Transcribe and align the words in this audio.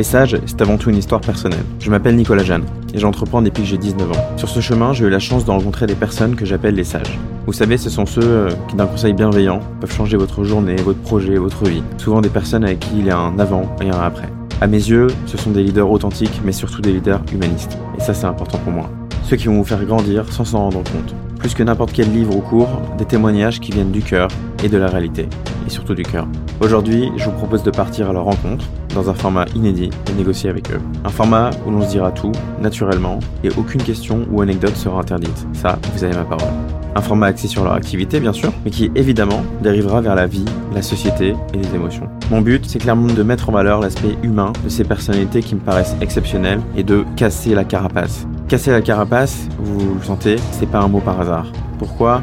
Les 0.00 0.04
sages, 0.04 0.38
c'est 0.46 0.62
avant 0.62 0.78
tout 0.78 0.88
une 0.88 0.96
histoire 0.96 1.20
personnelle. 1.20 1.62
Je 1.78 1.90
m'appelle 1.90 2.16
Nicolas 2.16 2.42
Jeanne 2.42 2.64
et 2.94 2.98
j'entreprends 2.98 3.42
depuis 3.42 3.64
que 3.64 3.68
j'ai 3.68 3.76
19 3.76 4.10
ans. 4.10 4.38
Sur 4.38 4.48
ce 4.48 4.60
chemin, 4.60 4.94
j'ai 4.94 5.04
eu 5.04 5.10
la 5.10 5.18
chance 5.18 5.44
de 5.44 5.50
rencontrer 5.50 5.86
des 5.86 5.94
personnes 5.94 6.36
que 6.36 6.46
j'appelle 6.46 6.74
les 6.74 6.84
sages. 6.84 7.18
Vous 7.44 7.52
savez, 7.52 7.76
ce 7.76 7.90
sont 7.90 8.06
ceux 8.06 8.22
euh, 8.24 8.50
qui, 8.66 8.76
d'un 8.76 8.86
conseil 8.86 9.12
bienveillant, 9.12 9.60
peuvent 9.78 9.92
changer 9.92 10.16
votre 10.16 10.42
journée, 10.42 10.76
votre 10.76 11.00
projet, 11.00 11.36
votre 11.36 11.66
vie. 11.66 11.82
Souvent 11.98 12.22
des 12.22 12.30
personnes 12.30 12.64
avec 12.64 12.80
qui 12.80 12.98
il 12.98 13.04
y 13.04 13.10
a 13.10 13.18
un 13.18 13.38
avant 13.38 13.76
et 13.82 13.90
un 13.90 14.00
après. 14.00 14.30
À 14.62 14.66
mes 14.66 14.78
yeux, 14.78 15.08
ce 15.26 15.36
sont 15.36 15.50
des 15.50 15.62
leaders 15.62 15.90
authentiques, 15.90 16.40
mais 16.46 16.52
surtout 16.52 16.80
des 16.80 16.94
leaders 16.94 17.20
humanistes. 17.30 17.76
Et 17.98 18.00
ça, 18.00 18.14
c'est 18.14 18.24
important 18.24 18.56
pour 18.56 18.72
moi. 18.72 18.88
Ceux 19.24 19.36
qui 19.36 19.48
vont 19.48 19.56
vous 19.56 19.64
faire 19.64 19.84
grandir 19.84 20.32
sans 20.32 20.46
s'en 20.46 20.60
rendre 20.60 20.82
compte. 20.82 21.14
Plus 21.40 21.54
que 21.54 21.62
n'importe 21.62 21.92
quel 21.92 22.12
livre 22.12 22.36
ou 22.36 22.40
cours, 22.40 22.68
des 22.98 23.06
témoignages 23.06 23.60
qui 23.60 23.72
viennent 23.72 23.90
du 23.90 24.02
cœur 24.02 24.28
et 24.62 24.68
de 24.68 24.76
la 24.76 24.88
réalité. 24.88 25.26
Et 25.66 25.70
surtout 25.70 25.94
du 25.94 26.02
cœur. 26.02 26.28
Aujourd'hui, 26.60 27.10
je 27.16 27.24
vous 27.24 27.32
propose 27.32 27.62
de 27.62 27.70
partir 27.70 28.10
à 28.10 28.12
leur 28.12 28.24
rencontre, 28.24 28.66
dans 28.94 29.08
un 29.08 29.14
format 29.14 29.46
inédit, 29.54 29.88
et 30.10 30.12
négocier 30.12 30.50
avec 30.50 30.70
eux. 30.70 30.80
Un 31.02 31.08
format 31.08 31.48
où 31.66 31.70
l'on 31.70 31.80
se 31.80 31.88
dira 31.88 32.12
tout, 32.12 32.32
naturellement, 32.60 33.18
et 33.42 33.48
aucune 33.56 33.82
question 33.82 34.26
ou 34.30 34.42
anecdote 34.42 34.76
sera 34.76 35.00
interdite. 35.00 35.46
Ça, 35.54 35.78
vous 35.94 36.04
avez 36.04 36.14
ma 36.14 36.24
parole. 36.24 36.52
Un 36.94 37.00
format 37.00 37.28
axé 37.28 37.48
sur 37.48 37.64
leur 37.64 37.72
activité, 37.72 38.20
bien 38.20 38.34
sûr, 38.34 38.52
mais 38.64 38.70
qui 38.70 38.90
évidemment 38.94 39.42
dérivera 39.62 40.02
vers 40.02 40.16
la 40.16 40.26
vie, 40.26 40.44
la 40.74 40.82
société 40.82 41.34
et 41.54 41.56
les 41.56 41.74
émotions. 41.74 42.08
Mon 42.30 42.42
but, 42.42 42.66
c'est 42.66 42.80
clairement 42.80 43.06
de 43.06 43.22
mettre 43.22 43.48
en 43.48 43.52
valeur 43.52 43.80
l'aspect 43.80 44.16
humain 44.22 44.52
de 44.62 44.68
ces 44.68 44.84
personnalités 44.84 45.40
qui 45.40 45.54
me 45.54 45.60
paraissent 45.60 45.96
exceptionnelles 46.02 46.60
et 46.76 46.82
de 46.82 47.04
casser 47.16 47.54
la 47.54 47.64
carapace. 47.64 48.26
Casser 48.50 48.72
la 48.72 48.82
carapace, 48.82 49.46
vous 49.60 49.94
le 49.94 50.02
sentez, 50.02 50.34
c'est 50.50 50.66
pas 50.66 50.80
un 50.80 50.88
mot 50.88 50.98
par 50.98 51.20
hasard. 51.20 51.52
Pourquoi? 51.78 52.20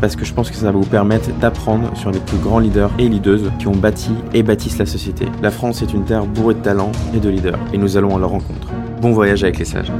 Parce 0.00 0.14
que 0.14 0.24
je 0.24 0.32
pense 0.32 0.48
que 0.48 0.54
ça 0.54 0.66
va 0.66 0.70
vous 0.70 0.86
permettre 0.86 1.36
d'apprendre 1.40 1.96
sur 1.96 2.12
les 2.12 2.20
plus 2.20 2.36
grands 2.36 2.60
leaders 2.60 2.92
et 2.96 3.08
leaders 3.08 3.40
qui 3.58 3.66
ont 3.66 3.74
bâti 3.74 4.12
et 4.32 4.44
bâtissent 4.44 4.78
la 4.78 4.86
société. 4.86 5.26
La 5.42 5.50
France 5.50 5.82
est 5.82 5.92
une 5.92 6.04
terre 6.04 6.26
bourrée 6.26 6.54
de 6.54 6.60
talents 6.60 6.92
et 7.12 7.18
de 7.18 7.28
leaders, 7.28 7.58
et 7.72 7.78
nous 7.78 7.96
allons 7.96 8.14
à 8.14 8.20
leur 8.20 8.30
rencontre. 8.30 8.68
Bon 9.00 9.10
voyage 9.10 9.42
avec 9.42 9.58
les 9.58 9.64
sages. 9.64 9.90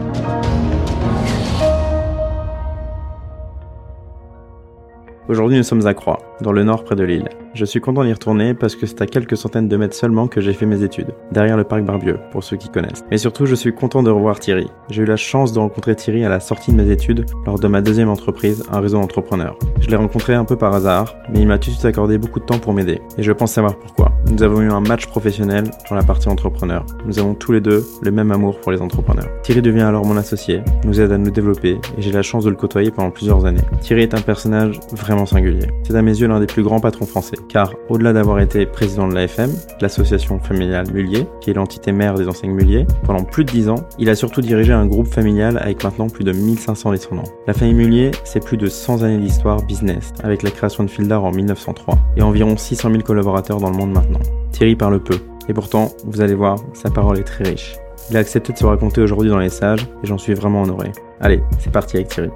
Aujourd'hui, 5.26 5.56
nous 5.56 5.64
sommes 5.64 5.84
à 5.88 5.94
Croix, 5.94 6.20
dans 6.40 6.52
le 6.52 6.62
nord 6.62 6.84
près 6.84 6.94
de 6.94 7.02
l'île. 7.02 7.28
Je 7.54 7.64
suis 7.64 7.80
content 7.80 8.02
d'y 8.02 8.12
retourner 8.12 8.52
parce 8.52 8.74
que 8.74 8.84
c'est 8.84 9.00
à 9.00 9.06
quelques 9.06 9.36
centaines 9.36 9.68
de 9.68 9.76
mètres 9.76 9.94
seulement 9.94 10.26
que 10.26 10.40
j'ai 10.40 10.52
fait 10.52 10.66
mes 10.66 10.82
études, 10.82 11.14
derrière 11.30 11.56
le 11.56 11.62
parc 11.62 11.84
Barbieux, 11.84 12.18
pour 12.32 12.42
ceux 12.42 12.56
qui 12.56 12.68
connaissent. 12.68 13.04
Mais 13.12 13.16
surtout, 13.16 13.46
je 13.46 13.54
suis 13.54 13.72
content 13.72 14.02
de 14.02 14.10
revoir 14.10 14.40
Thierry. 14.40 14.66
J'ai 14.90 15.02
eu 15.02 15.04
la 15.04 15.14
chance 15.16 15.52
de 15.52 15.60
rencontrer 15.60 15.94
Thierry 15.94 16.24
à 16.24 16.28
la 16.28 16.40
sortie 16.40 16.72
de 16.72 16.76
mes 16.76 16.90
études 16.90 17.26
lors 17.46 17.60
de 17.60 17.68
ma 17.68 17.80
deuxième 17.80 18.08
entreprise, 18.08 18.64
un 18.72 18.80
réseau 18.80 18.98
d'entrepreneurs. 18.98 19.56
Je 19.78 19.88
l'ai 19.88 19.94
rencontré 19.94 20.34
un 20.34 20.44
peu 20.44 20.56
par 20.56 20.74
hasard, 20.74 21.14
mais 21.32 21.42
il 21.42 21.46
m'a 21.46 21.58
tout 21.58 21.70
de 21.70 21.74
suite 21.76 21.84
accordé 21.84 22.18
beaucoup 22.18 22.40
de 22.40 22.44
temps 22.44 22.58
pour 22.58 22.72
m'aider. 22.72 23.00
Et 23.18 23.22
je 23.22 23.30
pense 23.30 23.52
savoir 23.52 23.76
pourquoi. 23.78 24.10
Nous 24.28 24.42
avons 24.42 24.60
eu 24.60 24.72
un 24.72 24.80
match 24.80 25.06
professionnel 25.06 25.70
pour 25.86 25.94
la 25.94 26.02
partie 26.02 26.28
entrepreneur. 26.28 26.84
Nous 27.06 27.20
avons 27.20 27.34
tous 27.34 27.52
les 27.52 27.60
deux 27.60 27.86
le 28.02 28.10
même 28.10 28.32
amour 28.32 28.58
pour 28.58 28.72
les 28.72 28.82
entrepreneurs. 28.82 29.28
Thierry 29.44 29.62
devient 29.62 29.82
alors 29.82 30.04
mon 30.04 30.16
associé, 30.16 30.60
nous 30.84 31.00
aide 31.00 31.12
à 31.12 31.18
nous 31.18 31.30
développer, 31.30 31.78
et 31.96 32.02
j'ai 32.02 32.10
la 32.10 32.22
chance 32.22 32.42
de 32.42 32.50
le 32.50 32.56
côtoyer 32.56 32.90
pendant 32.90 33.12
plusieurs 33.12 33.46
années. 33.46 33.62
Thierry 33.80 34.02
est 34.02 34.14
un 34.14 34.22
personnage 34.22 34.80
vraiment 34.90 35.24
singulier. 35.24 35.68
C'est 35.84 35.94
à 35.94 36.02
mes 36.02 36.18
yeux 36.18 36.26
l'un 36.26 36.40
des 36.40 36.46
plus 36.46 36.64
grands 36.64 36.80
patrons 36.80 37.06
français 37.06 37.36
car 37.48 37.72
au-delà 37.88 38.12
d'avoir 38.12 38.40
été 38.40 38.66
président 38.66 39.08
de 39.08 39.14
l'AFM, 39.14 39.50
l'association 39.80 40.38
familiale 40.38 40.90
Mullier, 40.92 41.26
qui 41.40 41.50
est 41.50 41.54
l'entité 41.54 41.92
mère 41.92 42.14
des 42.14 42.28
enseignes 42.28 42.52
Mullier, 42.52 42.86
pendant 43.04 43.24
plus 43.24 43.44
de 43.44 43.50
10 43.50 43.68
ans, 43.68 43.86
il 43.98 44.08
a 44.10 44.14
surtout 44.14 44.40
dirigé 44.40 44.72
un 44.72 44.86
groupe 44.86 45.06
familial 45.06 45.58
avec 45.58 45.82
maintenant 45.84 46.08
plus 46.08 46.24
de 46.24 46.32
1500 46.32 46.92
descendants. 46.92 47.24
La 47.46 47.54
famille 47.54 47.74
Mullier, 47.74 48.10
c'est 48.24 48.44
plus 48.44 48.56
de 48.56 48.66
100 48.66 49.02
années 49.02 49.18
d'histoire 49.18 49.62
business, 49.62 50.12
avec 50.22 50.42
la 50.42 50.50
création 50.50 50.84
de 50.84 50.90
Fildar 50.90 51.24
en 51.24 51.30
1903, 51.32 51.98
et 52.16 52.22
environ 52.22 52.56
600 52.56 52.90
000 52.90 53.02
collaborateurs 53.02 53.58
dans 53.58 53.70
le 53.70 53.76
monde 53.76 53.92
maintenant. 53.92 54.20
Thierry 54.52 54.76
parle 54.76 55.02
peu, 55.02 55.18
et 55.48 55.54
pourtant, 55.54 55.90
vous 56.04 56.20
allez 56.20 56.34
voir, 56.34 56.58
sa 56.72 56.90
parole 56.90 57.18
est 57.18 57.24
très 57.24 57.44
riche. 57.44 57.76
Il 58.10 58.16
a 58.16 58.20
accepté 58.20 58.52
de 58.52 58.58
se 58.58 58.66
raconter 58.66 59.00
aujourd'hui 59.00 59.30
dans 59.30 59.38
les 59.38 59.48
sages, 59.48 59.86
et 60.02 60.06
j'en 60.06 60.18
suis 60.18 60.34
vraiment 60.34 60.62
honoré. 60.62 60.92
Allez, 61.20 61.42
c'est 61.58 61.72
parti 61.72 61.96
avec 61.96 62.08
Thierry. 62.08 62.30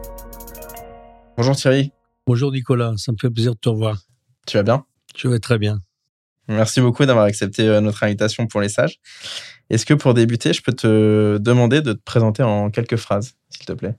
Bonjour 1.37 1.55
Thierry. 1.55 1.93
Bonjour 2.27 2.53
Nicolas, 2.53 2.93
ça 2.97 3.13
me 3.13 3.17
fait 3.19 3.31
plaisir 3.31 3.55
de 3.55 3.59
te 3.59 3.69
revoir. 3.69 4.03
Tu 4.47 4.57
vas 4.57 4.63
bien? 4.63 4.85
Je 5.19 5.27
vais 5.27 5.41
très 5.41 5.59
bien. 5.59 5.81
Merci 6.47 6.81
beaucoup 6.81 7.05
d'avoir 7.05 7.27
accepté 7.27 7.63
euh, 7.63 7.81
notre 7.81 8.03
invitation 8.05 8.47
pour 8.47 8.61
les 8.61 8.69
sages. 8.69 9.01
Est-ce 9.69 9.85
que 9.85 9.95
pour 9.95 10.15
débuter, 10.15 10.53
je 10.53 10.63
peux 10.63 10.73
te 10.73 11.37
demander 11.39 11.83
de 11.83 11.93
te 11.93 12.03
présenter 12.03 12.43
en 12.43 12.71
quelques 12.71 12.97
phrases, 12.97 13.35
s'il 13.51 13.67
te 13.67 13.73
plaît? 13.73 13.97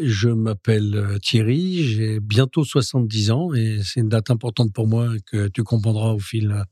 Je 0.00 0.28
m'appelle 0.28 0.94
euh, 0.96 1.18
Thierry, 1.18 1.84
j'ai 1.84 2.20
bientôt 2.20 2.64
70 2.64 3.30
ans 3.30 3.54
et 3.54 3.80
c'est 3.84 4.00
une 4.00 4.08
date 4.08 4.30
importante 4.30 4.72
pour 4.72 4.88
moi 4.88 5.10
que 5.26 5.48
tu 5.48 5.62
comprendras 5.62 6.10
au 6.10 6.18
fil 6.18 6.50
euh, 6.50 6.64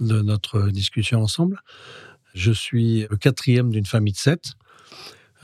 de 0.00 0.22
notre 0.22 0.70
discussion 0.70 1.20
ensemble. 1.20 1.60
Je 2.34 2.50
suis 2.50 3.06
le 3.10 3.16
quatrième 3.16 3.70
d'une 3.70 3.86
famille 3.86 4.14
de 4.14 4.18
sept 4.18 4.54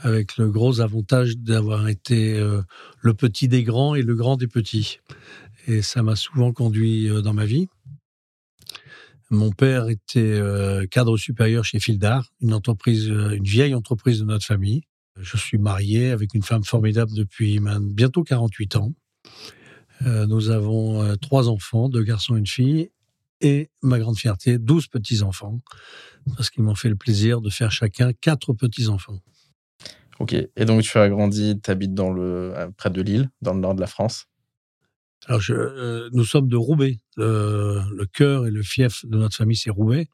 avec 0.01 0.37
le 0.37 0.49
gros 0.49 0.81
avantage 0.81 1.37
d'avoir 1.37 1.87
été 1.89 2.39
le 3.01 3.13
petit 3.13 3.49
des 3.49 3.63
grands 3.63 3.95
et 3.95 4.01
le 4.01 4.15
grand 4.15 4.37
des 4.37 4.47
petits. 4.47 4.99
Et 5.69 5.81
ça 5.81 6.01
m'a 6.03 6.15
souvent 6.15 6.51
conduit 6.51 7.07
euh, 7.07 7.21
dans 7.21 7.33
ma 7.33 7.45
vie. 7.45 7.69
Mon 9.29 9.51
père 9.51 9.87
était 9.89 10.19
euh, 10.19 10.87
cadre 10.87 11.15
supérieur 11.15 11.63
chez 11.63 11.79
Fildar, 11.79 12.31
une 12.41 12.53
entreprise, 12.53 13.07
une 13.07 13.43
vieille 13.43 13.75
entreprise 13.75 14.19
de 14.19 14.25
notre 14.25 14.45
famille. 14.45 14.81
Je 15.15 15.37
suis 15.37 15.59
marié 15.59 16.09
avec 16.09 16.33
une 16.33 16.41
femme 16.41 16.63
formidable 16.63 17.11
depuis 17.13 17.59
bientôt 17.79 18.23
48 18.23 18.77
ans. 18.77 18.93
nous 20.05 20.49
avons 20.49 21.15
trois 21.17 21.49
enfants, 21.49 21.89
deux 21.89 22.03
garçons 22.03 22.37
et 22.37 22.39
une 22.39 22.47
fille, 22.47 22.89
et 23.41 23.69
ma 23.81 23.99
grande 23.99 24.17
fierté, 24.17 24.57
12 24.57 24.87
petits-enfants, 24.87 25.59
parce 26.35 26.49
qu'ils 26.49 26.63
m'ont 26.63 26.75
fait 26.75 26.89
le 26.89 26.95
plaisir 26.95 27.41
de 27.41 27.49
faire 27.49 27.71
chacun 27.71 28.11
quatre 28.13 28.53
petits-enfants. 28.53 29.19
Ok. 30.19 30.33
Et 30.33 30.65
donc, 30.65 30.81
tu 30.81 30.97
as 30.97 31.09
grandi, 31.09 31.59
tu 31.61 31.71
habites 31.71 31.97
euh, 31.99 32.69
près 32.77 32.89
de 32.89 33.01
Lille, 33.01 33.29
dans 33.41 33.53
le 33.53 33.61
nord 33.61 33.75
de 33.75 33.81
la 33.81 33.87
France? 33.87 34.25
Euh, 35.29 36.09
nous 36.13 36.23
sommes 36.23 36.47
de 36.47 36.55
Roubaix. 36.55 36.99
le 37.17 38.05
cœur 38.05 38.47
et 38.47 38.51
le 38.51 38.63
fief 38.63 39.05
de 39.05 39.17
notre 39.17 39.35
famille, 39.35 39.57
c'est 39.57 39.69
Roubaix. 39.69 40.09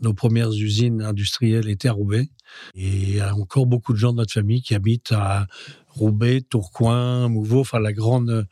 Nos 0.00 0.14
premières 0.14 0.50
usines 0.50 1.02
industrielles 1.02 1.68
étaient 1.68 1.88
à 1.88 1.92
Roubaix. 1.92 2.30
Et 2.74 2.88
il 2.88 3.14
y 3.16 3.20
a 3.20 3.34
encore 3.34 3.66
beaucoup 3.66 3.92
de 3.92 3.98
gens 3.98 4.12
de 4.12 4.18
notre 4.18 4.32
famille 4.32 4.62
qui 4.62 4.74
habitent 4.74 5.12
à 5.12 5.46
Roubaix, 5.88 6.40
Tourcoing, 6.40 7.28
Mouveau, 7.28 7.60
enfin 7.60 7.80
la 7.80 7.92
grande 7.92 8.46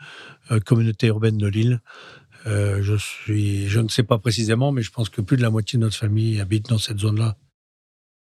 euh, 0.50 0.60
communauté 0.60 1.06
urbaine 1.06 1.38
de 1.38 1.47
Lille. 1.47 1.81
suis, 2.99 3.66
je 3.69 3.81
ne 3.81 3.88
sais 3.88 4.03
pas 4.03 4.19
précisément, 4.19 4.72
mais 4.72 4.82
je 4.82 4.91
pense 4.91 5.09
que 5.09 5.20
plus 5.20 5.37
de 5.37 5.43
la 5.43 5.50
moitié 5.50 5.78
de 5.78 5.84
notre 5.84 5.97
famille 5.97 6.41
habite 6.41 6.69
dans 6.69 6.78
cette 6.78 6.99
zone-là 6.99 7.37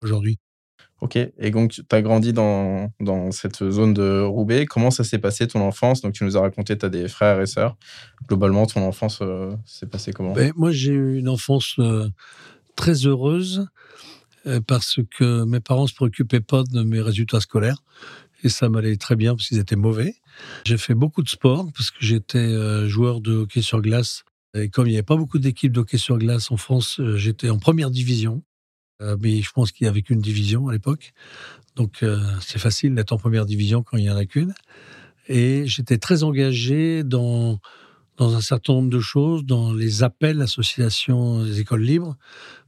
aujourd'hui. 0.02 0.40
Ok, 1.00 1.16
et 1.16 1.52
donc 1.52 1.74
tu 1.74 1.84
as 1.92 2.02
grandi 2.02 2.34
dans, 2.34 2.92
dans, 3.00 3.30
cette 3.32 3.70
zone 3.70 3.94
de 3.94 4.22
Roubaix. 4.22 4.66
Comment 4.66 4.90
ça 4.90 5.04
s'est 5.04 5.20
passé 5.20 5.48
ton 5.48 5.62
enfance? 5.62 6.02
Donc 6.02 6.14
tu 6.14 6.24
nous 6.24 6.38
as 6.38 6.42
raconté, 6.42 6.76
tu 6.76 6.86
as 6.88 6.90
des 6.90 7.08
frères 7.08 7.40
et 7.40 7.46
sœurs. 7.46 7.78
Globalement, 8.28 8.66
ton 8.66 8.82
enfance 8.82 9.20
euh, 9.22 9.56
s'est 9.66 9.86
passée 9.86 10.12
comment? 10.12 10.34
Ben, 10.34 10.52
Moi, 10.56 10.72
j'ai 10.72 10.94
eu 10.94 11.20
une 11.20 11.30
enfance 11.30 11.76
euh, 11.78 12.10
très 12.76 13.06
heureuse 13.06 13.68
euh, 14.48 14.60
parce 14.66 15.00
que 15.16 15.44
mes 15.44 15.60
parents 15.60 15.84
ne 15.84 15.88
se 15.88 15.94
préoccupaient 15.94 16.42
pas 16.42 16.64
de 16.64 16.82
mes 16.82 17.00
résultats 17.00 17.42
scolaires. 17.42 17.84
Et 18.44 18.50
ça 18.50 18.68
m'allait 18.68 18.98
très 18.98 19.16
bien 19.16 19.36
parce 19.36 19.50
qu'ils 19.50 19.60
étaient 19.60 19.76
mauvais. 19.76 20.16
J'ai 20.66 20.78
fait 20.78 20.96
beaucoup 20.96 21.22
de 21.22 21.30
sport 21.30 21.68
parce 21.76 21.92
que 21.92 21.98
j'étais 22.00 22.88
joueur 22.88 23.22
de 23.22 23.34
hockey 23.34 23.62
sur 23.62 23.82
glace. 23.82 24.24
Et 24.56 24.70
comme 24.70 24.88
il 24.88 24.92
n'y 24.92 24.96
avait 24.96 25.04
pas 25.04 25.16
beaucoup 25.16 25.40
d'équipes 25.40 25.72
de 25.72 25.80
hockey 25.80 25.98
sur 25.98 26.18
glace 26.18 26.52
en 26.52 26.58
France, 26.58 27.02
j'étais 27.16 27.50
en 27.50 27.58
première 27.58 27.90
division. 27.90 28.44
Euh, 29.02 29.16
mais 29.20 29.42
je 29.42 29.52
pense 29.52 29.72
qu'il 29.72 29.86
n'y 29.86 29.90
avait 29.90 30.02
qu'une 30.02 30.22
division 30.22 30.68
à 30.68 30.74
l'époque. 30.74 31.14
Donc 31.76 32.02
euh, 32.02 32.20
c'est 32.42 32.60
facile 32.60 32.96
d'être 32.96 33.12
en 33.12 33.18
première 33.18 33.46
division 33.46 33.84
quand 33.84 33.98
il 33.98 34.04
n'y 34.04 34.10
en 34.10 34.18
a 34.18 34.26
qu'une. 34.26 34.54
Et 35.28 35.68
j'étais 35.68 35.98
très 35.98 36.24
engagé 36.24 37.04
dans, 37.04 37.60
dans 38.18 38.36
un 38.36 38.42
certain 38.42 38.74
nombre 38.74 38.90
de 38.90 39.00
choses, 39.00 39.46
dans 39.46 39.74
les 39.74 40.04
appels, 40.04 40.42
associations 40.42 41.44
des 41.44 41.60
écoles 41.60 41.84
libres, 41.84 42.16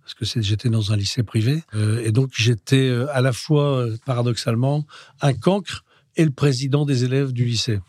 parce 0.01 0.13
que 0.13 0.42
j'étais 0.42 0.69
dans 0.69 0.92
un 0.92 0.98
lycée 0.98 1.24
privé. 1.24 1.63
Euh, 1.74 2.04
et 2.04 2.12
donc 2.12 2.31
j'étais 2.36 2.92
à 3.12 3.21
la 3.21 3.33
fois, 3.33 3.88
paradoxalement, 4.06 4.86
un 5.21 5.33
cancre 5.33 5.83
et 6.15 6.25
le 6.25 6.31
président 6.31 6.86
des 6.86 7.06
élèves 7.06 7.31
du 7.31 7.45
lycée. 7.45 7.80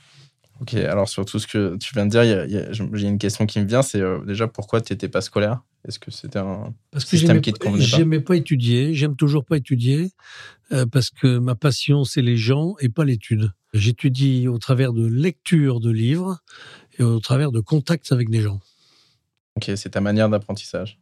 Ok, 0.60 0.74
alors 0.74 1.08
sur 1.08 1.24
tout 1.24 1.38
ce 1.38 1.46
que 1.46 1.76
tu 1.78 1.94
viens 1.94 2.04
de 2.06 2.10
dire, 2.10 2.68
j'ai 2.92 3.08
une 3.08 3.18
question 3.18 3.46
qui 3.46 3.60
me 3.60 3.64
vient, 3.64 3.80
c'est 3.80 4.02
déjà 4.26 4.46
pourquoi 4.46 4.80
tu 4.82 4.92
n'étais 4.92 5.08
pas 5.08 5.22
scolaire? 5.22 5.62
Est-ce 5.88 5.98
que 5.98 6.10
c'était 6.10 6.38
un 6.38 6.74
parce 6.90 7.04
que 7.04 7.16
système 7.16 7.40
qui 7.40 7.54
te 7.54 7.58
convenait 7.58 7.82
pas? 7.82 7.96
J'aimais 7.96 8.20
pas 8.20 8.36
étudier, 8.36 8.94
j'aime 8.94 9.16
toujours 9.16 9.46
pas 9.46 9.56
étudier, 9.56 10.12
euh, 10.72 10.84
parce 10.84 11.08
que 11.08 11.38
ma 11.38 11.54
passion, 11.54 12.04
c'est 12.04 12.20
les 12.20 12.36
gens 12.36 12.74
et 12.80 12.90
pas 12.90 13.04
l'étude. 13.04 13.52
J'étudie 13.72 14.48
au 14.48 14.58
travers 14.58 14.92
de 14.92 15.06
lecture 15.06 15.80
de 15.80 15.90
livres 15.90 16.40
et 16.98 17.02
au 17.02 17.20
travers 17.20 17.52
de 17.52 17.60
contacts 17.60 18.12
avec 18.12 18.28
des 18.28 18.42
gens. 18.42 18.60
Ok, 19.56 19.70
c'est 19.76 19.90
ta 19.90 20.00
manière 20.02 20.28
d'apprentissage 20.28 20.98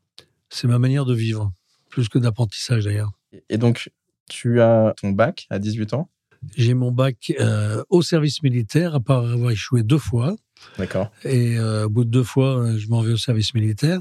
C'est 0.51 0.69
ma 0.69 0.79
manière 0.79 1.05
de 1.05 1.15
vivre, 1.15 1.53
plus 1.91 2.09
que 2.09 2.19
d'apprentissage 2.19 2.85
d'ailleurs. 2.85 3.13
Et 3.49 3.59
donc, 3.59 3.91
tu 4.31 4.61
as 4.61 4.95
ton 5.01 5.11
bac 5.11 5.47
à 5.51 5.59
18 5.59 5.95
ans? 5.95 6.09
J'ai 6.57 6.75
mon 6.75 6.93
bac 6.93 7.33
euh, 7.41 7.83
au 7.89 8.03
service 8.03 8.43
militaire, 8.43 8.95
à 8.95 9.01
part 9.01 9.27
avoir 9.27 9.51
échoué 9.51 9.83
deux 9.83 9.99
fois. 9.99 10.37
D'accord. 10.79 11.11
Et 11.25 11.59
euh, 11.59 11.87
au 11.87 11.89
bout 11.89 12.05
de 12.05 12.11
deux 12.11 12.23
fois, 12.23 12.77
je 12.77 12.89
m'en 12.89 13.01
vais 13.01 13.13
au 13.13 13.17
service 13.17 13.55
militaire. 13.55 14.01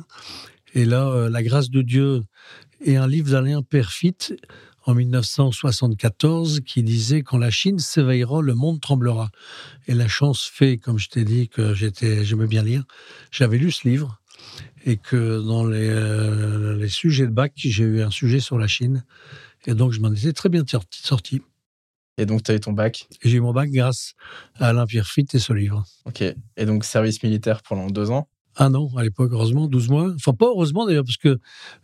Et 0.73 0.85
là, 0.85 1.07
euh, 1.07 1.29
la 1.29 1.43
grâce 1.43 1.69
de 1.69 1.81
Dieu 1.81 2.23
et 2.81 2.97
un 2.97 3.07
livre 3.07 3.31
d'Alain 3.31 3.61
Perfit 3.61 4.17
en 4.85 4.93
1974 4.93 6.61
qui 6.65 6.83
disait 6.83 7.21
quand 7.21 7.37
la 7.37 7.49
Chine 7.49 7.79
s'éveillera, 7.79 8.41
le 8.41 8.53
monde 8.53 8.79
tremblera. 8.79 9.29
Et 9.87 9.93
la 9.93 10.07
chance 10.07 10.45
fait, 10.45 10.77
comme 10.77 10.97
je 10.97 11.09
t'ai 11.09 11.25
dit, 11.25 11.49
que 11.49 11.73
j'étais, 11.73 12.23
j'aimais 12.23 12.47
bien 12.47 12.63
lire. 12.63 12.83
J'avais 13.31 13.57
lu 13.57 13.71
ce 13.71 13.87
livre 13.87 14.21
et 14.85 14.97
que 14.97 15.41
dans 15.45 15.65
les, 15.65 15.89
euh, 15.89 16.77
les 16.77 16.87
sujets 16.87 17.25
de 17.25 17.31
bac, 17.31 17.53
j'ai 17.55 17.83
eu 17.83 18.01
un 18.01 18.11
sujet 18.11 18.39
sur 18.39 18.57
la 18.57 18.67
Chine. 18.67 19.03
Et 19.65 19.73
donc, 19.73 19.91
je 19.91 19.99
m'en 19.99 20.13
étais 20.13 20.31
très 20.31 20.49
bien 20.49 20.63
sorti. 20.91 21.41
Et 22.17 22.25
donc, 22.25 22.43
tu 22.43 22.51
as 22.51 22.55
eu 22.55 22.59
ton 22.59 22.73
bac 22.73 23.07
J'ai 23.23 23.37
eu 23.37 23.41
mon 23.41 23.53
bac 23.53 23.69
grâce 23.69 24.13
à 24.59 24.69
Alain 24.69 24.85
Pierre 24.85 25.07
Fitt 25.07 25.33
et 25.35 25.39
ce 25.39 25.53
livre. 25.53 25.83
Ok. 26.05 26.21
Et 26.21 26.65
donc, 26.65 26.83
service 26.83 27.21
militaire 27.23 27.61
pendant 27.63 27.87
deux 27.87 28.11
ans 28.11 28.27
un 28.59 28.73
an 28.73 28.89
à 28.97 29.03
l'époque, 29.03 29.29
heureusement, 29.31 29.67
12 29.67 29.89
mois. 29.89 30.11
Enfin, 30.15 30.33
pas 30.33 30.47
heureusement 30.47 30.85
d'ailleurs, 30.85 31.03
parce 31.03 31.17
que 31.17 31.39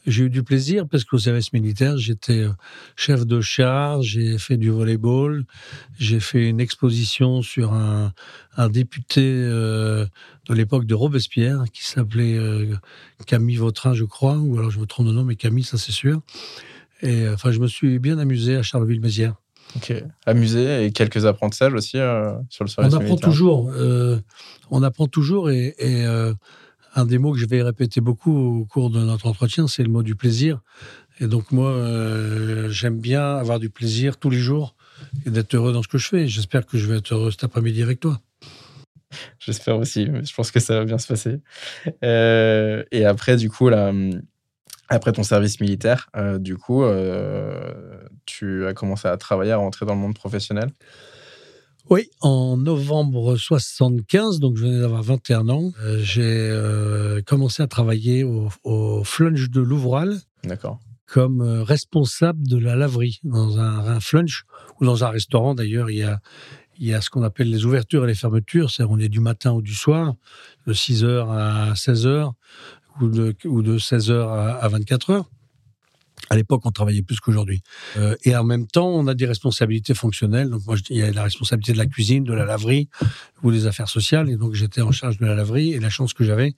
j'ai 0.06 0.26
eu 0.26 0.30
du 0.30 0.44
plaisir, 0.44 0.88
parce 0.88 1.04
qu'au 1.04 1.18
service 1.18 1.54
militaire, 1.54 1.98
j'étais 1.98 2.40
euh, 2.40 2.52
chef 2.96 3.26
de 3.26 3.42
char, 3.42 4.02
j'ai 4.02 4.38
fait 4.38 4.58
du 4.58 4.70
volleyball, 4.70 5.46
j'ai 5.98 6.20
fait 6.20 6.50
une 6.50 6.60
exposition 6.60 7.42
sur 7.42 7.74
un, 7.74 8.12
député 8.70 9.22
euh, 9.24 10.06
de 10.48 10.54
l'époque 10.54 10.86
de 10.86 10.96
Robespierre, 10.96 11.64
qui 11.72 11.84
s'appelait 11.84 12.38
euh, 12.38 12.76
Camille 13.26 13.58
Vautrin, 13.58 13.94
je 13.94 14.06
crois, 14.06 14.38
ou 14.38 14.58
alors 14.58 14.72
je 14.72 14.80
me 14.80 14.86
trompe 14.86 15.08
de 15.08 15.12
nom, 15.12 15.24
mais 15.24 15.36
Camille, 15.36 15.64
ça 15.64 15.78
c'est 15.78 15.92
sûr. 15.92 16.22
Et 17.02 17.28
enfin, 17.28 17.52
je 17.52 17.60
me 17.60 17.68
suis 17.68 18.00
bien 18.00 18.18
amusé 18.18 18.56
à 18.56 18.64
Charleville-Mézières. 18.64 19.36
Ok. 19.76 19.94
Amusé 20.26 20.86
et 20.86 20.92
quelques 20.92 21.26
apprentissages 21.26 21.74
aussi 21.74 21.98
sur 22.50 22.64
le 22.64 22.70
service 22.70 22.94
on 22.94 22.98
apprend 22.98 23.16
toujours. 23.16 23.72
on 24.70 24.84
apprend 24.84 25.08
toujours 25.08 25.50
et, 25.50 25.76
et 25.80 26.06
un 26.96 27.06
des 27.06 27.18
mots 27.18 27.34
que 27.34 27.40
je 27.40 27.46
vais 27.46 27.62
répéter 27.62 28.02
beaucoup 28.02 28.62
au 28.62 28.66
cours 28.66 28.90
de 28.90 29.00
notre 29.00 29.28
entretien, 29.28 29.68
c'est 29.68 29.84
le 29.84 29.90
mot 29.90 30.04
du 30.04 30.16
plaisir. 30.16 30.62
Et 31.20 31.28
donc 31.28 31.52
moi, 31.52 31.70
euh, 31.70 32.70
j'aime 32.70 33.00
bien 33.00 33.36
avoir 33.36 33.60
du 33.60 33.70
plaisir 33.70 34.18
tous 34.18 34.30
les 34.30 34.40
jours 34.40 34.76
et 35.26 35.30
d'être 35.30 35.54
heureux 35.56 35.74
dans 35.74 35.84
ce 35.84 35.88
que 35.88 35.98
je 35.98 36.08
fais. 36.08 36.28
J'espère 36.28 36.66
que 36.66 36.78
je 36.78 36.88
vais 36.88 36.98
être 36.98 37.14
heureux 37.14 37.32
cet 37.32 37.44
après-midi 37.44 37.82
avec 37.82 38.00
toi. 38.00 38.20
J'espère 39.40 39.78
aussi. 39.78 40.06
Je 40.06 40.34
pense 40.34 40.52
que 40.52 40.60
ça 40.60 40.80
va 40.80 40.86
bien 40.86 40.98
se 40.98 41.08
passer. 41.08 41.40
Euh, 42.04 42.84
et 42.92 43.06
après, 43.06 43.36
du 43.38 43.50
coup, 43.50 43.70
là, 43.70 43.94
après 44.90 45.12
ton 45.12 45.24
service 45.24 45.60
militaire, 45.60 46.10
euh, 46.16 46.40
du 46.40 46.58
coup, 46.58 46.84
tu 48.26 48.66
as 48.66 48.74
commencé 48.74 49.08
à 49.08 49.18
travailler, 49.18 49.52
à 49.52 49.58
rentrer 49.58 49.86
dans 49.86 49.94
le 49.94 50.00
monde 50.00 50.16
professionnel? 50.16 50.72
Oui, 51.90 52.10
en 52.22 52.56
novembre 52.56 53.36
75, 53.36 54.40
donc 54.40 54.56
je 54.56 54.64
venais 54.64 54.80
d'avoir 54.80 55.04
21 55.04 55.50
ans, 55.50 55.74
euh, 55.82 56.00
j'ai 56.02 56.22
euh, 56.24 57.22
commencé 57.22 57.62
à 57.62 57.68
travailler 57.68 58.24
au, 58.24 58.50
au 58.64 59.04
Flunch 59.04 59.50
de 59.50 59.60
Louvral. 59.60 60.18
D'accord. 60.46 60.80
Comme 61.06 61.42
euh, 61.42 61.62
responsable 61.62 62.48
de 62.48 62.58
la 62.58 62.76
laverie 62.76 63.20
dans 63.24 63.60
un, 63.60 63.86
un 63.86 64.00
flunch 64.00 64.46
ou 64.80 64.86
dans 64.86 65.04
un 65.04 65.10
restaurant 65.10 65.56
d'ailleurs. 65.56 65.90
Il 65.90 65.98
y 65.98 66.04
a, 66.04 66.20
il 66.80 66.88
y 66.88 66.94
a 66.94 67.02
ce 67.02 67.10
qu'on 67.10 67.22
appelle 67.22 67.50
les 67.50 67.66
ouvertures 67.66 68.06
et 68.06 68.08
les 68.08 68.16
fermetures, 68.16 68.72
c'est 68.72 68.84
on 68.84 68.98
est 68.98 69.10
du 69.10 69.20
matin 69.20 69.52
ou 69.52 69.62
du 69.62 69.76
soir, 69.76 70.16
de 70.66 70.74
6h 70.74 71.30
à 71.30 71.74
16h 71.74 72.32
ou 73.02 73.08
de, 73.10 73.36
ou 73.44 73.62
de 73.62 73.78
16h 73.78 74.14
à, 74.14 74.56
à 74.56 74.70
24h. 74.70 75.26
À 76.30 76.36
l'époque, 76.36 76.62
on 76.66 76.72
travaillait 76.72 77.02
plus 77.02 77.20
qu'aujourd'hui. 77.20 77.62
Euh, 77.98 78.16
et 78.24 78.36
en 78.36 78.44
même 78.44 78.66
temps, 78.66 78.88
on 78.88 79.08
a 79.08 79.14
des 79.14 79.26
responsabilités 79.26 79.94
fonctionnelles. 79.94 80.50
Donc, 80.50 80.66
moi, 80.66 80.78
il 80.90 80.98
y 80.98 81.02
a 81.02 81.12
la 81.12 81.24
responsabilité 81.24 81.74
de 81.74 81.78
la 81.78 81.86
cuisine, 81.86 82.24
de 82.24 82.34
la 82.34 82.46
laverie 82.46 82.90
ou 83.44 83.52
des 83.52 83.68
affaires 83.68 83.90
sociales. 83.90 84.30
Et 84.30 84.38
donc, 84.38 84.54
j'étais 84.54 84.82
en 84.82 84.92
charge 84.92 85.18
de 85.18 85.26
la 85.26 85.36
laverie. 85.36 85.74
Et 85.74 85.80
la 85.80 85.90
chance 85.90 86.14
que 86.14 86.24
j'avais, 86.24 86.56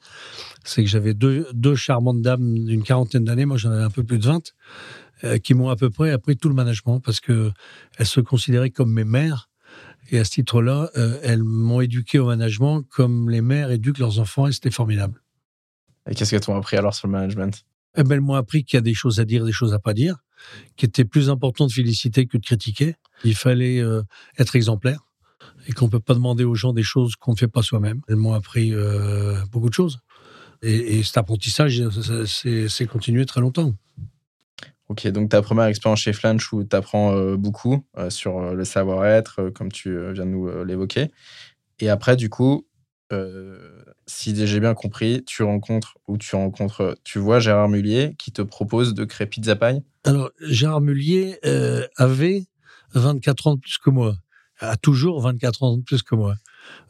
c'est 0.63 0.83
que 0.83 0.89
j'avais 0.89 1.13
deux, 1.13 1.75
charmantes 1.75 2.21
dames 2.21 2.65
d'une 2.65 2.83
quarantaine 2.83 3.25
d'années. 3.25 3.45
Moi, 3.45 3.57
j'en 3.57 3.71
avais 3.71 3.83
un 3.83 3.89
peu 3.89 4.03
plus 4.03 4.19
de 4.19 4.25
20, 4.25 4.53
euh, 5.23 5.37
qui 5.39 5.53
m'ont 5.55 5.69
à 5.69 5.75
peu 5.75 5.89
près 5.89 6.11
appris 6.11 6.37
tout 6.37 6.49
le 6.49 6.55
management 6.55 6.99
parce 6.99 7.19
que 7.19 7.51
elles 7.97 8.05
se 8.05 8.21
considéraient 8.21 8.69
comme 8.69 8.93
mes 8.93 9.03
mères. 9.03 9.49
Et 10.11 10.19
à 10.19 10.25
ce 10.25 10.31
titre-là, 10.31 10.91
euh, 10.95 11.19
elles 11.23 11.43
m'ont 11.43 11.81
éduqué 11.81 12.19
au 12.19 12.27
management 12.27 12.83
comme 12.83 13.31
les 13.31 13.41
mères 13.41 13.71
éduquent 13.71 13.97
leurs 13.97 14.19
enfants. 14.19 14.45
Et 14.45 14.51
c'était 14.51 14.71
formidable. 14.71 15.21
Et 16.07 16.13
qu'est-ce 16.13 16.29
qu'elles 16.29 16.41
t'ont 16.41 16.55
appris 16.55 16.77
alors 16.77 16.93
sur 16.93 17.07
le 17.07 17.13
management? 17.13 17.65
Eh 17.97 18.03
ben, 18.03 18.15
elles 18.15 18.21
m'ont 18.21 18.35
appris 18.35 18.63
qu'il 18.63 18.77
y 18.77 18.79
a 18.79 18.81
des 18.81 18.93
choses 18.93 19.19
à 19.19 19.25
dire, 19.25 19.45
des 19.45 19.51
choses 19.51 19.73
à 19.73 19.79
pas 19.79 19.93
dire, 19.93 20.17
qu'il 20.75 20.87
était 20.87 21.05
plus 21.05 21.29
important 21.29 21.67
de 21.67 21.71
féliciter 21.71 22.25
que 22.25 22.37
de 22.37 22.45
critiquer. 22.45 22.95
Il 23.23 23.35
fallait 23.35 23.79
euh, 23.79 24.01
être 24.37 24.55
exemplaire 24.55 24.99
et 25.67 25.73
qu'on 25.73 25.89
peut 25.89 25.99
pas 25.99 26.13
demander 26.13 26.43
aux 26.43 26.55
gens 26.55 26.73
des 26.73 26.83
choses 26.83 27.15
qu'on 27.15 27.31
ne 27.31 27.37
fait 27.37 27.47
pas 27.47 27.61
soi-même. 27.61 28.01
Elles 28.07 28.15
m'ont 28.15 28.33
appris 28.33 28.73
euh, 28.73 29.37
beaucoup 29.51 29.69
de 29.69 29.73
choses. 29.73 29.99
Et, 30.61 31.03
cet 31.03 31.17
apprentissage, 31.17 31.83
c'est 32.25 32.87
continué 32.87 33.25
très 33.25 33.41
longtemps. 33.41 33.75
Ok, 34.87 35.07
donc 35.07 35.29
ta 35.29 35.41
première 35.41 35.65
expérience 35.65 35.99
chez 35.99 36.13
Flanch 36.13 36.51
où 36.53 36.63
tu 36.63 36.75
apprends 36.75 37.15
euh, 37.15 37.35
beaucoup 37.37 37.85
sur 38.09 38.53
le 38.53 38.65
savoir-être, 38.65 39.49
comme 39.49 39.71
tu 39.71 39.91
viens 40.13 40.25
de 40.25 40.31
nous 40.31 40.63
l'évoquer. 40.63 41.11
Et 41.79 41.89
après, 41.89 42.15
du 42.15 42.29
coup, 42.29 42.65
si 44.07 44.35
j'ai 44.45 44.59
bien 44.59 44.73
compris, 44.73 45.23
tu 45.25 45.43
rencontres 45.43 45.97
ou 46.07 46.17
tu 46.17 46.35
rencontres, 46.35 46.97
tu 47.03 47.19
vois 47.19 47.39
Gérard 47.39 47.69
Mullier 47.69 48.15
qui 48.17 48.31
te 48.31 48.41
propose 48.41 48.93
de 48.93 49.03
créer 49.05 49.27
Pizza 49.27 49.55
Pie? 49.55 49.81
Alors, 50.03 50.29
Gérard 50.41 50.81
Mullier 50.81 51.39
euh, 51.45 51.87
avait 51.97 52.45
24 52.93 53.47
ans 53.47 53.55
de 53.55 53.59
plus 53.59 53.77
que 53.77 53.89
moi, 53.89 54.15
a 54.59 54.77
toujours 54.77 55.21
24 55.21 55.63
ans 55.63 55.77
de 55.77 55.83
plus 55.83 56.03
que 56.03 56.15
moi. 56.15 56.35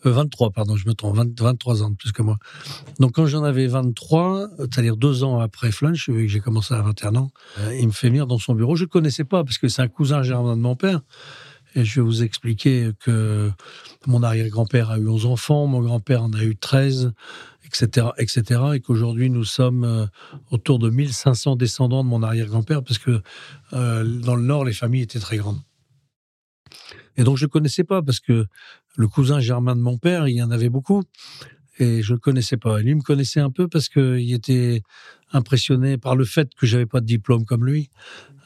23, 0.03 0.47
euh, 0.47 0.51
pardon, 0.51 0.75
je 0.75 0.87
me 0.87 0.93
trompe, 0.93 1.17
23 1.17 1.83
ans 1.83 1.89
de 1.89 1.95
plus 1.95 2.11
que 2.11 2.21
moi. 2.21 2.37
Donc, 2.99 3.13
quand 3.13 3.25
j'en 3.25 3.43
avais 3.43 3.67
23, 3.67 4.49
c'est-à-dire 4.57 4.95
deux 4.97 5.23
ans 5.23 5.39
après 5.39 5.71
Flunch, 5.71 6.09
j'ai 6.27 6.39
commencé 6.39 6.73
à 6.73 6.81
21 6.81 7.15
ans, 7.15 7.31
euh, 7.59 7.75
il 7.75 7.87
me 7.87 7.91
fait 7.91 8.07
venir 8.07 8.27
dans 8.27 8.39
son 8.39 8.53
bureau. 8.53 8.75
Je 8.75 8.83
ne 8.83 8.89
connaissais 8.89 9.23
pas 9.25 9.43
parce 9.43 9.57
que 9.57 9.67
c'est 9.67 9.81
un 9.81 9.87
cousin 9.87 10.23
germain 10.23 10.55
de 10.55 10.61
mon 10.61 10.75
père. 10.75 11.01
Et 11.75 11.83
je 11.83 11.99
vais 11.99 12.05
vous 12.05 12.23
expliquer 12.23 12.91
que 13.01 13.51
mon 14.07 14.23
arrière-grand-père 14.23 14.91
a 14.91 14.97
eu 14.97 15.07
11 15.07 15.25
enfants, 15.25 15.67
mon 15.67 15.81
grand-père 15.81 16.23
en 16.23 16.31
a 16.31 16.41
eu 16.43 16.55
13, 16.55 17.11
etc., 17.65 18.07
etc., 18.17 18.61
et 18.75 18.79
qu'aujourd'hui 18.79 19.29
nous 19.29 19.43
sommes 19.43 19.83
euh, 19.83 20.05
autour 20.51 20.79
de 20.79 20.89
1500 20.89 21.57
descendants 21.57 22.03
de 22.03 22.09
mon 22.09 22.23
arrière-grand-père, 22.23 22.81
parce 22.81 22.97
que 22.97 23.21
euh, 23.73 24.03
dans 24.05 24.35
le 24.35 24.43
Nord, 24.43 24.63
les 24.63 24.73
familles 24.73 25.01
étaient 25.01 25.19
très 25.19 25.37
grandes. 25.37 25.59
Et 27.17 27.23
donc 27.23 27.37
je 27.37 27.45
ne 27.45 27.49
connaissais 27.49 27.83
pas, 27.83 28.01
parce 28.01 28.21
que 28.21 28.45
le 28.95 29.07
cousin 29.09 29.41
germain 29.41 29.75
de 29.75 29.81
mon 29.81 29.97
père, 29.97 30.29
il 30.29 30.35
y 30.35 30.43
en 30.43 30.51
avait 30.51 30.69
beaucoup, 30.69 31.03
et 31.77 32.01
je 32.01 32.13
ne 32.13 32.15
le 32.15 32.21
connaissais 32.21 32.57
pas. 32.57 32.79
Et 32.79 32.83
lui 32.83 32.95
me 32.95 33.01
connaissait 33.01 33.41
un 33.41 33.51
peu 33.51 33.67
parce 33.67 33.89
qu'il 33.89 34.33
était 34.33 34.81
impressionné 35.35 35.97
par 35.97 36.15
le 36.15 36.25
fait 36.25 36.49
que 36.55 36.65
j'avais 36.65 36.85
pas 36.85 37.01
de 37.01 37.05
diplôme 37.05 37.45
comme 37.45 37.65
lui, 37.65 37.89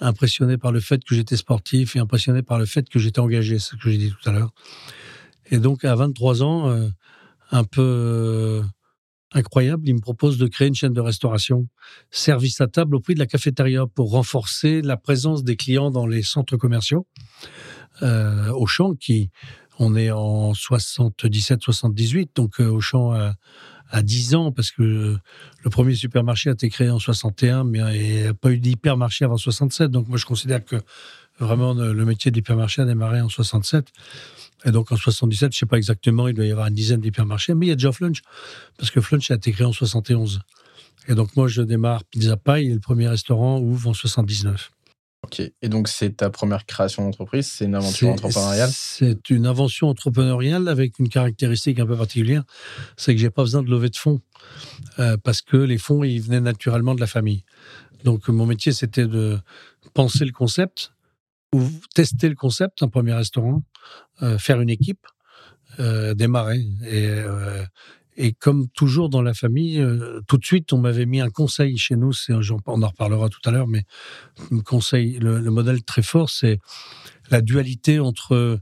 impressionné 0.01 0.57
par 0.57 0.71
le 0.71 0.79
fait 0.79 1.03
que 1.03 1.13
j'étais 1.13 1.37
sportif 1.37 1.95
et 1.95 1.99
impressionné 1.99 2.41
par 2.41 2.57
le 2.57 2.65
fait 2.65 2.89
que 2.89 2.99
j'étais 2.99 3.19
engagé, 3.19 3.59
c'est 3.59 3.71
ce 3.71 3.75
que 3.75 3.89
j'ai 3.89 3.97
dit 3.97 4.11
tout 4.11 4.29
à 4.29 4.33
l'heure. 4.33 4.51
Et 5.51 5.59
donc, 5.59 5.85
à 5.85 5.95
23 5.95 6.43
ans, 6.43 6.69
euh, 6.69 6.89
un 7.51 7.63
peu 7.63 7.81
euh, 7.81 8.63
incroyable, 9.33 9.87
il 9.87 9.95
me 9.95 9.99
propose 9.99 10.37
de 10.37 10.47
créer 10.47 10.67
une 10.67 10.75
chaîne 10.75 10.93
de 10.93 11.01
restauration, 11.01 11.67
service 12.09 12.59
à 12.59 12.67
table 12.67 12.95
au 12.95 12.99
prix 12.99 13.13
de 13.13 13.19
la 13.19 13.27
cafétéria 13.27 13.85
pour 13.85 14.11
renforcer 14.11 14.81
la 14.81 14.97
présence 14.97 15.43
des 15.43 15.55
clients 15.55 15.91
dans 15.91 16.07
les 16.07 16.23
centres 16.23 16.57
commerciaux. 16.57 17.07
Euh, 18.01 18.49
Auchan, 18.51 18.93
qui, 18.95 19.29
on 19.77 19.95
est 19.95 20.11
en 20.11 20.53
77-78, 20.53 22.29
donc 22.35 22.59
Auchan 22.59 23.11
a, 23.11 23.33
à 23.89 24.01
10 24.01 24.35
ans, 24.35 24.51
parce 24.51 24.71
que 24.71 25.17
le 25.63 25.69
premier 25.69 25.95
supermarché 25.95 26.49
a 26.49 26.53
été 26.53 26.69
créé 26.69 26.89
en 26.89 26.99
61, 26.99 27.63
mais 27.63 27.79
il 27.95 28.21
n'y 28.21 28.27
a 28.27 28.33
pas 28.33 28.51
eu 28.51 28.59
d'hypermarché 28.59 29.25
avant 29.25 29.37
67. 29.37 29.89
Donc 29.91 30.07
moi, 30.07 30.17
je 30.17 30.25
considère 30.25 30.63
que 30.63 30.75
vraiment 31.39 31.73
le 31.73 32.05
métier 32.05 32.31
d'hypermarché 32.31 32.81
a 32.81 32.85
démarré 32.85 33.21
en 33.21 33.29
67. 33.29 33.87
Et 34.65 34.71
donc 34.71 34.91
en 34.91 34.97
77, 34.97 35.39
je 35.39 35.55
ne 35.55 35.59
sais 35.59 35.65
pas 35.65 35.77
exactement, 35.77 36.27
il 36.27 36.33
doit 36.33 36.45
y 36.45 36.51
avoir 36.51 36.67
une 36.67 36.73
dizaine 36.73 36.99
d'hypermarchés, 36.99 37.53
mais 37.53 37.67
il 37.67 37.69
y 37.69 37.71
a 37.71 37.75
déjà 37.75 37.91
Flunch, 37.91 38.21
parce 38.77 38.91
que 38.91 38.99
Flunch 38.99 39.31
a 39.31 39.35
été 39.35 39.51
créé 39.51 39.65
en 39.65 39.71
71. 39.71 40.41
Et 41.07 41.15
donc 41.15 41.35
moi, 41.35 41.47
je 41.47 41.61
démarre 41.61 42.03
Pizza 42.03 42.35
Pie, 42.37 42.69
le 42.69 42.79
premier 42.79 43.07
restaurant 43.07 43.59
ouvre 43.59 43.89
en 43.89 43.93
79. 43.93 44.69
Ok. 45.23 45.41
Et 45.61 45.69
donc, 45.69 45.89
c'est 45.89 46.17
ta 46.17 46.29
première 46.29 46.65
création 46.65 47.03
d'entreprise 47.03 47.47
C'est 47.47 47.65
une 47.65 47.75
aventure 47.75 48.09
entrepreneuriale? 48.09 48.69
C'est 48.71 49.29
une 49.29 49.45
invention 49.45 49.89
entrepreneuriale 49.89 50.67
avec 50.67 50.97
une 50.99 51.09
caractéristique 51.09 51.79
un 51.79 51.85
peu 51.85 51.97
particulière 51.97 52.43
c'est 52.97 53.13
que 53.13 53.19
j'ai 53.19 53.29
pas 53.29 53.43
besoin 53.43 53.63
de 53.63 53.69
lever 53.69 53.89
de 53.89 53.97
fonds 53.97 54.21
euh, 54.99 55.17
parce 55.17 55.41
que 55.41 55.57
les 55.57 55.77
fonds, 55.77 56.03
ils 56.03 56.21
venaient 56.21 56.39
naturellement 56.39 56.95
de 56.95 57.01
la 57.01 57.07
famille. 57.07 57.43
Donc, 58.03 58.29
mon 58.29 58.45
métier, 58.45 58.71
c'était 58.71 59.07
de 59.07 59.37
penser 59.93 60.25
le 60.25 60.31
concept 60.31 60.93
ou 61.53 61.63
tester 61.95 62.29
le 62.29 62.35
concept, 62.35 62.81
un 62.83 62.87
premier 62.87 63.13
restaurant, 63.13 63.63
euh, 64.21 64.37
faire 64.37 64.61
une 64.61 64.69
équipe, 64.69 65.05
euh, 65.79 66.13
démarrer. 66.13 66.65
Et, 66.87 67.09
et 68.17 68.33
comme 68.33 68.67
toujours 68.69 69.09
dans 69.09 69.21
la 69.21 69.33
famille, 69.33 69.79
euh, 69.79 70.21
tout 70.27 70.37
de 70.37 70.45
suite, 70.45 70.73
on 70.73 70.77
m'avait 70.77 71.05
mis 71.05 71.21
un 71.21 71.29
conseil 71.29 71.77
chez 71.77 71.95
nous. 71.95 72.11
On 72.65 72.81
en 72.81 72.87
reparlera 72.87 73.29
tout 73.29 73.41
à 73.45 73.51
l'heure, 73.51 73.67
mais 73.67 73.85
conseil, 74.65 75.19
le, 75.19 75.39
modèle 75.49 75.83
très 75.83 76.01
fort, 76.01 76.29
c'est 76.29 76.59
la 77.31 77.41
dualité 77.41 77.99
entre 77.99 78.59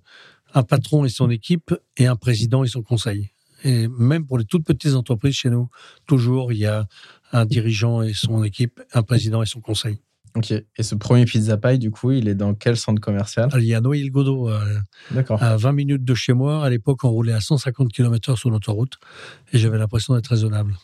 un 0.53 0.63
patron 0.63 1.05
et 1.05 1.09
son 1.09 1.29
équipe 1.29 1.73
et 1.97 2.07
un 2.07 2.15
président 2.15 2.63
et 2.63 2.67
son 2.67 2.81
conseil. 2.81 3.31
Et 3.63 3.87
même 3.87 4.25
pour 4.25 4.37
les 4.37 4.45
toutes 4.45 4.65
petites 4.65 4.93
entreprises 4.93 5.35
chez 5.35 5.49
nous, 5.49 5.69
toujours 6.05 6.53
il 6.53 6.59
y 6.59 6.65
a 6.65 6.87
un 7.31 7.45
dirigeant 7.45 8.01
et 8.01 8.13
son 8.13 8.43
équipe, 8.43 8.81
un 8.93 9.03
président 9.03 9.41
et 9.41 9.47
son 9.47 9.61
conseil. 9.61 9.99
Ok. 10.37 10.51
Et 10.51 10.83
ce 10.83 10.93
premier 10.93 11.25
Pizza 11.25 11.57
Pie, 11.57 11.79
du 11.79 11.89
coup, 11.89 12.11
il 12.11 12.27
est 12.27 12.35
dans 12.35 12.53
quel 12.53 12.77
centre 12.77 13.01
commercial? 13.01 13.49
Il 13.57 13.63
y 13.63 13.73
a 13.73 13.81
euh, 13.83 14.79
D'accord. 15.09 15.41
à 15.41 15.57
20 15.57 15.71
minutes 15.71 16.03
de 16.05 16.13
chez 16.13 16.33
moi. 16.33 16.63
À 16.63 16.69
l'époque, 16.69 17.03
on 17.03 17.09
roulait 17.09 17.33
à 17.33 17.39
150 17.41 17.91
km/h 17.91 18.35
sur 18.35 18.51
l'autoroute 18.51 18.99
et 19.51 19.57
j'avais 19.57 19.79
l'impression 19.79 20.13
d'être 20.13 20.27
raisonnable. 20.27 20.75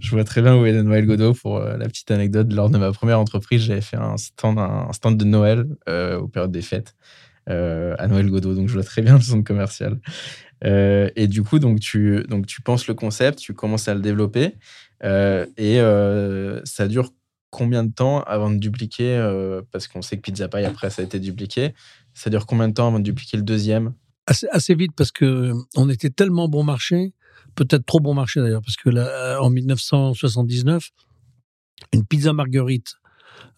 Je 0.00 0.10
vois 0.10 0.22
très 0.22 0.42
bien 0.42 0.56
où 0.56 0.64
est 0.64 0.80
Noël 0.80 1.06
Godot. 1.06 1.34
Pour 1.34 1.56
euh, 1.56 1.76
la 1.76 1.86
petite 1.88 2.10
anecdote, 2.12 2.52
lors 2.52 2.70
de 2.70 2.78
ma 2.78 2.92
première 2.92 3.18
entreprise, 3.18 3.62
j'avais 3.62 3.80
fait 3.80 3.96
un 3.96 4.16
stand, 4.16 4.58
un 4.58 4.92
stand 4.92 5.16
de 5.16 5.24
Noël 5.24 5.66
euh, 5.88 6.20
aux 6.20 6.28
périodes 6.28 6.52
des 6.52 6.62
fêtes 6.62 6.94
euh, 7.50 7.96
à 7.98 8.06
Noël 8.06 8.30
Godot. 8.30 8.54
Donc, 8.54 8.68
je 8.68 8.74
vois 8.74 8.84
très 8.84 9.02
bien 9.02 9.14
le 9.14 9.22
centre 9.22 9.42
commercial. 9.42 9.98
Euh, 10.64 11.10
et 11.16 11.26
du 11.26 11.42
coup, 11.42 11.58
donc 11.58 11.80
tu, 11.80 12.22
donc, 12.28 12.46
tu 12.46 12.62
penses 12.62 12.86
le 12.86 12.94
concept, 12.94 13.40
tu 13.40 13.54
commences 13.54 13.88
à 13.88 13.94
le 13.94 14.00
développer. 14.00 14.54
et 15.02 15.80
ça 16.64 16.86
dure 16.86 17.10
combien 17.54 17.84
de 17.84 17.92
temps 17.92 18.20
avant 18.22 18.50
de 18.50 18.58
dupliquer 18.58 19.16
euh, 19.16 19.62
Parce 19.70 19.86
qu'on 19.86 20.02
sait 20.02 20.16
que 20.16 20.22
Pizza 20.22 20.48
Pie, 20.48 20.64
après, 20.64 20.90
ça 20.90 21.02
a 21.02 21.04
été 21.04 21.20
dupliqué. 21.20 21.72
Ça 22.12 22.28
dure 22.28 22.46
combien 22.46 22.68
de 22.68 22.74
temps 22.74 22.88
avant 22.88 22.98
de 22.98 23.04
dupliquer 23.04 23.36
le 23.36 23.44
deuxième? 23.44 23.94
Assez, 24.26 24.74
vite 24.74 24.92
parce 24.96 25.12
que 25.12 25.52
on 25.76 25.88
était 25.88 26.10
tellement 26.10 26.48
bon 26.48 26.64
marché, 26.64 27.12
peut-être 27.54 27.84
trop 27.84 28.00
bon 28.00 28.14
marché 28.14 28.40
d'ailleurs, 28.40 28.62
parce 28.62 28.76
que 28.76 28.88
là, 28.88 29.38
en 29.40 29.50
1979, 29.50 30.90
une 31.92 32.04
pizza 32.06 32.32
marguerite 32.32 32.94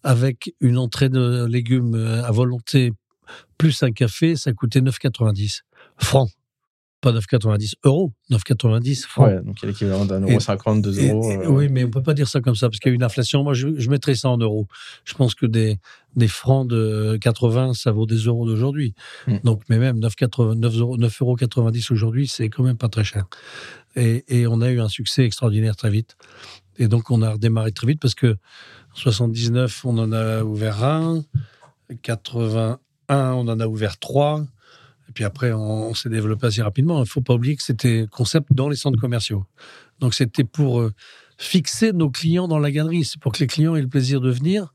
avec 0.03 0.53
une 0.61 0.77
entrée 0.77 1.09
de 1.09 1.47
légumes 1.47 1.95
euh, 1.95 2.25
à 2.25 2.33
volonté 2.33 2.93
plus 3.57 3.83
un 3.83 3.93
café, 3.93 4.37
ça 4.37 4.53
coûtait 4.53 4.81
9,90 4.81 5.63
francs. 5.97 6.31
Pas 7.07 7.13
9,90 7.13 7.75
euros, 7.85 8.13
9,90 8.31 9.03
francs. 9.07 9.27
Ouais, 9.29 9.41
donc 9.43 9.57
il 9.61 9.63
y 9.63 9.67
a 9.67 9.69
l'équivalent 9.71 10.05
d'un 10.07 10.21
euro 10.23 10.41
cinquante, 10.41 10.83
deux 10.83 10.99
Et- 10.99 11.11
euros. 11.11 11.31
et- 11.31 11.37
euh, 11.37 11.49
Oui, 11.49 11.69
mais 11.69 11.85
on 11.85 11.91
peut 11.91 12.03
pas 12.03 12.15
dire 12.15 12.27
ça 12.27 12.41
comme 12.41 12.57
ça 12.57 12.69
parce 12.69 12.81
qu'il 12.81 12.91
y 12.91 12.93
a 12.93 12.97
une 12.97 13.05
inflation. 13.05 13.45
Moi, 13.45 13.55
je, 13.55 13.69
je 13.79 13.89
mettrais 13.91 14.17
ça 14.17 14.29
en 14.29 14.39
euros. 14.39 14.67
Je 15.05 15.15
pense 15.15 15.35
que 15.37 15.47
des, 15.47 15.79
des 16.17 16.27
francs 16.27 16.69
de 16.69 17.17
80, 17.21 17.75
ça 17.75 17.93
vaut 17.93 18.07
des 18.07 18.17
euros 18.17 18.45
d'aujourd'hui. 18.45 18.95
Mm. 19.29 19.37
Donc, 19.45 19.63
mais 19.69 19.79
même 19.79 20.01
9,80 20.01 20.55
9 20.57 20.77
euros, 20.79 20.97
9 20.97 21.23
euros 21.23 21.37
90 21.37 21.91
aujourd'hui, 21.93 22.27
c'est 22.27 22.49
quand 22.49 22.65
même 22.65 22.77
pas 22.79 22.89
très 22.89 23.05
cher. 23.05 23.27
Et, 23.95 24.25
et 24.29 24.47
on 24.49 24.61
a 24.61 24.71
eu 24.71 24.81
un 24.81 24.89
succès 24.89 25.25
extraordinaire 25.25 25.77
très 25.77 25.91
vite. 25.91 26.17
Et 26.79 26.89
donc, 26.89 27.11
on 27.13 27.23
a 27.23 27.31
redémarré 27.31 27.71
très 27.73 27.87
vite 27.87 28.01
parce 28.01 28.15
que 28.17 28.33
en 28.93 28.97
79, 28.97 29.85
on 29.85 29.97
en 29.99 30.11
a 30.13 30.43
ouvert 30.43 30.83
un. 30.85 31.23
81, 32.03 32.79
on 33.35 33.49
en 33.49 33.61
a 33.61 33.67
ouvert 33.67 33.99
trois. 33.99 34.45
Et 35.09 35.13
puis 35.13 35.25
après, 35.25 35.53
on, 35.53 35.89
on 35.89 35.95
s'est 35.95 36.09
développé 36.09 36.47
assez 36.47 36.63
rapidement. 36.63 36.99
Il 36.99 37.01
ne 37.01 37.05
faut 37.07 37.21
pas 37.21 37.35
oublier 37.35 37.57
que 37.57 37.63
c'était 37.63 38.07
concept 38.11 38.53
dans 38.53 38.69
les 38.69 38.77
centres 38.77 39.01
commerciaux. 39.01 39.45
Donc 40.01 40.15
c'était 40.15 40.45
pour 40.45 40.81
euh, 40.81 40.93
fixer 41.39 41.93
nos 41.93 42.11
clients 42.11 42.49
dans 42.49 42.59
la 42.59 42.71
galerie. 42.71 43.05
C'est 43.05 43.21
pour 43.21 43.33
que 43.33 43.39
les 43.39 43.47
clients 43.47 43.77
aient 43.77 43.83
le 43.83 43.89
plaisir 43.89 44.21
de 44.21 44.31
venir, 44.31 44.73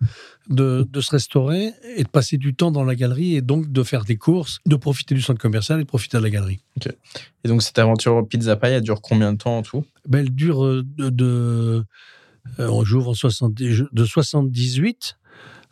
de, 0.49 0.87
de 0.89 1.01
se 1.01 1.11
restaurer 1.11 1.73
et 1.95 2.03
de 2.03 2.09
passer 2.09 2.37
du 2.37 2.53
temps 2.53 2.71
dans 2.71 2.83
la 2.83 2.95
galerie 2.95 3.35
et 3.35 3.41
donc 3.41 3.71
de 3.71 3.83
faire 3.83 4.03
des 4.03 4.17
courses, 4.17 4.59
de 4.65 4.75
profiter 4.75 5.15
du 5.15 5.21
centre 5.21 5.41
commercial 5.41 5.79
et 5.79 5.83
de 5.83 5.87
profiter 5.87 6.17
de 6.17 6.23
la 6.23 6.29
galerie. 6.29 6.59
Et 7.43 7.47
donc 7.47 7.61
cette 7.63 7.79
aventure 7.79 8.27
Pizza 8.27 8.55
Pie, 8.55 8.67
elle 8.67 8.81
dure 8.81 9.01
combien 9.01 9.33
de 9.33 9.37
temps 9.37 9.57
en 9.57 9.61
tout? 9.61 9.85
Ben, 10.07 10.19
elle 10.19 10.33
dure 10.33 10.63
euh, 10.63 10.83
de, 10.97 11.09
de 11.09 11.83
euh, 12.59 12.67
on 12.67 12.83
j'ouvre 12.83 13.09
en 13.09 13.13
70, 13.13 13.83
de 13.91 14.05
78 14.05 15.17
à 15.20 15.20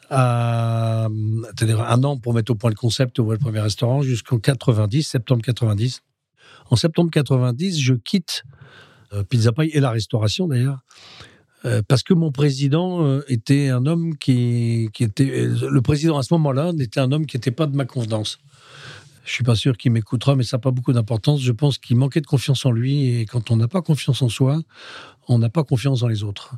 c'est-à-dire 0.09 1.81
un 1.81 2.03
an 2.03 2.17
pour 2.17 2.33
mettre 2.33 2.51
au 2.51 2.55
point 2.55 2.69
le 2.69 2.75
concept, 2.75 3.19
ouvrir 3.19 3.33
le 3.33 3.43
premier 3.43 3.59
restaurant, 3.59 4.01
jusqu'en 4.01 4.39
90, 4.39 5.03
septembre 5.03 5.41
90. 5.43 6.01
En 6.69 6.75
septembre 6.75 7.11
90, 7.11 7.79
je 7.79 7.93
quitte 7.93 8.43
euh, 9.13 9.23
Pizza 9.23 9.51
Pie 9.51 9.69
et 9.73 9.79
la 9.79 9.91
restauration 9.91 10.47
d'ailleurs, 10.47 10.79
euh, 11.65 11.81
parce 11.87 12.03
que 12.03 12.13
mon 12.13 12.31
président 12.31 13.03
euh, 13.03 13.23
était 13.27 13.69
un 13.69 13.85
homme 13.85 14.17
qui, 14.17 14.89
était. 14.99 15.47
Le 15.47 15.81
président 15.81 16.17
à 16.17 16.23
ce 16.23 16.33
moment-là 16.35 16.73
n'était 16.73 16.99
un 16.99 17.11
homme 17.11 17.25
qui 17.25 17.37
n'était 17.37 17.51
pas 17.51 17.65
de 17.65 17.75
ma 17.75 17.85
convenance. 17.85 18.39
Je 19.25 19.33
suis 19.33 19.43
pas 19.43 19.55
sûr 19.55 19.77
qu'il 19.77 19.91
m'écoutera, 19.91 20.35
mais 20.35 20.43
ça 20.43 20.57
n'a 20.57 20.61
pas 20.61 20.71
beaucoup 20.71 20.93
d'importance. 20.93 21.41
Je 21.41 21.51
pense 21.51 21.77
qu'il 21.77 21.97
manquait 21.97 22.21
de 22.21 22.25
confiance 22.25 22.65
en 22.65 22.71
lui, 22.71 23.19
et 23.19 23.25
quand 23.25 23.51
on 23.51 23.57
n'a 23.57 23.67
pas 23.67 23.81
confiance 23.81 24.21
en 24.21 24.29
soi, 24.29 24.59
on 25.27 25.37
n'a 25.37 25.49
pas 25.49 25.63
confiance 25.63 25.99
dans 25.99 26.07
les 26.07 26.23
autres. 26.23 26.55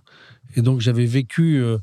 Et 0.56 0.62
donc 0.62 0.80
j'avais 0.80 1.06
vécu 1.06 1.58
euh, 1.58 1.80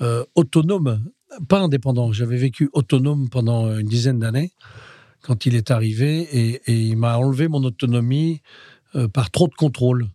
euh, 0.00 0.24
autonome, 0.34 1.04
pas 1.48 1.60
indépendant, 1.60 2.12
j'avais 2.12 2.36
vécu 2.36 2.70
autonome 2.72 3.28
pendant 3.28 3.76
une 3.78 3.86
dizaine 3.86 4.18
d'années 4.18 4.52
quand 5.26 5.44
il 5.44 5.56
est 5.56 5.72
arrivé, 5.72 6.20
et, 6.32 6.88
il 6.88 6.96
m'a 6.96 7.18
enlevé 7.18 7.48
mon 7.48 7.64
autonomie 7.64 8.42
euh, 8.94 9.08
par 9.08 9.30
trop 9.30 9.48
de 9.48 9.54
contrôle. 9.54 10.06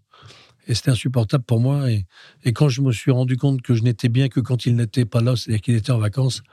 Et 0.67 0.75
c'était 0.75 0.91
insupportable 0.91 1.43
pour 1.43 1.59
moi. 1.59 1.91
Et, 1.91 2.05
et 2.43 2.53
quand 2.53 2.69
je 2.69 2.81
me 2.81 2.93
suis 2.93 3.11
rendu 3.11 3.35
compte 3.35 3.61
que 3.61 3.73
je 3.73 3.83
n'étais 3.83 4.07
bien 4.07 4.29
que 4.29 4.39
quand 4.39 4.65
il 4.65 4.75
n'était 4.77 5.03
pas 5.05 5.19
là, 5.19 5.35
c'est-à-dire 5.35 5.61
qu'il 5.61 5.75
était 5.75 5.91
en 5.91 5.97
vacances, 5.97 6.43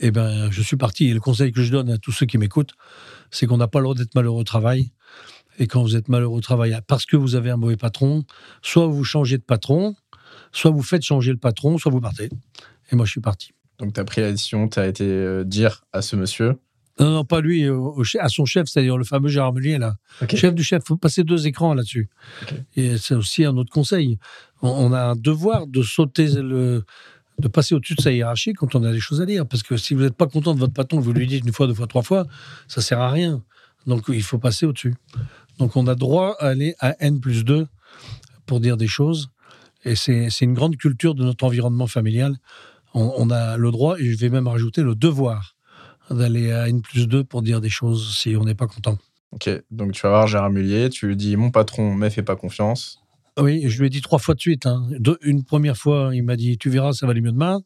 eh 0.00 0.10
ben, 0.10 0.50
je 0.50 0.62
suis 0.62 0.76
parti. 0.76 1.08
Et 1.08 1.14
le 1.14 1.20
conseil 1.20 1.52
que 1.52 1.62
je 1.62 1.70
donne 1.70 1.90
à 1.90 1.98
tous 1.98 2.12
ceux 2.12 2.24
qui 2.24 2.38
m'écoutent, 2.38 2.72
c'est 3.30 3.46
qu'on 3.46 3.58
n'a 3.58 3.68
pas 3.68 3.80
le 3.80 3.84
droit 3.84 3.94
d'être 3.94 4.14
malheureux 4.14 4.40
au 4.40 4.44
travail. 4.44 4.92
Et 5.58 5.66
quand 5.66 5.82
vous 5.82 5.96
êtes 5.96 6.08
malheureux 6.08 6.38
au 6.38 6.40
travail 6.40 6.74
parce 6.86 7.04
que 7.04 7.16
vous 7.16 7.34
avez 7.34 7.50
un 7.50 7.58
mauvais 7.58 7.76
patron, 7.76 8.24
soit 8.62 8.86
vous 8.86 9.04
changez 9.04 9.36
de 9.36 9.42
patron, 9.42 9.96
soit 10.52 10.70
vous 10.70 10.82
faites 10.82 11.02
changer 11.02 11.32
le 11.32 11.38
patron, 11.38 11.78
soit 11.78 11.90
vous 11.90 12.00
partez. 12.00 12.28
Et 12.90 12.96
moi, 12.96 13.04
je 13.06 13.10
suis 13.10 13.20
parti. 13.20 13.50
Donc 13.78 13.94
tu 13.94 14.00
as 14.00 14.04
pris 14.04 14.20
la 14.20 14.30
décision, 14.30 14.68
tu 14.68 14.78
as 14.78 14.86
été 14.86 15.04
euh, 15.04 15.44
dire 15.44 15.84
à 15.92 16.02
ce 16.02 16.14
monsieur. 16.16 16.56
Non, 17.00 17.10
non, 17.10 17.24
pas 17.24 17.40
lui, 17.40 17.68
au- 17.70 17.94
au 17.96 18.04
chef- 18.04 18.20
à 18.22 18.28
son 18.28 18.44
chef, 18.44 18.68
c'est-à-dire 18.68 18.98
le 18.98 19.04
fameux 19.04 19.28
Gérard 19.28 19.54
Meunier, 19.54 19.78
là. 19.78 19.96
Chef 20.36 20.54
du 20.54 20.62
chef, 20.62 20.84
faut 20.84 20.96
passer 20.96 21.24
deux 21.24 21.46
écrans 21.46 21.72
là-dessus. 21.74 22.10
Et 22.76 22.98
c'est 22.98 23.14
aussi 23.14 23.44
un 23.46 23.56
autre 23.56 23.72
conseil. 23.72 24.18
On, 24.60 24.68
on 24.68 24.92
a 24.92 25.00
un 25.02 25.16
devoir 25.16 25.66
de 25.66 25.82
sauter 25.82 26.26
le, 26.28 26.84
de 27.38 27.48
passer 27.48 27.74
au-dessus 27.74 27.94
de 27.94 28.02
sa 28.02 28.12
hiérarchie 28.12 28.52
quand 28.52 28.74
on 28.74 28.84
a 28.84 28.92
des 28.92 29.00
choses 29.00 29.22
à 29.22 29.26
dire. 29.26 29.46
Parce 29.48 29.62
que 29.62 29.78
si 29.78 29.94
vous 29.94 30.02
n'êtes 30.02 30.14
pas 30.16 30.26
content 30.26 30.52
de 30.54 30.60
votre 30.60 30.74
patron, 30.74 31.00
vous 31.00 31.14
lui 31.14 31.26
dites 31.26 31.44
une 31.46 31.52
fois, 31.52 31.66
deux 31.66 31.74
fois, 31.74 31.86
trois 31.86 32.02
fois, 32.02 32.26
ça 32.68 32.82
sert 32.82 33.00
à 33.00 33.10
rien. 33.10 33.42
Donc 33.86 34.04
il 34.08 34.22
faut 34.22 34.38
passer 34.38 34.66
au-dessus. 34.66 34.94
Donc 35.58 35.76
on 35.76 35.86
a 35.86 35.94
droit 35.94 36.36
à 36.40 36.48
aller 36.48 36.74
à 36.78 36.94
N 37.02 37.20
plus 37.20 37.42
2 37.42 37.66
pour 38.44 38.60
dire 38.60 38.76
des 38.76 38.86
choses. 38.86 39.30
Et 39.84 39.96
c'est 39.96 40.28
une 40.40 40.54
grande 40.54 40.76
culture 40.76 41.14
de 41.14 41.24
notre 41.24 41.44
environnement 41.44 41.86
familial. 41.86 42.36
On, 42.94 43.12
on 43.16 43.30
a 43.30 43.56
le 43.56 43.70
droit, 43.70 43.98
et 43.98 44.04
je 44.04 44.16
vais 44.18 44.28
même 44.28 44.46
rajouter 44.48 44.82
le 44.82 44.94
devoir, 44.94 45.56
d'aller 46.10 46.52
à 46.52 46.68
N 46.68 46.82
plus 46.82 47.08
2 47.08 47.24
pour 47.24 47.42
dire 47.42 47.60
des 47.60 47.70
choses 47.70 48.14
si 48.16 48.36
on 48.36 48.44
n'est 48.44 48.54
pas 48.54 48.66
content. 48.66 48.98
Ok, 49.32 49.48
donc 49.70 49.92
tu 49.92 50.02
vas 50.02 50.10
voir 50.10 50.26
Gérard 50.26 50.50
Mullier, 50.50 50.90
tu 50.90 51.06
lui 51.06 51.16
dis 51.16 51.36
mon 51.36 51.50
patron 51.50 51.94
me 51.94 52.08
fait 52.10 52.22
pas 52.22 52.36
confiance. 52.36 52.98
Oui, 53.40 53.62
je 53.66 53.78
lui 53.80 53.86
ai 53.86 53.88
dit 53.88 54.02
trois 54.02 54.18
fois 54.18 54.34
de 54.34 54.40
suite. 54.40 54.66
hein. 54.66 54.86
Une 55.22 55.42
première 55.42 55.78
fois, 55.78 56.10
il 56.12 56.22
m'a 56.22 56.36
dit 56.36 56.58
Tu 56.58 56.68
verras, 56.68 56.92
ça 56.92 57.06
va 57.06 57.12
aller 57.12 57.22
mieux 57.22 57.32
demain. 57.32 57.62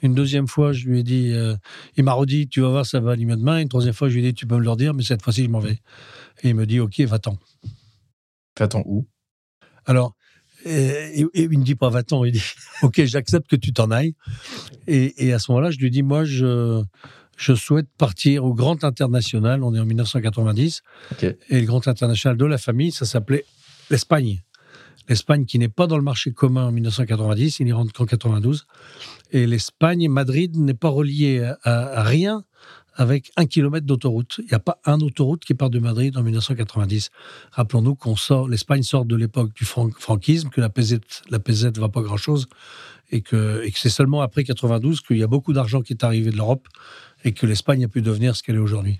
Une 0.00 0.14
deuxième 0.14 0.48
fois, 0.48 0.72
je 0.72 0.86
lui 0.86 1.00
ai 1.00 1.02
dit 1.02 1.32
euh, 1.34 1.54
Il 1.98 2.04
m'a 2.04 2.14
redit 2.14 2.48
Tu 2.48 2.62
vas 2.62 2.70
voir, 2.70 2.86
ça 2.86 3.00
va 3.00 3.12
aller 3.12 3.26
mieux 3.26 3.36
demain. 3.36 3.58
Une 3.58 3.68
troisième 3.68 3.92
fois, 3.92 4.08
je 4.08 4.14
lui 4.14 4.24
ai 4.24 4.28
dit 4.28 4.34
Tu 4.34 4.46
peux 4.46 4.56
me 4.56 4.62
le 4.62 4.70
redire, 4.70 4.94
mais 4.94 5.02
cette 5.02 5.20
fois-ci, 5.20 5.44
je 5.44 5.50
m'en 5.50 5.58
vais. 5.60 5.78
Et 6.42 6.48
il 6.48 6.54
me 6.54 6.64
dit 6.64 6.80
Ok, 6.80 6.98
va-t'en. 7.00 7.36
T'attends 8.54 8.82
où? 8.86 9.06
Alors, 9.84 10.14
et, 10.64 11.20
et 11.20 11.48
il 11.50 11.58
ne 11.58 11.64
dit 11.64 11.74
pas 11.74 11.88
va-t'en, 11.88 12.24
il 12.24 12.32
dit 12.32 12.42
Ok, 12.82 13.02
j'accepte 13.04 13.48
que 13.48 13.56
tu 13.56 13.72
t'en 13.72 13.90
ailles. 13.90 14.14
Et, 14.86 15.26
et 15.26 15.32
à 15.32 15.38
ce 15.38 15.50
moment-là, 15.50 15.70
je 15.70 15.78
lui 15.78 15.90
dis 15.90 16.02
Moi, 16.02 16.24
je, 16.24 16.82
je 17.36 17.54
souhaite 17.54 17.88
partir 17.96 18.44
au 18.44 18.54
Grand 18.54 18.84
International. 18.84 19.62
On 19.62 19.74
est 19.74 19.80
en 19.80 19.86
1990. 19.86 20.82
Ok. 21.12 21.24
Et 21.48 21.60
le 21.60 21.66
Grand 21.66 21.86
International 21.88 22.36
de 22.36 22.44
la 22.44 22.58
famille, 22.58 22.92
ça 22.92 23.06
s'appelait 23.06 23.44
l'Espagne. 23.90 24.42
L'Espagne 25.08 25.44
qui 25.44 25.58
n'est 25.58 25.68
pas 25.68 25.86
dans 25.86 25.96
le 25.96 26.04
marché 26.04 26.30
commun 26.30 26.66
en 26.66 26.72
1990, 26.72 27.58
il 27.60 27.66
n'y 27.66 27.72
rentre 27.72 27.92
qu'en 27.92 28.06
92. 28.06 28.66
Et 29.32 29.46
l'Espagne, 29.46 30.08
Madrid, 30.08 30.56
n'est 30.56 30.74
pas 30.74 30.88
relié 30.88 31.40
à, 31.64 31.98
à 31.98 32.02
rien 32.04 32.44
avec 32.94 33.30
un 33.36 33.46
kilomètre 33.46 33.86
d'autoroute. 33.86 34.36
Il 34.38 34.46
n'y 34.46 34.54
a 34.54 34.58
pas 34.58 34.78
un 34.84 35.00
autoroute 35.00 35.44
qui 35.44 35.54
part 35.54 35.70
de 35.70 35.78
Madrid 35.78 36.16
en 36.16 36.22
1990. 36.22 37.10
Rappelons-nous 37.52 37.94
qu'on 37.94 38.16
sort, 38.16 38.48
l'Espagne 38.48 38.82
sort 38.82 39.04
de 39.04 39.16
l'époque 39.16 39.54
du 39.54 39.64
fran- 39.64 39.90
franquisme, 39.98 40.48
que 40.50 40.60
la 40.60 40.68
PZ 40.70 41.00
ne 41.30 41.80
va 41.80 41.88
pas 41.88 42.02
grand-chose, 42.02 42.46
et 43.10 43.22
que, 43.22 43.62
et 43.64 43.70
que 43.70 43.78
c'est 43.78 43.90
seulement 43.90 44.20
après 44.20 44.44
92 44.44 45.00
qu'il 45.00 45.18
y 45.18 45.22
a 45.22 45.26
beaucoup 45.26 45.52
d'argent 45.52 45.82
qui 45.82 45.92
est 45.92 46.04
arrivé 46.04 46.30
de 46.30 46.36
l'Europe 46.36 46.66
et 47.24 47.32
que 47.32 47.46
l'Espagne 47.46 47.84
a 47.84 47.88
pu 47.88 48.02
devenir 48.02 48.36
ce 48.36 48.42
qu'elle 48.42 48.56
est 48.56 48.60
aujourd'hui. 48.60 48.98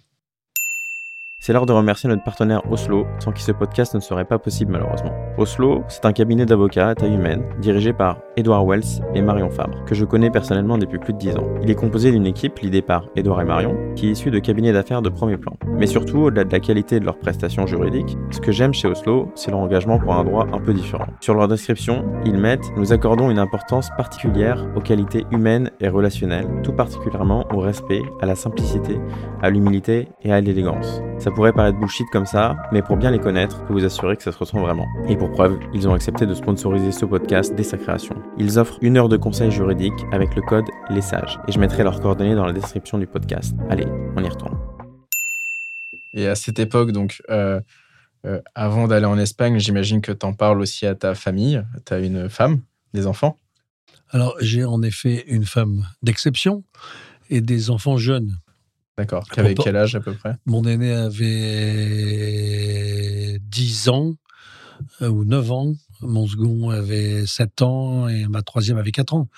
C'est 1.42 1.54
l'heure 1.54 1.64
de 1.64 1.72
remercier 1.72 2.06
notre 2.06 2.22
partenaire 2.22 2.60
Oslo, 2.70 3.06
sans 3.18 3.32
qui 3.32 3.42
ce 3.42 3.50
podcast 3.50 3.94
ne 3.94 4.00
serait 4.00 4.26
pas 4.26 4.38
possible 4.38 4.72
malheureusement. 4.72 5.14
Oslo, 5.38 5.82
c'est 5.88 6.04
un 6.04 6.12
cabinet 6.12 6.44
d'avocats 6.44 6.90
à 6.90 6.94
taille 6.94 7.14
humaine, 7.14 7.42
dirigé 7.62 7.94
par 7.94 8.18
Edouard 8.36 8.66
Wells 8.66 9.00
et 9.14 9.22
Marion 9.22 9.48
Fabre, 9.48 9.82
que 9.86 9.94
je 9.94 10.04
connais 10.04 10.28
personnellement 10.28 10.76
depuis 10.76 10.98
plus 10.98 11.14
de 11.14 11.18
10 11.18 11.36
ans. 11.36 11.48
Il 11.62 11.70
est 11.70 11.74
composé 11.74 12.12
d'une 12.12 12.26
équipe 12.26 12.58
l'idée 12.58 12.82
par 12.82 13.06
Edouard 13.16 13.40
et 13.40 13.46
Marion, 13.46 13.74
qui 13.96 14.08
est 14.08 14.10
issue 14.10 14.30
de 14.30 14.38
cabinets 14.38 14.74
d'affaires 14.74 15.00
de 15.00 15.08
premier 15.08 15.38
plan. 15.38 15.56
Mais 15.66 15.86
surtout, 15.86 16.18
au-delà 16.18 16.44
de 16.44 16.52
la 16.52 16.60
qualité 16.60 17.00
de 17.00 17.06
leurs 17.06 17.18
prestations 17.18 17.66
juridiques, 17.66 18.18
ce 18.30 18.40
que 18.40 18.52
j'aime 18.52 18.74
chez 18.74 18.88
Oslo, 18.88 19.32
c'est 19.34 19.50
leur 19.50 19.60
engagement 19.60 19.98
pour 19.98 20.12
un 20.12 20.24
droit 20.24 20.46
un 20.52 20.60
peu 20.60 20.74
différent. 20.74 21.06
Sur 21.20 21.32
leur 21.32 21.48
description, 21.48 22.04
ils 22.26 22.36
mettent 22.36 22.70
Nous 22.76 22.92
accordons 22.92 23.30
une 23.30 23.38
importance 23.38 23.88
particulière 23.96 24.66
aux 24.76 24.80
qualités 24.82 25.24
humaines 25.30 25.70
et 25.80 25.88
relationnelles, 25.88 26.48
tout 26.62 26.74
particulièrement 26.74 27.46
au 27.50 27.60
respect, 27.60 28.02
à 28.20 28.26
la 28.26 28.34
simplicité, 28.34 29.00
à 29.40 29.48
l'humilité 29.48 30.08
et 30.22 30.34
à 30.34 30.42
l'élégance. 30.42 31.00
Ça 31.30 31.36
pourrait 31.36 31.52
paraître 31.52 31.78
bullshit 31.78 32.08
comme 32.10 32.26
ça, 32.26 32.56
mais 32.72 32.82
pour 32.82 32.96
bien 32.96 33.12
les 33.12 33.20
connaître, 33.20 33.60
je 33.60 33.64
peux 33.66 33.72
vous 33.74 33.84
assurer 33.84 34.16
que 34.16 34.22
ça 34.24 34.32
se 34.32 34.38
ressent 34.38 34.58
vraiment. 34.58 34.88
Et 35.08 35.16
pour 35.16 35.30
preuve, 35.30 35.60
ils 35.72 35.86
ont 35.86 35.94
accepté 35.94 36.26
de 36.26 36.34
sponsoriser 36.34 36.90
ce 36.90 37.04
podcast 37.04 37.54
dès 37.54 37.62
sa 37.62 37.78
création. 37.78 38.16
Ils 38.36 38.58
offrent 38.58 38.78
une 38.82 38.96
heure 38.96 39.08
de 39.08 39.16
conseils 39.16 39.52
juridiques 39.52 39.92
avec 40.10 40.34
le 40.34 40.42
code 40.42 40.64
Les 40.90 41.00
Sages, 41.00 41.38
et 41.46 41.52
je 41.52 41.60
mettrai 41.60 41.84
leurs 41.84 42.00
coordonnées 42.00 42.34
dans 42.34 42.46
la 42.46 42.52
description 42.52 42.98
du 42.98 43.06
podcast. 43.06 43.54
Allez, 43.68 43.86
on 44.16 44.24
y 44.24 44.28
retourne. 44.28 44.58
Et 46.14 46.26
à 46.26 46.34
cette 46.34 46.58
époque, 46.58 46.90
donc, 46.90 47.22
euh, 47.30 47.60
euh, 48.26 48.40
avant 48.56 48.88
d'aller 48.88 49.06
en 49.06 49.16
Espagne, 49.16 49.60
j'imagine 49.60 50.00
que 50.00 50.10
tu 50.10 50.26
en 50.26 50.32
parles 50.32 50.60
aussi 50.60 50.84
à 50.84 50.96
ta 50.96 51.14
famille. 51.14 51.62
Tu 51.86 51.94
as 51.94 52.00
une 52.00 52.28
femme, 52.28 52.58
des 52.92 53.06
enfants? 53.06 53.38
Alors, 54.08 54.34
j'ai 54.40 54.64
en 54.64 54.82
effet 54.82 55.22
une 55.28 55.44
femme 55.44 55.86
d'exception 56.02 56.64
et 57.28 57.40
des 57.40 57.70
enfants 57.70 57.98
jeunes. 57.98 58.36
D'accord. 59.00 59.24
Avec 59.38 59.56
quel 59.56 59.76
âge 59.76 59.94
à 59.94 60.00
peu 60.00 60.12
près? 60.12 60.34
Mon 60.44 60.62
aîné 60.66 60.92
avait 60.92 61.38
10 63.40 63.88
ans 63.88 64.16
euh, 65.00 65.08
ou 65.08 65.24
9 65.24 65.52
ans. 65.52 65.72
Mon 66.02 66.26
second 66.26 66.68
avait 66.68 67.24
7 67.24 67.62
ans 67.62 68.08
et 68.08 68.26
ma 68.26 68.42
troisième 68.42 68.76
avait 68.76 68.90
4 68.90 69.14
ans. 69.14 69.28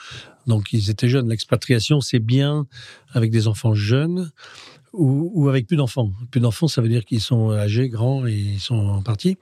Donc 0.48 0.72
ils 0.72 0.90
étaient 0.90 1.08
jeunes. 1.08 1.28
L'expatriation, 1.28 2.00
c'est 2.00 2.18
bien 2.18 2.66
avec 3.12 3.30
des 3.30 3.46
enfants 3.46 3.72
jeunes 3.72 4.32
ou, 4.92 5.48
avec 5.48 5.68
plus 5.68 5.76
d'enfants. 5.76 6.10
Plus 6.32 6.40
d'enfants, 6.40 6.66
ça 6.66 6.82
veut 6.82 6.88
dire 6.88 7.04
qu'ils 7.04 7.20
sont 7.20 7.52
âgés, 7.52 7.88
grands 7.88 8.26
et 8.26 8.34
ils 8.34 8.58
sont 8.58 9.00
partis. 9.04 9.38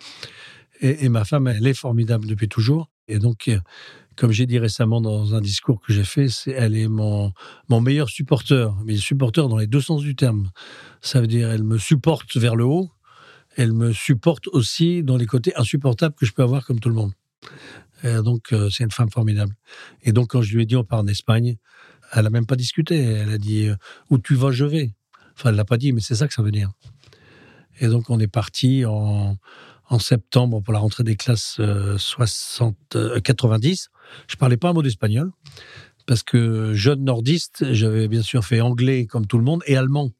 Et, 0.82 1.06
et 1.06 1.08
ma 1.08 1.24
femme, 1.24 1.48
elle 1.48 1.66
est 1.66 1.72
formidable 1.72 2.26
depuis 2.26 2.48
toujours. 2.48 2.90
Et 3.08 3.18
donc, 3.18 3.48
comme 4.20 4.32
j'ai 4.32 4.44
dit 4.44 4.58
récemment 4.58 5.00
dans 5.00 5.34
un 5.34 5.40
discours 5.40 5.80
que 5.80 5.94
j'ai 5.94 6.04
fait, 6.04 6.28
elle 6.54 6.76
est 6.76 6.88
mon, 6.88 7.32
mon 7.70 7.80
meilleur 7.80 8.10
supporteur, 8.10 8.76
mais 8.84 8.98
supporteur 8.98 9.48
dans 9.48 9.56
les 9.56 9.66
deux 9.66 9.80
sens 9.80 10.02
du 10.02 10.14
terme. 10.14 10.50
Ça 11.00 11.22
veut 11.22 11.26
dire 11.26 11.50
elle 11.50 11.62
me 11.62 11.78
supporte 11.78 12.36
vers 12.36 12.54
le 12.54 12.66
haut, 12.66 12.90
elle 13.56 13.72
me 13.72 13.94
supporte 13.94 14.46
aussi 14.48 15.02
dans 15.02 15.16
les 15.16 15.24
côtés 15.24 15.56
insupportables 15.56 16.14
que 16.14 16.26
je 16.26 16.32
peux 16.34 16.42
avoir 16.42 16.66
comme 16.66 16.80
tout 16.80 16.90
le 16.90 16.96
monde. 16.96 17.12
donc 18.04 18.52
euh, 18.52 18.68
c'est 18.68 18.84
une 18.84 18.90
femme 18.90 19.10
formidable. 19.10 19.54
Et 20.02 20.12
donc 20.12 20.32
quand 20.32 20.42
je 20.42 20.54
lui 20.54 20.64
ai 20.64 20.66
dit 20.66 20.76
on 20.76 20.84
part 20.84 20.98
en 20.98 21.06
Espagne, 21.06 21.56
elle 22.12 22.24
n'a 22.24 22.30
même 22.30 22.46
pas 22.46 22.56
discuté. 22.56 23.00
Elle 23.00 23.30
a 23.30 23.38
dit 23.38 23.68
euh, 23.68 23.76
où 24.10 24.18
tu 24.18 24.34
vas, 24.34 24.52
je 24.52 24.66
vais. 24.66 24.92
Enfin, 25.34 25.48
elle 25.48 25.56
l'a 25.56 25.64
pas 25.64 25.78
dit, 25.78 25.94
mais 25.94 26.02
c'est 26.02 26.16
ça 26.16 26.28
que 26.28 26.34
ça 26.34 26.42
veut 26.42 26.50
dire. 26.50 26.70
Et 27.80 27.86
donc 27.86 28.10
on 28.10 28.20
est 28.20 28.28
parti 28.28 28.84
en, 28.84 29.38
en 29.90 29.98
septembre 29.98 30.62
pour 30.62 30.72
la 30.72 30.78
rentrée 30.78 31.02
des 31.04 31.16
classes 31.16 31.60
60, 31.96 32.76
euh, 32.94 33.20
90. 33.20 33.90
Euh, 33.92 33.98
je 34.28 34.36
parlais 34.36 34.56
pas 34.56 34.70
un 34.70 34.72
mot 34.72 34.82
d'espagnol 34.82 35.32
parce 36.06 36.22
que 36.22 36.72
jeune 36.74 37.04
nordiste, 37.04 37.72
j'avais 37.72 38.08
bien 38.08 38.22
sûr 38.22 38.44
fait 38.44 38.60
anglais 38.60 39.06
comme 39.06 39.26
tout 39.26 39.36
le 39.36 39.44
monde 39.44 39.62
et 39.66 39.76
allemand. 39.76 40.10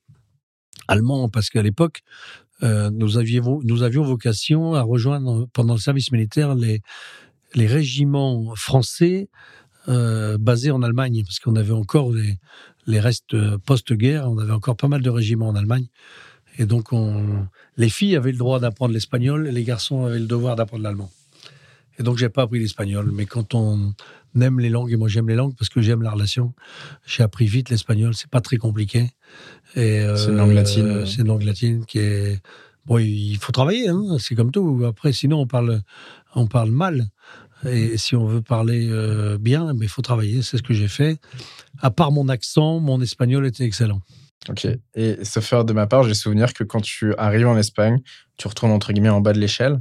Allemand 0.88 1.28
parce 1.28 1.50
qu'à 1.50 1.62
l'époque, 1.62 2.02
euh, 2.62 2.90
nous, 2.90 3.16
avions, 3.16 3.62
vocation 4.02 4.74
à 4.74 4.82
rejoindre 4.82 5.48
pendant 5.52 5.74
le 5.74 5.80
service 5.80 6.12
militaire 6.12 6.54
les, 6.54 6.82
régiments 7.54 8.54
français 8.56 9.28
basés 9.86 10.70
en 10.70 10.82
Allemagne 10.82 11.22
parce 11.24 11.40
qu'on 11.40 11.56
avait 11.56 11.72
encore 11.72 12.12
les 12.86 13.00
restes 13.00 13.34
post-guerre, 13.58 14.30
on 14.30 14.38
avait 14.38 14.52
encore 14.52 14.76
pas 14.76 14.86
mal 14.86 15.02
de 15.02 15.10
régiments 15.10 15.48
en 15.48 15.56
Allemagne. 15.56 15.88
Et 16.60 16.66
donc, 16.66 16.92
on... 16.92 17.46
les 17.78 17.88
filles 17.88 18.16
avaient 18.16 18.32
le 18.32 18.38
droit 18.38 18.60
d'apprendre 18.60 18.92
l'espagnol 18.92 19.48
et 19.48 19.50
les 19.50 19.64
garçons 19.64 20.04
avaient 20.04 20.18
le 20.18 20.26
devoir 20.26 20.56
d'apprendre 20.56 20.82
l'allemand. 20.82 21.10
Et 21.98 22.02
donc, 22.02 22.18
j'ai 22.18 22.28
pas 22.28 22.42
appris 22.42 22.58
l'espagnol. 22.58 23.10
Mais 23.14 23.24
quand 23.24 23.54
on 23.54 23.94
aime 24.38 24.60
les 24.60 24.68
langues, 24.68 24.92
et 24.92 24.96
moi 24.96 25.08
j'aime 25.08 25.28
les 25.28 25.34
langues 25.34 25.54
parce 25.58 25.70
que 25.70 25.80
j'aime 25.80 26.02
la 26.02 26.10
relation, 26.10 26.52
j'ai 27.06 27.22
appris 27.22 27.46
vite 27.46 27.70
l'espagnol. 27.70 28.14
C'est 28.14 28.28
pas 28.30 28.42
très 28.42 28.58
compliqué. 28.58 29.10
Euh, 29.78 30.16
c'est 30.16 30.28
une 30.28 30.36
langue 30.36 30.52
latine. 30.52 31.06
c'est 31.06 31.22
une 31.22 31.28
langue 31.28 31.44
latine 31.44 31.86
qui 31.86 31.98
est. 31.98 32.42
Bon, 32.84 32.98
il 32.98 33.36
faut 33.38 33.52
travailler, 33.52 33.88
hein, 33.88 34.16
c'est 34.18 34.34
comme 34.34 34.50
tout. 34.50 34.82
Après, 34.86 35.14
sinon, 35.14 35.40
on 35.40 35.46
parle, 35.46 35.80
on 36.34 36.46
parle 36.46 36.70
mal. 36.70 37.08
Et 37.66 37.96
si 37.96 38.16
on 38.16 38.26
veut 38.26 38.42
parler 38.42 38.88
euh, 38.90 39.38
bien, 39.38 39.74
il 39.80 39.88
faut 39.88 40.02
travailler. 40.02 40.42
C'est 40.42 40.58
ce 40.58 40.62
que 40.62 40.74
j'ai 40.74 40.88
fait. 40.88 41.18
À 41.80 41.90
part 41.90 42.12
mon 42.12 42.28
accent, 42.28 42.80
mon 42.80 43.00
espagnol 43.00 43.46
était 43.46 43.64
excellent. 43.64 44.02
Ok. 44.48 44.66
Et 44.94 45.24
sauf 45.24 45.52
de 45.52 45.72
ma 45.72 45.86
part, 45.86 46.04
j'ai 46.04 46.14
souvenir 46.14 46.54
que 46.54 46.64
quand 46.64 46.80
tu 46.80 47.14
arrives 47.16 47.46
en 47.46 47.58
Espagne, 47.58 48.00
tu 48.36 48.48
retournes 48.48 48.72
entre 48.72 48.92
guillemets 48.92 49.10
en 49.10 49.20
bas 49.20 49.32
de 49.32 49.38
l'échelle 49.38 49.80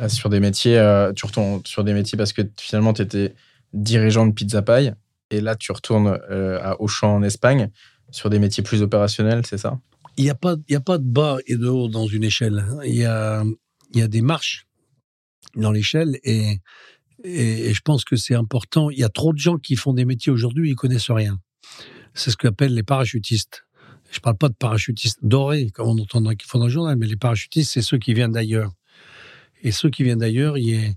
euh, 0.00 0.08
sur 0.08 0.30
des 0.30 0.40
métiers. 0.40 0.78
Euh, 0.78 1.12
tu 1.12 1.26
retournes 1.26 1.60
sur 1.64 1.84
des 1.84 1.92
métiers 1.92 2.16
parce 2.16 2.32
que 2.32 2.42
finalement 2.58 2.92
tu 2.92 3.02
étais 3.02 3.34
dirigeant 3.72 4.26
de 4.26 4.32
pizza 4.32 4.62
paille 4.62 4.94
et 5.30 5.40
là 5.40 5.56
tu 5.56 5.72
retournes 5.72 6.18
euh, 6.30 6.58
à 6.62 6.80
Auchan 6.80 7.16
en 7.16 7.22
Espagne 7.22 7.70
sur 8.10 8.30
des 8.30 8.38
métiers 8.38 8.62
plus 8.62 8.82
opérationnels, 8.82 9.44
c'est 9.44 9.58
ça? 9.58 9.78
Il 10.16 10.24
n'y 10.24 10.30
a, 10.30 10.34
pas, 10.34 10.54
a 10.72 10.80
pas 10.80 10.96
de 10.96 11.04
bas 11.04 11.36
et 11.46 11.56
de 11.56 11.68
haut 11.68 11.88
dans 11.88 12.06
une 12.06 12.24
échelle. 12.24 12.64
Hein. 12.66 12.78
Il 12.84 12.94
y 12.94 13.04
a, 13.04 13.44
y 13.92 14.00
a 14.00 14.08
des 14.08 14.22
marches 14.22 14.66
dans 15.54 15.70
l'échelle 15.70 16.18
et, 16.22 16.60
et, 17.24 17.74
je 17.74 17.80
pense 17.82 18.04
que 18.04 18.16
c'est 18.16 18.34
important. 18.34 18.88
Il 18.88 18.98
y 18.98 19.04
a 19.04 19.10
trop 19.10 19.34
de 19.34 19.38
gens 19.38 19.58
qui 19.58 19.76
font 19.76 19.92
des 19.92 20.06
métiers 20.06 20.32
aujourd'hui, 20.32 20.70
ils 20.70 20.74
connaissent 20.74 21.10
rien. 21.10 21.38
C'est 22.14 22.30
ce 22.30 22.36
qu'on 22.36 22.48
appelle 22.48 22.72
les 22.72 22.82
parachutistes. 22.82 23.65
Je 24.10 24.18
ne 24.18 24.22
parle 24.22 24.36
pas 24.36 24.48
de 24.48 24.54
parachutistes 24.54 25.18
dorés, 25.22 25.70
comme 25.70 25.88
on 25.88 25.98
entend 25.98 26.22
qui 26.34 26.46
font 26.46 26.58
dans 26.58 26.66
le 26.66 26.70
journal, 26.70 26.96
mais 26.96 27.06
les 27.06 27.16
parachutistes, 27.16 27.72
c'est 27.72 27.82
ceux 27.82 27.98
qui 27.98 28.14
viennent 28.14 28.32
d'ailleurs. 28.32 28.72
Et 29.62 29.72
ceux 29.72 29.90
qui 29.90 30.04
viennent 30.04 30.18
d'ailleurs, 30.18 30.58
il 30.58 30.94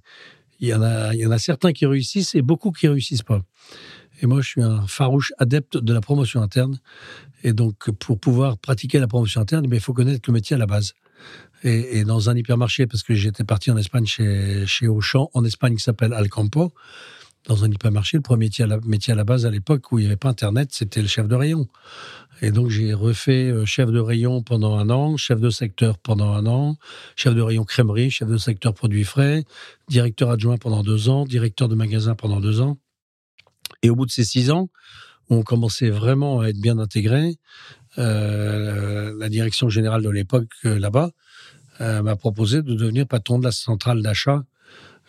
y, 0.59 0.73
en 0.73 0.81
a, 0.81 1.37
certains 1.37 1.71
qui 1.71 1.85
réussissent 1.85 2.35
et 2.35 2.41
beaucoup 2.41 2.71
qui 2.71 2.87
réussissent 2.87 3.23
pas. 3.23 3.41
Et 4.21 4.27
moi, 4.27 4.41
je 4.41 4.47
suis 4.47 4.61
un 4.61 4.85
farouche 4.85 5.31
adepte 5.37 5.77
de 5.77 5.93
la 5.93 6.01
promotion 6.01 6.41
interne. 6.41 6.79
Et 7.43 7.53
donc, 7.53 7.89
pour 7.91 8.19
pouvoir 8.19 8.57
pratiquer 8.57 8.99
la 8.99 9.07
promotion 9.07 9.41
interne, 9.41 9.65
eh 9.71 9.75
il 9.75 9.79
faut 9.79 9.93
connaître 9.93 10.21
le 10.27 10.33
métier 10.33 10.55
à 10.55 10.59
la 10.59 10.65
base. 10.65 10.93
Et, 11.63 12.03
dans 12.03 12.29
un 12.29 12.35
hypermarché, 12.35 12.85
parce 12.87 13.03
que 13.03 13.13
j'étais 13.13 13.43
parti 13.43 13.71
en 13.71 13.77
Espagne 13.77 14.05
chez, 14.05 14.87
Auchan, 14.87 15.29
en 15.33 15.43
Espagne 15.43 15.75
qui 15.75 15.83
s'appelle 15.83 16.13
Alcampo, 16.13 16.73
dans 17.45 17.63
un 17.63 17.71
hypermarché, 17.71 18.17
le 18.17 18.21
premier 18.21 18.49
métier 18.85 19.13
à 19.13 19.15
la 19.15 19.23
base 19.23 19.45
à 19.45 19.49
l'époque 19.49 19.91
où 19.91 19.99
il 19.99 20.03
n'y 20.03 20.07
avait 20.07 20.17
pas 20.17 20.29
Internet, 20.29 20.69
c'était 20.71 21.01
le 21.01 21.07
chef 21.07 21.27
de 21.27 21.35
rayon. 21.35 21.67
Et 22.41 22.51
donc 22.51 22.69
j'ai 22.69 22.93
refait 22.93 23.49
euh, 23.51 23.65
chef 23.65 23.91
de 23.91 23.99
rayon 23.99 24.41
pendant 24.41 24.77
un 24.77 24.89
an, 24.89 25.17
chef 25.17 25.39
de 25.39 25.49
secteur 25.49 25.97
pendant 25.97 26.31
un 26.31 26.45
an, 26.45 26.77
chef 27.15 27.35
de 27.35 27.41
rayon 27.41 27.65
crèmerie, 27.65 28.09
chef 28.09 28.29
de 28.29 28.37
secteur 28.37 28.73
produits 28.73 29.03
frais, 29.03 29.43
directeur 29.89 30.31
adjoint 30.31 30.57
pendant 30.57 30.81
deux 30.81 31.09
ans, 31.09 31.25
directeur 31.25 31.67
de 31.67 31.75
magasin 31.75 32.15
pendant 32.15 32.39
deux 32.39 32.61
ans. 32.61 32.77
Et 33.83 33.89
au 33.89 33.95
bout 33.95 34.05
de 34.05 34.11
ces 34.11 34.23
six 34.23 34.51
ans, 34.51 34.69
on 35.29 35.43
commençait 35.43 35.89
vraiment 35.89 36.39
à 36.39 36.47
être 36.47 36.59
bien 36.59 36.79
intégré. 36.79 37.35
Euh, 37.97 39.13
la 39.17 39.29
direction 39.29 39.69
générale 39.69 40.01
de 40.01 40.09
l'époque 40.09 40.49
euh, 40.65 40.79
là-bas 40.79 41.11
m'a 41.81 42.17
proposé 42.17 42.61
de 42.61 42.73
devenir 42.73 43.07
patron 43.07 43.39
de 43.39 43.45
la 43.45 43.53
centrale 43.53 44.01
d'achat 44.01 44.43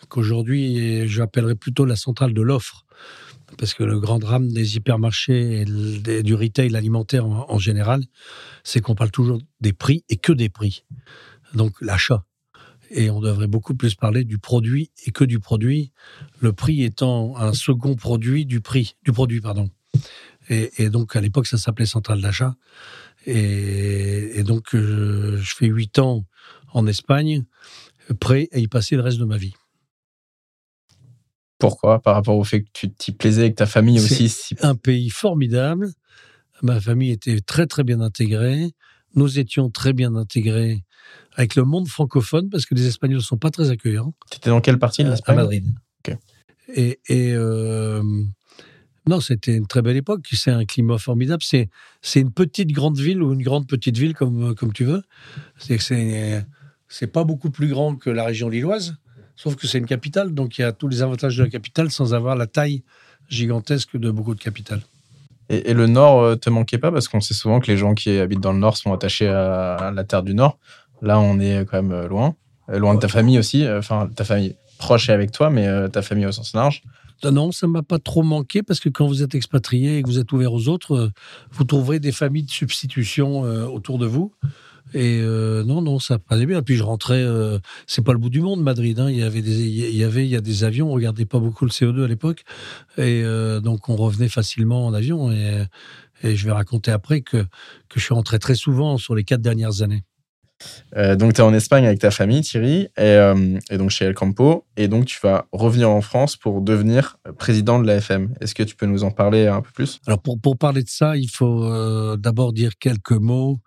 qu'aujourd'hui 0.07 1.05
j'appellerais 1.05 1.55
plutôt 1.55 1.83
la 1.83 1.97
centrale 1.97 2.33
de 2.33 2.41
l'offre. 2.41 2.85
Parce 3.61 3.75
que 3.75 3.83
le 3.83 3.99
grand 3.99 4.17
drame 4.17 4.51
des 4.51 4.75
hypermarchés 4.77 5.61
et 5.61 6.23
du 6.23 6.33
retail 6.33 6.75
alimentaire 6.75 7.27
en, 7.27 7.59
général, 7.59 8.03
c'est 8.63 8.81
qu'on 8.81 8.95
parle 8.95 9.11
toujours 9.11 9.39
des 9.59 9.71
prix 9.71 10.03
et 10.09 10.17
que 10.17 10.31
des 10.31 10.49
prix. 10.49 10.83
Donc 11.53 11.79
l'achat. 11.79 12.25
Et 12.89 13.11
on 13.11 13.21
devrait 13.21 13.45
beaucoup 13.45 13.75
plus 13.75 13.93
parler 13.93 14.23
du 14.23 14.39
produit 14.39 14.89
et 15.05 15.11
que 15.11 15.23
du 15.23 15.39
produit, 15.39 15.91
le 16.39 16.53
prix 16.53 16.83
étant 16.83 17.37
un 17.37 17.53
second 17.53 17.93
produit 17.93 18.47
du 18.47 18.61
prix, 18.61 18.95
du 19.03 19.11
produit, 19.11 19.41
pardon. 19.41 19.69
Et, 20.49 20.89
donc 20.89 21.15
à 21.15 21.21
l'époque, 21.21 21.45
ça 21.45 21.59
s'appelait 21.59 21.85
centrale 21.85 22.19
d'achat. 22.19 22.55
Et, 23.27 24.41
donc 24.41 24.73
euh, 24.73 25.37
je 25.37 25.53
fais 25.53 25.67
huit 25.67 25.99
ans 25.99 26.25
en 26.73 26.87
Espagne, 26.87 27.43
prêt 28.19 28.49
à 28.53 28.57
y 28.57 28.67
passer 28.67 28.95
le 28.95 29.03
reste 29.03 29.19
de 29.19 29.25
ma 29.25 29.37
vie. 29.37 29.53
Pourquoi? 31.61 32.01
Par 32.01 32.15
rapport 32.15 32.37
au 32.37 32.43
fait 32.43 32.63
que 32.63 32.69
tu 32.73 32.91
t'y 32.91 33.11
plaisais 33.11 33.41
avec 33.41 33.55
ta 33.55 33.67
famille 33.67 33.99
aussi 33.99 34.55
un 34.61 34.75
pays 34.75 35.11
formidable. 35.11 35.91
Ma 36.63 36.81
famille 36.81 37.11
était 37.11 37.39
très 37.39 37.67
très 37.67 37.83
bien 37.83 38.01
intégrée. 38.01 38.71
Nous 39.13 39.37
étions 39.37 39.69
très 39.69 39.93
bien 39.93 40.15
intégrés 40.15 40.83
avec 41.35 41.55
le 41.55 41.63
monde 41.63 41.87
francophone 41.87 42.49
parce 42.49 42.65
que 42.65 42.73
les 42.73 42.87
Espagnols 42.87 43.19
ne 43.19 43.23
sont 43.23 43.37
pas 43.37 43.51
très 43.51 43.69
accueillants. 43.69 44.15
Tu 44.31 44.37
étais 44.37 44.49
dans 44.49 44.59
quelle 44.59 44.79
partie 44.79 45.03
de 45.03 45.09
euh, 45.09 45.11
l'Espagne? 45.11 45.37
À 45.37 45.41
Madrid. 45.41 45.67
Et, 46.73 46.99
euh, 47.09 48.01
non, 49.07 49.19
c'était 49.19 49.55
une 49.55 49.67
très 49.67 49.83
belle 49.83 49.97
époque. 49.97 50.25
C'est 50.31 50.51
un 50.51 50.65
climat 50.65 50.97
formidable. 50.97 51.43
C'est 51.43 51.69
c'est 52.01 52.21
une 52.21 52.31
petite 52.31 52.71
grande 52.71 52.97
ville 52.97 53.21
ou 53.21 53.33
une 53.33 53.43
grande 53.43 53.67
petite 53.67 53.97
ville 53.97 54.15
comme 54.15 54.55
comme 54.55 54.73
tu 54.73 54.85
veux. 54.85 55.03
C'est 55.57 55.77
c'est 56.87 57.07
pas 57.07 57.23
beaucoup 57.23 57.51
plus 57.51 57.67
grand 57.67 57.95
que 57.95 58.09
la 58.09 58.25
région 58.25 58.49
lilloise. 58.49 58.95
Sauf 59.41 59.55
que 59.55 59.65
c'est 59.65 59.79
une 59.79 59.87
capitale, 59.87 60.35
donc 60.35 60.59
il 60.59 60.61
y 60.61 60.63
a 60.63 60.71
tous 60.71 60.87
les 60.87 61.01
avantages 61.01 61.35
de 61.35 61.43
la 61.43 61.49
capitale 61.49 61.89
sans 61.89 62.13
avoir 62.13 62.35
la 62.35 62.45
taille 62.45 62.83
gigantesque 63.27 63.97
de 63.97 64.11
beaucoup 64.11 64.35
de 64.35 64.39
capitales. 64.39 64.83
Et, 65.49 65.73
le 65.73 65.87
Nord 65.87 66.21
euh, 66.21 66.35
te 66.35 66.51
manquait 66.51 66.77
pas 66.77 66.91
Parce 66.91 67.07
qu'on 67.07 67.21
sait 67.21 67.33
souvent 67.33 67.59
que 67.59 67.65
les 67.65 67.75
gens 67.75 67.95
qui 67.95 68.19
habitent 68.19 68.39
dans 68.39 68.53
le 68.53 68.59
Nord 68.59 68.77
sont 68.77 68.93
attachés 68.93 69.27
à, 69.27 69.91
la 69.95 70.03
terre 70.03 70.21
du 70.21 70.35
Nord. 70.35 70.59
Là, 71.01 71.19
on 71.19 71.39
est 71.39 71.65
quand 71.65 71.81
même 71.81 71.91
euh, 71.91 72.07
loin. 72.07 72.35
Euh, 72.69 72.77
loin 72.77 72.93
de 72.93 72.99
ta 72.99 73.07
famille 73.07 73.39
aussi. 73.39 73.67
Enfin, 73.67 74.07
ta 74.15 74.25
famille 74.25 74.55
proche 74.77 75.09
est 75.09 75.13
avec 75.13 75.31
toi, 75.31 75.49
mais 75.49 75.89
ta 75.89 76.03
famille 76.03 76.27
au 76.27 76.31
sens 76.31 76.53
large. 76.53 76.83
Non, 77.23 77.51
ça 77.51 77.65
m'a 77.65 77.81
pas 77.81 77.97
trop 77.97 78.21
manqué 78.21 78.61
parce 78.61 78.79
que 78.79 78.89
quand 78.89 79.07
vous 79.07 79.23
êtes 79.23 79.33
expatrié 79.33 79.97
et 79.97 80.03
que 80.03 80.07
vous 80.07 80.19
êtes 80.19 80.31
ouvert 80.31 80.53
aux 80.53 80.67
autres, 80.67 81.11
vous 81.51 81.63
trouverez 81.63 81.99
des 81.99 82.11
familles 82.11 82.43
de 82.43 82.51
substitution 82.51 83.41
autour 83.41 83.97
de 83.97 84.05
vous. 84.05 84.33
Et 84.93 85.21
non, 85.21 85.81
non, 85.81 85.99
ça 85.99 86.19
passait 86.19 86.45
bien. 86.45 86.61
Puis 86.61 86.75
je 86.75 86.83
rentrais, 86.83 87.25
c'est 87.87 88.03
pas 88.03 88.13
le 88.13 88.19
bout 88.19 88.29
du 88.29 88.41
monde, 88.41 88.61
Madrid. 88.61 88.99
Hein. 88.99 89.09
Il 89.09 89.17
y 89.17 89.23
avait 89.23 89.41
des, 89.41 89.61
il 89.61 89.95
y 89.95 90.03
avait, 90.03 90.25
il 90.25 90.29
y 90.29 90.35
a 90.35 90.41
des 90.41 90.63
avions. 90.63 90.89
On 90.89 90.93
regardait 90.93 91.25
pas 91.25 91.39
beaucoup 91.39 91.65
le 91.65 91.71
CO2 91.71 92.03
à 92.03 92.07
l'époque, 92.07 92.43
et 92.97 93.23
donc 93.63 93.89
on 93.89 93.95
revenait 93.95 94.29
facilement 94.29 94.85
en 94.85 94.93
avion. 94.93 95.31
Et, 95.31 95.65
et 96.23 96.35
je 96.35 96.45
vais 96.45 96.51
raconter 96.51 96.91
après 96.91 97.21
que 97.21 97.37
que 97.37 97.99
je 97.99 98.01
suis 98.01 98.13
rentré 98.13 98.39
très 98.39 98.55
souvent 98.55 98.97
sur 98.97 99.15
les 99.15 99.23
quatre 99.23 99.41
dernières 99.41 99.81
années. 99.81 100.03
Euh, 100.95 101.15
donc, 101.15 101.33
tu 101.33 101.41
es 101.41 101.43
en 101.43 101.53
Espagne 101.53 101.85
avec 101.85 101.99
ta 101.99 102.11
famille, 102.11 102.41
Thierry, 102.41 102.87
euh, 102.99 103.59
et, 103.69 103.77
donc 103.77 103.89
chez 103.89 104.05
El 104.05 104.13
Campo, 104.13 104.65
et 104.77 104.87
donc 104.87 105.05
tu 105.05 105.19
vas 105.21 105.47
revenir 105.51 105.89
en 105.89 106.01
France 106.01 106.35
pour 106.35 106.61
devenir 106.61 107.17
président 107.37 107.79
de 107.79 107.87
l'AFM. 107.87 108.33
Est-ce 108.41 108.55
que 108.55 108.63
tu 108.63 108.75
peux 108.75 108.85
nous 108.85 109.03
en 109.03 109.11
parler 109.11 109.47
un 109.47 109.61
peu 109.61 109.71
plus? 109.73 109.99
Alors, 110.07 110.21
pour, 110.21 110.39
pour 110.39 110.57
parler 110.57 110.83
de 110.83 110.89
ça, 110.89 111.17
il 111.17 111.29
faut 111.29 111.63
euh, 111.63 112.17
d'abord 112.17 112.53
dire 112.53 112.71
quelques 112.79 113.11
mots 113.11 113.57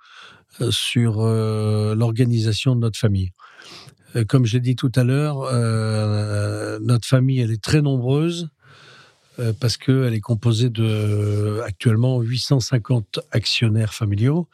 sur 0.70 1.22
l'organisation 1.22 2.74
de 2.74 2.80
notre 2.80 2.98
famille. 2.98 3.30
Comme 4.28 4.46
je 4.46 4.54
l'ai 4.54 4.60
dit 4.60 4.76
tout 4.76 4.92
à 4.94 5.04
l'heure, 5.04 5.50
notre 6.80 7.06
famille, 7.06 7.40
elle 7.40 7.50
est 7.50 7.62
très 7.62 7.82
nombreuse 7.82 8.48
parce 9.58 9.76
qu'elle 9.76 10.14
est 10.14 10.20
composée 10.20 10.70
de 10.70 11.60
actuellement 11.64 12.20
850 12.20 13.18
actionnaires 13.32 13.92
familiaux 13.92 14.46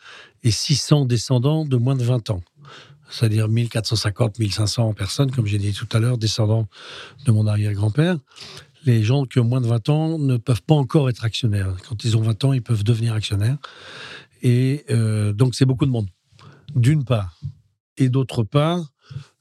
et 0.42 0.50
600 0.50 1.04
descendants 1.04 1.66
de 1.66 1.76
moins 1.76 1.96
de 1.96 2.02
20 2.02 2.30
ans. 2.30 2.40
C'est-à-dire 3.10 3.48
1450, 3.48 4.38
1500 4.38 4.94
personnes, 4.94 5.30
comme 5.32 5.44
j'ai 5.44 5.58
dit 5.58 5.72
tout 5.72 5.88
à 5.92 5.98
l'heure, 5.98 6.16
descendants 6.16 6.68
de 7.26 7.32
mon 7.32 7.46
arrière-grand-père. 7.46 8.16
Les 8.86 9.02
gens 9.02 9.24
qui 9.26 9.38
ont 9.40 9.44
moins 9.44 9.60
de 9.60 9.66
20 9.66 9.88
ans 9.90 10.18
ne 10.18 10.38
peuvent 10.38 10.62
pas 10.62 10.76
encore 10.76 11.10
être 11.10 11.24
actionnaires. 11.24 11.74
Quand 11.86 12.02
ils 12.04 12.16
ont 12.16 12.22
20 12.22 12.44
ans, 12.44 12.52
ils 12.54 12.62
peuvent 12.62 12.84
devenir 12.84 13.12
actionnaires. 13.12 13.58
Et 14.42 14.84
euh, 14.90 15.32
donc, 15.32 15.54
c'est 15.54 15.66
beaucoup 15.66 15.86
de 15.86 15.90
monde, 15.90 16.08
d'une 16.74 17.04
part. 17.04 17.38
Et 17.96 18.08
d'autre 18.08 18.42
part, 18.44 18.90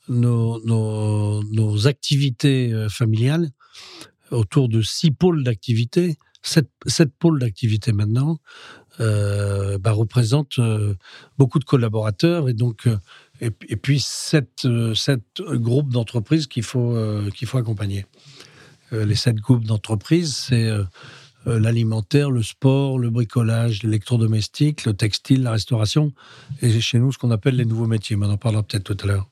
nos, 0.10 1.88
activités 1.88 2.74
euh, 2.74 2.90
familiales, 2.90 3.50
autour 4.32 4.70
de 4.70 4.82
six 4.82 5.12
pôles 5.12 5.44
d'activité, 5.44 6.18
sept, 6.42 6.70
sept 6.86 7.12
pôles 7.18 7.40
d'activité 7.40 7.94
maintenant, 7.94 8.40
euh, 9.00 9.78
bah, 9.78 9.92
représente 9.92 10.60
euh, 10.60 10.96
beaucoup 11.38 11.60
de 11.60 11.64
collaborateurs 11.64 12.50
et 12.50 12.54
donc 12.54 12.88
et, 13.40 13.50
puis 13.52 14.02
sept, 14.02 14.68
sept 14.94 15.24
groupes 15.40 15.92
d'entreprises 15.92 16.48
qu'il 16.48 16.64
faut 16.64 16.98
qu'il 17.34 17.48
faut 17.48 17.58
accompagner. 17.58 18.06
les 18.92 19.16
sept 19.16 19.38
groupes 19.38 19.64
d'entreprises, 19.64 20.36
c'est 20.36 20.70
l'alimentaire, 21.58 22.32
le 22.32 22.44
sport, 22.44 23.00
le 23.00 23.10
bricolage, 23.10 23.84
l'électrodomestique, 23.84 24.86
le 24.86 24.94
textile, 24.94 25.44
la 25.44 25.52
restauration, 25.52 26.14
et 26.62 26.80
chez 26.80 27.00
nous 27.00 27.12
ce 27.12 27.18
qu'on 27.18 27.32
appelle 27.32 27.56
les 27.56 27.66
nouveaux 27.66 27.88
métiers. 27.88 28.16
Mais 28.16 28.26
on 28.26 28.32
en 28.32 28.38
parlera 28.38 28.64
peut-être 28.64 28.84
tout 28.84 28.98
à 29.04 29.08
l'heure. 29.08 29.28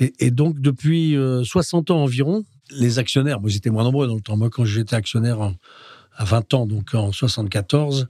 Et, 0.00 0.30
donc 0.30 0.60
depuis 0.60 1.16
60 1.42 1.90
ans 1.90 2.04
environ, 2.04 2.44
les 2.70 3.00
actionnaires, 3.00 3.40
moi 3.40 3.50
j'étais 3.50 3.70
moins 3.70 3.82
nombreux 3.82 4.06
dans 4.06 4.14
le 4.14 4.20
temps. 4.20 4.36
Moi 4.36 4.48
quand 4.48 4.64
j'étais 4.64 4.94
actionnaire 4.94 5.40
à 6.14 6.24
20 6.24 6.54
ans, 6.54 6.66
donc 6.66 6.94
en 6.94 7.10
74, 7.10 8.08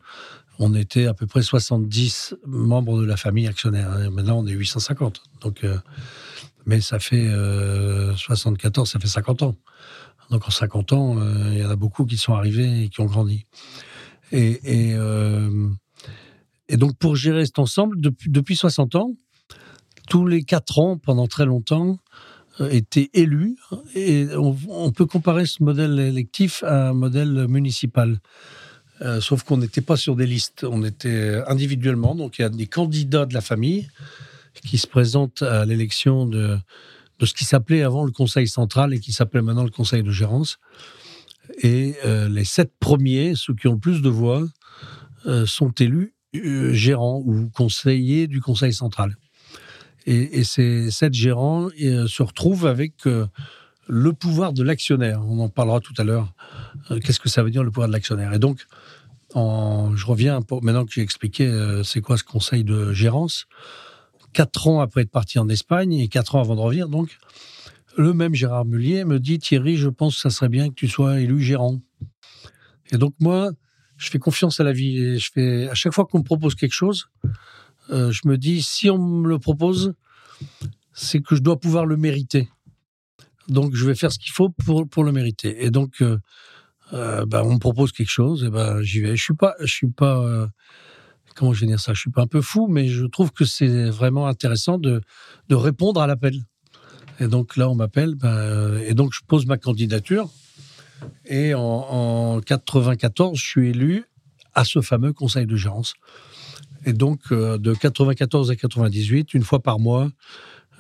on 0.59 0.75
était 0.75 1.07
à 1.07 1.15
peu 1.15 1.27
près 1.27 1.43
70 1.43 2.35
membres 2.47 3.01
de 3.01 3.07
la 3.07 3.17
famille 3.17 3.47
actionnaire. 3.47 3.91
Hein. 3.91 4.11
Maintenant, 4.11 4.41
on 4.41 4.47
est 4.47 4.53
850. 4.53 5.23
Donc, 5.41 5.63
euh, 5.63 5.79
mais 6.67 6.81
ça 6.81 6.99
fait 6.99 7.31
74, 8.17 8.89
euh, 8.89 8.93
ça 8.93 8.99
fait 8.99 9.07
50 9.07 9.43
ans. 9.43 9.57
Donc 10.31 10.47
en 10.47 10.51
50 10.51 10.93
ans, 10.93 11.19
euh, 11.19 11.51
il 11.53 11.59
y 11.59 11.65
en 11.65 11.71
a 11.71 11.77
beaucoup 11.77 12.05
qui 12.05 12.17
sont 12.17 12.35
arrivés 12.35 12.85
et 12.85 12.89
qui 12.89 13.01
ont 13.01 13.07
grandi. 13.07 13.47
Et, 14.31 14.93
et, 16.71 16.77
donc 16.77 16.99
pour 16.99 17.17
gérer 17.17 17.47
cet 17.47 17.59
ensemble, 17.59 17.99
depuis, 18.01 18.29
depuis 18.31 18.57
60 18.57 18.95
ans, 18.95 19.13
tous 20.09 20.27
les 20.27 20.43
4 20.43 20.79
ans, 20.79 20.99
pendant 20.99 21.27
très 21.27 21.47
longtemps, 21.47 21.99
étaient 22.71 23.11
élus. 23.15 23.57
Et 23.95 24.27
on, 24.37 24.93
peut 24.93 25.07
comparer 25.07 25.47
ce 25.47 25.63
modèle 25.63 25.99
électif 25.99 26.63
à 26.65 26.91
un 26.91 26.93
modèle 26.93 27.47
municipal. 27.49 28.21
Euh, 29.01 29.21
sauf 29.21 29.45
qu'on 29.45 29.59
n'était 29.59 29.81
pas 29.81 29.97
sur 29.97 30.17
des 30.17 30.27
listes, 30.27 30.65
on 30.65 30.85
était 30.85 31.41
individuellement. 31.47 32.15
Donc 32.15 32.39
il 32.39 32.43
y 32.43 32.45
a 32.45 32.49
des 32.49 32.67
candidats 32.67 33.27
de 33.27 33.35
la 33.35 33.41
famille 33.41 33.89
qui 34.65 34.79
se 34.79 34.87
présentent 34.87 35.43
à 35.43 35.65
l'élection 35.65 36.27
de, 36.27 36.59
de 37.19 37.27
ce 37.27 37.35
qui 37.35 37.45
s'appelait 37.45 37.83
avant 37.83 38.05
le 38.05 38.13
Conseil 38.13 38.49
central 38.49 38.95
et 38.95 39.01
qui 39.01 39.13
s'appelle 39.13 39.43
maintenant 39.43 39.65
le 39.65 39.71
Conseil 39.71 40.03
de 40.03 40.11
gérance. 40.11 40.59
Et 41.63 41.97
euh, 42.05 42.29
les 42.29 42.45
sept 42.45 42.73
premiers, 42.79 43.35
ceux 43.35 43.55
qui 43.55 43.69
ont 43.69 43.75
le 43.75 43.79
plus 43.79 44.03
de 44.03 44.09
voix, 44.09 44.47
euh, 45.27 45.47
sont 45.47 45.73
élus 45.73 46.15
gérants 46.33 47.23
ou 47.25 47.49
conseillers 47.49 48.27
du 48.27 48.41
Conseil 48.41 48.73
central. 48.73 49.17
Et, 50.07 50.45
ces 50.45 50.91
sept 50.91 51.13
gérants 51.13 51.69
se 51.71 52.23
retrouvent 52.23 52.67
avec 52.67 53.07
le 53.89 54.13
pouvoir 54.13 54.53
de 54.53 54.63
l'actionnaire. 54.63 55.23
On 55.27 55.41
en 55.41 55.49
parlera 55.49 55.81
tout 55.81 55.95
à 55.99 56.05
l'heure. 56.05 56.33
Euh, 56.91 57.01
qu'est-ce 57.01 57.19
que 57.19 57.29
ça 57.29 57.43
veut 57.43 57.51
dire 57.51 57.65
le 57.65 57.71
pouvoir 57.71 57.89
de 57.89 57.93
l'actionnaire? 57.93 58.33
Et 58.35 58.39
donc, 58.39 58.67
je 59.35 60.07
reviens 60.07 60.41
maintenant 60.63 60.85
que 60.85 60.93
j'ai 60.93 61.03
expliqué 61.03 61.47
euh, 61.47 61.83
c'est 61.83 62.01
quoi 62.01 62.17
ce 62.17 62.25
conseil 62.25 62.65
de 62.65 62.93
gérance. 62.93 63.47
Quatre 64.33 64.69
ans 64.69 64.81
après 64.81 65.03
être 65.03 65.11
parti 65.11 65.39
en 65.39 65.49
Espagne 65.49 65.95
et 65.95 66.09
quatre 66.09 66.35
ans 66.35 66.41
avant 66.41 66.55
de 66.55 66.61
revenir, 66.61 66.89
donc, 66.89 67.19
le 67.97 68.13
même 68.13 68.35
Gérard 68.35 68.65
Mullier 68.65 69.05
me 69.05 69.19
dit 69.19 69.39
Thierry, 69.39 69.77
je 69.77 69.89
pense 69.89 70.15
que 70.15 70.21
ça 70.21 70.31
serait 70.31 70.49
bien 70.49 70.69
que 70.69 70.75
tu 70.75 70.89
sois 70.89 71.21
élu 71.21 71.41
gérant. 71.41 71.81
Et 72.93 72.97
donc, 72.97 73.15
moi, 73.19 73.51
je 73.97 74.09
fais 74.09 74.19
confiance 74.19 74.61
à 74.61 74.65
la 74.65 74.73
vie. 74.73 74.97
Et 74.99 75.19
je 75.19 75.31
fais, 75.33 75.69
à 75.69 75.75
chaque 75.75 75.93
fois 75.93 76.07
qu'on 76.07 76.19
me 76.19 76.25
propose 76.25 76.55
quelque 76.55 76.73
chose, 76.73 77.09
euh, 77.91 78.13
je 78.13 78.21
me 78.27 78.39
dis 78.39 78.63
si 78.63 78.89
on 78.89 78.99
me 78.99 79.29
le 79.29 79.39
propose, 79.39 79.95
c'est 80.93 81.21
que 81.21 81.35
je 81.35 81.43
dois 81.43 81.59
pouvoir 81.59 81.87
le 81.87 81.97
mériter. 81.97 82.49
Donc, 83.49 83.75
je 83.75 83.85
vais 83.85 83.95
faire 83.95 84.13
ce 84.13 84.19
qu'il 84.19 84.33
faut 84.33 84.51
pour, 84.51 85.05
le 85.05 85.13
mériter. 85.13 85.65
Et 85.65 85.71
donc, 85.71 86.01
euh, 86.01 86.19
euh, 86.93 87.27
bah, 87.27 87.43
on 87.45 87.55
me 87.55 87.59
propose 87.59 87.93
quelque 87.93 88.11
chose, 88.11 88.45
et 88.45 88.51
ben 88.51 88.81
j'y 88.83 89.01
vais. 89.01 89.17
Je 89.17 89.23
suis 89.23 89.35
pas, 89.35 89.55
je 89.61 89.73
suis 89.73 89.89
pas, 89.89 90.49
comment 91.39 91.53
je 91.53 91.61
vais 91.61 91.67
dire 91.67 91.81
ça 91.81 91.95
Je 91.95 92.01
suis 92.01 92.11
pas 92.11 92.23
un 92.23 92.27
peu 92.27 92.43
fou, 92.43 92.67
mais 92.69 92.89
je 92.89 93.07
trouve 93.07 93.33
que 93.33 93.45
c'est 93.45 93.89
vraiment 93.91 94.27
intéressant 94.27 94.79
de, 94.79 95.01
de 95.49 95.55
répondre 95.55 96.01
à 96.01 96.07
l'appel. 96.07 96.43
Et 97.21 97.29
donc 97.29 97.57
là, 97.57 97.69
on 97.69 97.75
m'appelle, 97.75 98.15
ben, 98.15 98.79
et 98.87 98.95
donc 98.95 99.13
je 99.13 99.21
pose 99.27 99.47
ma 99.47 99.57
candidature. 99.57 100.29
Et 101.25 101.55
en, 101.55 101.61
en 101.61 102.41
94, 102.41 103.39
je 103.39 103.45
suis 103.45 103.69
élu 103.69 104.05
à 104.55 104.65
ce 104.65 104.81
fameux 104.81 105.13
conseil 105.13 105.47
de 105.47 105.57
gérance. 105.57 105.95
Et 106.85 106.93
donc, 106.93 107.33
de 107.33 107.75
94 107.75 108.51
à 108.51 108.57
98, 108.57 109.35
une 109.35 109.43
fois 109.43 109.61
par 109.61 109.79
mois, 109.79 110.11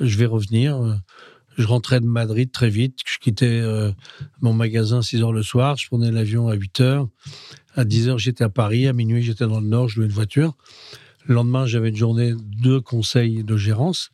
je 0.00 0.16
vais 0.16 0.26
revenir 0.26 1.00
je 1.58 1.66
rentrais 1.66 2.00
de 2.00 2.06
Madrid 2.06 2.50
très 2.50 2.70
vite. 2.70 3.00
Je 3.04 3.18
quittais 3.18 3.60
euh, 3.60 3.90
mon 4.40 4.52
magasin 4.52 4.98
à 4.98 5.02
6 5.02 5.22
heures 5.22 5.32
le 5.32 5.42
soir. 5.42 5.76
Je 5.76 5.88
prenais 5.88 6.12
l'avion 6.12 6.48
à 6.48 6.54
8 6.54 6.80
heures. 6.80 7.08
À 7.74 7.84
10 7.84 8.08
heures, 8.08 8.18
j'étais 8.18 8.44
à 8.44 8.48
Paris. 8.48 8.86
À 8.86 8.92
minuit, 8.92 9.22
j'étais 9.22 9.46
dans 9.46 9.60
le 9.60 9.66
Nord. 9.66 9.88
Je 9.88 9.96
louais 9.96 10.06
une 10.06 10.12
voiture. 10.12 10.54
Le 11.26 11.34
lendemain, 11.34 11.66
j'avais 11.66 11.88
une 11.88 11.96
journée 11.96 12.32
de 12.62 12.78
conseil 12.78 13.42
de 13.42 13.56
gérance. 13.56 14.12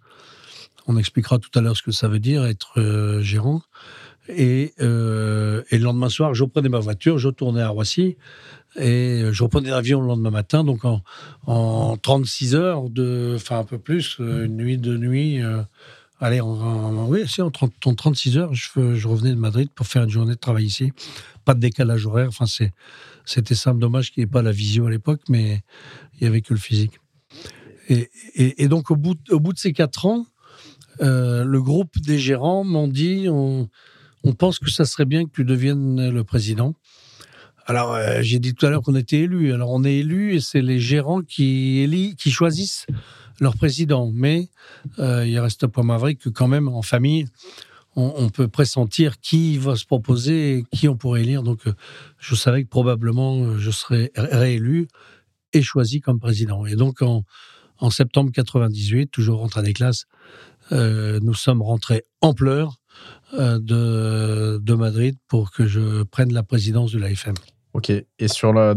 On 0.86 0.96
expliquera 0.96 1.38
tout 1.38 1.50
à 1.54 1.60
l'heure 1.60 1.76
ce 1.76 1.82
que 1.82 1.92
ça 1.92 2.08
veut 2.08 2.18
dire 2.18 2.46
être 2.46 2.80
euh, 2.80 3.20
gérant. 3.20 3.60
Et, 4.28 4.72
euh, 4.80 5.62
et, 5.70 5.76
le 5.76 5.84
lendemain 5.84 6.08
soir, 6.08 6.32
je 6.32 6.44
reprenais 6.44 6.70
ma 6.70 6.78
voiture, 6.78 7.18
je 7.18 7.28
retournais 7.28 7.60
à 7.60 7.68
Roissy 7.68 8.16
et 8.76 9.22
je 9.30 9.42
reprenais 9.42 9.68
l'avion 9.68 10.00
le 10.00 10.06
lendemain 10.06 10.30
matin. 10.30 10.64
Donc 10.64 10.86
en, 10.86 11.02
en 11.46 11.98
36 11.98 12.54
heures, 12.54 12.88
de, 12.88 13.34
enfin 13.36 13.58
un 13.58 13.64
peu 13.64 13.78
plus, 13.78 14.16
une 14.18 14.56
nuit, 14.56 14.78
de 14.78 14.96
nuit, 14.96 15.42
Allez, 16.20 16.40
en, 16.40 17.06
oui, 17.08 17.24
en, 17.38 17.50
36 17.50 18.38
heures, 18.38 18.54
je, 18.54 19.08
revenais 19.08 19.30
de 19.30 19.38
Madrid 19.38 19.68
pour 19.74 19.86
faire 19.86 20.04
une 20.04 20.10
journée 20.10 20.34
de 20.34 20.38
travail 20.38 20.64
ici. 20.64 20.92
Pas 21.44 21.54
de 21.54 21.60
décalage 21.60 22.06
horaire. 22.06 22.28
Enfin, 22.28 22.46
c'était 23.24 23.54
simple. 23.54 23.80
Dommage 23.80 24.12
qu'il 24.12 24.22
n'y 24.22 24.24
ait 24.24 24.30
pas 24.30 24.42
la 24.42 24.52
visio 24.52 24.86
à 24.86 24.90
l'époque, 24.90 25.22
mais 25.28 25.62
il 26.14 26.20
n'y 26.22 26.26
avait 26.28 26.40
que 26.40 26.54
le 26.54 26.60
physique. 26.60 27.00
Et, 27.88 28.68
donc, 28.68 28.90
au 28.90 28.96
bout, 28.96 29.14
de 29.14 29.58
ces 29.58 29.72
quatre 29.72 30.06
ans, 30.06 30.24
euh, 31.02 31.44
le 31.44 31.60
groupe 31.60 31.98
des 31.98 32.18
gérants 32.18 32.64
m'ont 32.64 32.88
dit 32.88 33.26
on, 33.28 33.68
pense 34.38 34.58
que 34.58 34.70
ça 34.70 34.84
serait 34.84 35.04
bien 35.04 35.26
que 35.26 35.30
tu 35.32 35.44
deviennes 35.44 36.10
le 36.10 36.24
président. 36.24 36.74
Alors, 37.66 37.94
euh, 37.94 38.20
j'ai 38.22 38.38
dit 38.38 38.54
tout 38.54 38.64
à 38.64 38.70
l'heure 38.70 38.82
qu'on 38.82 38.94
était 38.94 39.20
élus. 39.20 39.52
Alors, 39.52 39.70
on 39.70 39.84
est 39.84 39.96
élus 39.96 40.36
et 40.36 40.40
c'est 40.40 40.62
les 40.62 40.78
gérants 40.78 41.22
qui 41.22 42.16
choisissent 42.30 42.86
leur 43.40 43.56
président. 43.56 44.10
Mais 44.12 44.48
euh, 44.98 45.26
il 45.26 45.38
reste 45.38 45.66
pas 45.66 45.82
point 45.82 45.98
vrai 45.98 46.14
que 46.14 46.28
quand 46.28 46.48
même, 46.48 46.68
en 46.68 46.82
famille, 46.82 47.26
on, 47.96 48.28
peut 48.28 48.48
pressentir 48.48 49.20
qui 49.20 49.56
va 49.56 49.76
se 49.76 49.86
proposer 49.86 50.58
et 50.58 50.64
qui 50.72 50.88
on 50.88 50.96
pourrait 50.96 51.22
élire. 51.22 51.44
Donc, 51.44 51.68
euh, 51.68 51.74
je 52.18 52.34
savais 52.34 52.64
que 52.64 52.68
probablement 52.68 53.38
euh, 53.38 53.58
je 53.58 53.70
serais 53.70 54.10
réélu 54.16 54.88
et 55.52 55.62
choisi 55.62 56.00
comme 56.00 56.18
président. 56.18 56.66
Et 56.66 56.74
donc, 56.74 57.02
en, 57.02 57.22
en 57.78 57.90
septembre 57.90 58.32
98, 58.32 59.12
toujours 59.12 59.38
rentré 59.38 59.62
des 59.62 59.72
classes, 59.72 60.06
nous 60.70 61.34
sommes 61.34 61.60
rentrés 61.60 62.04
en 62.22 62.32
pleurs 62.32 62.80
de, 63.34 64.58
de 64.60 64.74
Madrid 64.74 65.14
pour 65.28 65.52
que 65.52 65.66
je 65.66 66.02
prenne 66.04 66.32
la 66.32 66.42
présidence 66.42 66.90
de 66.90 66.98
l'AFM. 66.98 67.34
Ok. 67.74 67.90
Et 67.90 68.28
sur 68.28 68.52
le 68.52 68.74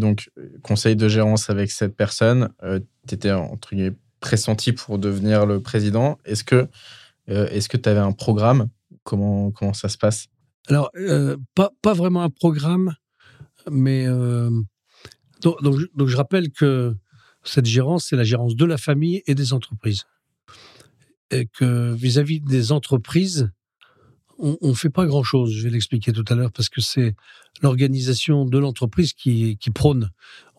conseil 0.62 0.96
de 0.96 1.08
gérance 1.08 1.50
avec 1.50 1.72
cette 1.72 1.96
personne, 1.96 2.50
tu 3.08 3.15
étais 3.15 3.32
entre 3.32 3.74
guillemets 3.74 3.96
pressenti 4.19 4.73
pour 4.73 4.99
devenir 4.99 5.45
le 5.45 5.62
président. 5.62 6.17
Est-ce 6.25 6.43
que 6.43 6.67
est-ce 7.27 7.67
que 7.67 7.77
tu 7.77 7.89
avais 7.89 7.99
un 7.99 8.13
programme? 8.13 8.69
Comment, 9.03 9.51
comment 9.51 9.73
ça 9.73 9.89
se 9.89 9.97
passe? 9.97 10.27
Alors, 10.67 10.91
pas, 11.56 11.71
pas 11.82 11.93
vraiment 11.93 12.23
un 12.23 12.30
programme, 12.30 12.95
mais 13.69 14.06
donc, 15.41 15.62
donc, 15.62 15.80
donc, 15.93 16.08
je 16.08 16.17
rappelle 16.17 16.51
que 16.51 16.95
cette 17.43 17.65
gérance, 17.65 18.08
c'est 18.08 18.15
la 18.15 18.23
gérance 18.23 18.56
de 18.56 18.65
la 18.65 18.77
famille 18.77 19.23
et 19.27 19.36
des 19.36 19.53
entreprises. 19.53 20.03
Et 21.32 21.47
que 21.47 21.93
vis-à-vis 21.93 22.39
des 22.39 22.71
entreprises, 22.71 23.51
on 24.39 24.58
ne 24.62 24.73
fait 24.73 24.89
pas 24.89 25.06
grand-chose, 25.06 25.51
je 25.51 25.63
vais 25.63 25.69
l'expliquer 25.69 26.13
tout 26.13 26.25
à 26.30 26.36
l'heure, 26.36 26.51
parce 26.51 26.69
que 26.69 26.80
c'est 26.80 27.15
l'organisation 27.62 28.45
de 28.45 28.58
l'entreprise 28.58 29.13
qui 29.13 29.58
prône. 29.73 30.12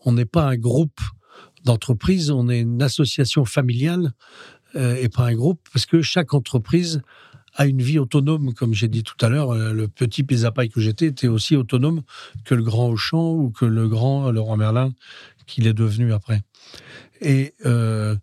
On 0.05 0.11
n'est 0.11 0.25
pas 0.25 0.47
un 0.47 0.55
groupe 0.55 0.99
d'entreprises, 1.65 2.31
on 2.31 2.49
est 2.49 2.61
une 2.61 2.81
association 2.81 3.45
familiale 3.45 4.13
euh, 4.75 4.95
et 4.95 5.09
pas 5.09 5.25
un 5.25 5.33
groupe, 5.33 5.59
parce 5.73 5.85
que 5.85 6.01
chaque 6.01 6.33
entreprise 6.33 7.01
a 7.55 7.65
une 7.65 7.81
vie 7.81 7.99
autonome, 7.99 8.53
comme 8.53 8.73
j'ai 8.73 8.87
dit 8.87 9.03
tout 9.03 9.17
à 9.21 9.29
l'heure. 9.29 9.51
Euh, 9.51 9.73
le 9.73 9.87
petit 9.87 10.23
Pézapaille 10.23 10.69
que 10.69 10.79
j'étais 10.79 11.07
était 11.07 11.27
aussi 11.27 11.55
autonome 11.55 12.03
que 12.45 12.55
le 12.55 12.63
grand 12.63 12.89
Auchan 12.89 13.33
ou 13.33 13.49
que 13.49 13.65
le 13.65 13.87
grand 13.87 14.31
Leroy 14.31 14.57
Merlin 14.57 14.93
qu'il 15.47 15.65
est 15.65 15.73
devenu 15.73 16.13
après. 16.13 16.41
Et, 17.21 17.53
euh, 17.65 18.15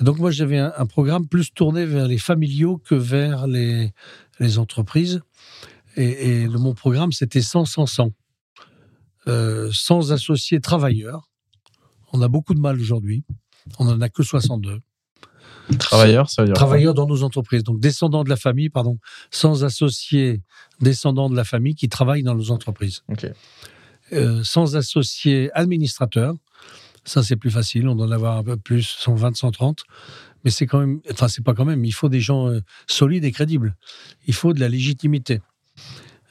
donc 0.00 0.18
moi 0.18 0.30
j'avais 0.30 0.58
un, 0.58 0.86
programme 0.86 1.26
plus 1.26 1.52
tourné 1.52 1.86
vers 1.86 2.06
les 2.06 2.18
familiaux 2.18 2.76
que 2.76 2.94
vers 2.94 3.46
les, 3.46 3.92
entreprises. 4.58 5.22
Et, 5.96 6.42
et 6.42 6.48
mon 6.48 6.74
programme 6.74 7.12
c'était 7.12 7.40
100 7.40 7.64
100 7.64 7.86
100. 7.86 8.12
Euh, 9.26 9.70
sans 9.72 10.12
associés 10.12 10.60
travailleurs. 10.60 11.30
On 12.14 12.22
a 12.22 12.28
beaucoup 12.28 12.54
de 12.54 12.60
mal 12.60 12.80
aujourd'hui. 12.80 13.24
On 13.78 13.84
n'en 13.84 14.00
a 14.00 14.08
que 14.08 14.22
62. 14.22 14.80
Travailleurs, 15.78 16.30
ça 16.30 16.42
veut 16.42 16.48
dire 16.48 16.54
Travailleurs 16.54 16.94
dans 16.94 17.06
nos 17.06 17.22
entreprises. 17.22 17.64
Donc 17.64 17.80
descendants 17.80 18.22
de 18.22 18.30
la 18.30 18.36
famille, 18.36 18.70
pardon, 18.70 18.98
sans 19.30 19.64
associés 19.64 20.40
descendants 20.80 21.28
de 21.28 21.36
la 21.36 21.44
famille 21.44 21.74
qui 21.74 21.88
travaillent 21.88 22.22
dans 22.22 22.34
nos 22.34 22.50
entreprises. 22.50 23.02
Euh, 24.12 24.44
sans 24.44 24.76
associés 24.76 25.50
administrateurs, 25.54 26.34
ça, 27.04 27.22
c'est 27.22 27.36
plus 27.36 27.50
facile. 27.50 27.88
On 27.88 27.96
doit 27.96 28.06
en 28.06 28.12
avoir 28.12 28.38
un 28.38 28.44
peu 28.44 28.56
plus, 28.56 28.82
120, 28.82 29.36
130. 29.36 29.82
Mais 30.44 30.50
c'est 30.50 30.66
quand 30.66 30.78
même, 30.78 31.00
enfin, 31.10 31.28
c'est 31.28 31.44
pas 31.44 31.54
quand 31.54 31.64
même. 31.64 31.84
Il 31.84 31.92
faut 31.92 32.08
des 32.08 32.20
gens 32.20 32.48
euh, 32.48 32.60
solides 32.86 33.24
et 33.24 33.32
crédibles. 33.32 33.76
Il 34.26 34.34
faut 34.34 34.52
de 34.52 34.60
la 34.60 34.68
légitimité. 34.68 35.40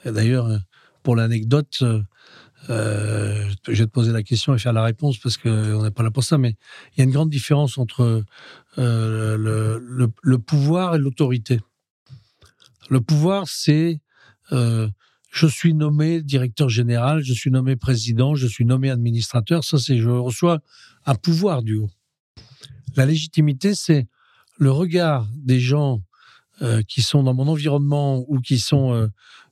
D'ailleurs, 0.06 0.48
euh, 0.48 0.58
pour 1.04 1.16
l'anecdote, 1.16 1.80
euh, 1.82 2.02
je 2.70 3.48
vais 3.68 3.86
te 3.86 3.92
poser 3.92 4.12
la 4.12 4.24
question 4.24 4.56
et 4.56 4.58
faire 4.58 4.74
la 4.74 4.84
réponse 4.84 5.18
parce 5.18 5.38
qu'on 5.38 5.84
n'est 5.84 5.92
pas 5.92 6.04
là 6.04 6.12
pour 6.12 6.24
ça, 6.24 6.38
mais 6.38 6.56
il 6.92 7.00
y 7.00 7.02
a 7.02 7.04
une 7.04 7.12
grande 7.12 7.30
différence 7.30 7.78
entre 7.78 8.24
le, 8.78 10.36
pouvoir 10.38 10.96
et 10.96 10.98
l'autorité. 10.98 11.60
Le 12.90 13.02
pouvoir, 13.02 13.48
c'est 13.48 14.00
je 15.34 15.48
suis 15.48 15.74
nommé 15.74 16.22
directeur 16.22 16.70
général, 16.70 17.24
je 17.24 17.34
suis 17.34 17.50
nommé 17.50 17.76
président, 17.76 18.36
je 18.36 18.46
suis 18.46 18.66
nommé 18.66 18.92
administrateur. 18.92 19.64
Ça, 19.64 19.80
c'est 19.80 19.98
je 19.98 20.10
reçois 20.10 20.60
un 21.08 21.16
pouvoir 21.16 21.64
du 21.64 21.76
haut. 21.76 21.90
La 22.96 23.08
légitimité, 23.08 23.74
c'est 23.74 24.08
le 24.60 24.72
regard 24.72 25.28
des 25.36 25.60
gens 25.60 26.04
euh, 26.62 26.84
qui 26.88 27.02
sont 27.02 27.24
dans 27.24 27.34
mon 27.34 27.48
environnement 27.48 28.24
ou 28.28 28.40
qui 28.40 28.60
sont 28.60 28.94
euh, 28.94 29.08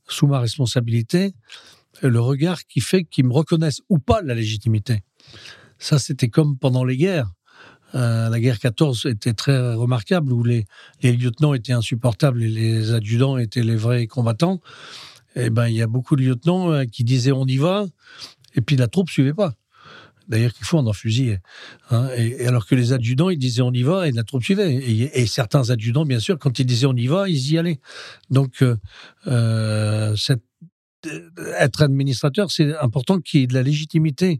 sous 0.08 0.28
ma 0.28 0.39
responsabilité, 0.39 1.34
le 2.01 2.19
regard 2.19 2.65
qui 2.65 2.80
fait 2.82 3.04
qu'ils 3.04 3.25
me 3.25 3.34
reconnaissent 3.34 3.82
ou 3.89 3.99
pas 3.99 4.21
la 4.21 4.34
légitimité. 4.34 5.04
Ça, 5.77 5.99
c'était 5.99 6.30
comme 6.30 6.58
pendant 6.58 6.84
les 6.84 6.97
guerres. 6.97 7.32
Euh, 7.93 8.30
la 8.30 8.39
guerre 8.39 8.60
14 8.60 9.06
était 9.08 9.34
très 9.34 9.73
remarquable, 9.73 10.32
où 10.32 10.43
les, 10.43 10.65
les 11.01 11.12
lieutenants 11.12 11.54
étaient 11.54 11.73
insupportables 11.73 12.41
et 12.41 12.47
les 12.47 12.93
adjudants 12.93 13.38
étaient 13.38 13.63
les 13.63 13.75
vrais 13.75 14.08
combattants 14.08 14.62
eh 15.36 15.49
ben, 15.49 15.67
il 15.67 15.75
y 15.75 15.82
a 15.82 15.88
beaucoup 15.88 16.15
de 16.15 16.21
lieutenants 16.21 16.71
euh, 16.71 16.86
qui 16.86 17.04
disaient 17.04 17.32
on 17.32 17.45
y 17.45 17.58
va, 17.58 17.86
et 18.56 18.62
puis 18.62 18.75
la 18.75 18.88
troupe 18.88 19.10
suivait 19.10 19.34
pas. 19.34 19.54
D'ailleurs, 20.27 20.54
qu'il 20.54 20.65
faut 20.65 20.77
en 20.77 20.93
fusiller. 20.93 21.39
Hein. 21.89 22.10
et, 22.15 22.45
alors 22.47 22.65
que 22.65 22.75
les 22.75 22.93
adjudants, 22.93 23.30
ils 23.30 23.38
disaient 23.38 23.63
on 23.63 23.73
y 23.73 23.84
va 23.84 24.08
et 24.08 24.12
la 24.12 24.23
troupe 24.23 24.43
suivait. 24.43 24.73
Et, 24.73 25.25
certains 25.25 25.71
adjudants, 25.71 26.06
bien 26.06 26.19
sûr, 26.19 26.38
quand 26.38 26.58
ils 26.60 26.65
disaient 26.65 26.86
on 26.86 26.95
y 26.95 27.08
va, 27.08 27.27
ils 27.27 27.51
y 27.51 27.58
allaient. 27.58 27.80
Donc, 28.30 28.62
euh, 28.62 28.77
euh, 29.27 30.15
être 31.60 31.82
administrateur, 31.82 32.52
c'est 32.52 32.78
important 32.78 33.20
qu'il 33.20 33.42
y 33.42 33.44
ait 33.44 33.48
de 33.48 33.54
la 33.54 33.64
légitimité. 33.64 34.40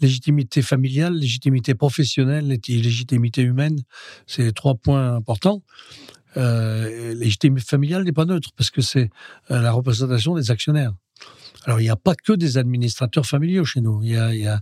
Légitimité 0.00 0.60
familiale, 0.60 1.14
légitimité 1.14 1.74
professionnelle, 1.74 2.46
légitimité 2.68 3.40
humaine. 3.42 3.80
C'est 4.26 4.52
trois 4.52 4.74
points 4.74 5.14
importants 5.14 5.62
euh, 6.36 7.14
légitimité 7.14 7.66
familiale 7.66 8.04
n'est 8.04 8.12
pas 8.12 8.24
neutre 8.24 8.50
parce 8.56 8.70
que 8.70 8.82
c'est 8.82 9.10
euh, 9.50 9.60
la 9.60 9.72
représentation 9.72 10.34
des 10.34 10.50
actionnaires. 10.50 10.92
Alors, 11.64 11.80
il 11.80 11.84
n'y 11.84 11.90
a 11.90 11.96
pas 11.96 12.14
que 12.14 12.32
des 12.32 12.58
administrateurs 12.58 13.26
familiaux 13.26 13.64
chez 13.64 13.80
nous. 13.80 14.02
Il 14.02 14.10
y 14.10 14.16
a, 14.16 14.34
y 14.34 14.46
a, 14.46 14.60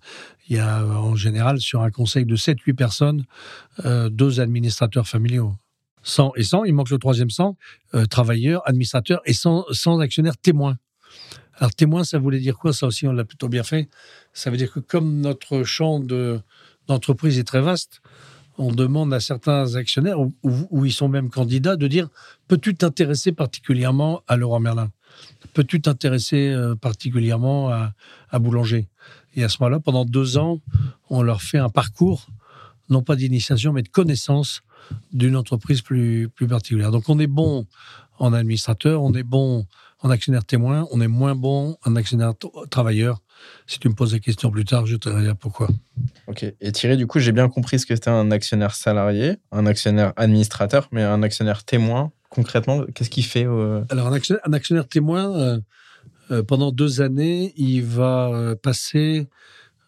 y 0.48 0.58
a 0.58 0.84
en 0.86 1.16
général, 1.16 1.60
sur 1.60 1.82
un 1.82 1.90
conseil 1.90 2.24
de 2.24 2.36
7-8 2.36 2.74
personnes, 2.74 3.24
euh, 3.84 4.08
deux 4.08 4.40
administrateurs 4.40 5.06
familiaux. 5.06 5.52
100 6.02 6.32
et 6.36 6.42
100, 6.42 6.64
il 6.64 6.74
manque 6.74 6.90
le 6.90 6.98
troisième 6.98 7.30
100, 7.30 7.56
euh, 7.94 8.06
travailleurs, 8.06 8.62
administrateurs 8.66 9.20
et 9.24 9.32
sans, 9.32 9.64
sans 9.70 10.00
actionnaires 10.00 10.36
témoins. 10.36 10.76
Alors, 11.58 11.74
témoin, 11.74 12.04
ça 12.04 12.18
voulait 12.18 12.40
dire 12.40 12.58
quoi 12.58 12.72
Ça 12.72 12.86
aussi, 12.86 13.06
on 13.06 13.12
l'a 13.12 13.24
plutôt 13.24 13.48
bien 13.48 13.62
fait. 13.62 13.88
Ça 14.32 14.50
veut 14.50 14.56
dire 14.56 14.72
que 14.72 14.80
comme 14.80 15.20
notre 15.20 15.62
champ 15.62 16.00
d'entreprise 16.88 17.38
est 17.38 17.44
très 17.44 17.60
vaste, 17.60 18.02
on 18.58 18.72
demande 18.72 19.12
à 19.12 19.20
certains 19.20 19.74
actionnaires, 19.74 20.18
où, 20.20 20.84
ils 20.84 20.92
sont 20.92 21.08
même 21.08 21.30
candidats, 21.30 21.76
de 21.76 21.88
dire 21.88 22.08
peux-tu 22.48 22.74
t'intéresser 22.74 23.32
particulièrement 23.32 24.22
à 24.28 24.36
Leroy 24.36 24.60
Merlin? 24.60 24.90
Peux-tu 25.54 25.80
t'intéresser 25.80 26.48
euh, 26.50 26.74
particulièrement 26.74 27.70
à, 27.70 28.38
Boulanger? 28.38 28.88
Et 29.34 29.44
à 29.44 29.48
ce 29.48 29.58
moment-là, 29.60 29.80
pendant 29.80 30.04
deux 30.04 30.38
ans, 30.38 30.60
on 31.10 31.22
leur 31.22 31.42
fait 31.42 31.58
un 31.58 31.68
parcours, 31.68 32.26
non 32.90 33.02
pas 33.02 33.16
d'initiation, 33.16 33.72
mais 33.72 33.82
de 33.82 33.88
connaissance 33.88 34.62
d'une 35.12 35.36
entreprise 35.36 35.82
plus 35.82 36.30
particulière. 36.48 36.90
Donc 36.90 37.08
on 37.08 37.18
est 37.18 37.26
bon 37.26 37.66
en 38.18 38.32
administrateur, 38.32 39.02
on 39.02 39.12
est 39.14 39.22
bon 39.22 39.66
en 40.04 40.10
actionnaire 40.10 40.44
témoin, 40.44 40.86
on 40.90 41.00
est 41.00 41.08
moins 41.08 41.34
bon 41.34 41.78
en 41.82 41.96
actionnaire 41.96 42.34
travailleur. 42.70 43.22
Si 43.66 43.78
tu 43.78 43.88
me 43.88 43.94
poses 43.94 44.12
la 44.12 44.18
question 44.18 44.50
plus 44.50 44.66
tard, 44.66 44.84
je 44.84 44.96
te 44.96 45.08
dirai 45.08 45.34
pourquoi. 45.34 45.68
Ok. 46.26 46.44
Et 46.60 46.72
Thierry, 46.72 46.98
du 46.98 47.06
coup, 47.06 47.20
j'ai 47.20 47.32
bien 47.32 47.48
compris 47.48 47.78
ce 47.78 47.86
que 47.86 47.94
c'était 47.94 48.10
un 48.10 48.30
actionnaire 48.30 48.74
salarié, 48.74 49.38
un 49.50 49.64
actionnaire 49.64 50.12
administrateur, 50.16 50.88
mais 50.92 51.02
un 51.02 51.22
actionnaire 51.22 51.64
témoin, 51.64 52.12
concrètement, 52.28 52.84
qu'est-ce 52.94 53.08
qu'il 53.08 53.24
fait 53.24 53.44
Alors, 53.44 54.08
un 54.08 54.52
actionnaire, 54.52 54.86
témoin, 54.86 55.34
euh, 55.38 55.58
euh, 56.30 56.42
pendant 56.42 56.70
deux 56.70 57.00
années, 57.00 57.54
il 57.56 57.82
va 57.82 58.28
euh, 58.28 58.54
passer 58.54 59.26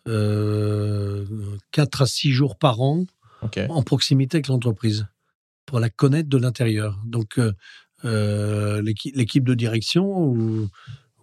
4 0.06 2.02
à 2.02 2.06
6 2.06 2.30
jours 2.30 2.56
par 2.56 2.80
an 2.80 3.04
en 3.68 3.82
proximité 3.82 4.36
avec 4.36 4.48
l'entreprise 4.48 5.06
pour 5.66 5.78
la 5.78 5.90
connaître 5.90 6.28
de 6.30 6.38
l'intérieur. 6.38 7.02
Donc, 7.04 7.38
l'équipe 8.06 9.44
de 9.44 9.54
direction 9.54 10.34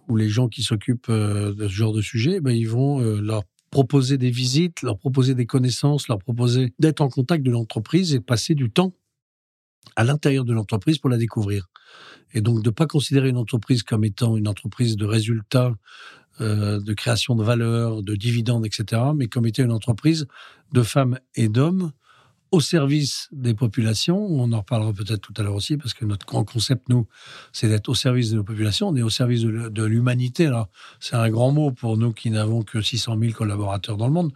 ou 0.08 0.16
les 0.16 0.28
gens 0.28 0.48
qui 0.48 0.62
s'occupent 0.62 1.08
euh, 1.08 1.54
de 1.54 1.68
ce 1.68 1.72
genre 1.72 1.92
de 1.92 2.02
sujet, 2.02 2.40
ben, 2.40 2.52
ils 2.52 2.68
vont 2.68 3.00
euh, 3.00 3.20
leur 3.20 3.42
proposer 3.70 4.18
des 4.18 4.30
visites, 4.30 4.82
leur 4.82 4.98
proposer 4.98 5.34
des 5.34 5.46
connaissances, 5.46 6.08
leur 6.08 6.18
proposer 6.18 6.72
d'être 6.78 7.00
en 7.00 7.08
contact 7.08 7.42
de 7.44 7.50
l'entreprise 7.50 8.14
et 8.14 8.20
passer 8.20 8.54
du 8.54 8.70
temps 8.70 8.94
à 9.96 10.04
l'intérieur 10.04 10.44
de 10.44 10.52
l'entreprise 10.52 10.98
pour 10.98 11.10
la 11.10 11.16
découvrir. 11.16 11.68
Et 12.32 12.40
donc 12.40 12.62
de 12.62 12.68
ne 12.68 12.74
pas 12.74 12.86
considérer 12.86 13.28
une 13.28 13.36
entreprise 13.36 13.82
comme 13.82 14.04
étant 14.04 14.36
une 14.36 14.48
entreprise 14.48 14.96
de 14.96 15.04
résultats, 15.04 15.72
euh, 16.40 16.80
de 16.80 16.94
création 16.94 17.34
de 17.34 17.44
valeur, 17.44 18.02
de 18.02 18.14
dividendes, 18.14 18.66
etc., 18.66 19.02
mais 19.14 19.26
comme 19.26 19.46
étant 19.46 19.64
une 19.64 19.72
entreprise 19.72 20.26
de 20.72 20.82
femmes 20.82 21.18
et 21.34 21.48
d'hommes 21.48 21.92
au 22.54 22.60
service 22.60 23.28
des 23.32 23.52
populations. 23.52 24.16
On 24.16 24.52
en 24.52 24.58
reparlera 24.58 24.92
peut-être 24.92 25.20
tout 25.20 25.34
à 25.36 25.42
l'heure 25.42 25.56
aussi, 25.56 25.76
parce 25.76 25.92
que 25.92 26.04
notre 26.04 26.24
grand 26.24 26.44
concept, 26.44 26.88
nous, 26.88 27.08
c'est 27.52 27.68
d'être 27.68 27.88
au 27.88 27.96
service 27.96 28.30
de 28.30 28.36
nos 28.36 28.44
populations. 28.44 28.88
On 28.88 28.96
est 28.96 29.02
au 29.02 29.10
service 29.10 29.42
de, 29.42 29.82
l'humanité. 29.82 30.46
Alors, 30.46 30.68
c'est 31.00 31.16
un 31.16 31.28
grand 31.30 31.50
mot 31.50 31.72
pour 31.72 31.96
nous 31.96 32.12
qui 32.12 32.30
n'avons 32.30 32.62
que 32.62 32.80
600 32.80 33.18
000 33.18 33.32
collaborateurs 33.32 33.96
dans 33.96 34.06
le 34.06 34.12
monde, 34.12 34.32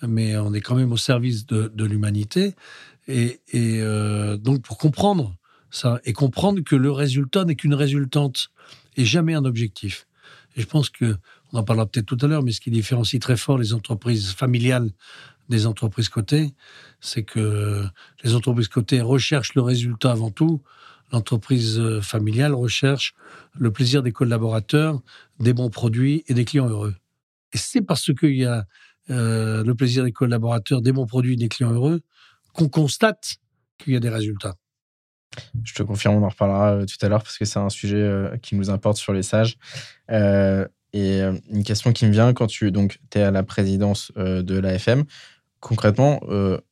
mais 0.00 0.36
on 0.38 0.54
est 0.54 0.62
quand 0.62 0.76
même 0.76 0.92
au 0.92 0.96
service 0.96 1.46
de, 1.46 1.84
l'humanité. 1.84 2.54
Et, 3.06 3.40
euh, 3.54 4.38
donc, 4.38 4.62
pour 4.62 4.78
comprendre 4.78 5.36
ça, 5.70 6.00
et 6.04 6.14
comprendre 6.14 6.62
que 6.62 6.76
le 6.76 6.90
résultat 6.90 7.44
n'est 7.44 7.54
qu'une 7.54 7.74
résultante 7.74 8.48
et 8.96 9.04
jamais 9.04 9.34
un 9.34 9.44
objectif. 9.44 10.06
Et 10.56 10.62
je 10.62 10.66
pense 10.66 10.88
que, 10.88 11.16
on 11.52 11.58
en 11.58 11.64
parlera 11.64 11.86
peut-être 11.86 12.06
tout 12.06 12.18
à 12.22 12.26
l'heure, 12.26 12.42
mais 12.42 12.52
ce 12.52 12.62
qui 12.62 12.70
différencie 12.70 13.20
très 13.20 13.36
fort 13.36 13.58
les 13.58 13.74
entreprises 13.74 14.32
familiales 14.32 14.90
des 15.48 15.66
entreprises 15.66 16.08
cotées, 16.08 16.54
c'est 17.00 17.22
que 17.22 17.84
les 18.24 18.34
entreprises 18.34 18.68
cotées 18.68 19.00
recherchent 19.00 19.54
le 19.54 19.62
résultat 19.62 20.12
avant 20.12 20.30
tout. 20.30 20.62
L'entreprise 21.12 21.78
euh, 21.78 22.00
familiale 22.00 22.54
recherche 22.54 23.14
le 23.58 23.70
plaisir 23.70 24.02
des 24.02 24.12
collaborateurs, 24.12 25.00
des 25.40 25.52
bons 25.52 25.70
produits 25.70 26.24
et 26.28 26.34
des 26.34 26.44
clients 26.44 26.68
heureux. 26.68 26.94
Et 27.52 27.58
c'est 27.58 27.80
parce 27.80 28.12
qu'il 28.12 28.36
y 28.36 28.44
a 28.44 28.66
euh, 29.10 29.64
le 29.64 29.74
plaisir 29.74 30.04
des 30.04 30.12
collaborateurs, 30.12 30.82
des 30.82 30.92
bons 30.92 31.06
produits, 31.06 31.36
des 31.36 31.48
clients 31.48 31.72
heureux, 31.72 32.02
qu'on 32.52 32.68
constate 32.68 33.36
qu'il 33.78 33.94
y 33.94 33.96
a 33.96 34.00
des 34.00 34.10
résultats. 34.10 34.56
Je 35.64 35.72
te 35.72 35.82
confirme, 35.82 36.16
on 36.16 36.24
en 36.24 36.28
reparlera 36.28 36.72
euh, 36.72 36.84
tout 36.84 37.04
à 37.04 37.08
l'heure 37.08 37.22
parce 37.22 37.38
que 37.38 37.44
c'est 37.46 37.58
un 37.58 37.70
sujet 37.70 38.30
qui 38.42 38.54
nous 38.54 38.68
importe 38.68 38.98
sur 38.98 39.12
les 39.12 39.22
sages. 39.22 39.56
Et 40.94 41.20
une 41.20 41.64
question 41.64 41.92
qui 41.92 42.06
me 42.06 42.12
vient 42.12 42.32
quand 42.32 42.46
tu 42.46 42.70
donc, 42.72 42.98
es 43.14 43.20
à 43.20 43.30
la 43.30 43.42
présidence 43.42 44.10
de 44.16 44.58
l'AFM, 44.58 45.04
concrètement, 45.60 46.20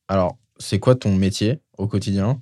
alors 0.07 0.37
c'est 0.57 0.79
quoi 0.79 0.95
ton 0.95 1.15
métier 1.15 1.59
au 1.77 1.87
quotidien 1.87 2.41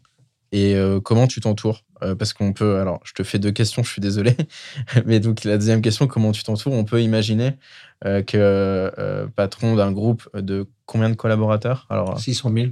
et 0.52 0.76
comment 1.04 1.28
tu 1.28 1.42
t'entoures? 1.42 1.84
Parce 2.18 2.34
qu'on 2.34 2.54
peut, 2.54 2.78
alors 2.78 3.00
je 3.04 3.14
te 3.14 3.24
fais 3.24 3.40
deux 3.40 3.52
questions, 3.52 3.84
je 3.84 3.90
suis 3.90 4.02
désolé, 4.02 4.36
mais 5.06 5.20
donc 5.20 5.44
la 5.44 5.58
deuxième 5.58 5.82
question, 5.82 6.08
comment 6.08 6.32
tu 6.32 6.44
t'entoures? 6.44 6.74
On 6.74 6.86
peut 6.86 7.02
imaginer 7.02 7.58
que 8.04 9.28
patron 9.36 9.76
d'un 9.76 9.92
groupe 9.92 10.30
de 10.34 10.68
combien 10.86 11.10
de 11.10 11.16
collaborateurs? 11.16 11.88
Alors, 11.90 12.20
600 12.20 12.52
000. 12.54 12.68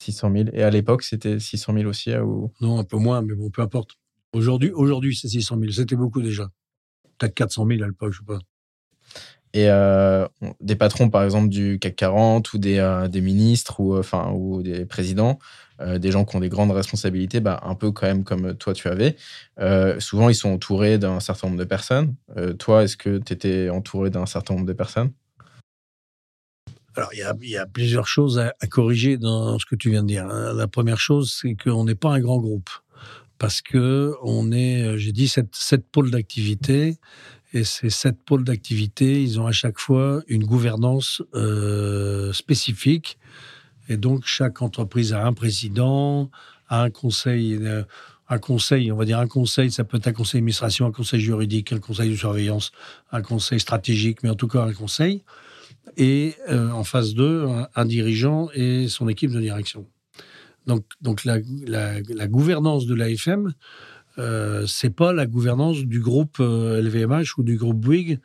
600 0.00 0.32
000. 0.32 0.44
Et 0.54 0.62
à 0.62 0.70
l'époque, 0.70 1.02
c'était 1.02 1.38
600 1.38 1.74
000 1.74 1.88
aussi 1.88 2.16
ou... 2.16 2.50
Non, 2.60 2.78
un 2.78 2.84
peu 2.84 2.96
moins, 2.96 3.22
mais 3.22 3.34
bon, 3.34 3.50
peu 3.50 3.62
importe. 3.62 3.92
Aujourd'hui, 4.32 4.70
aujourd'hui 4.70 5.14
c'est 5.14 5.28
600 5.28 5.58
000. 5.58 5.72
C'était 5.72 5.96
beaucoup 5.96 6.22
déjà. 6.22 6.48
Peut-être 7.18 7.34
400 7.34 7.66
000 7.66 7.82
à 7.82 7.86
l'époque, 7.86 8.12
je 8.12 8.18
sais 8.18 8.24
pas. 8.24 8.38
Et 9.52 9.68
euh, 9.68 10.28
des 10.60 10.76
patrons, 10.76 11.10
par 11.10 11.24
exemple, 11.24 11.48
du 11.48 11.78
CAC 11.80 11.96
40 11.96 12.52
ou 12.52 12.58
des, 12.58 12.78
euh, 12.78 13.08
des 13.08 13.20
ministres 13.20 13.80
ou, 13.80 13.98
enfin, 13.98 14.30
ou 14.32 14.62
des 14.62 14.84
présidents, 14.84 15.38
euh, 15.80 15.98
des 15.98 16.12
gens 16.12 16.24
qui 16.24 16.36
ont 16.36 16.40
des 16.40 16.48
grandes 16.48 16.70
responsabilités, 16.70 17.40
bah, 17.40 17.60
un 17.64 17.74
peu 17.74 17.90
quand 17.90 18.06
même 18.06 18.22
comme 18.22 18.54
toi 18.54 18.74
tu 18.74 18.88
avais, 18.88 19.16
souvent 19.98 20.28
ils 20.28 20.34
sont 20.34 20.50
entourés 20.50 20.98
d'un 20.98 21.20
certain 21.20 21.48
nombre 21.48 21.58
de 21.58 21.64
personnes. 21.64 22.14
toi, 22.58 22.84
est-ce 22.84 22.96
que 22.96 23.18
tu 23.18 23.32
étais 23.32 23.70
entouré 23.70 24.10
d'un 24.10 24.26
certain 24.26 24.54
nombre 24.54 24.66
de 24.66 24.72
personnes? 24.72 25.10
Alors, 26.96 27.10
il 27.14 27.48
y, 27.48 27.56
a, 27.56 27.66
plusieurs 27.66 28.08
choses 28.08 28.38
à, 28.38 28.52
corriger 28.68 29.16
dans 29.16 29.58
ce 29.58 29.66
que 29.66 29.76
tu 29.76 29.90
viens 29.90 30.02
de 30.02 30.08
dire. 30.08 30.26
Hein. 30.26 30.52
La 30.54 30.66
première 30.66 30.98
chose, 30.98 31.38
c'est 31.40 31.54
qu'on 31.54 31.84
n'est 31.84 31.94
pas 31.94 32.10
un 32.10 32.20
grand 32.20 32.38
groupe. 32.38 32.68
Parce 33.38 33.62
que 33.62 34.14
on 34.22 34.52
est, 34.52 34.82
euh, 34.82 34.96
j'ai 34.98 35.12
dit, 35.12 35.28
sept, 35.28 35.86
pôles 35.90 36.10
d'activité. 36.10 36.98
Et 37.52 37.64
ces 37.64 37.90
sept 37.90 38.16
pôles 38.24 38.44
d'activité, 38.44 39.22
ils 39.22 39.40
ont 39.40 39.46
à 39.46 39.52
chaque 39.52 39.78
fois 39.78 40.22
une 40.28 40.44
gouvernance 40.44 41.22
euh, 41.34 42.32
spécifique. 42.32 43.18
Et 43.88 43.96
donc, 43.96 44.22
chaque 44.26 44.62
entreprise 44.62 45.12
a 45.12 45.26
un 45.26 45.32
président, 45.32 46.30
a 46.68 46.82
un 46.82 46.90
conseil. 46.90 47.58
Euh, 47.60 47.82
un 48.32 48.38
conseil, 48.38 48.92
on 48.92 48.96
va 48.96 49.04
dire 49.04 49.18
un 49.18 49.26
conseil, 49.26 49.72
ça 49.72 49.82
peut 49.82 49.96
être 49.96 50.06
un 50.06 50.12
conseil 50.12 50.38
d'administration, 50.38 50.86
un 50.86 50.92
conseil 50.92 51.18
juridique, 51.18 51.72
un 51.72 51.80
conseil 51.80 52.10
de 52.10 52.14
surveillance, 52.14 52.70
un 53.10 53.22
conseil 53.22 53.58
stratégique, 53.58 54.22
mais 54.22 54.30
en 54.30 54.36
tout 54.36 54.46
cas 54.46 54.62
un 54.62 54.72
conseil 54.72 55.24
et 55.96 56.34
euh, 56.48 56.70
en 56.70 56.84
phase 56.84 57.14
2, 57.14 57.46
un, 57.74 57.84
dirigeant 57.84 58.48
et 58.54 58.88
son 58.88 59.08
équipe 59.08 59.30
de 59.30 59.40
direction. 59.40 59.86
Donc, 60.66 60.84
donc 61.00 61.24
la, 61.24 61.38
la, 61.66 62.28
gouvernance 62.28 62.86
de 62.86 62.94
l'AFM, 62.94 63.54
euh, 64.20 64.66
c'est 64.66 64.90
pas 64.90 65.12
la 65.12 65.26
gouvernance 65.26 65.78
du 65.78 66.00
groupe 66.00 66.38
LVMH 66.38 67.12
euh, 67.12 67.24
ou 67.38 67.42
du 67.42 67.56
groupe 67.56 67.78
Bouygues 67.78 68.20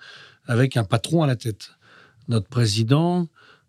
avec 0.45 0.77
un 0.77 0.83
patron 0.83 1.23
à 1.23 1.27
la 1.27 1.35
tête. 1.35 1.71
Notre 2.27 2.47
président 2.47 3.27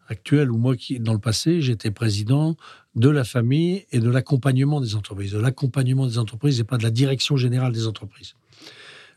actuel, 0.08 0.50
ou 0.50 0.58
moi 0.58 0.76
qui, 0.76 1.00
dans 1.00 1.12
le 1.12 1.18
passé, 1.18 1.60
j'étais 1.60 1.90
président 1.90 2.56
de 2.94 3.08
la 3.08 3.24
famille 3.24 3.86
et 3.92 4.00
de 4.00 4.10
l'accompagnement 4.10 4.80
des 4.80 4.94
entreprises. 4.94 5.32
De 5.32 5.38
l'accompagnement 5.38 6.06
des 6.06 6.18
entreprises 6.18 6.60
et 6.60 6.64
pas 6.64 6.78
de 6.78 6.82
la 6.82 6.90
direction 6.90 7.36
générale 7.36 7.72
des 7.72 7.86
entreprises. 7.86 8.34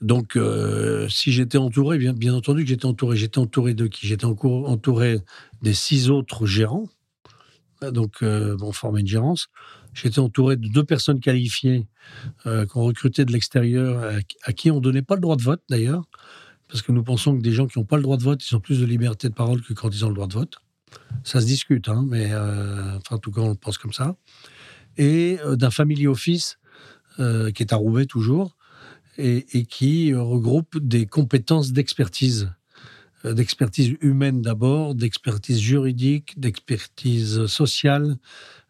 Donc, 0.02 0.36
euh, 0.36 1.10
si 1.10 1.32
j'étais 1.32 1.58
entouré, 1.58 1.98
bien, 1.98 2.34
entendu 2.34 2.64
que 2.64 2.70
j'étais 2.70 2.86
entouré. 2.86 3.18
J'étais 3.18 3.38
entouré 3.38 3.74
de 3.74 3.88
qui? 3.88 4.08
J'étais 4.08 4.26
entouré 4.26 5.20
des 5.62 5.74
six 5.74 6.10
autres 6.10 6.46
gérants. 6.46 6.88
Donc, 7.82 8.24
euh, 8.24 8.58
on 8.62 8.72
formait 8.72 9.02
une 9.02 9.08
gérance. 9.08 9.48
J'étais 9.94 10.20
entouré 10.20 10.56
de 10.56 10.68
deux 10.68 10.84
personnes 10.84 11.20
qualifiées 11.20 11.88
euh, 12.46 12.66
qu'on 12.66 12.84
recrutait 12.84 13.26
de 13.26 13.32
l'extérieur, 13.32 14.22
à, 14.44 14.54
qui 14.54 14.72
on 14.72 14.80
donnait 14.80 15.02
pas 15.02 15.16
le 15.16 15.22
droit 15.22 15.36
de 15.36 15.42
vote 15.42 15.62
d'ailleurs, 15.70 16.04
parce 16.68 16.82
que 16.82 16.92
nous 16.92 17.04
pensons 17.04 17.36
que 17.36 17.42
des 17.42 17.52
gens 17.52 17.68
qui 17.68 17.80
n'ont 17.80 17.86
pas 17.86 17.98
le 17.98 18.04
droit 18.04 18.18
de 18.18 18.24
vote, 18.24 18.48
ils 18.48 18.56
ont 18.56 18.60
plus 18.60 18.80
de 18.80 18.86
liberté 18.86 19.30
de 19.30 19.34
parole 19.34 19.62
que 19.62 19.74
quand 19.74 19.90
ils 19.90 20.06
ont 20.06 20.10
le 20.10 20.16
droit 20.16 20.28
de 20.28 20.34
vote. 20.34 20.58
Ça 21.24 21.42
se 21.42 21.46
discute, 21.46 21.90
hein, 21.90 22.06
mais 22.08 22.28
enfin, 22.34 23.16
en 23.16 23.18
tout 23.18 23.32
cas, 23.32 23.42
on 23.42 23.50
le 23.50 23.56
pense 23.56 23.78
comme 23.78 23.94
ça. 23.94 24.16
Et 24.98 25.38
d'un 25.54 25.72
family 25.72 26.08
office 26.08 26.58
qui 27.18 27.64
est 27.64 27.74
à 27.74 27.76
Roubaix 27.76 28.06
toujours, 28.06 28.56
et, 29.20 29.66
qui 29.66 30.14
euh, 30.14 30.22
regroupe 30.22 30.78
des 30.80 31.06
compétences 31.06 31.72
d'expertise 31.72 32.52
euh, 33.26 33.34
d'expertise 33.34 33.96
humaine 34.02 34.42
d'abord, 34.42 34.96
d'expertise 34.96 35.60
juridique, 35.60 36.40
d'expertise 36.40 37.46
sociale, 37.48 38.18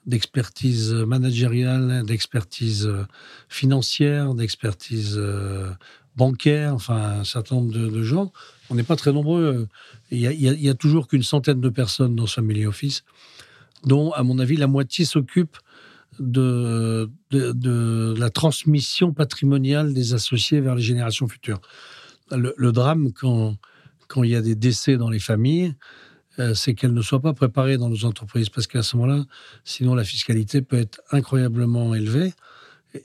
d'expertise 0.06 0.94
managériale, 0.94 2.04
d'expertise 2.06 2.88
euh, 2.88 3.06
financière, 3.48 4.34
d'expertise 4.34 5.20
bancaire, 6.16 6.74
enfin 6.74 7.20
un 7.20 7.24
certain 7.24 7.56
nombre 7.56 7.74
de, 7.74 8.04
gens. 8.04 8.32
On 8.70 8.76
n'est 8.76 8.84
pas 8.84 8.96
très 8.96 9.14
nombreux. 9.14 9.68
Il 10.12 10.20
y, 10.20 10.70
a, 10.70 10.74
toujours 10.74 11.08
qu'une 11.08 11.24
centaine 11.24 11.62
de 11.62 11.70
personnes 11.70 12.16
dans 12.16 12.28
ce 12.28 12.36
Family 12.36 12.66
Office, 12.66 13.04
dont, 13.86 14.12
à 14.12 14.24
mon 14.24 14.38
avis, 14.40 14.58
la 14.58 14.68
moitié 14.68 15.06
s'occupe 15.06 15.58
de, 16.20 17.10
la 17.32 18.30
transmission 18.30 19.14
patrimoniale 19.14 19.94
des 19.94 20.14
associés 20.14 20.60
vers 20.60 20.76
les 20.76 20.82
générations 20.82 21.28
futures. 21.28 21.62
Le, 22.32 22.72
drame, 22.72 23.12
quand 23.14 24.24
il 24.24 24.30
y 24.30 24.36
a 24.36 24.42
des 24.42 24.56
décès 24.56 24.98
dans 24.98 25.10
les 25.10 25.20
familles, 25.20 25.74
euh, 26.40 26.54
c'est 26.54 26.74
qu'elles 26.74 26.94
ne 26.94 27.02
soient 27.02 27.22
pas 27.22 27.34
préparées 27.34 27.78
dans 27.78 27.90
nos 27.90 28.06
entreprises, 28.06 28.50
parce 28.50 28.68
qu'à 28.68 28.84
ce 28.84 28.96
moment-là, 28.98 29.26
sinon 29.64 29.94
la 29.96 30.04
fiscalité 30.04 30.62
peut 30.62 30.78
être 30.78 31.02
incroyablement 31.12 31.94
élevée 31.94 32.34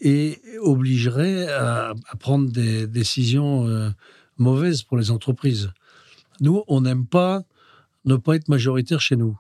et 0.01 0.41
obligerait 0.61 1.49
à, 1.53 1.95
prendre 2.19 2.51
des 2.51 2.87
décisions 2.87 3.67
euh, 3.67 3.91
mauvaises 4.39 4.83
pour 4.83 4.97
les 4.97 5.11
entreprises. 5.11 5.71
Nous, 6.41 6.63
on 6.69 6.81
n'aime 6.81 7.07
pas 7.07 7.43
ne 8.05 8.17
pas 8.17 8.37
être 8.37 8.49
majoritaire 8.49 9.01
chez 9.01 9.17
nous. 9.17 9.39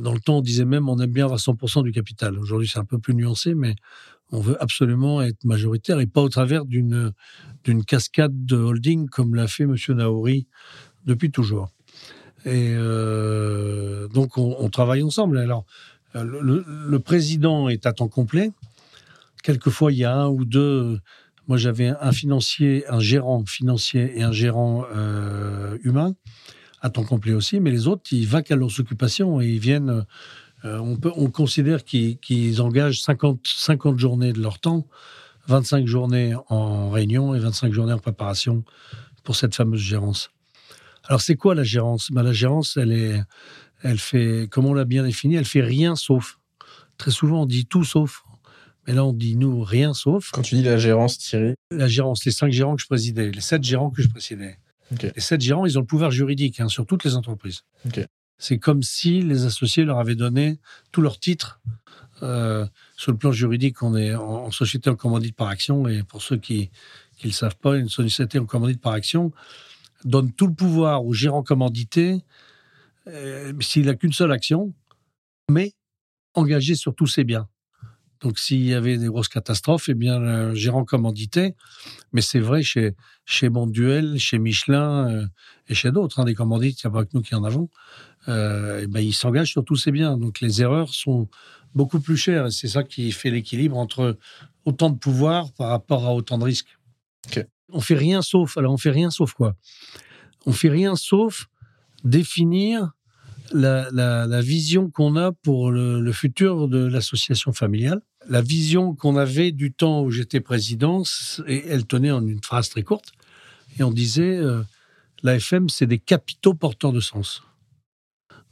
Dans 0.00 0.14
le 0.14 0.20
temps, 0.20 0.38
on 0.38 0.40
disait 0.40 0.64
même 0.64 0.88
on 0.88 0.98
aime 0.98 1.12
bien 1.12 1.26
avoir 1.26 1.38
100% 1.38 1.82
du 1.84 1.92
capital. 1.92 2.38
Aujourd'hui, 2.38 2.68
c'est 2.72 2.78
un 2.78 2.84
peu 2.84 2.98
plus 2.98 3.14
nuancé, 3.14 3.54
mais 3.54 3.76
on 4.30 4.40
veut 4.40 4.60
absolument 4.62 5.20
être 5.20 5.44
majoritaire 5.44 6.00
et 6.00 6.06
pas 6.06 6.22
au 6.22 6.28
travers 6.28 6.64
d'une 6.64 7.12
d'une 7.64 7.84
cascade 7.84 8.46
de 8.46 8.56
holding 8.56 9.08
comme 9.08 9.34
l'a 9.34 9.46
fait 9.46 9.64
M. 9.64 9.76
Naouri 9.90 10.46
depuis 11.04 11.30
toujours. 11.30 11.70
Et 12.44 12.74
euh, 12.74 14.08
donc, 14.08 14.36
on, 14.36 14.68
travaille 14.68 15.02
ensemble. 15.02 15.38
Alors, 15.38 15.64
le, 16.14 16.64
le, 16.66 16.98
président 16.98 17.68
est 17.68 17.86
à 17.86 17.92
temps 17.92 18.08
complet. 18.08 18.50
Quelquefois, 19.42 19.92
il 19.92 19.98
y 19.98 20.04
a 20.04 20.14
un 20.14 20.28
ou 20.28 20.44
deux. 20.44 20.98
Moi, 21.48 21.56
j'avais 21.56 21.88
un 22.00 22.12
financier, 22.12 22.84
un 22.88 23.00
gérant 23.00 23.44
financier 23.44 24.12
et 24.16 24.22
un 24.22 24.32
gérant 24.32 24.84
euh, 24.94 25.76
humain 25.82 26.14
à 26.80 26.90
temps 26.90 27.04
complet 27.04 27.32
aussi, 27.32 27.60
mais 27.60 27.70
les 27.70 27.86
autres, 27.86 28.02
ils 28.12 28.26
vaquent 28.26 28.50
à 28.50 28.56
leurs 28.56 28.80
occupations 28.80 29.40
et 29.40 29.48
ils 29.48 29.60
viennent. 29.60 30.04
Euh, 30.64 30.78
on 30.78 31.30
considère 31.30 31.84
qu'ils 31.84 32.62
engagent 32.62 33.02
50, 33.02 33.40
50 33.44 33.98
journées 33.98 34.32
de 34.32 34.40
leur 34.40 34.60
temps, 34.60 34.86
25 35.48 35.86
journées 35.86 36.34
en 36.48 36.90
réunion 36.90 37.34
et 37.34 37.40
25 37.40 37.72
journées 37.72 37.92
en 37.92 37.98
préparation 37.98 38.64
pour 39.24 39.34
cette 39.34 39.54
fameuse 39.56 39.80
gérance. 39.80 40.30
Alors, 41.04 41.20
c'est 41.20 41.36
quoi 41.36 41.54
la 41.54 41.64
gérance? 41.64 42.10
Ben, 42.10 42.22
La 42.22 42.32
gérance, 42.32 42.76
elle, 42.76 42.92
est, 42.92 43.20
elle 43.82 43.98
fait, 43.98 44.48
comme 44.50 44.66
on 44.66 44.74
l'a 44.74 44.84
bien 44.84 45.04
défini, 45.04 45.36
elle 45.36 45.44
fait 45.44 45.60
rien 45.62 45.96
sauf. 45.96 46.38
Très 46.96 47.10
souvent, 47.10 47.42
on 47.42 47.46
dit 47.46 47.66
tout 47.66 47.84
sauf. 47.84 48.22
Mais 48.86 48.94
là, 48.94 49.04
on 49.04 49.12
dit 49.12 49.36
nous, 49.36 49.62
rien 49.62 49.94
sauf. 49.94 50.30
Quand 50.32 50.42
tu 50.42 50.56
dis 50.56 50.62
la 50.62 50.76
gérance, 50.76 51.18
Thierry? 51.18 51.54
La 51.70 51.88
gérance, 51.88 52.24
les 52.24 52.32
cinq 52.32 52.52
gérants 52.52 52.76
que 52.76 52.82
je 52.82 52.86
présidais, 52.86 53.30
les 53.30 53.40
sept 53.40 53.62
gérants 53.62 53.90
que 53.90 54.02
je 54.02 54.08
présidais. 54.08 54.58
Les 55.00 55.20
sept 55.20 55.40
gérants, 55.40 55.64
ils 55.66 55.78
ont 55.78 55.80
le 55.80 55.86
pouvoir 55.86 56.10
juridique 56.10 56.60
hein, 56.60 56.68
sur 56.68 56.86
toutes 56.86 57.04
les 57.04 57.14
entreprises. 57.14 57.62
C'est 58.38 58.58
comme 58.58 58.82
si 58.82 59.22
les 59.22 59.44
associés 59.44 59.84
leur 59.84 59.98
avaient 59.98 60.16
donné 60.16 60.58
tous 60.90 61.00
leurs 61.00 61.18
titres. 61.18 61.60
Euh, 62.22 62.66
sur 62.96 63.12
le 63.12 63.18
plan 63.18 63.32
juridique, 63.32 63.82
on 63.82 63.96
est 63.96 64.14
en, 64.14 64.50
société 64.50 64.90
en 64.90 64.96
commandite 64.96 65.34
par 65.34 65.48
action. 65.48 65.86
Et 65.88 66.02
pour 66.02 66.22
ceux 66.22 66.36
qui 66.36 66.70
ne 67.22 67.28
le 67.28 67.32
savent 67.32 67.56
pas, 67.56 67.76
une 67.76 67.88
société 67.88 68.38
en 68.38 68.46
commandite 68.46 68.80
par 68.80 68.92
action 68.92 69.32
donne 70.04 70.32
tout 70.32 70.46
le 70.46 70.54
pouvoir 70.54 71.04
au 71.04 71.12
gérant 71.12 71.42
commandité 71.42 72.22
euh, 73.08 73.52
s'il 73.60 73.86
n'a 73.86 73.94
qu'une 73.94 74.12
seule 74.12 74.32
action, 74.32 74.72
mais 75.50 75.72
engagé 76.34 76.74
sur 76.74 76.94
tous 76.94 77.06
ses 77.06 77.24
biens. 77.24 77.48
Donc, 78.20 78.38
s'il 78.38 78.64
y 78.64 78.72
avait 78.72 78.98
des 78.98 79.06
grosses 79.06 79.28
catastrophes, 79.28 79.88
eh 79.88 79.94
bien, 79.94 80.20
le 80.20 80.54
gérant 80.54 80.84
commandité, 80.84 81.56
mais 82.12 82.20
c'est 82.20 82.38
vrai 82.38 82.62
chez, 82.62 82.94
chez 83.24 83.48
Monduel, 83.48 84.16
chez 84.18 84.38
Michelin 84.38 85.10
euh, 85.10 85.26
et 85.68 85.74
chez 85.74 85.90
d'autres, 85.90 86.20
hein, 86.20 86.24
des 86.24 86.34
commandites, 86.34 86.82
il 86.82 86.86
n'y 86.86 86.90
a 86.90 87.00
pas 87.00 87.04
que 87.04 87.10
nous 87.14 87.22
qui 87.22 87.34
en 87.34 87.42
avons, 87.42 87.68
euh, 88.28 88.80
eh 88.84 88.86
ben, 88.86 89.00
il 89.00 89.12
s'engage 89.12 89.50
sur 89.50 89.64
tous 89.64 89.76
ses 89.76 89.90
biens. 89.90 90.16
Donc, 90.16 90.40
les 90.40 90.62
erreurs 90.62 90.94
sont 90.94 91.28
beaucoup 91.74 91.98
plus 91.98 92.16
chères. 92.16 92.46
Et 92.46 92.50
c'est 92.52 92.68
ça 92.68 92.84
qui 92.84 93.10
fait 93.10 93.30
l'équilibre 93.30 93.76
entre 93.76 94.16
autant 94.64 94.90
de 94.90 94.98
pouvoir 94.98 95.52
par 95.54 95.70
rapport 95.70 96.06
à 96.06 96.14
autant 96.14 96.38
de 96.38 96.44
risques. 96.44 96.78
On 97.72 97.80
fait 97.80 97.94
rien 97.94 98.22
sauf, 98.22 98.56
alors 98.56 98.72
on 98.72 98.78
fait 98.78 98.90
rien 98.90 99.10
sauf 99.10 99.32
quoi? 99.32 99.56
On 100.46 100.52
fait 100.52 100.68
rien 100.68 100.96
sauf 100.96 101.48
définir 102.04 102.92
la, 103.52 104.40
vision 104.40 104.90
qu'on 104.90 105.16
a 105.16 105.32
pour 105.32 105.70
le, 105.70 106.12
futur 106.12 106.68
de 106.68 106.84
l'association 106.86 107.52
familiale. 107.52 108.00
La 108.28 108.40
vision 108.40 108.94
qu'on 108.94 109.16
avait 109.16 109.52
du 109.52 109.72
temps 109.72 110.02
où 110.02 110.10
j'étais 110.10 110.40
président, 110.40 111.02
elle 111.46 111.86
tenait 111.86 112.10
en 112.10 112.26
une 112.26 112.42
phrase 112.42 112.68
très 112.68 112.82
courte, 112.82 113.12
et 113.78 113.82
on 113.82 113.90
disait 113.90 114.36
euh, 114.36 114.62
la 115.22 115.36
FM, 115.36 115.68
c'est 115.68 115.86
des 115.86 115.98
capitaux 115.98 116.54
porteurs 116.54 116.92
de 116.92 117.00
sens. 117.00 117.42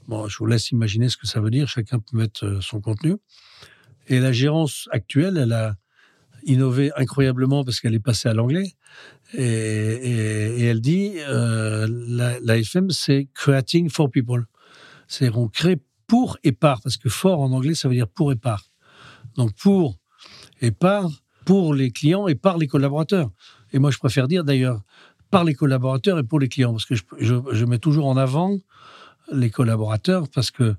Bon, 0.08 0.28
je 0.28 0.38
vous 0.38 0.46
laisse 0.46 0.70
imaginer 0.70 1.08
ce 1.08 1.16
que 1.16 1.26
ça 1.26 1.40
veut 1.40 1.50
dire, 1.50 1.68
chacun 1.68 2.00
peut 2.00 2.16
mettre 2.16 2.46
euh, 2.46 2.60
son 2.60 2.80
contenu. 2.80 3.16
Et 4.08 4.18
la 4.18 4.32
gérance 4.32 4.88
actuelle, 4.90 5.36
elle 5.36 5.52
a 5.52 5.76
innové 6.44 6.90
incroyablement 6.96 7.64
parce 7.64 7.80
qu'elle 7.80 7.94
est 7.94 8.00
passée 8.00 8.28
à 8.28 8.34
l'anglais. 8.34 8.74
Et, 9.34 10.64
elle 10.64 10.80
dit 10.80 11.14
euh, 11.18 11.86
la, 12.42 12.58
FM, 12.58 12.90
c'est 12.90 13.28
creating 13.34 13.88
for 13.88 14.10
people. 14.10 14.46
C'est 15.08 15.30
on 15.34 15.48
crée 15.48 15.78
pour 16.06 16.38
et 16.42 16.52
par, 16.52 16.80
parce 16.82 16.96
que 16.96 17.08
for 17.08 17.40
en 17.40 17.52
anglais, 17.52 17.74
ça 17.74 17.88
veut 17.88 17.94
dire 17.94 18.08
pour 18.08 18.32
et 18.32 18.36
par. 18.36 18.64
Donc 19.36 19.54
pour 19.54 19.96
et 20.60 20.72
par, 20.72 21.08
pour 21.44 21.74
les 21.74 21.90
clients 21.90 22.26
et 22.26 22.34
par 22.34 22.58
les 22.58 22.66
collaborateurs. 22.66 23.30
Et 23.72 23.78
moi, 23.78 23.90
je 23.90 23.98
préfère 23.98 24.28
dire 24.28 24.44
d'ailleurs 24.44 24.82
par 25.30 25.44
les 25.44 25.54
collaborateurs 25.54 26.18
et 26.18 26.24
pour 26.24 26.40
les 26.40 26.48
clients, 26.48 26.72
parce 26.72 26.86
que 26.86 26.94
je, 27.18 27.64
mets 27.64 27.78
toujours 27.78 28.06
en 28.06 28.16
avant 28.16 28.58
les 29.32 29.50
collaborateurs, 29.50 30.28
parce 30.28 30.50
que 30.50 30.74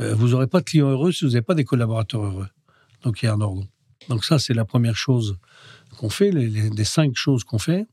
euh, 0.00 0.14
vous 0.14 0.28
n'aurez 0.28 0.46
pas 0.46 0.60
de 0.60 0.64
clients 0.64 0.88
heureux 0.88 1.12
si 1.12 1.26
vous 1.26 1.32
n'avez 1.32 1.42
pas 1.42 1.54
des 1.54 1.64
collaborateurs 1.64 2.24
heureux. 2.24 2.48
Donc 3.02 3.22
il 3.22 3.26
y 3.26 3.28
a 3.28 3.34
un 3.34 3.40
ordre. 3.40 3.66
Donc 4.08 4.24
ça, 4.24 4.38
c'est 4.38 4.54
la 4.54 4.64
première 4.64 4.96
chose 4.96 5.38
qu'on 5.98 6.10
fait, 6.10 6.30
les, 6.30 6.84
cinq 6.84 7.14
choses 7.14 7.44
qu'on 7.44 7.58
fait. 7.58 7.86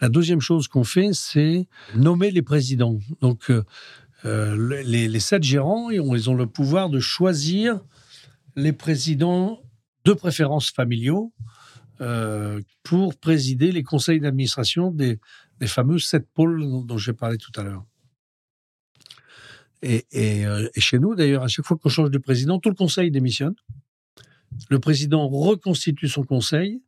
La 0.00 0.08
deuxième 0.08 0.40
chose 0.40 0.68
qu'on 0.68 0.84
fait, 0.84 1.10
c'est 1.12 1.68
nommer 1.94 2.30
les 2.30 2.42
présidents. 2.42 2.98
Donc 3.20 3.50
euh, 3.50 3.64
euh, 4.24 4.82
les, 4.84 5.20
sept 5.20 5.42
gérants, 5.42 5.90
ils 5.90 6.30
ont, 6.30 6.34
le 6.34 6.46
pouvoir 6.46 6.88
de 6.88 7.00
choisir 7.00 7.80
les 8.56 8.72
présidents 8.72 9.60
de 10.04 10.12
préférence 10.12 10.70
familiaux 10.70 11.32
euh, 12.00 12.60
pour 12.82 13.16
présider 13.16 13.72
les 13.72 13.82
conseils 13.82 14.20
d'administration 14.20 14.90
des, 14.90 15.18
fameux 15.66 15.98
sept 15.98 16.26
pôles 16.32 16.64
dont, 16.84 16.98
j'ai 16.98 17.12
parlé 17.12 17.38
tout 17.38 17.52
à 17.56 17.62
l'heure. 17.62 17.84
Et, 19.82 20.44
chez 20.78 20.98
nous, 20.98 21.14
d'ailleurs, 21.14 21.42
à 21.42 21.48
chaque 21.48 21.66
fois 21.66 21.76
qu'on 21.76 21.88
change 21.88 22.10
de 22.10 22.18
président, 22.18 22.58
tout 22.58 22.70
le 22.70 22.74
conseil 22.74 23.10
démissionne. 23.10 23.54
Le 24.70 24.78
président 24.78 25.28
reconstitue 25.28 26.08
son 26.08 26.24
conseil 26.24 26.82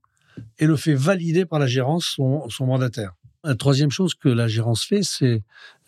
et 0.58 0.66
le 0.66 0.76
fait 0.76 0.94
valider 0.94 1.46
par 1.46 1.58
la 1.58 1.66
gérance, 1.66 2.16
son, 2.16 2.48
mandataire. 2.60 3.14
La 3.44 3.54
troisième 3.54 3.90
chose 3.90 4.14
que 4.14 4.28
la 4.28 4.48
gérance 4.48 4.84
fait, 4.84 5.02
c'est 5.02 5.42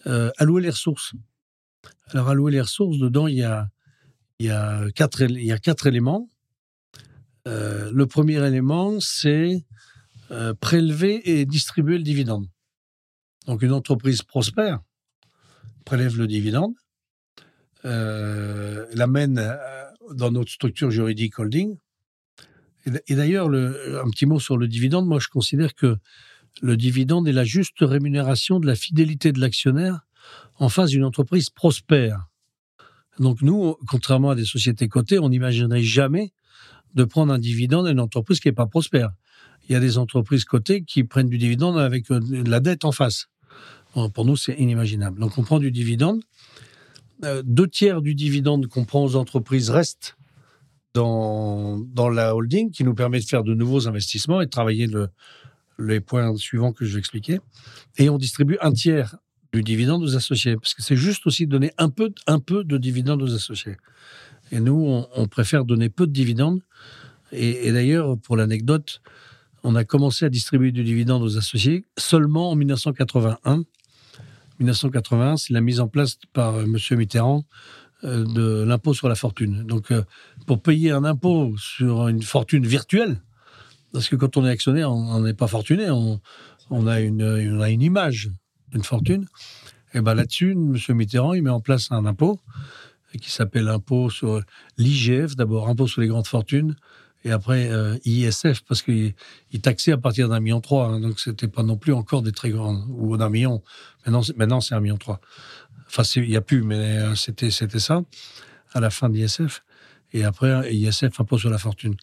euh, 0.07 0.31
allouer 0.39 0.63
les 0.63 0.71
ressources. 0.71 1.13
Alors, 2.09 2.29
allouer 2.29 2.53
les 2.53 2.61
ressources, 2.61 2.99
dedans, 2.99 3.27
il 3.27 3.37
y 3.39 3.43
a, 3.43 3.69
il 4.39 4.47
y 4.47 4.51
a, 4.51 4.91
quatre, 4.93 5.87
éléments. 5.87 6.29
Euh, 7.47 7.91
le 7.93 8.07
premier 8.07 8.45
élément, 8.47 8.99
c'est 9.01 9.65
euh, 10.31 10.55
prélever 10.55 11.29
et 11.31 11.45
distribuer 11.45 11.99
le 11.99 12.05
dividende. 12.05 12.47
Donc, 13.47 13.63
une 13.63 13.73
entreprise 13.73 14.23
prospère 14.23 14.81
prélève 15.85 16.17
le 16.17 16.27
dividende, 16.27 16.75
l'amène 17.83 19.39
dans 20.15 20.31
notre 20.31 20.51
structure 20.51 20.91
juridique 20.91 21.39
holding. 21.39 21.77
Et 23.09 23.15
d'ailleurs, 23.15 23.49
un 23.49 24.11
petit 24.11 24.27
mot 24.27 24.41
sur 24.41 24.57
le 24.57 24.67
dividende. 24.67 25.07
Moi, 25.07 25.19
je 25.21 25.29
considère 25.29 25.75
que 25.75 25.99
le 26.63 26.77
dividende 26.77 27.29
est 27.29 27.33
la 27.33 27.45
juste 27.45 27.79
rémunération 27.81 28.61
de 28.61 28.67
la 28.67 28.75
fidélité 28.75 29.33
de 29.33 29.41
l'actionnaire 29.41 30.01
en 30.59 30.69
face 30.69 30.91
d'une 30.91 31.05
entreprise 31.05 31.51
prospère. 31.51 32.27
Donc 33.19 33.43
nous, 33.43 33.77
contrairement 33.89 34.31
à 34.31 34.35
des 34.35 34.45
sociétés 34.45 34.89
cotées, 34.89 35.19
on 35.19 35.29
n'imaginerait 35.29 35.83
jamais 35.83 36.33
de 36.95 37.05
prendre 37.05 37.33
un 37.33 37.39
dividende 37.39 37.87
d'une 37.87 38.01
entreprise 38.01 38.41
qui 38.41 38.49
n'est 38.49 38.55
pas 38.55 38.67
prospère. 38.67 39.11
Il 39.69 39.73
y 39.73 39.77
a 39.77 39.81
des 39.81 39.99
entreprises 39.99 40.45
cotées 40.45 40.83
qui 40.83 41.05
prennent 41.05 41.29
du 41.29 41.39
dividende 41.39 41.79
avec 41.79 42.11
euh, 42.11 42.21
de 42.21 42.51
la 42.51 42.61
dette 42.61 42.85
en 42.85 42.93
face. 42.93 43.29
pour 44.15 44.25
nous, 44.25 44.37
c'est 44.37 44.55
inimaginable. 44.55 45.21
Donc 45.21 45.39
on 45.39 45.43
prend 45.43 45.59
du 45.59 45.71
dividende 45.71 46.23
deux 47.45 47.69
tiers 47.69 48.03
du 48.03 48.15
dividende 48.15 48.67
qu'on 48.67 48.85
prend 48.85 49.05
aux 49.05 49.17
entreprises 49.17 49.71
restent 49.71 50.17
dans, 50.95 51.79
dans 51.79 52.09
la 52.09 52.35
holding, 52.35 52.71
qui 52.71 52.85
nous 52.85 52.95
permet 52.95 53.21
de 53.21 53.25
faire 53.25 53.45
de 53.45 53.55
nouveaux 53.55 53.89
investissements 53.89 54.41
et 54.41 54.47
de 54.47 54.51
travailler 54.51 54.87
le, 54.87 55.09
les 55.79 56.01
points 56.01 56.37
suivants 56.37 56.73
que 56.73 56.85
je 56.85 56.93
vais 56.93 56.99
expliquer. 56.99 57.41
Et 57.97 58.09
on 58.11 58.19
distribue 58.19 58.59
un 58.61 58.73
tiers 58.73 59.17
du 59.53 59.63
dividende 59.63 60.03
aux 60.03 60.17
associés, 60.17 60.57
parce 60.57 60.75
que 60.75 60.83
c'est 60.83 60.97
juste 60.97 61.27
aussi 61.27 61.47
donner 61.47 61.73
un 61.79 61.91
peu, 61.91 62.13
un 62.27 62.39
peu 62.39 62.65
de 62.65 62.77
dividende 62.77 63.23
aux 63.23 63.35
associés. 63.35 63.77
Et 64.53 64.61
nous, 64.61 65.07
on, 65.15 65.27
préfère 65.29 65.65
donner 65.65 65.89
peu 65.89 66.07
de 66.07 66.13
dividendes. 66.13 66.61
Et 67.33 67.71
d'ailleurs, 67.73 68.19
pour 68.19 68.37
l'anecdote, 68.37 69.01
on 69.63 69.77
a 69.77 69.85
commencé 69.85 70.25
à 70.25 70.29
distribuer 70.29 70.73
du 70.73 70.83
dividende 70.83 71.23
aux 71.23 71.37
associés 71.37 71.85
seulement 71.97 72.51
en 72.51 72.57
1981 72.57 73.63
1980, 74.61 75.39
c'est 75.39 75.53
la 75.53 75.61
mise 75.61 75.81
en 75.81 75.89
place 75.89 76.17
par 76.33 76.57
euh, 76.57 76.65
M. 76.65 76.99
Mitterrand 76.99 77.45
euh, 78.05 78.25
de 78.25 78.63
l'impôt 78.63 78.95
sur 78.95 79.09
la 79.09 79.15
fortune. 79.15 79.65
Donc, 79.65 79.91
euh, 79.91 80.03
pour 80.47 80.63
payer 80.63 80.91
un 80.91 81.05
impôt 81.05 81.55
sur 81.59 82.09
une 82.09 82.23
fortune 82.23 82.67
virtuelle, 82.67 83.21
parce 83.93 84.09
que 84.09 84.17
quand 84.17 84.37
on 84.37 84.47
est 84.47 84.51
actionnaire, 84.51 84.93
on 84.93 85.21
n'est 85.21 85.35
pas 85.35 85.49
fortuné, 85.49 85.91
on, 85.91 86.87
a 86.87 87.01
une, 87.01 87.83
image 87.83 88.31
d'une 88.71 88.85
fortune. 88.85 89.27
Et 89.95 90.01
ben 90.01 90.15
là-dessus, 90.15 90.53
M. 90.53 90.77
Mitterrand, 90.91 91.35
il 91.35 91.43
met 91.43 91.51
en 91.51 91.61
place 91.61 91.91
un 91.91 92.07
impôt 92.07 92.39
qui 93.21 93.33
s'appelle 93.33 93.65
l'impôt 93.65 94.09
sur 94.09 94.41
l'IGF, 94.79 95.35
d'abord 95.35 95.69
impôt 95.69 95.89
sur 95.89 96.01
les 96.01 96.07
grandes 96.07 96.29
fortunes, 96.29 96.77
et 97.25 97.31
après 97.31 97.71
euh, 97.71 97.99
ISF 98.05 98.63
parce 98.67 98.83
qu'il 98.83 99.15
taxait 99.63 99.93
à 99.93 99.99
partir 99.99 100.29
d'un 100.29 100.41
million 100.41 100.61
trois, 100.61 100.87
hein, 100.87 101.01
donc 101.01 101.21
c'était 101.21 101.49
pas 101.49 101.63
non 101.63 101.77
plus 101.77 101.93
encore 101.93 102.23
des 102.23 102.33
très 102.33 102.51
grands 102.51 102.87
ou 102.89 103.17
d'un 103.17 103.29
million. 103.29 103.63
Maintenant, 104.07 104.61
c'est 104.61 104.75
un 104.75 104.81
million 104.81 104.97
trois. 104.97 105.21
Enfin, 105.87 106.03
il 106.17 106.29
n'y 106.29 106.37
a 106.37 106.41
plus, 106.41 106.63
mais 106.63 106.99
euh, 106.99 107.15
c'était 107.15 107.51
ça 107.51 108.03
à 108.73 108.81
la 108.81 108.91
fin 108.91 109.09
d'ISF 109.09 109.65
et 110.13 110.25
après 110.25 110.73
ISF 110.75 111.21
impôt 111.21 111.39
sur 111.39 111.51
la 111.51 111.59
fortune. 111.59 111.97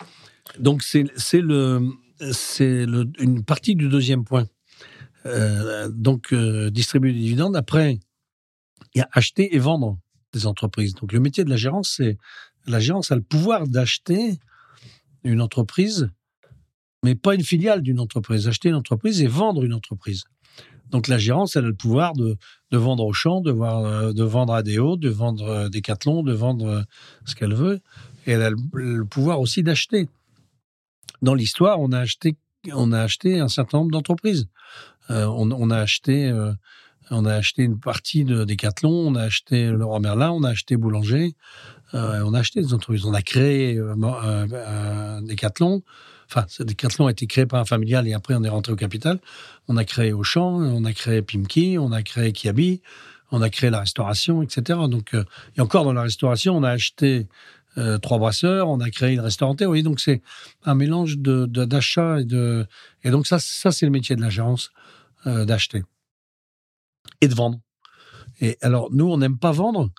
Donc 0.59 0.84
c'est 0.84 1.41
le 1.41 1.89
c'est 2.32 2.84
une 3.20 3.43
partie 3.43 3.76
du 3.76 3.89
deuxième 3.89 4.24
point. 4.24 4.47
Euh, 5.26 5.89
donc 5.89 6.34
distribuer 6.34 7.11
des 7.11 7.20
dividendes. 7.20 7.55
Après, 7.55 7.99
il 8.93 8.99
y 8.99 9.01
a 9.01 9.09
acheter 9.11 9.55
et 9.55 9.59
vendre 9.59 9.97
des 10.34 10.45
entreprises. 10.45 10.93
Donc 10.95 11.11
le 11.11 11.20
métier 11.20 11.43
de 11.43 11.49
la 11.49 11.57
gérance, 11.57 11.95
c'est 11.97 12.18
la 12.65 12.80
gérance 12.80 13.11
a 13.11 13.15
le 13.15 13.22
pouvoir 13.22 13.68
d'acheter 13.68 14.39
une 15.24 15.41
entreprise, 15.41 16.09
mais 17.03 17.15
pas 17.15 17.36
une 17.36 17.43
filiale 17.43 17.82
d'une 17.82 17.99
entreprise. 17.99 18.47
Acheter 18.47 18.70
une 18.70 18.76
entreprise 18.76 19.22
et 19.22 19.28
vendre 19.28 19.63
une 19.63 19.74
entreprise. 19.74 20.24
Donc 20.89 21.07
la 21.07 21.18
gérance, 21.18 21.55
elle 21.55 21.65
a 21.65 21.68
le 21.68 21.74
pouvoir 21.74 22.13
de, 22.13 22.38
de 22.72 22.78
vendre 22.78 23.05
au 23.05 23.13
champ, 23.13 23.41
de, 23.41 23.51
euh, 23.51 24.26
vendre 24.26 24.53
à 24.53 24.63
des 24.63 24.80
hauts, 24.80 24.95
de 24.95 25.09
vendre 25.09 25.47
euh, 25.47 25.70
des 25.70 25.82
cathlons, 25.82 26.24
de 26.24 26.34
vendre 26.34 26.68
euh, 26.68 26.82
ce 27.26 27.36
qu'elle 27.36 27.53
veut. 27.53 27.82
Et 28.26 28.32
elle 28.32 28.41
a 28.41 28.49
le, 28.49 29.05
pouvoir 29.05 29.39
aussi 29.39 29.63
d'acheter. 29.63 30.07
Dans 31.22 31.34
l'histoire, 31.34 31.80
on 31.80 31.91
a 31.91 31.99
acheté, 31.99 32.38
on 32.74 32.91
a 32.91 33.01
acheté 33.01 33.39
un 33.39 33.47
certain 33.47 33.80
nombre 33.80 33.91
d'entreprises. 33.91 34.47
on, 35.09 35.51
on, 35.51 35.70
a 35.72 35.78
acheté, 35.78 36.32
on 37.09 37.26
a 37.26 37.34
acheté 37.34 37.63
une 37.63 37.80
partie 37.80 38.24
de 38.24 38.43
Decathlon, 38.43 38.91
on 38.91 39.15
a 39.15 39.24
acheté 39.24 39.72
Leroy 39.72 39.99
Merlin, 39.99 40.32
on 40.32 40.43
a 40.43 40.49
acheté 40.49 40.78
Boulanger, 40.78 41.34
euh, 41.93 42.21
on 42.25 42.33
a 42.33 42.39
acheté 42.39 42.61
des 42.61 42.73
entreprises, 42.73 43.05
on 43.05 43.13
a 43.13 43.21
créé 43.21 43.77
euh, 43.77 43.95
euh, 44.03 45.21
Decathlon. 45.21 45.83
Enfin, 46.29 46.45
Decathlon 46.59 47.07
a 47.07 47.11
été 47.11 47.27
créé 47.27 47.45
par 47.45 47.61
un 47.61 47.65
familial 47.65 48.07
et 48.07 48.13
après 48.13 48.35
on 48.35 48.43
est 48.43 48.49
rentré 48.49 48.73
au 48.73 48.75
capital. 48.75 49.19
On 49.67 49.77
a 49.77 49.85
créé 49.85 50.11
Auchan, 50.11 50.55
on 50.55 50.83
a 50.83 50.93
créé 50.93 51.21
Pimki, 51.21 51.77
on 51.79 51.91
a 51.91 52.03
créé 52.03 52.33
Kiabi, 52.33 52.81
on 53.31 53.41
a 53.41 53.49
créé 53.49 53.69
la 53.69 53.79
restauration, 53.79 54.41
etc. 54.41 54.79
Donc, 54.89 55.15
et 55.55 55.61
encore 55.61 55.85
dans 55.85 55.93
la 55.93 56.01
restauration, 56.01 56.57
on 56.57 56.63
a 56.63 56.71
acheté 56.71 57.27
trois 58.01 58.17
brasseurs, 58.17 58.67
on 58.67 58.79
a 58.81 58.89
créé 58.89 59.13
une 59.13 59.21
restaurante. 59.21 59.63
Oui, 59.65 59.83
donc 59.83 60.01
c'est 60.01 60.21
un 60.65 60.75
mélange 60.75 61.17
de 61.17 61.45
d'achat 61.45 62.19
et 62.19 62.25
de 62.25 62.65
et 63.03 63.09
donc 63.09 63.27
ça, 63.27 63.39
ça 63.39 63.71
c'est 63.71 63.85
le 63.85 63.91
métier 63.91 64.17
de 64.17 64.21
la 64.21 64.29
gérance, 64.29 64.71
d'acheter 65.25 65.83
et 67.21 67.29
de 67.29 67.35
vendre. 67.35 67.59
Et 68.41 68.57
alors 68.61 68.89
nous, 68.91 69.09
on 69.09 69.17
n'aime 69.17 69.38
pas 69.38 69.53
vendre 69.53 69.89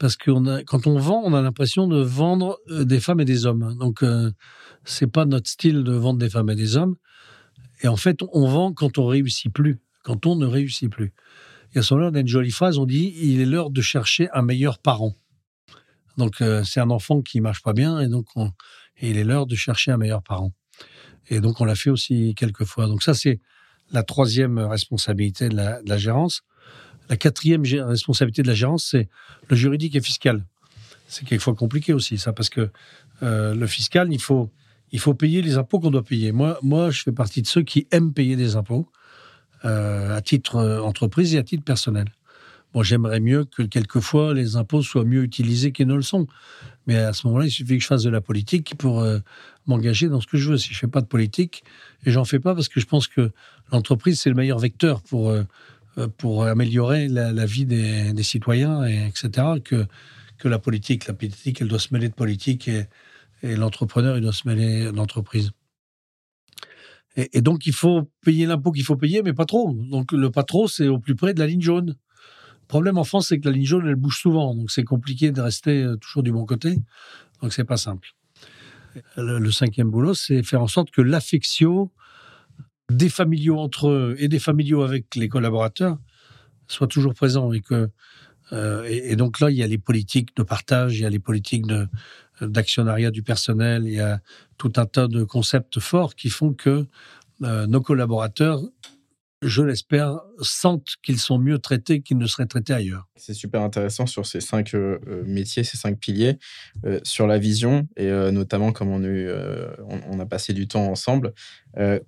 parce 0.00 0.16
que 0.16 0.62
quand 0.64 0.86
on 0.86 0.98
vend, 0.98 1.22
on 1.24 1.34
a 1.34 1.42
l'impression 1.42 1.86
de 1.86 2.00
vendre 2.00 2.58
euh, 2.70 2.84
des 2.84 3.00
femmes 3.00 3.20
et 3.20 3.26
des 3.26 3.44
hommes. 3.44 3.76
Donc, 3.78 4.02
euh, 4.02 4.32
c'est 4.82 5.06
pas 5.06 5.26
notre 5.26 5.48
style 5.48 5.84
de 5.84 5.92
vendre 5.92 6.18
des 6.18 6.30
femmes 6.30 6.48
et 6.48 6.54
des 6.56 6.78
hommes. 6.78 6.96
Et 7.82 7.88
en 7.88 7.96
fait, 7.96 8.20
on 8.32 8.48
vend 8.48 8.72
quand 8.72 8.96
on 8.96 9.06
réussit 9.06 9.52
plus, 9.52 9.78
quand 10.02 10.24
on 10.24 10.36
ne 10.36 10.46
réussit 10.46 10.90
plus. 10.90 11.12
Et 11.74 11.78
à 11.78 11.82
ce 11.82 11.92
moment-là, 11.92 12.12
on 12.12 12.14
a 12.16 12.20
une 12.20 12.26
jolie 12.26 12.50
phrase, 12.50 12.78
on 12.78 12.86
dit 12.86 13.14
il 13.20 13.42
est 13.42 13.46
l'heure 13.46 13.68
de 13.68 13.82
chercher 13.82 14.30
un 14.32 14.40
meilleur 14.40 14.78
parent. 14.78 15.14
Donc, 16.16 16.40
euh, 16.40 16.64
c'est 16.64 16.80
un 16.80 16.90
enfant 16.90 17.20
qui 17.20 17.42
marche 17.42 17.62
pas 17.62 17.74
bien, 17.74 18.00
et 18.00 18.08
donc 18.08 18.26
il 19.02 19.18
est 19.18 19.24
l'heure 19.24 19.46
de 19.46 19.54
chercher 19.54 19.90
un 19.90 19.98
meilleur 19.98 20.22
parent. 20.22 20.52
Et 21.28 21.40
donc, 21.40 21.60
on 21.60 21.66
l'a 21.66 21.74
fait 21.74 21.90
aussi 21.90 22.34
quelques 22.34 22.64
fois. 22.64 22.86
Donc, 22.86 23.02
ça, 23.02 23.12
c'est 23.12 23.38
la 23.90 24.02
troisième 24.02 24.58
responsabilité 24.58 25.50
de 25.50 25.56
la, 25.56 25.82
de 25.82 25.88
la 25.90 25.98
gérance. 25.98 26.40
La 27.10 27.16
quatrième 27.16 27.64
responsabilité 27.64 28.42
de 28.42 28.46
la 28.46 28.54
gérance, 28.54 28.84
c'est 28.92 29.08
le 29.48 29.56
juridique 29.56 29.96
et 29.96 30.00
fiscal. 30.00 30.46
C'est 31.08 31.26
quelquefois 31.26 31.56
compliqué 31.56 31.92
aussi, 31.92 32.18
ça, 32.18 32.32
parce 32.32 32.48
que 32.48 32.70
euh, 33.24 33.52
le 33.52 33.66
fiscal, 33.66 34.12
il 34.12 34.20
faut, 34.20 34.48
il 34.92 35.00
faut 35.00 35.12
payer 35.12 35.42
les 35.42 35.56
impôts 35.56 35.80
qu'on 35.80 35.90
doit 35.90 36.04
payer. 36.04 36.30
Moi, 36.30 36.56
moi, 36.62 36.92
je 36.92 37.02
fais 37.02 37.10
partie 37.10 37.42
de 37.42 37.48
ceux 37.48 37.62
qui 37.62 37.88
aiment 37.90 38.12
payer 38.12 38.36
des 38.36 38.54
impôts 38.54 38.88
euh, 39.64 40.16
à 40.16 40.22
titre 40.22 40.54
euh, 40.54 40.80
entreprise 40.80 41.34
et 41.34 41.38
à 41.38 41.42
titre 41.42 41.64
personnel. 41.64 42.06
Bon, 42.72 42.84
j'aimerais 42.84 43.18
mieux 43.18 43.44
que 43.44 43.64
quelquefois 43.64 44.32
les 44.32 44.54
impôts 44.54 44.82
soient 44.82 45.04
mieux 45.04 45.24
utilisés 45.24 45.72
qu'ils 45.72 45.88
ne 45.88 45.96
le 45.96 46.02
sont. 46.02 46.28
Mais 46.86 46.94
à 46.96 47.12
ce 47.12 47.26
moment-là, 47.26 47.46
il 47.46 47.50
suffit 47.50 47.76
que 47.76 47.82
je 47.82 47.88
fasse 47.88 48.04
de 48.04 48.10
la 48.10 48.20
politique 48.20 48.76
pour 48.78 49.04
m'engager 49.66 50.08
dans 50.08 50.20
ce 50.20 50.28
que 50.28 50.36
je 50.36 50.52
veux. 50.52 50.58
Si 50.58 50.72
je 50.72 50.78
fais 50.78 50.86
pas 50.86 51.00
de 51.00 51.06
politique, 51.06 51.64
et 52.06 52.12
j'en 52.12 52.24
fais 52.24 52.38
pas 52.38 52.54
parce 52.54 52.68
que 52.68 52.78
je 52.78 52.86
pense 52.86 53.08
que 53.08 53.32
l'entreprise, 53.72 54.20
c'est 54.20 54.30
le 54.30 54.36
meilleur 54.36 54.60
vecteur 54.60 55.02
pour, 55.02 55.34
pour 56.18 56.44
améliorer 56.44 57.08
la, 57.08 57.46
vie 57.46 57.66
des, 57.66 58.22
citoyens, 58.22 58.86
et 58.86 59.06
etc., 59.06 59.46
que, 59.64 59.86
que 60.38 60.48
la 60.48 60.58
politique. 60.58 61.06
La 61.06 61.14
politique, 61.14 61.60
elle 61.60 61.68
doit 61.68 61.78
se 61.78 61.92
mêler 61.92 62.08
de 62.08 62.14
politique 62.14 62.68
et, 62.68 62.86
l'entrepreneur, 63.42 64.18
il 64.18 64.22
doit 64.22 64.32
se 64.32 64.46
mêler 64.46 64.92
d'entreprise. 64.92 65.52
Et, 67.16 67.40
donc, 67.40 67.66
il 67.66 67.72
faut 67.72 68.10
payer 68.24 68.46
l'impôt 68.46 68.70
qu'il 68.70 68.84
faut 68.84 68.96
payer, 68.96 69.22
mais 69.22 69.32
pas 69.32 69.46
trop. 69.46 69.72
Donc, 69.72 70.12
le 70.12 70.30
pas 70.30 70.44
trop, 70.44 70.68
c'est 70.68 70.88
au 70.88 70.98
plus 70.98 71.14
près 71.14 71.34
de 71.34 71.40
la 71.40 71.46
ligne 71.46 71.60
jaune. 71.60 71.88
Le 71.88 72.66
problème 72.68 72.98
en 72.98 73.04
France, 73.04 73.28
c'est 73.28 73.40
que 73.40 73.48
la 73.48 73.54
ligne 73.54 73.66
jaune, 73.66 73.86
elle 73.86 73.96
bouge 73.96 74.18
souvent. 74.18 74.54
Donc, 74.54 74.70
c'est 74.70 74.84
compliqué 74.84 75.32
de 75.32 75.40
rester 75.40 75.82
euh, 75.82 75.96
toujours 75.96 76.22
du 76.22 76.32
bon 76.32 76.44
côté. 76.44 76.78
Donc, 77.42 77.52
c'est 77.52 77.64
pas 77.64 77.76
simple. 77.76 78.14
Le, 79.16 79.50
cinquième 79.50 79.90
boulot, 79.90 80.14
c'est 80.14 80.42
faire 80.42 80.62
en 80.62 80.68
sorte 80.68 80.90
que 80.90 81.00
l'affection 81.00 81.90
des 82.90 83.08
familiaux 83.08 83.58
entre 83.58 83.88
eux 83.88 84.16
et 84.18 84.28
des 84.28 84.38
familiaux 84.38 84.82
avec 84.82 85.14
les 85.14 85.28
collaborateurs 85.28 85.98
soit 86.66 86.86
toujours 86.86 87.14
présent 87.14 87.52
et 87.52 87.60
que 87.60 87.90
euh, 88.52 88.84
et, 88.88 89.14
donc 89.14 89.38
là, 89.38 89.50
il 89.50 89.56
y 89.56 89.62
a 89.62 89.66
les 89.66 89.78
politiques 89.78 90.36
de 90.36 90.42
partage, 90.42 90.98
il 90.98 91.02
y 91.02 91.06
a 91.06 91.10
les 91.10 91.20
politiques 91.20 91.66
d'actionnariat 92.40 93.12
du 93.12 93.22
personnel, 93.22 93.84
il 93.84 93.94
y 93.94 94.00
a 94.00 94.20
tout 94.58 94.72
un 94.76 94.86
tas 94.86 95.06
de 95.06 95.22
concepts 95.22 95.78
forts 95.78 96.16
qui 96.16 96.30
font 96.30 96.52
que 96.52 96.86
euh, 97.42 97.66
nos 97.68 97.80
collaborateurs 97.80 98.60
je 99.42 99.62
l'espère, 99.62 100.20
sentent 100.40 100.96
qu'ils 101.02 101.18
sont 101.18 101.38
mieux 101.38 101.58
traités 101.58 102.02
qu'ils 102.02 102.18
ne 102.18 102.26
seraient 102.26 102.46
traités 102.46 102.74
ailleurs. 102.74 103.06
C'est 103.16 103.34
super 103.34 103.62
intéressant 103.62 104.06
sur 104.06 104.26
ces 104.26 104.40
cinq 104.40 104.74
euh, 104.74 104.98
métiers, 105.24 105.64
ces 105.64 105.76
cinq 105.76 105.98
piliers, 105.98 106.38
sur 107.02 107.26
la 107.26 107.38
vision, 107.38 107.88
et 107.96 108.10
notamment 108.30 108.72
comme 108.72 108.90
on 108.90 110.20
a, 110.20 110.26
passé 110.26 110.52
du 110.52 110.68
temps 110.68 110.86
ensemble. 110.86 111.32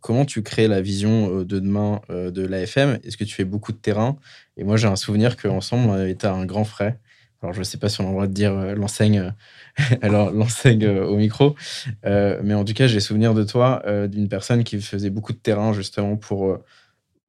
comment 0.01 0.25
tu 0.25 0.43
crées 0.43 0.69
la 0.69 0.81
vision 0.81 1.39
de 1.39 1.61
demain 1.61 2.01
de 2.09 2.47
l'AFM 2.47 2.99
Est-ce 3.05 3.17
que 3.17 3.25
tu 3.25 3.35
fais 3.35 3.45
beaucoup 3.45 3.73
de 3.73 3.79
terrain? 3.79 4.17
Et 4.57 4.65
moi, 4.65 4.77
j'ai 4.77 4.89
un 4.89 4.97
souvenir 4.97 5.37
qu'ensemble, 5.37 5.89
on 5.89 6.07
été 6.07 6.27
à 6.27 6.35
un 6.35 6.47
grand 6.47 6.65
frais. 6.65 6.99
Alors, 7.43 7.53
je 7.53 7.59
ne 7.59 7.65
sais 7.65 7.79
pas 7.79 7.89
si 7.89 8.01
on 8.01 8.05
a 8.05 8.07
le 8.09 8.13
droit 8.13 8.27
de 8.27 8.33
dire 8.33 8.55
l'enseigne 8.77 9.33
au 10.89 11.17
micro, 11.17 11.57
mais 12.05 12.55
en 12.55 12.65
tout 12.65 12.75
cas, 12.75 12.87
j'ai 12.87 13.01
souvenir 13.01 13.35
de 13.35 13.45
toi, 13.45 13.83
d'une 14.09 14.29
personne 14.29 14.65
qui 14.65 14.81
faisait 14.81 15.11
beaucoup 15.11 15.33
de 15.33 15.39
terrain 15.39 15.73
justement 15.73 16.17
pour 16.17 16.59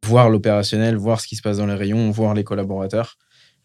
voir 0.04 0.30
l'opérationnel, 0.30 0.96
voir 0.96 1.22
ce 1.22 1.28
qui 1.28 1.36
se 1.36 1.42
passe 1.42 1.58
dans 1.58 1.66
les 1.66 1.76
rayons, 1.76 2.12
voir 2.12 2.34
les 2.34 2.44
collaborateurs. 2.44 3.18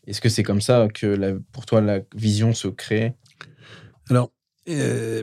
Est-ce 0.06 0.20
que 0.20 0.28
c'est 0.28 0.42
comme 0.42 0.60
ça 0.60 0.88
que 0.92 1.42
pour 1.52 1.66
toi 1.66 1.80
la 1.80 2.00
vision 2.14 2.54
se 2.54 2.68
crée? 2.68 3.14
Alors, 4.08 4.32
euh, 4.68 5.22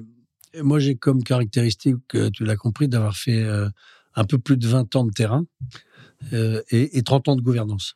moi 0.62 0.80
j'ai 0.80 0.96
comme 0.96 1.24
caractéristique, 1.24 1.96
tu 2.34 2.44
l'as 2.44 2.56
compris, 2.56 2.88
d'avoir 2.88 3.16
fait 3.16 3.42
euh, 3.42 3.68
un 4.16 4.26
peu 4.26 4.38
plus 4.38 4.58
de 4.58 4.68
20 4.68 4.96
ans 4.96 5.06
de 5.06 5.12
terrain 5.12 5.46
euh, 6.34 6.62
et, 6.70 7.02
30 7.02 7.30
ans 7.30 7.36
de 7.36 7.42
gouvernance. 7.42 7.96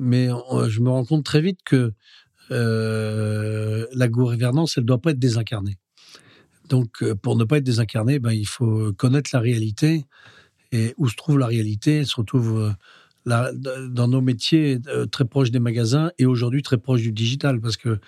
Mais 0.00 0.26
je 0.26 0.80
me 0.80 0.90
rends 0.90 1.04
compte 1.04 1.24
très 1.24 1.40
vite 1.40 1.60
que 1.64 1.92
la 2.50 4.08
gouvernance, 4.08 4.76
elle 4.76 4.82
ne 4.82 4.88
doit 4.88 5.00
pas 5.00 5.12
être 5.12 5.18
désincarnée. 5.20 5.78
Donc, 6.68 7.04
pour 7.22 7.36
ne 7.36 7.44
pas 7.44 7.58
être 7.58 7.64
désincarnée, 7.64 8.18
ben, 8.18 8.32
il 8.32 8.46
faut 8.48 8.92
connaître 8.94 9.30
la 9.32 9.38
réalité 9.38 10.04
et 10.74 10.92
où 10.98 11.08
se 11.08 11.14
trouve 11.14 11.38
la 11.38 11.46
réalité 11.46 12.04
se 12.04 12.16
retrouve 12.16 12.74
euh, 13.28 13.52
dans 13.88 14.08
nos 14.08 14.20
métiers 14.20 14.80
euh, 14.88 15.06
très 15.06 15.24
proches 15.24 15.52
des 15.52 15.60
magasins 15.60 16.10
et 16.18 16.26
aujourd'hui 16.26 16.62
très 16.62 16.78
proches 16.78 17.00
du 17.00 17.12
digital 17.12 17.60
parce 17.60 17.76
que 17.76 18.00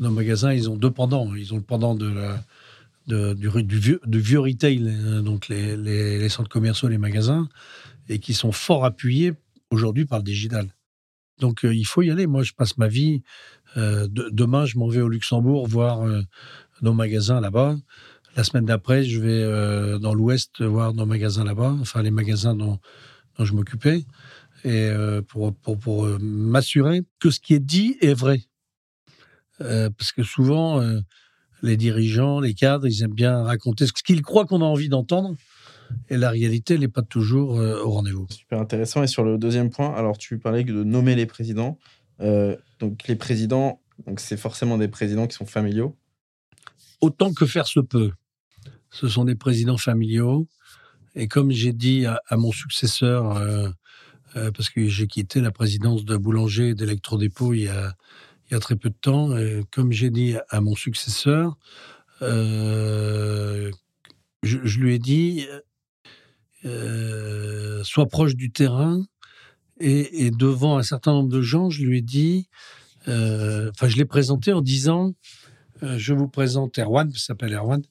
nos 0.00 0.10
magasins, 0.10 0.52
ils 0.52 0.68
ont 0.68 0.76
deux 0.76 0.90
pendants. 0.90 1.34
Ils 1.34 1.54
ont 1.54 1.56
le 1.56 1.62
pendant 1.62 1.94
de 1.94 2.06
la, 2.08 3.34
du, 3.34 3.48
vieux, 3.48 4.00
du, 4.04 4.20
vieux, 4.20 4.40
retail, 4.40 4.84
euh, 4.84 5.22
donc 5.22 5.48
les, 5.48 5.76
les, 5.76 6.28
centres 6.28 6.50
commerciaux, 6.50 6.88
les 6.88 6.98
magasins, 6.98 7.48
et 8.08 8.18
qui 8.18 8.34
sont 8.34 8.52
fort 8.52 8.84
appuyés 8.84 9.32
aujourd'hui 9.70 10.04
par 10.04 10.18
le 10.18 10.24
digital. 10.24 10.68
Donc 11.40 11.60
il 11.62 11.84
faut 11.84 12.02
y 12.02 12.10
aller. 12.10 12.26
Moi, 12.26 12.42
je 12.42 12.52
passe 12.52 12.78
ma 12.78 12.88
vie. 12.88 13.22
demain, 13.76 14.66
je 14.66 14.76
m'en 14.76 14.88
vais 14.88 15.00
au 15.00 15.08
Luxembourg 15.08 15.68
voir 15.68 16.04
nos 16.82 16.92
magasins 16.92 17.40
là-bas. 17.40 17.76
La 18.38 18.44
semaine 18.44 18.66
d'après, 18.66 19.02
je 19.02 19.18
vais 19.18 19.42
euh, 19.42 19.98
dans 19.98 20.14
l'Ouest 20.14 20.62
voir 20.62 20.94
nos 20.94 21.06
magasins 21.06 21.42
là-bas, 21.42 21.76
enfin 21.80 22.02
les 22.02 22.12
magasins 22.12 22.54
dont, 22.54 22.78
je 23.40 23.52
m'occupais, 23.52 24.04
et 24.62 24.70
euh, 24.70 25.22
pour, 25.22 25.52
pour, 25.56 26.06
euh, 26.06 26.18
m'assurer 26.20 27.02
que 27.18 27.30
ce 27.30 27.40
qui 27.40 27.54
est 27.54 27.58
dit 27.58 27.96
est 28.00 28.14
vrai. 28.14 28.42
parce 29.58 30.12
que 30.12 30.22
souvent, 30.22 30.80
les 31.62 31.76
dirigeants, 31.76 32.38
les 32.38 32.54
cadres, 32.54 32.86
ils 32.86 33.02
aiment 33.02 33.12
bien 33.12 33.42
raconter 33.42 33.88
ce 33.88 33.92
qu'ils 33.92 34.22
croient 34.22 34.46
qu'on 34.46 34.62
a 34.62 34.66
envie 34.66 34.88
d'entendre. 34.88 35.34
Et 36.08 36.16
la 36.16 36.30
réalité 36.30 36.78
n'est 36.78 36.86
pas 36.86 37.02
toujours 37.02 37.54
au 37.54 37.90
rendez-vous. 37.90 38.28
Super 38.30 38.60
intéressant. 38.60 39.02
Et 39.02 39.08
sur 39.08 39.24
le 39.24 39.36
deuxième 39.36 39.70
point, 39.70 39.92
alors 39.96 40.16
tu 40.16 40.38
parlais 40.38 40.62
de 40.62 40.84
nommer 40.84 41.16
les 41.16 41.26
présidents. 41.26 41.76
donc 42.20 43.08
les 43.08 43.16
présidents, 43.16 43.82
donc 44.06 44.20
c'est 44.20 44.36
forcément 44.36 44.78
des 44.78 44.86
présidents 44.86 45.26
qui 45.26 45.34
sont 45.34 45.46
familiaux. 45.46 45.96
Autant 47.00 47.32
que 47.32 47.44
faire 47.44 47.66
se 47.66 47.80
peut 47.80 48.12
ce 48.90 49.08
sont 49.08 49.24
des 49.24 49.34
présidents 49.34 49.76
familiaux. 49.76 50.48
Et 51.14 51.28
comme 51.28 51.50
j'ai 51.50 51.72
dit 51.72 52.06
à, 52.06 52.36
mon 52.36 52.52
successeur, 52.52 53.36
euh, 53.36 53.68
euh, 54.36 54.50
parce 54.52 54.70
que 54.70 54.86
j'ai 54.86 55.06
quitté 55.06 55.40
la 55.40 55.50
présidence 55.50 56.04
de 56.04 56.16
Boulanger 56.16 56.70
et 56.70 56.74
d'Electrodépôt 56.74 57.54
il, 57.54 57.62
y 57.62 57.68
a, 57.68 57.94
il 58.50 58.58
très 58.60 58.76
peu 58.76 58.90
de 58.90 58.96
temps, 59.00 59.36
et 59.36 59.64
comme 59.72 59.90
j'ai 59.92 60.10
dit 60.10 60.36
à 60.48 60.60
mon 60.60 60.74
successeur, 60.74 61.56
euh, 62.22 63.70
je, 64.42 64.78
lui 64.78 64.94
ai 64.94 64.98
dit, 64.98 65.46
sois 67.82 68.06
proche 68.06 68.36
du 68.36 68.50
terrain, 68.50 69.02
et, 69.80 70.30
devant 70.30 70.78
un 70.78 70.82
certain 70.82 71.12
nombre 71.12 71.30
de 71.30 71.40
gens, 71.40 71.70
je 71.70 71.82
lui 71.82 71.98
ai 71.98 72.02
dit, 72.02 72.48
enfin 73.06 73.88
je 73.88 73.96
l'ai 73.96 74.04
présenté 74.04 74.52
en 74.52 74.60
disant, 74.60 75.14
je 75.82 76.12
vous 76.12 76.28
présente 76.28 76.78
Erwan, 76.78 77.10
qui 77.12 77.20
s'appelle 77.20 77.54
Erwan, 77.54 77.82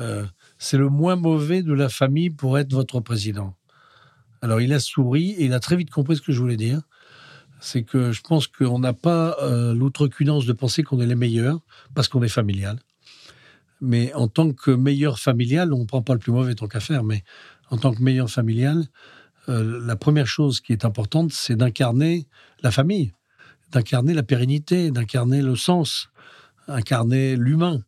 euh, 0.00 0.24
c'est 0.58 0.78
le 0.78 0.88
moins 0.88 1.16
mauvais 1.16 1.62
de 1.62 1.72
la 1.72 1.88
famille 1.88 2.30
pour 2.30 2.58
être 2.58 2.72
votre 2.72 3.00
président. 3.00 3.54
Alors 4.42 4.60
il 4.60 4.72
a 4.72 4.80
souri 4.80 5.30
et 5.32 5.44
il 5.46 5.52
a 5.52 5.60
très 5.60 5.76
vite 5.76 5.90
compris 5.90 6.16
ce 6.16 6.22
que 6.22 6.32
je 6.32 6.40
voulais 6.40 6.56
dire. 6.56 6.80
C'est 7.60 7.82
que 7.82 8.12
je 8.12 8.20
pense 8.22 8.46
qu'on 8.46 8.78
n'a 8.78 8.92
pas 8.92 9.36
euh, 9.42 9.74
l'outrecuidance 9.74 10.46
de 10.46 10.52
penser 10.52 10.84
qu'on 10.84 11.00
est 11.00 11.06
les 11.06 11.16
meilleurs 11.16 11.58
parce 11.94 12.06
qu'on 12.08 12.22
est 12.22 12.28
familial. 12.28 12.78
Mais 13.80 14.12
en 14.14 14.28
tant 14.28 14.52
que 14.52 14.70
meilleur 14.70 15.18
familial, 15.18 15.72
on 15.72 15.80
ne 15.80 15.84
prend 15.84 16.02
pas 16.02 16.12
le 16.12 16.18
plus 16.20 16.32
mauvais 16.32 16.54
tant 16.54 16.68
qu'à 16.68 16.80
faire, 16.80 17.04
mais 17.04 17.24
en 17.70 17.78
tant 17.78 17.92
que 17.92 18.02
meilleur 18.02 18.30
familial, 18.30 18.86
euh, 19.48 19.80
la 19.84 19.96
première 19.96 20.26
chose 20.26 20.60
qui 20.60 20.72
est 20.72 20.84
importante, 20.84 21.32
c'est 21.32 21.56
d'incarner 21.56 22.28
la 22.62 22.70
famille, 22.70 23.12
d'incarner 23.72 24.14
la 24.14 24.22
pérennité, 24.22 24.90
d'incarner 24.90 25.42
le 25.42 25.56
sens, 25.56 26.08
incarner 26.68 27.36
l'humain 27.36 27.82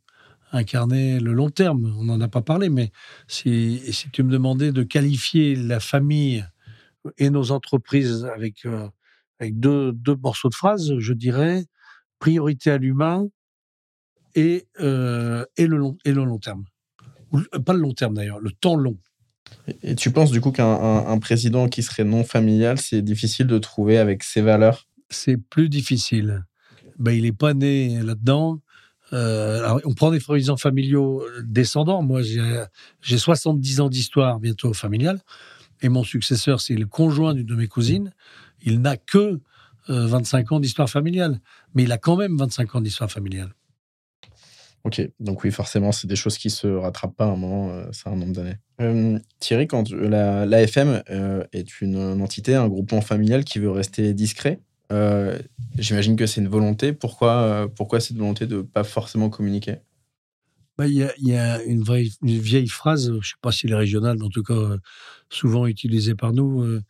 incarner 0.53 1.21
le 1.21 1.33
long 1.33 1.51
terme. 1.51 1.95
On 1.99 2.05
n'en 2.05 2.21
a 2.21 2.29
pas 2.29 2.43
parlé, 2.43 2.69
mais 2.69 2.91
si, 3.29 3.81
si 3.93 4.11
tu 4.11 4.23
me 4.23 4.31
demandais 4.31 4.73
de 4.73 4.83
qualifier 4.83 5.57
la 5.57 5.81
famille 5.81 6.45
et 7.19 7.31
nos 7.31 7.51
entreprises 7.51 8.29
avec, 8.35 8.67
euh, 8.67 8.89
avec 9.39 9.59
deux, 9.59 9.93
deux, 9.93 10.17
morceaux 10.17 10.49
de 10.49 10.55
phrase, 10.55 10.99
je 10.99 11.13
dirais 11.13 11.65
priorité 12.19 12.71
à 12.71 12.79
l'humain 12.79 13.29
et, 14.35 14.67
euh, 14.81 15.45
et, 15.57 15.67
le 15.67 15.77
long, 15.79 15.97
et 16.05 16.13
le 16.13 16.25
long 16.25 16.39
terme. 16.39 16.65
pas 17.65 17.73
le 17.73 17.81
long 17.81 17.95
terme 17.95 18.15
d'ailleurs, 18.15 18.41
le 18.41 18.51
temps 18.53 18.77
long. 18.77 18.99
Et 19.83 19.95
tu 19.95 20.11
penses 20.11 20.31
du 20.31 20.41
coup 20.41 20.53
qu'un 20.53 21.19
président 21.19 21.69
qui 21.69 21.83
serait 21.83 22.05
non 22.05 22.25
familial, 22.25 22.79
c'est 22.79 23.03
difficile 23.03 23.47
de 23.47 23.59
trouver 23.59 23.99
avec 23.99 24.23
ses 24.23 24.43
valeurs? 24.43 24.87
C'est 25.09 25.37
plus 25.37 25.69
difficile. 25.69 26.45
Ben, 26.99 27.13
il 27.13 27.23
n'est 27.23 27.33
pas 27.33 27.55
né 27.55 28.01
là-dedans. 28.03 28.61
Euh, 29.13 29.79
on 29.85 29.95
prend 29.95 30.11
des 30.11 30.21
présidents 30.21 30.57
familiaux 30.57 31.25
descendants. 31.43 32.03
Moi, 32.03 32.23
j'ai 32.23 33.19
70 33.19 33.81
ans 33.81 33.89
d'histoire 33.89 34.41
bientôt 34.41 34.73
familiale. 34.73 35.21
Et 35.83 35.89
mon 35.89 36.05
successeur, 36.05 36.61
c'est 36.61 36.75
le 36.75 36.87
conjoint 36.87 37.35
d'une 37.35 37.47
de 37.47 37.55
mes 37.55 37.67
cousines. 37.67 38.13
Il 38.63 38.81
n'a 38.81 38.97
que 38.97 39.41
25 39.89 40.53
euh, 40.53 40.55
ans 40.57 40.61
d'histoire 40.61 40.91
familiale. 40.91 41.41
Mais 41.75 41.85
il 41.85 41.93
a 41.93 41.99
quand 41.99 42.17
même 42.17 42.37
25 42.37 42.77
ans 42.77 42.81
d'histoire 42.81 43.11
familiale. 43.11 43.55
Ok, 44.85 45.03
donc 45.21 45.45
oui, 45.45 45.51
forcément, 45.51 45.93
c'est 45.93 46.07
des 46.07 46.17
choses 46.17 46.39
qui 46.39 46.49
se 46.49 46.67
rattrapent 46.67 47.15
pas 47.15 47.27
à 47.27 47.29
un 47.29 47.37
moment, 47.37 47.71
euh, 47.71 47.85
c'est 47.93 48.09
un 48.09 48.17
nombre 48.17 48.33
d'années. 48.33 49.21
Thierry, 49.39 49.67
quand 49.67 49.91
l'AFM 49.91 51.03
est 51.53 51.83
une, 51.83 52.23
entité, 52.23 52.55
un 52.55 52.67
groupement 52.67 53.03
familial 53.03 53.45
qui 53.45 53.59
veut 53.59 53.71
rester 53.71 54.15
discret, 54.15 54.59
J'imagine 55.79 56.17
que 56.17 56.27
c'est 56.27 56.41
une 56.41 56.49
volonté. 56.49 56.93
Pourquoi, 56.93 57.69
pourquoi 57.77 58.01
cette 58.01 58.17
volonté 58.17 58.47
de 58.47 58.57
ne 58.57 58.63
pas 58.63 58.85
forcément 58.85 59.31
communiquer? 59.31 59.77
Bah, 60.77 60.87
il 60.87 60.95
y, 60.95 61.35
a, 61.35 61.63
une, 61.65 61.85
vieille 62.23 62.69
phrase, 62.69 63.09
je 63.09 63.17
ne 63.17 63.23
sais 63.23 63.35
pas 63.43 63.53
si 63.53 63.67
elle 63.67 63.73
est 63.73 63.77
régionale, 63.77 64.17
mais 64.19 64.25
en 64.25 64.31
tout 64.31 64.43
cas 64.43 64.77
souvent 65.29 65.67
utilisée 65.67 66.15
par 66.15 66.33
nous 66.33 66.81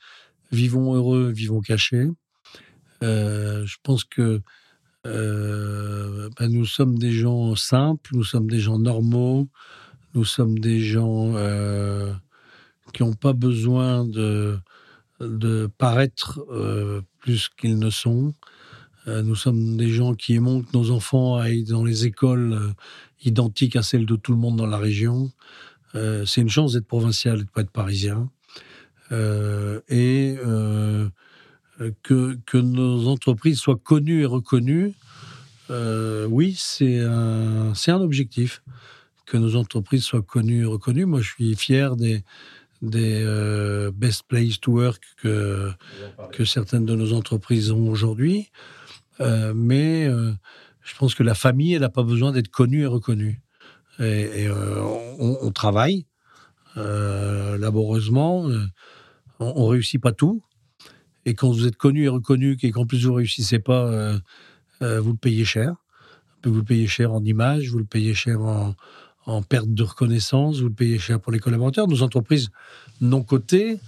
vivons 0.53 0.95
heureux, 0.95 1.31
vivons 1.31 1.61
cachés. 1.61 2.07
je 3.03 3.77
pense 3.83 4.05
que 4.05 4.41
bah, 5.05 6.49
nous 6.49 6.65
sommes 6.67 6.99
des 6.99 7.13
gens 7.13 7.55
simples, 7.57 8.11
nous 8.15 8.25
sommes 8.25 8.49
des 8.49 8.61
gens 8.61 8.79
normaux, 8.79 9.49
nous 10.15 10.25
sommes 10.25 10.59
des 10.59 10.81
gens 10.81 11.35
qui 12.93 13.03
n'ont 13.03 13.15
pas 13.15 13.33
besoin 13.33 14.05
de, 14.05 14.59
de 15.21 15.68
paraître 15.79 16.41
plus 17.21 17.49
qu'ils 17.49 17.79
ne 17.79 17.91
sont. 17.91 18.35
nous 19.07 19.35
sommes 19.35 19.77
des 19.77 19.91
gens 19.91 20.14
qui 20.14 20.35
aimons 20.35 20.62
que 20.62 20.77
nos 20.77 20.91
enfants 20.91 21.37
aillent 21.37 21.64
dans 21.64 21.85
les 21.85 22.07
écoles 22.07 22.75
identiques 23.23 23.77
à 23.77 23.83
celles 23.83 24.07
de 24.07 24.16
tout 24.16 24.33
le 24.33 24.39
monde 24.39 24.57
dans 24.57 24.66
la 24.66 24.79
région. 24.79 25.31
c'est 25.95 26.41
une 26.41 26.49
chance 26.49 26.73
d'être 26.73 26.87
provincial 26.87 27.41
et 27.41 27.45
de 27.45 27.51
pas 27.51 27.62
être 27.62 27.71
parisien. 27.71 28.31
et 29.11 30.37
que, 32.03 32.39
que, 32.47 32.59
nos 32.59 33.09
entreprises 33.09 33.59
soient 33.59 33.81
connues 33.83 34.23
et 34.23 34.27
reconnues, 34.27 34.95
oui, 35.68 36.55
c'est 36.59 37.01
un, 37.01 37.73
un 37.73 38.01
objectif 38.01 38.62
que 39.31 39.37
nos 39.37 39.55
entreprises 39.55 40.03
soient 40.03 40.23
connues 40.23 40.62
et 40.62 40.64
reconnues. 40.64 41.07
Moi, 41.07 41.21
je 41.21 41.29
suis 41.29 41.55
fier 41.55 41.95
des, 41.95 42.25
des 42.83 43.22
euh, 43.24 43.91
best 43.95 44.22
place 44.28 44.59
to 44.61 44.72
work 44.72 45.03
que, 45.22 45.70
que 46.33 46.45
certaines 46.45 46.87
de 46.87 46.95
nos 46.95 47.12
entreprises 47.12 47.70
ont 47.70 47.89
aujourd'hui. 47.89 48.51
Euh, 49.20 49.53
mais 49.55 50.07
euh, 50.07 50.33
je 50.83 50.97
pense 50.97 51.14
que 51.14 51.22
la 51.22 51.35
famille, 51.35 51.74
elle 51.74 51.83
n'a 51.83 51.91
pas 51.91 52.03
besoin 52.03 52.33
d'être 52.33 52.49
connue 52.49 52.83
et 52.83 52.87
reconnue. 52.87 53.41
Et, 53.99 54.49
on, 55.18 55.51
travaille 55.51 56.07
laborieusement, 56.74 58.49
on, 59.41 59.64
ne 59.64 59.68
réussit 59.68 60.01
pas 60.01 60.12
tout. 60.12 60.43
Et 61.26 61.35
quand 61.35 61.51
vous 61.51 61.66
êtes 61.66 61.76
connu 61.76 62.05
et 62.05 62.09
reconnu, 62.09 62.57
et 62.62 62.70
qu'en 62.70 62.87
plus 62.87 63.05
vous 63.05 63.12
réussissez 63.12 63.59
pas, 63.59 64.14
vous 64.81 65.12
le 65.12 65.18
payez 65.18 65.45
cher. 65.45 65.74
Vous 66.45 66.55
le 66.55 66.64
payez 66.64 66.87
cher 66.87 67.12
en 67.12 67.22
images, 67.22 67.68
vous 67.68 67.76
le 67.76 67.85
payez 67.85 68.14
cher 68.14 68.41
en, 68.41 68.74
en 69.31 69.43
perte 69.43 69.72
de 69.72 69.83
reconnaissance, 69.83 70.61
vous 70.61 70.68
le 70.68 70.74
payez 70.74 70.99
cher 70.99 71.20
pour 71.20 71.33
les 71.33 71.39
collaborateurs. 71.39 71.87
Nos 71.87 72.03
entreprises 72.03 72.51
non 73.01 73.22
cotées, 73.22 73.78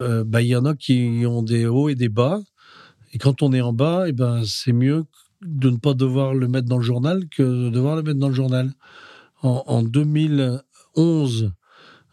euh, 0.00 0.24
bah, 0.24 0.40
il 0.42 0.48
y 0.48 0.56
en 0.56 0.64
a 0.64 0.74
qui 0.74 1.24
ont 1.26 1.42
des 1.42 1.66
hauts 1.66 1.88
et 1.88 1.94
des 1.94 2.08
bas. 2.08 2.40
Et 3.12 3.18
quand 3.18 3.42
on 3.42 3.52
est 3.52 3.60
en 3.60 3.72
bas, 3.72 4.06
et 4.06 4.10
eh 4.10 4.12
ben, 4.12 4.42
c'est 4.44 4.72
mieux 4.72 5.04
de 5.42 5.70
ne 5.70 5.76
pas 5.76 5.94
devoir 5.94 6.34
le 6.34 6.48
mettre 6.48 6.66
dans 6.66 6.78
le 6.78 6.82
journal 6.82 7.28
que 7.28 7.42
de 7.42 7.68
devoir 7.70 7.96
le 7.96 8.02
mettre 8.02 8.18
dans 8.18 8.28
le 8.28 8.34
journal. 8.34 8.72
En, 9.42 9.82
2011, 9.82 11.52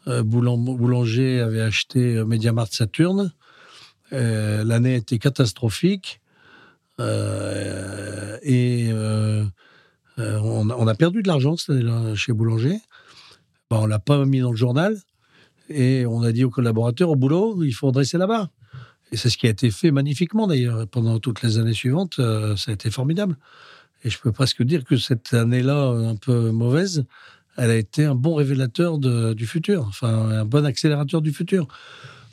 euh, 0.08 0.24
Boulanger 0.24 1.40
avait 1.40 1.62
acheté 1.62 2.18
euh, 2.18 2.26
Mediamart 2.26 2.68
Saturne. 2.68 3.32
L'année 4.12 4.96
était 4.96 5.20
catastrophique. 5.20 6.20
et 7.00 8.92
euh, 10.22 10.40
on, 10.40 10.88
a 10.88 10.96
perdu 10.96 11.24
de 11.24 11.28
l'argent 11.28 11.56
chez 12.16 12.34
Boulanger. 12.34 12.80
On 13.70 13.84
on 13.84 13.86
l'a 13.88 14.00
pas 14.00 14.26
mis 14.26 14.40
dans 14.40 14.52
le 14.52 14.58
journal. 14.58 14.98
Et 15.70 16.06
on 16.06 16.22
a 16.22 16.32
dit 16.32 16.44
aux 16.44 16.50
collaborateurs, 16.50 17.10
au 17.10 17.16
boulot, 17.16 17.64
il 17.64 17.72
faut 17.72 17.92
dresser 17.92 18.18
là-bas. 18.18 18.50
Et 19.12 19.18
c'est 19.18 19.30
ce 19.30 19.38
qui 19.38 19.48
a 19.48 19.50
été 19.50 19.72
fait 19.72 19.92
magnifiquement 19.92 20.48
d'ailleurs. 20.48 20.88
Pendant 20.88 21.20
toutes 21.20 21.42
les 21.42 21.58
années 21.58 21.74
suivantes, 21.74 22.20
euh, 22.20 22.56
ça 22.56 22.72
a 22.72 22.74
été 22.74 22.92
formidable. 22.92 23.38
Et 24.04 24.10
je 24.10 24.20
peux 24.20 24.32
presque 24.32 24.64
dire 24.64 24.84
que 24.84 24.98
cette 24.98 25.34
année-là, 25.34 25.90
un 25.90 26.16
peu 26.16 26.52
mauvaise, 26.52 27.06
elle 27.58 27.70
a 27.70 27.76
été 27.76 28.06
un 28.06 28.16
bon 28.16 28.36
révélateur 28.36 28.98
du 28.98 29.46
futur, 29.46 29.86
enfin 29.88 30.10
un 30.10 30.46
bon 30.46 30.66
accélérateur 30.66 31.22
du 31.22 31.32
futur. 31.32 31.68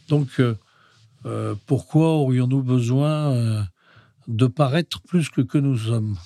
Donc, 0.09 0.41
euh, 0.41 1.55
pourquoi 1.67 2.09
aurions-nous 2.13 2.63
besoin 2.63 3.67
de 4.29 4.47
paraître 4.47 5.03
plus 5.03 5.29
que 5.29 5.59
nous 5.59 5.77
sommes? 5.77 6.17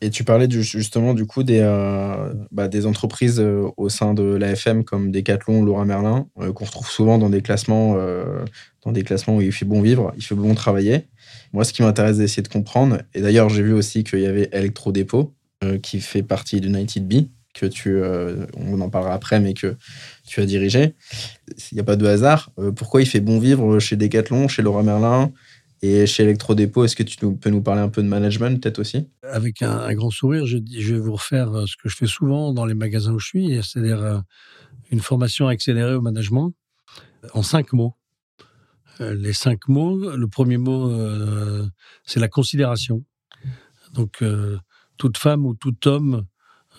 Et 0.00 0.10
tu 0.10 0.24
parlais 0.24 0.48
justement 0.50 1.14
du 1.14 1.26
coup 1.26 1.42
des, 1.42 1.60
euh, 1.60 2.32
bah, 2.50 2.68
des 2.68 2.86
entreprises 2.86 3.40
euh, 3.40 3.68
au 3.76 3.88
sein 3.88 4.14
de 4.14 4.22
l'AFM 4.22 4.84
comme 4.84 5.10
Decathlon, 5.10 5.64
Laura 5.64 5.84
Merlin, 5.84 6.28
euh, 6.40 6.52
qu'on 6.52 6.64
retrouve 6.64 6.88
souvent 6.88 7.18
dans 7.18 7.30
des 7.30 7.42
classements, 7.42 7.96
dans 8.84 8.92
des 8.92 9.02
classements 9.02 9.36
où 9.36 9.42
il 9.42 9.52
fait 9.52 9.64
bon 9.64 9.80
vivre, 9.80 10.12
il 10.16 10.22
fait 10.22 10.34
bon 10.34 10.54
travailler. 10.54 11.06
Moi, 11.52 11.64
ce 11.64 11.72
qui 11.72 11.82
m'intéresse 11.82 12.18
d'essayer 12.18 12.42
de 12.42 12.48
comprendre, 12.48 12.98
et 13.14 13.20
d'ailleurs 13.20 13.48
j'ai 13.48 13.62
vu 13.62 13.72
aussi 13.72 14.04
qu'il 14.04 14.20
y 14.20 14.26
avait 14.26 14.48
Electrodépôt 14.52 15.34
qui 15.82 16.00
fait 16.00 16.22
partie 16.22 16.60
d'United 16.60 17.06
Bee, 17.06 17.30
que 17.54 17.64
tu, 17.66 17.98
on 18.56 18.80
en 18.80 18.90
parlera 18.90 19.14
après, 19.14 19.40
mais 19.40 19.54
que 19.54 19.76
tu 20.26 20.40
as 20.40 20.46
dirigé. 20.46 20.94
Il 21.70 21.74
n'y 21.74 21.80
a 21.80 21.84
pas 21.84 21.96
de 21.96 22.06
hasard. 22.06 22.52
pourquoi 22.76 23.00
il 23.00 23.06
fait 23.06 23.20
bon 23.20 23.38
vivre 23.38 23.78
chez 23.78 23.96
Decathlon, 23.96 24.48
chez 24.48 24.62
Laura 24.62 24.82
Merlin 24.82 25.32
et 25.84 26.06
chez 26.06 26.22
Electrodépôt, 26.22 26.84
est-ce 26.84 26.96
que 26.96 27.02
tu 27.02 27.18
peux 27.18 27.50
nous 27.50 27.60
parler 27.60 27.82
un 27.82 27.90
peu 27.90 28.02
de 28.02 28.08
management, 28.08 28.58
peut-être 28.58 28.78
aussi? 28.78 29.06
Avec 29.22 29.60
un, 29.60 29.92
grand 29.92 30.10
sourire, 30.10 30.46
je, 30.46 30.56
vais 30.58 30.98
vous 30.98 31.12
refaire 31.12 31.52
euh, 31.52 31.66
ce 31.66 31.76
que 31.76 31.90
je 31.90 31.96
fais 31.96 32.06
souvent 32.06 32.54
dans 32.54 32.64
les 32.64 32.72
magasins 32.72 33.12
où 33.12 33.18
je 33.18 33.26
suis, 33.26 33.62
c'est-à-dire 33.62 34.00
euh, 34.00 34.18
une 34.90 35.00
formation 35.00 35.46
accélérée 35.46 35.94
au 35.94 36.00
management 36.00 36.54
en 37.34 37.42
cinq 37.42 37.74
mots. 37.74 37.94
Euh, 39.02 39.14
les 39.14 39.34
cinq 39.34 39.68
mots, 39.68 40.16
le 40.16 40.26
premier 40.26 40.56
mot, 40.56 40.90
c'est 42.04 42.20
la 42.20 42.28
considération. 42.28 43.04
Donc, 43.92 44.24
toute 44.96 45.18
femme 45.18 45.44
ou 45.44 45.54
tout 45.54 45.86
homme 45.86 46.24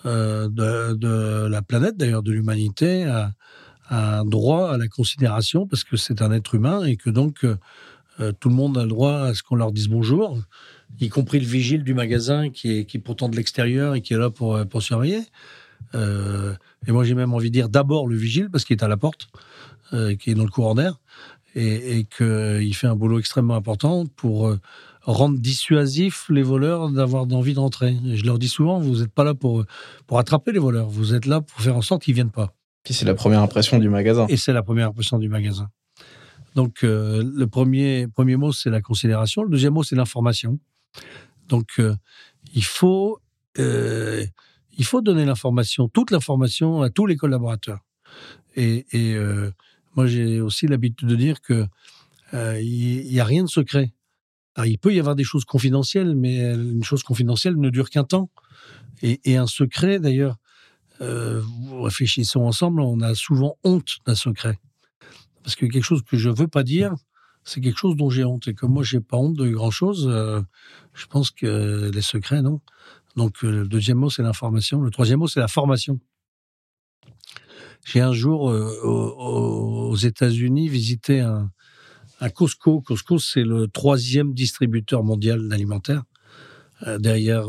de, 0.04 1.46
la 1.46 1.62
planète, 1.62 1.96
d'ailleurs 1.96 2.24
de 2.24 2.32
l'humanité, 2.32 3.04
a, 3.04 3.30
a, 3.88 4.18
un 4.18 4.24
droit 4.24 4.72
à 4.72 4.78
la 4.78 4.88
considération 4.88 5.68
parce 5.68 5.84
que 5.84 5.96
c'est 5.96 6.22
un 6.22 6.32
être 6.32 6.56
humain 6.56 6.84
et 6.84 6.96
que 6.96 7.08
donc 7.08 7.46
euh, 8.20 8.32
tout 8.32 8.48
le 8.48 8.54
monde 8.54 8.78
a 8.78 8.82
le 8.82 8.88
droit 8.88 9.18
à 9.20 9.34
ce 9.34 9.42
qu'on 9.42 9.56
leur 9.56 9.72
dise 9.72 9.88
bonjour, 9.88 10.38
y 11.00 11.08
compris 11.08 11.38
le 11.38 11.46
vigile 11.46 11.84
du 11.84 11.94
magasin 11.94 12.50
qui 12.50 12.78
est, 12.78 12.84
qui 12.84 12.98
pourtant 12.98 13.28
de 13.28 13.36
l'extérieur 13.36 13.94
et 13.94 14.00
qui 14.00 14.14
est 14.14 14.18
là 14.18 14.30
pour, 14.30 14.56
euh, 14.56 14.64
pour 14.64 14.82
surveiller. 14.82 15.22
Euh, 15.94 16.54
et 16.86 16.92
moi, 16.92 17.04
j'ai 17.04 17.14
même 17.14 17.34
envie 17.34 17.50
de 17.50 17.54
dire 17.54 17.68
d'abord 17.68 18.06
le 18.06 18.16
vigile, 18.16 18.48
parce 18.50 18.64
qu'il 18.64 18.76
est 18.76 18.82
à 18.82 18.88
la 18.88 18.96
porte, 18.96 19.28
qui 20.18 20.30
est 20.30 20.34
dans 20.34 20.44
le 20.44 20.50
courant 20.50 20.74
d'air, 20.74 20.98
et, 21.54 21.98
et 21.98 22.04
qu'il 22.04 22.74
fait 22.74 22.88
un 22.88 22.96
boulot 22.96 23.20
extrêmement 23.20 23.54
important 23.54 24.04
pour 24.06 24.52
rendre 25.02 25.38
dissuasif 25.38 26.26
les 26.28 26.42
voleurs 26.42 26.90
d'avoir 26.90 27.22
envie 27.32 27.54
de 27.54 27.60
rentrer. 27.60 27.96
je 28.14 28.24
leur 28.24 28.38
dis 28.38 28.48
souvent, 28.48 28.80
vous 28.80 28.98
n'êtes 28.98 29.12
pas 29.12 29.22
là 29.22 29.34
pour, 29.34 29.64
pour 30.08 30.18
attraper 30.18 30.50
les 30.50 30.58
voleurs, 30.58 30.88
vous 30.88 31.14
êtes 31.14 31.26
là 31.26 31.40
pour 31.40 31.60
faire 31.60 31.76
en 31.76 31.82
sorte 31.82 32.02
qu'ils 32.02 32.12
ne 32.12 32.16
viennent 32.16 32.30
pas. 32.30 32.52
C'est 32.88 33.04
la 33.04 33.14
première 33.14 33.42
impression 33.42 33.78
du 33.78 33.88
magasin. 33.88 34.26
Et 34.28 34.36
c'est 34.36 34.52
la 34.52 34.62
première 34.62 34.88
impression 34.88 35.18
du 35.18 35.28
magasin. 35.28 35.68
Donc, 36.56 36.84
euh, 36.84 37.22
le 37.22 37.46
premier, 37.46 38.08
premier 38.08 38.36
mot, 38.36 38.50
c'est 38.50 38.70
la 38.70 38.80
considération. 38.80 39.42
Le 39.42 39.50
deuxième 39.50 39.74
mot, 39.74 39.82
c'est 39.82 39.94
l'information. 39.94 40.58
Donc, 41.48 41.72
euh, 41.78 41.94
il, 42.54 42.64
faut, 42.64 43.20
euh, 43.58 44.24
il 44.78 44.84
faut 44.86 45.02
donner 45.02 45.26
l'information, 45.26 45.86
toute 45.88 46.10
l'information 46.10 46.80
à 46.80 46.88
tous 46.88 47.04
les 47.04 47.16
collaborateurs. 47.16 47.80
Et, 48.56 48.86
moi, 49.94 50.06
j'ai 50.06 50.40
aussi 50.40 50.66
l'habitude 50.66 51.08
de 51.08 51.14
dire 51.14 51.42
que 51.42 51.66
il 52.32 53.06
n'y 53.10 53.20
a 53.20 53.24
rien 53.24 53.44
de 53.44 53.50
secret. 53.50 53.92
il 54.64 54.78
peut 54.78 54.94
y 54.94 54.98
avoir 54.98 55.14
des 55.14 55.24
choses 55.24 55.44
confidentielles, 55.44 56.16
mais 56.16 56.38
une 56.54 56.84
chose 56.84 57.02
confidentielle 57.02 57.56
ne 57.56 57.68
dure 57.68 57.90
qu'un 57.90 58.04
temps. 58.04 58.30
Et, 59.02 59.20
et, 59.24 59.36
un 59.36 59.46
secret, 59.46 60.00
d'ailleurs, 60.00 60.36
réfléchissons 61.00 62.44
ensemble, 62.44 62.80
on 62.80 63.02
a 63.02 63.14
souvent 63.14 63.58
honte 63.62 63.98
d'un 64.06 64.14
secret. 64.14 64.58
Parce 65.46 65.54
que 65.54 65.66
quelque 65.66 65.84
chose 65.84 66.02
que 66.02 66.16
je 66.16 66.28
veux 66.28 66.48
pas 66.48 66.64
dire, 66.64 66.92
c'est 67.44 67.60
quelque 67.60 67.78
chose 67.78 67.94
dont 67.94 68.10
j'ai 68.10 68.24
honte. 68.24 68.48
Et 68.48 68.54
comme 68.54 68.72
moi, 68.72 68.82
j'ai 68.82 68.98
pas 68.98 69.16
honte 69.16 69.36
de 69.36 69.48
grand 69.48 69.70
chose, 69.70 70.08
euh, 70.10 70.42
je 70.92 71.06
pense 71.06 71.30
que 71.30 71.88
les 71.94 72.02
secrets, 72.02 72.42
non. 72.42 72.60
Donc, 73.14 73.44
euh, 73.44 73.60
le 73.60 73.68
deuxième 73.68 73.98
mot, 73.98 74.10
c'est 74.10 74.24
l'information. 74.24 74.80
Le 74.80 74.90
troisième 74.90 75.20
mot, 75.20 75.28
c'est 75.28 75.38
la 75.38 75.46
formation. 75.46 76.00
J'ai 77.84 78.00
un 78.00 78.12
jour, 78.12 78.50
euh, 78.50 78.74
aux, 78.82 79.94
États-Unis, 79.94 80.68
visité 80.68 81.20
un, 81.20 81.48
Costco. 82.34 82.80
Costco, 82.80 83.20
c'est 83.20 83.44
le 83.44 83.68
troisième 83.68 84.34
distributeur 84.34 85.04
mondial 85.04 85.46
d'alimentaire, 85.46 86.02
derrière, 86.98 87.46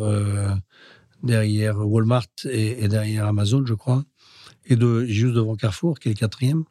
derrière 1.24 1.80
Walmart 1.80 2.28
et, 2.48 2.88
derrière 2.88 3.26
Amazon, 3.26 3.66
je 3.66 3.74
crois, 3.74 4.04
et 4.66 4.76
juste 5.08 5.34
devant 5.34 5.56
Carrefour, 5.56 5.98
qui 5.98 6.10
est 6.10 6.12
le 6.12 6.18
quatrième. 6.18 6.64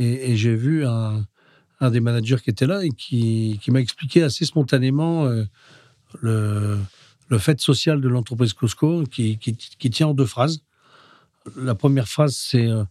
Et, 0.00 0.34
j'ai 0.34 0.54
vu 0.54 0.86
un, 0.86 1.26
des 1.82 2.00
managers 2.00 2.38
qui 2.42 2.48
était 2.48 2.66
là 2.66 2.82
et 2.82 2.88
qui, 2.88 3.60
m'a 3.68 3.80
expliqué 3.80 4.22
assez 4.22 4.46
spontanément 4.46 5.26
euh, 5.26 5.44
le, 7.28 7.38
fait 7.38 7.60
social 7.60 8.00
de 8.00 8.08
l'entreprise 8.08 8.54
Costco 8.54 9.04
qui, 9.04 9.38
tient 9.38 10.08
en 10.08 10.14
deux 10.14 10.24
phrases. 10.24 10.62
La 11.54 11.74
première 11.74 12.08
phrase, 12.08 12.34
c'est 12.34 12.66
euh, 12.66 12.84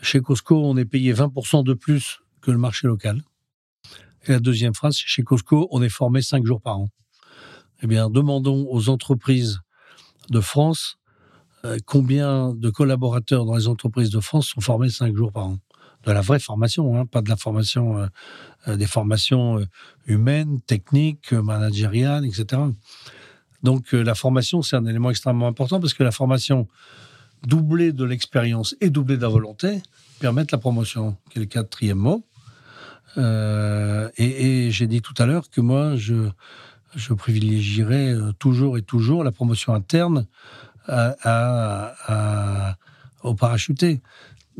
chez 0.00 0.20
Costco, 0.20 0.64
on 0.64 0.76
est 0.76 0.84
payé 0.84 1.12
20% 1.12 1.64
de 1.64 1.74
plus 1.74 2.20
que 2.40 2.52
le 2.52 2.58
marché 2.58 2.86
local. 2.86 3.20
Et 4.26 4.32
la 4.32 4.38
deuxième 4.38 4.74
phrase, 4.74 4.96
chez 4.96 5.24
Costco, 5.24 5.66
on 5.72 5.82
est 5.82 5.88
formé 5.88 6.22
cinq 6.22 6.46
jours 6.46 6.60
par 6.60 6.78
an. 6.78 6.88
Eh 7.82 7.88
bien, 7.88 8.08
demandons 8.10 8.68
aux 8.70 8.88
entreprises 8.90 9.58
de 10.30 10.40
France 10.40 10.98
euh, 11.64 11.78
combien 11.84 12.54
de 12.54 12.70
collaborateurs 12.70 13.44
dans 13.44 13.56
les 13.56 13.66
entreprises 13.66 14.10
de 14.10 14.20
France 14.20 14.48
sont 14.48 14.60
formés 14.60 14.90
cinq 14.90 15.16
jours 15.16 15.32
par 15.32 15.46
an. 15.46 15.58
De 16.06 16.12
la 16.12 16.20
vraie 16.20 16.38
formation, 16.38 16.98
hein, 16.98 17.06
pas 17.06 17.22
de 17.22 17.28
la 17.28 17.36
formation, 17.36 17.98
euh, 17.98 18.06
euh, 18.68 18.76
des 18.76 18.86
formations 18.86 19.64
humaines, 20.06 20.60
techniques, 20.60 21.32
managériales, 21.32 22.24
etc. 22.26 22.62
Donc 23.62 23.92
la 23.92 24.14
formation, 24.14 24.60
c'est 24.60 24.76
un 24.76 24.84
élément 24.84 25.10
extrêmement 25.10 25.46
important 25.46 25.80
parce 25.80 25.94
que 25.94 26.02
la 26.02 26.10
formation 26.10 26.68
doublée 27.46 27.92
de 27.92 28.04
l'expérience 28.04 28.76
et 28.82 28.90
doublée 28.90 29.16
de 29.16 29.22
la 29.22 29.28
volonté 29.28 29.82
permettent 30.20 30.52
la 30.52 30.58
promotion, 30.58 31.16
qui 31.30 31.38
est 31.38 31.40
le 31.40 31.46
quatrième 31.46 31.96
mot. 31.96 32.22
et, 33.16 34.68
j'ai 34.70 34.86
dit 34.86 35.00
tout 35.00 35.14
à 35.16 35.24
l'heure 35.24 35.48
que 35.48 35.62
moi, 35.62 35.96
je, 35.96 36.28
je 36.94 37.14
privilégierais 37.14 38.14
toujours 38.38 38.76
et 38.76 38.82
toujours 38.82 39.24
la 39.24 39.32
promotion 39.32 39.72
interne 39.72 40.26
à, 40.86 42.76
au 43.22 43.34
parachuté. 43.34 44.00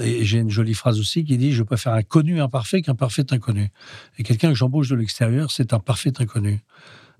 Et 0.00 0.24
j'ai 0.24 0.38
une 0.38 0.50
jolie 0.50 0.74
phrase 0.74 0.98
aussi 0.98 1.24
qui 1.24 1.36
dit 1.38 1.52
Je 1.52 1.62
préfère 1.62 1.92
un 1.92 2.02
connu 2.02 2.40
imparfait 2.40 2.82
qu'un 2.82 2.94
parfait 2.94 3.32
inconnu. 3.32 3.70
Et 4.18 4.22
quelqu'un 4.22 4.48
que 4.48 4.54
j'embauche 4.54 4.88
de 4.88 4.96
l'extérieur, 4.96 5.50
c'est 5.50 5.72
un 5.72 5.78
parfait 5.78 6.12
inconnu. 6.20 6.64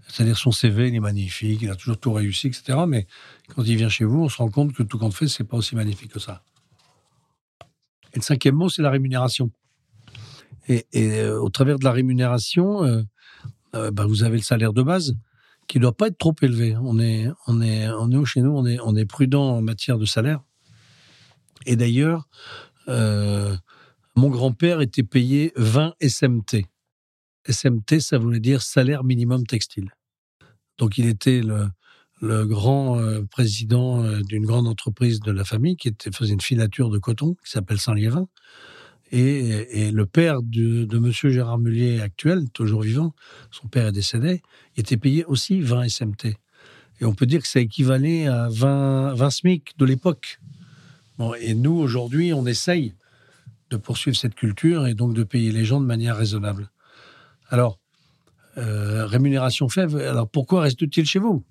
C'est-à-dire 0.09 0.37
son 0.37 0.53
CV, 0.53 0.89
il 0.89 0.95
est 0.95 1.01
magnifique, 1.01 1.63
il 1.63 1.71
a 1.71 1.77
toujours 1.77 1.99
tout 1.99 2.13
réussi, 2.13 2.49
etc. 2.49 2.79
Mais 2.87 3.07
quand 3.55 3.63
il 3.65 3.77
vient 3.77 3.89
chez 3.89 4.05
vous, 4.05 4.25
on 4.25 4.29
se 4.29 4.37
rend 4.37 4.51
compte 4.51 4.73
que 4.73 4.83
tout 4.83 4.99
compte 4.99 5.15
fait, 5.15 5.29
c'est 5.29 5.45
pas 5.45 5.57
aussi 5.57 5.77
magnifique 5.77 6.13
que 6.13 6.19
ça. 6.19 6.43
Et 8.13 8.17
le 8.17 8.23
cinquième 8.23 8.55
mot, 8.55 8.69
c'est 8.69 8.83
la 8.83 8.91
rémunération. 8.91 9.51
Et, 10.69 10.87
euh, 10.95 11.41
au 11.41 11.51
travers 11.51 11.79
de 11.79 11.85
la 11.85 11.93
rémunération, 11.93 12.85
euh, 12.85 13.03
euh, 13.75 13.91
bah, 13.91 14.07
vous 14.07 14.23
avez 14.23 14.37
le 14.37 14.43
salaire 14.43 14.73
de 14.73 14.83
base 14.83 15.17
qui 15.67 15.79
ne 15.79 15.83
doit 15.83 15.97
pas 15.97 16.09
être 16.09 16.19
trop 16.19 16.35
élevé. 16.43 16.77
On 16.77 16.99
est, 16.99 17.29
on 17.47 17.61
est, 17.61 17.89
on 17.89 18.11
est 18.11 18.25
chez 18.25 18.41
nous, 18.41 18.51
on 18.51 18.67
est, 18.67 18.79
on 18.81 18.95
est 18.97 19.07
prudent 19.07 19.57
en 19.57 19.63
matière 19.63 19.99
de 19.99 20.05
salaire. 20.05 20.41
Et 21.67 21.77
d'ailleurs, 21.77 22.29
euh, 22.89 23.57
mon 24.17 24.29
grand-père 24.29 24.81
était 24.81 25.03
payé 25.03 25.53
20 25.57 25.95
SMT. 26.01 26.67
SMT, 27.49 28.01
ça 28.01 28.19
voulait 28.19 28.41
dire 28.41 28.63
salaire 28.63 29.05
minimum 29.05 29.47
textile. 29.47 29.91
Donc 30.79 30.99
il 30.99 31.07
était 31.07 31.43
le, 31.43 32.47
grand 32.47 32.99
euh, 32.99 33.23
président 33.31 34.03
euh, 34.03 34.21
d'une 34.23 34.47
grande 34.47 34.67
entreprise 34.67 35.21
de 35.21 35.31
la 35.31 35.45
famille 35.45 35.77
qui 35.77 35.95
faisait 36.13 36.33
une 36.33 36.41
filature 36.41 36.91
de 36.91 36.99
coton 36.99 37.35
qui 37.45 37.51
s'appelle 37.51 37.79
Saint-Liévin. 37.79 38.29
Et, 39.13 39.93
le 39.93 40.07
père 40.07 40.43
de, 40.43 40.85
de 40.85 40.99
Monsieur 40.99 41.31
Gérard 41.31 41.59
Mullier 41.59 42.01
actuel, 42.01 42.51
toujours 42.51 42.83
vivant, 42.83 43.15
son 43.53 43.69
père 43.69 43.87
est 43.87 43.93
décédé, 43.93 44.43
était 44.77 44.97
payé 44.97 45.25
aussi 45.27 45.61
20 45.61 45.89
SMT. 45.89 46.37
Et 47.01 47.05
on 47.05 47.15
peut 47.15 47.27
dire 47.27 47.43
que 47.43 47.49
ça 47.49 47.61
équivalait 47.61 48.27
à 48.27 48.49
20, 48.51 49.15
20 49.15 49.31
SMIC 49.31 49.79
de 49.79 49.85
l'époque. 49.85 50.41
Et 51.41 51.55
nous, 51.55 51.73
aujourd'hui, 51.73 52.33
on 52.33 52.47
essaye 52.47 52.95
de 53.71 53.77
poursuivre 53.77 54.17
cette 54.17 54.35
culture 54.35 54.87
et 54.87 54.95
donc 54.95 55.15
de 55.15 55.23
payer 55.23 55.53
les 55.53 55.65
gens 55.65 55.81
de 55.81 55.87
manière 55.87 56.17
raisonnable. 56.17 56.71
Alors, 57.49 57.79
euh, 58.57 59.07
rémunération 59.07 59.69
faible, 59.69 60.01
alors 60.01 60.29
pourquoi 60.29 60.63
reste-t-il 60.63 61.07
chez 61.07 61.19
vous? 61.19 61.45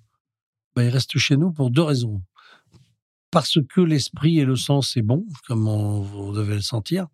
Ben, 0.75 0.83
Il 0.83 0.89
reste 0.89 1.17
chez 1.17 1.37
nous 1.37 1.51
pour 1.51 1.69
deux 1.69 1.81
raisons. 1.81 2.21
Parce 3.31 3.57
que 3.67 3.81
l'esprit 3.81 4.39
et 4.39 4.45
le 4.45 4.55
sens 4.55 4.95
est 4.95 5.01
bon, 5.01 5.25
comme 5.47 5.63
vous 5.63 6.33
devez 6.33 6.55
le 6.55 6.61
sentir, 6.61 7.07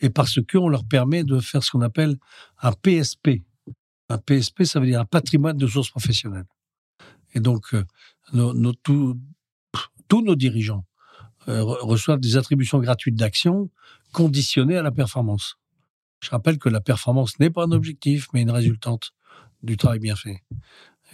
et 0.00 0.10
parce 0.10 0.38
qu'on 0.40 0.68
leur 0.68 0.84
permet 0.84 1.24
de 1.24 1.40
faire 1.40 1.62
ce 1.62 1.70
qu'on 1.70 1.80
appelle 1.80 2.16
un 2.62 2.72
PSP. 2.72 3.42
Un 4.08 4.18
PSP, 4.18 4.64
ça 4.64 4.80
veut 4.80 4.86
dire 4.86 5.00
un 5.00 5.04
patrimoine 5.04 5.56
de 5.56 5.66
sources 5.66 5.90
professionnelles. 5.90 6.46
Et 7.34 7.40
donc, 7.40 7.74
euh, 7.74 7.84
tous 10.08 10.22
nos 10.22 10.34
dirigeants 10.34 10.84
reçoivent 11.46 12.20
des 12.20 12.36
attributions 12.36 12.78
gratuites 12.78 13.16
d'actions 13.16 13.70
conditionnées 14.12 14.76
à 14.76 14.82
la 14.82 14.90
performance. 14.90 15.56
Je 16.20 16.30
rappelle 16.30 16.58
que 16.58 16.68
la 16.68 16.80
performance 16.80 17.38
n'est 17.38 17.50
pas 17.50 17.64
un 17.64 17.72
objectif, 17.72 18.28
mais 18.32 18.42
une 18.42 18.50
résultante 18.50 19.12
du 19.62 19.76
travail 19.76 19.98
bien 19.98 20.16
fait. 20.16 20.42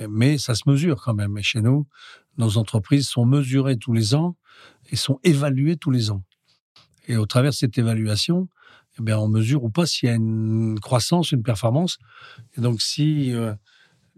Mais 0.08 0.36
ça 0.36 0.54
se 0.54 0.68
mesure 0.68 1.00
quand 1.02 1.14
même. 1.14 1.38
Et 1.38 1.42
chez 1.42 1.60
nous, 1.60 1.86
nos 2.38 2.58
entreprises 2.58 3.08
sont 3.08 3.24
mesurées 3.24 3.78
tous 3.78 3.92
les 3.92 4.14
ans 4.14 4.36
et 4.90 4.96
sont 4.96 5.18
évaluées 5.22 5.76
tous 5.76 5.90
les 5.90 6.10
ans. 6.10 6.22
Et 7.08 7.16
au 7.16 7.26
travers 7.26 7.52
de 7.52 7.56
cette 7.56 7.78
évaluation, 7.78 8.48
eh 8.98 9.02
bien, 9.02 9.18
on 9.18 9.28
mesure 9.28 9.64
ou 9.64 9.70
pas 9.70 9.86
s'il 9.86 10.08
y 10.08 10.12
a 10.12 10.14
une 10.14 10.78
croissance, 10.80 11.32
une 11.32 11.42
performance. 11.42 11.98
Et 12.56 12.60
donc, 12.60 12.80
si 12.82 13.32
euh, 13.32 13.54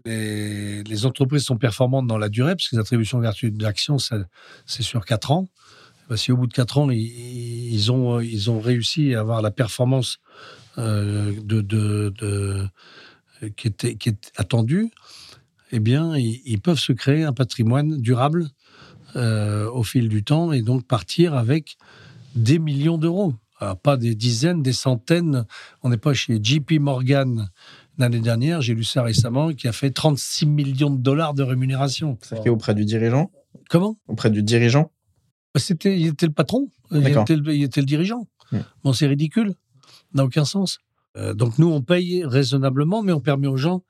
les, 0.05 1.05
entreprises 1.05 1.43
sont 1.43 1.57
performantes 1.57 2.07
dans 2.07 2.17
la 2.17 2.29
durée, 2.29 2.55
parce 2.55 2.69
que 2.69 2.75
les 2.75 2.81
attributions 2.81 3.19
gratuites 3.19 3.57
d'actions, 3.57 3.97
c'est 3.99 4.83
sur 4.83 5.05
4 5.05 5.31
ans, 5.31 5.49
eh 6.11 6.17
si 6.17 6.31
au 6.31 6.37
bout 6.37 6.47
de 6.47 6.53
4 6.53 6.77
ans, 6.77 6.89
ils, 6.89 7.91
ont, 7.91 8.19
ils 8.19 8.49
ont 8.49 8.59
réussi 8.59 9.13
à 9.13 9.21
avoir 9.21 9.41
la 9.41 9.51
performance 9.51 10.19
euh, 10.77 11.33
de, 11.43 11.61
de, 11.61 12.67
qui, 13.55 13.67
était, 13.67 13.95
qui 13.95 14.09
est 14.09 14.31
attendue, 14.35 14.91
eh 15.71 15.79
bien, 15.79 16.17
ils, 16.17 16.59
peuvent 16.59 16.79
se 16.79 16.93
créer 16.93 17.23
un 17.23 17.33
patrimoine 17.33 17.97
durable 17.97 18.47
euh, 19.15 19.69
au 19.71 19.83
fil 19.83 20.09
du 20.09 20.23
temps 20.23 20.51
et 20.51 20.61
donc 20.61 20.85
partir 20.85 21.35
avec 21.35 21.77
des 22.35 22.59
millions 22.59 22.97
d'euros. 22.97 23.33
pas 23.83 23.97
des 23.97 24.15
dizaines, 24.15 24.63
des 24.63 24.73
centaines. 24.73 25.45
On 25.83 25.89
n'est 25.89 25.97
pas 25.97 26.13
chez 26.13 26.39
JP 26.41 26.79
Morgan 26.79 27.49
l'année 27.99 28.21
dernière, 28.21 28.61
j'ai 28.61 28.73
lu 28.73 28.83
ça 28.83 29.03
récemment, 29.03 29.53
qui 29.53 29.67
a 29.67 29.73
fait 29.73 29.91
36 29.91 30.45
millions 30.45 30.89
de 30.89 31.01
dollars 31.01 31.33
de 31.33 31.43
rémunération. 31.43 32.17
Ça 32.21 32.41
fait 32.41 32.49
auprès 32.49 32.73
du 32.73 32.85
dirigeant? 32.85 33.29
Comment? 33.69 33.97
Auprès 34.07 34.31
du 34.31 34.41
dirigeant? 34.41 34.83
bah, 34.83 34.98
C'était, 35.55 35.99
Il 35.99 36.07
était 36.07 36.27
le 36.27 36.31
patron, 36.31 36.69
il 36.91 37.07
était 37.07 37.35
le, 37.81 37.85
dirigeant. 37.85 38.27
Hmm. 38.51 38.59
Bon, 38.83 38.93
c'est 38.93 39.07
ridicule, 39.07 39.55
n'a 40.13 40.23
aucun 40.23 40.45
sens. 40.45 40.79
Euh, 41.17 41.33
donc 41.33 41.57
nous, 41.57 41.71
on 41.71 41.81
paye 41.81 42.23
raisonnablement, 42.23 43.01
mais 43.01 43.11
on 43.11 43.19
permet 43.19 43.47
aux 43.47 43.57
gens 43.57 43.83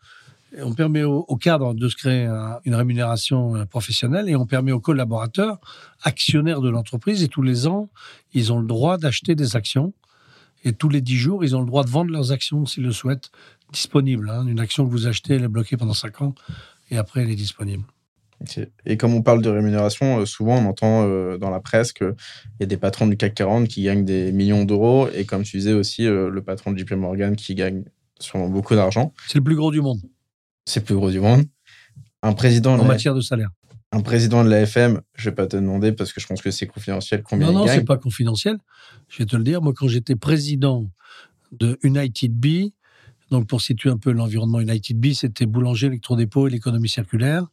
on 0.58 0.74
permet 0.74 1.04
au, 1.04 1.36
cadre 1.36 1.74
de 1.74 1.88
se 1.88 1.96
créer 1.96 2.26
une 2.66 2.76
rémunération 2.76 3.56
euh, 3.56 3.66
professionnelle 3.66 4.30
et 4.30 4.36
on 4.36 4.46
permet 4.46 4.72
aux 4.72 4.80
collaborateurs, 4.80 5.60
actionnaires 6.04 6.62
de 6.62 6.70
l'entreprise, 6.70 7.24
et 7.24 7.28
tous 7.28 7.42
les 7.42 7.68
ans, 7.68 7.90
ils 8.34 8.52
ont 8.52 8.60
le 8.60 8.68
droit 8.68 8.98
d'acheter 8.98 9.36
des 9.36 9.56
actions. 9.56 9.94
Et 10.66 10.74
tous 10.74 10.90
les 10.90 11.02
dix 11.02 11.16
jours, 11.16 11.46
ils 11.46 11.56
ont 11.56 11.62
le 11.62 11.68
droit 11.68 11.84
de 11.84 11.90
vendre 11.90 12.12
leurs 12.12 12.32
actions 12.32 12.66
s'ils 12.66 12.84
le 12.84 12.92
souhaitent, 12.92 13.32
disponibles. 13.72 14.30
Hein. 14.30 14.46
Une 14.48 14.60
action 14.60 14.86
que 14.86 14.92
vous 14.92 15.08
achetez, 15.08 15.36
elle 15.36 15.44
est 15.44 15.50
bloquée 15.50 15.78
pendant 15.78 15.94
cinq 15.94 16.22
ans 16.22 16.36
et 16.92 16.98
après, 16.98 17.22
elle 17.22 17.30
est 17.30 17.36
disponible. 17.36 17.84
Et 18.86 18.98
comme 18.98 19.14
on 19.14 19.22
parle 19.22 19.42
de 19.42 19.50
rémunération, 19.50 20.20
euh, 20.20 20.26
souvent 20.26 20.58
on 20.58 20.66
entend 20.66 21.06
euh, 21.06 21.38
dans 21.38 21.50
la 21.50 21.60
presse 21.60 21.92
qu'il 21.92 22.16
y 22.60 22.64
a 22.64 22.66
des 22.66 22.78
patrons 22.78 23.08
du 23.08 23.18
CAC 23.18 23.34
40 23.36 23.68
qui 23.68 23.84
gagnent 23.84 24.06
des 24.06 24.32
millions 24.32 24.64
d'euros 24.64 25.10
et 25.14 25.26
comme 25.26 25.44
tu 25.44 25.58
disais 25.58 25.74
aussi, 25.74 26.06
le 26.06 26.42
patron 26.42 26.72
de 26.72 26.78
JP 26.78 26.94
Morgan 26.94 27.36
qui 27.36 27.56
gagne 27.56 27.84
sûrement 28.20 28.48
beaucoup 28.48 28.76
d'argent. 28.76 29.14
C'est 29.28 29.38
le 29.38 29.44
plus 29.44 29.56
gros 29.56 29.72
du 29.72 29.82
monde 29.82 30.00
c'est 30.70 30.80
le 30.82 30.86
plus 30.86 30.96
gros 30.96 31.12
du 31.12 31.20
monde. 31.20 31.46
Un 32.22 32.34
président 32.34 32.78
en 32.78 32.86
matière 32.86 33.16
de 33.16 33.22
salaire. 33.22 33.50
Un 33.92 34.02
président 34.02 34.44
de 34.44 34.50
l'AFM, 34.50 35.02
je 35.16 35.30
vais 35.30 35.36
pas 35.36 35.48
te 35.48 35.56
demander 35.56 35.92
parce 35.92 36.14
que 36.14 36.22
je 36.22 36.28
pense 36.28 36.42
que 36.42 36.52
c'est 36.52 36.68
confidentiel 36.68 37.24
combien 37.24 37.48
non, 37.48 37.52
il 37.52 37.56
non, 37.56 37.66
Non, 37.66 37.74
c'est 37.74 37.86
pas 37.86 37.98
confidentiel. 37.98 38.58
Je 39.08 39.18
vais 39.18 39.26
te 39.26 39.36
le 39.36 39.44
dire. 39.44 39.62
Moi, 39.62 39.74
quand 39.76 39.88
j'étais 39.88 40.16
président 40.16 40.92
de 41.52 41.80
United 41.82 42.32
Bee, 42.32 42.74
donc 43.32 43.48
pour 43.48 43.62
situer 43.62 43.90
un 43.90 43.98
peu 43.98 44.12
l'environnement 44.12 44.60
United 44.60 45.00
Bee, 45.00 45.16
c'était 45.16 45.48
boulanger, 45.48 45.88
électrodépôt 45.88 46.48
et 46.48 46.52
l'économie 46.52 46.90
circulaire. 46.90 47.48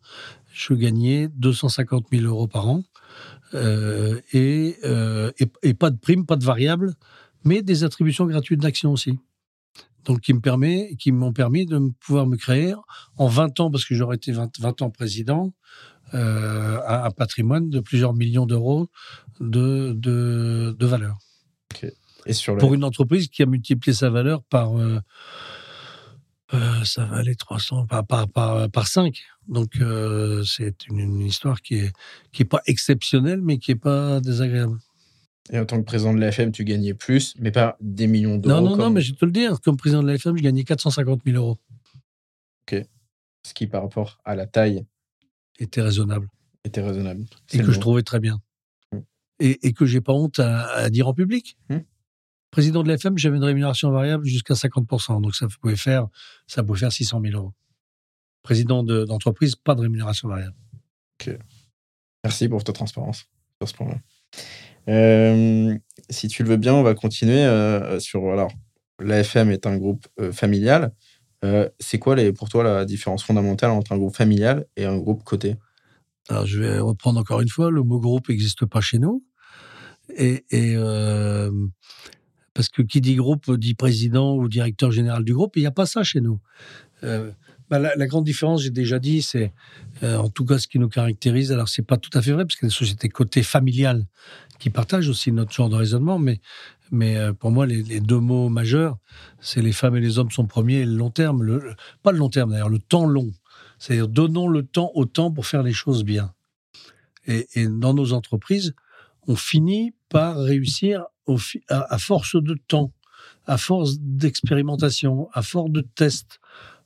Je 0.56 0.72
gagnais 0.72 1.28
250 1.28 2.06
000 2.10 2.24
euros 2.24 2.48
par 2.48 2.66
an. 2.66 2.82
Euh, 3.52 4.20
et, 4.32 4.76
euh, 4.84 5.30
et, 5.38 5.48
et, 5.62 5.74
pas 5.74 5.90
de 5.90 5.98
prime, 5.98 6.24
pas 6.24 6.36
de 6.36 6.44
variable, 6.44 6.94
mais 7.44 7.60
des 7.60 7.84
attributions 7.84 8.24
gratuites 8.24 8.62
d'actions 8.62 8.92
aussi. 8.92 9.18
Donc 10.06 10.20
qui 10.20 10.32
me 10.32 10.40
permet, 10.40 10.96
qui 10.98 11.12
m'ont 11.12 11.34
permis 11.34 11.66
de 11.66 11.78
pouvoir 12.00 12.26
me 12.26 12.36
créer 12.36 12.74
en 13.18 13.26
20 13.26 13.60
ans, 13.60 13.70
parce 13.70 13.84
que 13.84 13.94
j'aurais 13.94 14.16
été 14.16 14.32
20, 14.32 14.82
ans 14.82 14.90
président, 14.90 15.52
euh, 16.14 16.80
un, 16.86 17.10
patrimoine 17.10 17.68
de 17.68 17.80
plusieurs 17.80 18.14
millions 18.14 18.46
d'euros 18.46 18.88
de, 19.40 19.92
de, 19.94 20.86
valeur. 20.86 21.18
Et 22.24 22.32
sur 22.32 22.56
Pour 22.56 22.72
une 22.72 22.84
entreprise 22.84 23.28
qui 23.28 23.42
a 23.42 23.46
multiplié 23.46 23.94
sa 23.94 24.08
valeur 24.08 24.42
par, 24.44 24.72
euh, 26.54 26.56
euh, 26.56 26.84
ça 26.84 27.04
va 27.04 27.16
aller 27.16 27.34
300, 27.34 27.86
par, 27.86 28.06
par, 28.06 28.28
par, 28.28 28.70
par 28.70 28.86
5. 28.86 29.20
Donc 29.48 29.74
c'est 30.44 30.86
une, 30.88 30.98
une, 30.98 31.20
histoire 31.20 31.60
qui 31.60 31.76
est, 31.76 31.92
qui 32.32 32.42
est 32.42 32.46
pas 32.46 32.62
exceptionnelle, 32.66 33.40
mais 33.42 33.58
qui 33.58 33.72
est 33.72 33.76
pas 33.76 34.20
désagréable. 34.20 34.78
Et 35.52 35.58
en 35.58 35.64
tant 35.64 35.78
que 35.78 35.84
président 35.84 36.12
de 36.12 36.18
l'AFM, 36.18 36.50
tu 36.50 36.64
gagnais 36.64 36.94
plus, 36.94 37.34
mais 37.38 37.52
pas 37.52 37.76
des 37.80 38.06
millions 38.06 38.36
d'euros. 38.36 38.60
Non, 38.60 38.70
non, 38.70 38.76
non, 38.76 38.90
mais 38.90 39.00
je 39.00 39.12
vais 39.12 39.18
te 39.18 39.24
le 39.24 39.30
dire. 39.30 39.60
Comme 39.60 39.76
président 39.76 40.02
de 40.02 40.08
l'AFM, 40.08 40.36
je 40.36 40.42
gagnais 40.42 40.64
450 40.64 41.22
000 41.24 41.36
euros. 41.36 41.58
Ok. 42.62 42.82
Ce 43.44 43.54
qui, 43.54 43.66
par 43.66 43.82
rapport 43.82 44.18
à 44.24 44.34
la 44.34 44.46
taille, 44.46 44.84
était 45.58 45.82
raisonnable. 45.82 46.28
Était 46.64 46.82
raisonnable. 46.82 47.24
Et 47.52 47.58
que 47.58 47.70
je 47.70 47.78
trouvais 47.78 48.02
très 48.02 48.18
bien. 48.18 48.40
Hmm. 48.92 49.00
Et, 49.38 49.68
et, 49.68 49.72
que 49.72 49.86
j'ai 49.86 50.00
pas 50.00 50.12
honte 50.12 50.40
à, 50.40 50.90
dire 50.90 51.06
en 51.06 51.14
public. 51.14 51.56
Hmm. 51.70 51.78
Président 52.50 52.82
de 52.82 52.92
l'FM, 52.92 53.18
j'avais 53.18 53.36
une 53.36 53.44
rémunération 53.44 53.90
variable 53.90 54.24
jusqu'à 54.24 54.54
50%. 54.54 55.20
Donc 55.20 55.34
ça 55.34 55.46
pouvait 55.60 55.76
faire, 55.76 56.06
ça 56.46 56.62
pouvait 56.62 56.80
faire 56.80 56.92
600 56.92 57.20
000 57.22 57.36
euros. 57.36 57.52
Président 58.42 58.82
d'entreprise, 58.82 59.56
pas 59.56 59.74
de 59.74 59.80
rémunération 59.80 60.28
variable. 60.28 60.56
Ok. 61.20 61.36
Merci 62.24 62.48
pour 62.48 62.62
ta 62.64 62.72
transparence 62.72 63.26
sur 63.60 63.68
ce 63.68 63.74
point-là. 63.74 63.98
Euh, 64.88 65.76
si 66.10 66.28
tu 66.28 66.42
le 66.42 66.50
veux 66.50 66.56
bien, 66.56 66.74
on 66.74 66.82
va 66.82 66.94
continuer 66.94 67.44
euh, 67.44 67.98
sur. 67.98 68.30
Alors, 68.30 68.52
l'AFM 69.00 69.50
est 69.50 69.66
un 69.66 69.76
groupe 69.76 70.06
euh, 70.20 70.32
familial. 70.32 70.92
c'est 71.78 71.98
quoi 71.98 72.16
les, 72.16 72.32
pour 72.32 72.48
toi 72.48 72.64
la 72.64 72.84
différence 72.84 73.22
fondamentale 73.22 73.70
entre 73.70 73.92
un 73.92 73.98
groupe 73.98 74.16
familial 74.16 74.66
et 74.76 74.84
un 74.84 74.96
groupe 74.96 75.22
coté? 75.22 75.56
Alors, 76.28 76.46
je 76.46 76.60
vais 76.60 76.78
reprendre 76.78 77.20
encore 77.20 77.40
une 77.40 77.48
fois, 77.48 77.70
le 77.70 77.82
mot 77.82 78.00
groupe 78.00 78.28
n'existe 78.28 78.66
pas 78.66 78.80
chez 78.80 78.98
nous. 78.98 79.24
Et, 80.16 80.44
parce 82.56 82.68
que 82.70 82.82
qui 82.82 83.00
dit 83.00 83.14
groupe 83.14 83.54
dit 83.56 83.74
président 83.74 84.34
ou 84.34 84.48
directeur 84.48 84.90
général 84.90 85.22
du 85.22 85.34
groupe, 85.34 85.56
il 85.56 85.60
n'y 85.60 85.66
a 85.66 85.70
pas 85.70 85.86
ça 85.86 86.02
chez 86.02 86.20
nous. 86.20 86.40
Bah, 87.68 87.80
la, 87.80 88.06
grande 88.06 88.24
différence, 88.24 88.62
j'ai 88.62 88.70
déjà 88.70 89.00
dit, 89.00 89.22
c'est 89.22 89.52
euh, 90.04 90.16
en 90.18 90.28
tout 90.28 90.44
cas 90.44 90.58
ce 90.58 90.68
qui 90.68 90.78
nous 90.78 90.88
caractérise. 90.88 91.50
Alors, 91.50 91.68
c'est 91.68 91.82
pas 91.82 91.96
tout 91.96 92.16
à 92.16 92.22
fait 92.22 92.30
vrai, 92.30 92.44
parce 92.44 92.54
qu'il 92.54 92.66
y 92.66 92.68
a 92.68 92.70
des 92.70 92.74
sociétés 92.74 93.08
cotées 93.08 93.42
familiales 93.42 94.06
qui 94.60 94.70
partagent 94.70 95.08
aussi 95.08 95.32
notre 95.32 95.52
genre 95.52 95.68
de 95.68 95.74
raisonnement, 95.74 96.18
mais, 96.18 96.40
euh, 97.16 97.32
pour 97.32 97.50
moi, 97.50 97.66
les, 97.66 98.00
deux 98.00 98.20
mots 98.20 98.48
majeurs, 98.48 98.98
c'est 99.40 99.62
les 99.62 99.72
femmes 99.72 99.96
et 99.96 100.00
les 100.00 100.18
hommes 100.20 100.30
sont 100.30 100.46
premiers 100.46 100.76
et 100.76 100.86
le 100.86 100.94
long 100.94 101.10
terme. 101.10 101.42
Le, 101.42 101.74
pas 102.04 102.12
le 102.12 102.18
long 102.18 102.28
terme 102.28 102.52
d'ailleurs, 102.52 102.68
le 102.68 102.78
temps 102.78 103.06
long. 103.06 103.32
C'est-à-dire, 103.78 104.08
donnons 104.08 104.46
le 104.46 104.62
temps 104.62 104.92
au 104.94 105.04
temps 105.04 105.32
pour 105.32 105.46
faire 105.46 105.64
les 105.64 105.72
choses 105.72 106.04
bien. 106.04 106.32
Et, 107.26 107.66
dans 107.66 107.94
nos 107.94 108.12
entreprises, 108.12 108.74
on 109.26 109.34
finit 109.34 109.92
par 110.08 110.36
réussir 110.36 111.04
à 111.68 111.98
force 111.98 112.36
de 112.36 112.56
temps, 112.68 112.92
à 113.46 113.58
force 113.58 113.98
d'expérimentation, 113.98 115.28
à 115.32 115.42
force 115.42 115.70
de 115.70 115.80
tests 115.80 116.40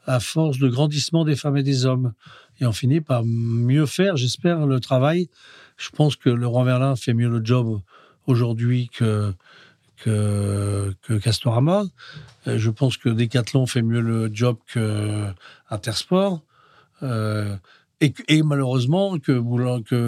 à 0.06 0.20
force 0.20 0.58
de 0.58 0.68
grandissement 0.68 1.24
des 1.24 1.36
femmes 1.36 1.56
et 1.56 1.62
des 1.62 1.86
hommes. 1.86 2.12
Et 2.60 2.66
on 2.66 2.72
finit 2.72 3.00
par 3.00 3.22
mieux 3.24 3.86
faire, 3.86 4.16
j'espère, 4.16 4.66
le 4.66 4.80
travail. 4.80 5.28
Je 5.76 5.90
pense 5.90 6.16
que 6.16 6.28
Laurent 6.28 6.64
Verlin 6.64 6.96
fait 6.96 7.14
mieux 7.14 7.28
le 7.28 7.44
job 7.44 7.80
aujourd'hui 8.26 8.90
que, 8.92 9.32
que, 9.96 10.94
que, 11.02 11.14
Castorama. 11.14 11.84
Euh, 12.46 12.58
je 12.58 12.70
pense 12.70 12.96
que 12.96 13.08
Decathlon 13.08 13.66
fait 13.66 13.82
mieux 13.82 14.00
le 14.00 14.30
job 14.32 14.56
que 14.66 15.26
Intersport. 15.70 16.42
Euh, 17.02 17.56
et, 18.00 18.42
malheureusement, 18.42 19.18
que, 19.18 19.32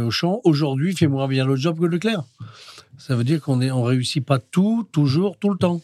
Auchan, 0.04 0.40
aujourd'hui, 0.44 0.96
fait 0.96 1.08
moins 1.08 1.28
bien 1.28 1.44
le 1.44 1.56
job 1.56 1.78
que 1.78 1.84
Leclerc. 1.84 2.24
Ça 2.96 3.16
veut 3.16 3.24
dire 3.24 3.40
qu'on 3.40 3.56
ne 3.56 3.70
réussit 3.70 4.24
pas 4.24 4.38
tout, 4.38 4.88
toujours, 4.92 5.38
tout 5.38 5.50
le 5.50 5.58
temps. 5.58 5.82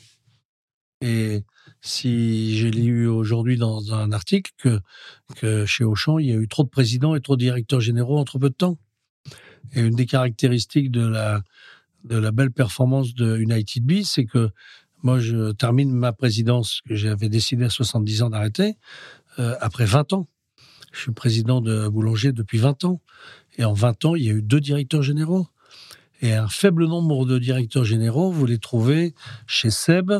Et 1.03 1.43
si 1.83 2.57
j'ai 2.57 2.71
lu 2.71 3.07
aujourd'hui 3.07 3.57
dans 3.57 3.95
un 3.95 4.13
article 4.13 4.53
que, 5.37 5.67
chez 5.67 5.85
Auchan, 5.85 6.19
il 6.19 6.27
y 6.29 6.33
a 6.33 6.37
eu 6.37 6.49
trop 6.49 6.65
de 6.65 6.69
présidents 6.69 7.15
et 7.15 7.21
trop 7.21 7.37
de 7.37 7.43
directeurs 7.43 7.81
généraux 7.81 8.19
en 8.19 8.25
trop 8.25 8.39
peu 8.39 8.49
de 8.49 8.55
temps. 8.55 8.79
Et 9.75 9.81
une 9.81 9.95
des 9.95 10.07
caractéristiques 10.07 10.91
de 10.91 11.07
la, 11.07 11.43
belle 12.33 12.53
performance 12.53 13.15
de 13.15 13.37
United 13.37 13.85
Bee, 13.85 14.05
c'est 14.05 14.25
que 14.25 14.51
moi, 15.03 15.21
je 15.21 15.53
termine 15.53 15.93
ma 15.93 16.13
présidence 16.13 16.81
que 16.89 16.97
j'avais 16.97 17.29
décidé 17.29 17.65
à 17.65 17.71
70 17.71 18.23
ans 18.23 18.31
d'arrêter 18.31 18.77
euh, 19.39 19.55
après 19.61 19.85
20 19.85 20.15
ans. 20.15 20.27
Je 20.93 21.01
suis 21.01 21.13
président 21.13 21.61
de 21.61 21.89
Boulanger 21.89 22.33
depuis 22.33 22.59
20 22.59 22.85
ans. 22.85 23.01
Et 23.57 23.65
en 23.65 23.73
20 23.73 24.05
ans, 24.05 24.15
il 24.15 24.25
y 24.25 24.31
a 24.31 24.33
eu 24.33 24.43
deux 24.43 24.61
directeurs 24.61 25.03
généraux. 25.03 25.47
Et 26.21 26.35
un 26.35 26.49
faible 26.49 26.87
nombre 26.87 27.27
de 27.27 27.39
directeurs 27.39 27.85
généraux, 27.85 28.31
vous 28.31 28.47
les 28.47 28.59
trouvez 28.59 29.15
chez 29.47 29.71
Seb, 29.71 30.13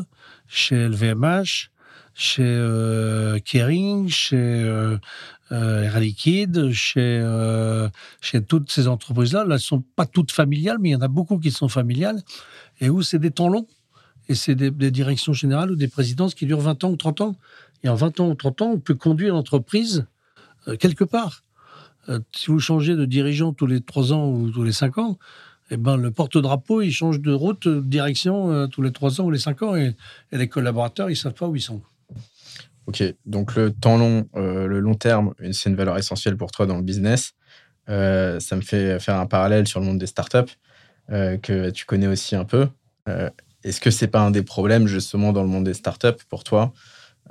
chez 0.47 0.87
LVMH, 0.87 1.71
chez 2.13 2.43
euh, 2.43 3.39
Kering, 3.39 4.09
chez 4.09 4.37
euh, 4.37 4.97
euh 5.51 5.83
Air 5.83 5.99
Liquide, 5.99 6.71
chez, 6.71 6.99
euh, 6.99 7.89
toutes 8.47 8.71
ces 8.71 8.87
entreprises-là. 8.87 9.39
Là, 9.39 9.45
elles 9.45 9.53
ne 9.53 9.57
sont 9.57 9.83
pas 9.95 10.05
toutes 10.05 10.31
familiales, 10.31 10.77
mais 10.79 10.89
il 10.89 10.91
y 10.93 10.95
en 10.95 11.01
a 11.01 11.07
beaucoup 11.07 11.37
qui 11.37 11.51
sont 11.51 11.69
familiales, 11.69 12.21
et 12.79 12.89
où 12.89 13.01
c'est 13.01 13.19
des 13.19 13.31
temps 13.31 13.49
longs, 13.49 13.67
et 14.29 14.35
c'est 14.35 14.55
des, 14.55 14.91
directions 14.91 15.33
générales 15.33 15.71
ou 15.71 15.75
des 15.75 15.87
présidences 15.87 16.35
qui 16.35 16.45
durent 16.45 16.59
20 16.59 16.83
ans 16.83 16.91
ou 16.91 16.97
30 16.97 17.21
ans. 17.21 17.35
Et 17.83 17.89
en 17.89 17.95
20 17.95 18.19
ans 18.19 18.29
ou 18.29 18.35
30 18.35 18.61
ans, 18.61 18.71
on 18.73 18.79
peut 18.79 18.95
conduire 18.95 19.33
l'entreprise 19.33 20.05
quelque 20.79 21.03
part. 21.03 21.43
si 22.35 22.47
vous 22.47 22.59
changez 22.59 22.95
de 22.95 23.05
dirigeant 23.05 23.53
tous 23.53 23.67
les 23.67 23.81
3 23.81 24.13
ans 24.13 24.29
ou 24.29 24.49
tous 24.51 24.63
les 24.63 24.71
5 24.71 24.97
ans, 24.97 25.17
eh 25.71 25.77
ben, 25.77 25.97
le 25.97 26.11
porte-drapeau, 26.11 26.81
il 26.81 26.91
change 26.91 27.19
de 27.19 27.31
route, 27.31 27.67
de 27.67 27.79
direction 27.81 28.51
euh, 28.51 28.67
tous 28.67 28.81
les 28.81 28.91
trois 28.91 29.21
ans 29.21 29.25
ou 29.25 29.31
les 29.31 29.39
cinq 29.39 29.61
ans, 29.61 29.75
et, 29.75 29.95
les 30.31 30.47
collaborateurs, 30.47 31.09
ils 31.09 31.15
savent 31.15 31.33
pas 31.33 31.47
où 31.47 31.55
ils 31.55 31.61
sont. 31.61 31.81
Ok, 32.87 33.03
donc 33.25 33.55
le 33.55 33.71
temps 33.71 33.97
long, 33.97 34.27
euh, 34.35 34.65
le 34.65 34.79
long 34.79 34.95
terme, 34.95 35.33
c'est 35.51 35.69
une 35.69 35.75
valeur 35.75 35.97
essentielle 35.97 36.37
pour 36.37 36.51
toi 36.51 36.65
dans 36.65 36.77
le 36.77 36.81
business. 36.81 37.33
Euh, 37.87 38.39
ça 38.39 38.55
me 38.55 38.61
fait 38.61 38.99
faire 38.99 39.15
un 39.17 39.27
parallèle 39.27 39.67
sur 39.67 39.79
le 39.79 39.85
monde 39.85 39.99
des 39.99 40.07
startups 40.07 40.53
que 41.41 41.71
tu 41.71 41.85
connais 41.85 42.05
aussi 42.05 42.35
un 42.35 42.45
peu. 42.45 42.67
Est-ce 43.63 43.81
que 43.81 43.89
c'est 43.89 44.09
pas 44.09 44.21
un 44.21 44.29
des 44.29 44.43
problèmes 44.43 44.85
justement 44.85 45.33
dans 45.33 45.41
le 45.41 45.49
monde 45.49 45.63
des 45.63 45.73
startups 45.73 46.23
pour 46.29 46.43
toi 46.43 46.71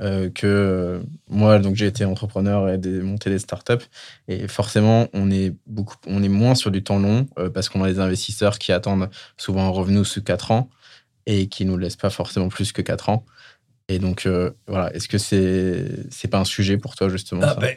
euh, 0.01 0.30
que 0.30 1.03
moi, 1.28 1.59
donc 1.59 1.74
j'ai 1.74 1.86
été 1.86 2.05
entrepreneur 2.05 2.68
et 2.68 2.78
monté 2.78 3.30
des 3.30 3.38
startups. 3.38 3.84
Et 4.28 4.46
forcément, 4.46 5.09
on 5.12 5.30
est, 5.30 5.55
beaucoup, 5.66 5.96
on 6.07 6.22
est 6.22 6.28
moins 6.28 6.55
sur 6.55 6.70
du 6.70 6.84
temps 6.84 7.01
long 7.01 7.26
euh, 7.38 7.51
parce 7.51 7.68
qu'on 7.68 7.82
a 7.82 7.90
des 7.90 7.99
investisseurs 7.99 8.59
qui 8.59 8.70
attendent 8.70 9.11
souvent 9.36 9.64
un 9.66 9.70
revenu 9.70 10.05
sous 10.05 10.22
4 10.22 10.53
ans 10.53 10.70
et 11.26 11.49
qui 11.49 11.64
ne 11.64 11.72
nous 11.72 11.78
laissent 11.78 11.96
pas 11.96 12.11
forcément 12.11 12.49
plus 12.49 12.70
que 12.70 12.80
4 12.80 13.09
ans. 13.09 13.26
Et 13.88 13.99
donc, 13.99 14.26
euh, 14.26 14.53
voilà, 14.68 14.94
est-ce 14.94 15.09
que 15.09 15.18
c'est 15.18 15.86
c'est 16.11 16.28
pas 16.28 16.38
un 16.38 16.44
sujet 16.44 16.76
pour 16.76 16.94
toi, 16.94 17.09
justement 17.09 17.42
ah 17.44 17.55
ben, 17.55 17.76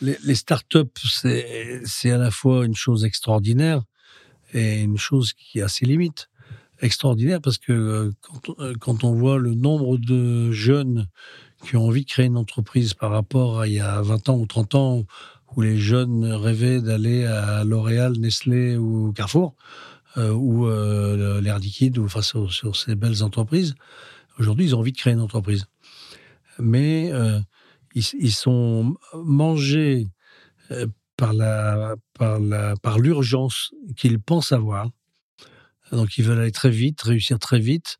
les, 0.00 0.16
les, 0.24 0.34
startups, 0.34 0.84
c'est 1.84 2.10
à 2.10 2.16
la 2.18 2.30
fois 2.30 2.64
une 2.64 2.74
chose 2.74 3.04
extraordinaire 3.04 3.82
et 4.54 4.80
une 4.80 4.96
chose 4.96 5.32
qui 5.32 5.60
a 5.60 5.68
ses 5.68 5.84
limites 5.86 6.28
extraordinaire 6.80 7.40
parce 7.40 7.58
que 7.58 7.72
euh, 7.72 8.10
euh, 8.60 8.74
quand, 8.78 9.04
on 9.04 9.12
voit 9.12 9.38
le 9.38 9.54
nombre 9.54 9.98
de 9.98 10.50
jeunes 10.52 11.06
qui 11.64 11.76
ont 11.76 11.86
envie 11.86 12.04
de 12.04 12.10
créer 12.10 12.26
une 12.26 12.36
entreprise 12.36 12.94
par 12.94 13.10
rapport 13.10 13.60
à 13.60 13.66
il 13.66 13.74
y 13.74 13.80
a 13.80 14.00
20 14.00 14.28
ans 14.28 14.38
ou 14.38 14.46
30 14.46 14.74
ans 14.74 15.04
où 15.56 15.62
les 15.62 15.76
jeunes 15.76 16.24
rêvaient 16.24 16.80
d'aller 16.80 17.24
à 17.24 17.64
L'Oréal, 17.64 18.12
Nestlé 18.18 18.76
ou 18.76 19.12
Carrefour 19.12 19.54
euh, 20.16 20.32
ou 20.32 20.68
l'Air 21.40 21.58
Liquide 21.58 21.98
ou 21.98 22.08
face 22.08 22.34
sur 22.48 22.76
ces 22.76 22.94
belles 22.94 23.22
entreprises, 23.22 23.74
aujourd'hui 24.38 24.66
ils 24.66 24.76
ont 24.76 24.80
envie 24.80 24.92
de 24.92 24.98
créer 24.98 25.14
une 25.14 25.20
entreprise. 25.20 25.66
Mais 26.58 27.12
ils, 27.94 28.32
sont 28.32 28.96
mangés 29.14 30.06
par 31.16 31.32
la 31.32 31.94
par 32.12 32.98
l'urgence 32.98 33.72
qu'ils 33.96 34.20
pensent 34.20 34.52
avoir 34.52 34.90
donc 35.92 36.18
ils 36.18 36.24
veulent 36.24 36.40
aller 36.40 36.52
très 36.52 36.70
vite, 36.70 37.00
réussir 37.02 37.38
très 37.38 37.58
vite, 37.58 37.98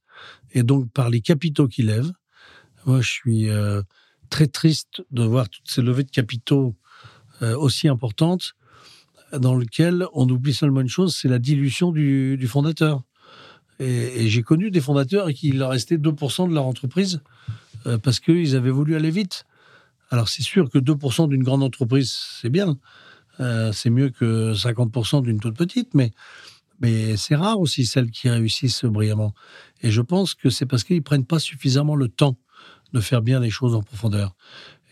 et 0.52 0.62
donc 0.62 0.90
par 0.92 1.10
les 1.10 1.20
capitaux 1.20 1.68
qu'ils 1.68 1.86
lèvent. 1.86 2.12
Moi, 2.86 3.00
je 3.00 3.10
suis 3.10 3.48
euh, 3.48 3.82
très 4.30 4.46
triste 4.46 5.02
de 5.10 5.22
voir 5.22 5.48
toutes 5.48 5.68
ces 5.68 5.82
levées 5.82 6.04
de 6.04 6.10
capitaux 6.10 6.76
euh, 7.42 7.56
aussi 7.56 7.88
importantes, 7.88 8.54
dans 9.32 9.56
lesquelles 9.56 10.06
on 10.14 10.28
oublie 10.28 10.54
seulement 10.54 10.80
une 10.80 10.88
chose, 10.88 11.14
c'est 11.14 11.28
la 11.28 11.38
dilution 11.38 11.92
du, 11.92 12.46
fondateur. 12.48 13.02
Et, 13.78 14.28
j'ai 14.28 14.42
connu 14.42 14.70
des 14.70 14.80
fondateurs 14.80 15.28
qui 15.32 15.52
leur 15.52 15.70
restait 15.70 15.98
2% 15.98 16.48
de 16.48 16.54
leur 16.54 16.64
entreprise 16.64 17.20
euh, 17.86 17.98
parce 17.98 18.20
qu'ils 18.20 18.56
avaient 18.56 18.70
voulu 18.70 18.96
aller 18.96 19.10
vite. 19.10 19.44
Alors 20.10 20.28
c'est 20.28 20.42
sûr 20.42 20.70
que 20.70 20.78
2% 20.78 21.28
d'une 21.28 21.42
grande 21.42 21.62
entreprise, 21.62 22.16
c'est 22.40 22.48
bien. 22.48 22.78
c'est 23.72 23.90
mieux 23.90 24.08
que 24.08 24.54
50% 24.54 25.22
d'une 25.22 25.38
toute 25.38 25.56
petite, 25.56 25.92
mais 25.94 26.12
mais 26.80 27.16
c'est 27.16 27.34
rare 27.34 27.58
aussi 27.60 27.86
celles 27.86 28.10
qui 28.10 28.28
réussissent 28.28 28.84
brillamment. 28.84 29.34
Et 29.82 29.90
je 29.90 30.00
pense 30.00 30.34
que 30.34 30.50
c'est 30.50 30.66
parce 30.66 30.84
qu'ils 30.84 31.02
prennent 31.02 31.26
pas 31.26 31.38
suffisamment 31.38 31.96
le 31.96 32.08
temps 32.08 32.36
de 32.92 33.00
faire 33.00 33.22
bien 33.22 33.40
les 33.40 33.50
choses 33.50 33.74
en 33.74 33.82
profondeur. 33.82 34.34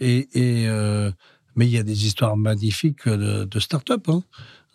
Et, 0.00 0.28
euh, 0.36 1.10
mais 1.54 1.66
il 1.66 1.70
y 1.70 1.78
a 1.78 1.82
des 1.82 2.06
histoires 2.06 2.36
magnifiques 2.36 3.08
de, 3.08 3.60
start-up. 3.60 4.08
Hein. 4.08 4.22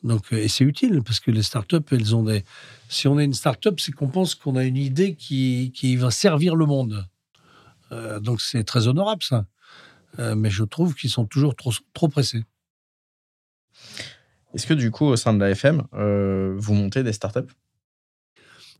Donc, 0.03 0.31
et 0.31 0.47
c'est 0.47 0.63
utile 0.63 1.01
parce 1.03 1.19
que 1.19 1.29
les 1.29 1.43
start-up, 1.43 1.87
elles 1.91 2.15
ont 2.15 2.23
des. 2.23 2.43
Si 2.89 3.07
on 3.07 3.19
est 3.19 3.25
une 3.25 3.33
start-up, 3.33 3.79
c'est 3.79 3.91
qu'on 3.91 4.07
pense 4.07 4.33
qu'on 4.33 4.55
a 4.55 4.63
une 4.63 4.77
idée 4.77 5.15
qui, 5.15 5.95
va 5.97 6.09
servir 6.09 6.55
le 6.55 6.65
monde. 6.65 7.05
Euh, 7.91 8.19
donc, 8.19 8.41
c'est 8.41 8.63
très 8.63 8.87
honorable, 8.87 9.21
ça. 9.21 9.45
Euh, 10.19 10.35
mais 10.35 10.49
je 10.49 10.63
trouve 10.63 10.95
qu'ils 10.95 11.09
sont 11.09 11.25
toujours 11.25 11.55
trop 11.55 12.07
pressés. 12.07 12.43
Est-ce 14.53 14.67
que 14.67 14.73
du 14.73 14.91
coup, 14.91 15.05
au 15.05 15.15
sein 15.15 15.33
de 15.33 15.39
l'AFM, 15.39 15.83
euh, 15.93 16.53
vous 16.57 16.73
montez 16.73 17.03
des 17.03 17.13
startups? 17.13 17.51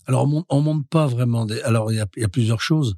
Alors, 0.08 0.28
on 0.50 0.58
ne 0.58 0.64
monte 0.64 0.88
pas 0.88 1.08
vraiment 1.08 1.46
des. 1.46 1.62
Alors, 1.62 1.92
il 1.92 1.98
y, 1.98 2.24
a 2.24 2.28
plusieurs 2.28 2.62
choses. 2.62 2.96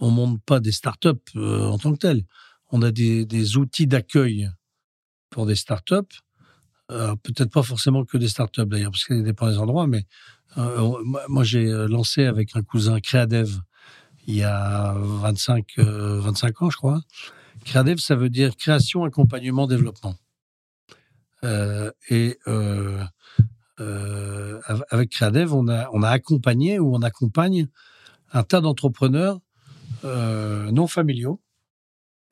On 0.00 0.10
ne 0.10 0.16
monte 0.16 0.42
pas 0.44 0.60
des 0.60 0.72
startups 0.72 1.10
euh, 1.36 1.66
en 1.66 1.78
tant 1.78 1.92
que 1.92 1.98
telles. 1.98 2.24
On 2.70 2.82
a 2.82 2.90
des, 2.90 3.56
outils 3.56 3.86
d'accueil 3.86 4.50
pour 5.30 5.46
des 5.46 5.54
startups. 5.54 6.20
Peut-être 6.88 7.50
pas 7.52 7.62
forcément 7.62 8.04
que 8.04 8.18
des 8.18 8.26
startups 8.26 8.66
d'ailleurs, 8.66 8.90
parce 8.90 9.04
qu'il 9.04 9.22
dépend 9.22 9.48
des 9.48 9.58
endroits, 9.58 9.86
mais 9.86 10.06
moi, 10.56 11.44
j'ai 11.44 11.66
lancé 11.88 12.24
avec 12.24 12.56
un 12.56 12.62
cousin 12.62 12.98
Créadev 13.00 13.60
il 14.26 14.36
y 14.36 14.42
a 14.42 14.94
25, 14.96 15.66
25 15.78 16.62
ans, 16.62 16.70
je 16.70 16.76
crois. 16.76 17.00
Créadev, 17.64 17.98
ça 17.98 18.16
veut 18.16 18.30
dire 18.30 18.56
création, 18.56 19.04
accompagnement, 19.04 19.66
développement. 19.66 20.14
Et 21.42 22.38
avec 24.90 25.10
Créadev, 25.10 25.54
on 25.54 25.68
a, 25.68 26.08
accompagné 26.08 26.78
ou 26.78 26.94
on 26.94 27.02
accompagne 27.02 27.68
un 28.32 28.42
tas 28.42 28.60
d'entrepreneurs 28.60 29.40
non 30.04 30.86
familiaux 30.86 31.40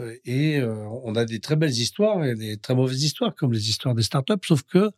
euh, 0.01 0.15
et 0.25 0.59
euh, 0.59 0.87
on 1.05 1.17
a 1.17 1.25
des 1.25 1.41
très 1.41 1.57
belles 1.57 1.71
histoires 1.71 2.25
et 2.25 2.35
des 2.35 2.57
très 2.57 2.75
mauvaises 2.75 3.03
histoires, 3.03 3.35
comme 3.35 3.53
les 3.53 3.69
histoires 3.69 3.95
des 3.95 4.03
startups, 4.03 4.47
sauf 4.47 4.63
que 4.63 4.91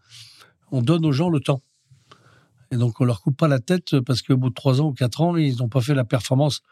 on 0.71 0.83
donne 0.83 1.07
aux 1.07 1.13
gens 1.13 1.31
le 1.31 1.41
temps. 1.41 1.63
Et 2.71 2.77
donc, 2.77 3.01
on 3.01 3.05
leur 3.05 3.23
coupe 3.23 3.37
pas 3.37 3.49
la 3.49 3.59
tête 3.59 3.99
parce 4.01 4.23
qu'au 4.23 4.37
bout 4.37 4.51
de 4.51 4.55
trois 4.55 4.81
ans 4.81 4.89
ou 4.89 4.93
quatre 4.93 5.23
ans, 5.23 5.37
ils 5.37 5.57
n'ont 5.57 5.69
pas 5.69 5.81
fait 5.81 5.95
la 5.95 6.05
performance 6.05 6.63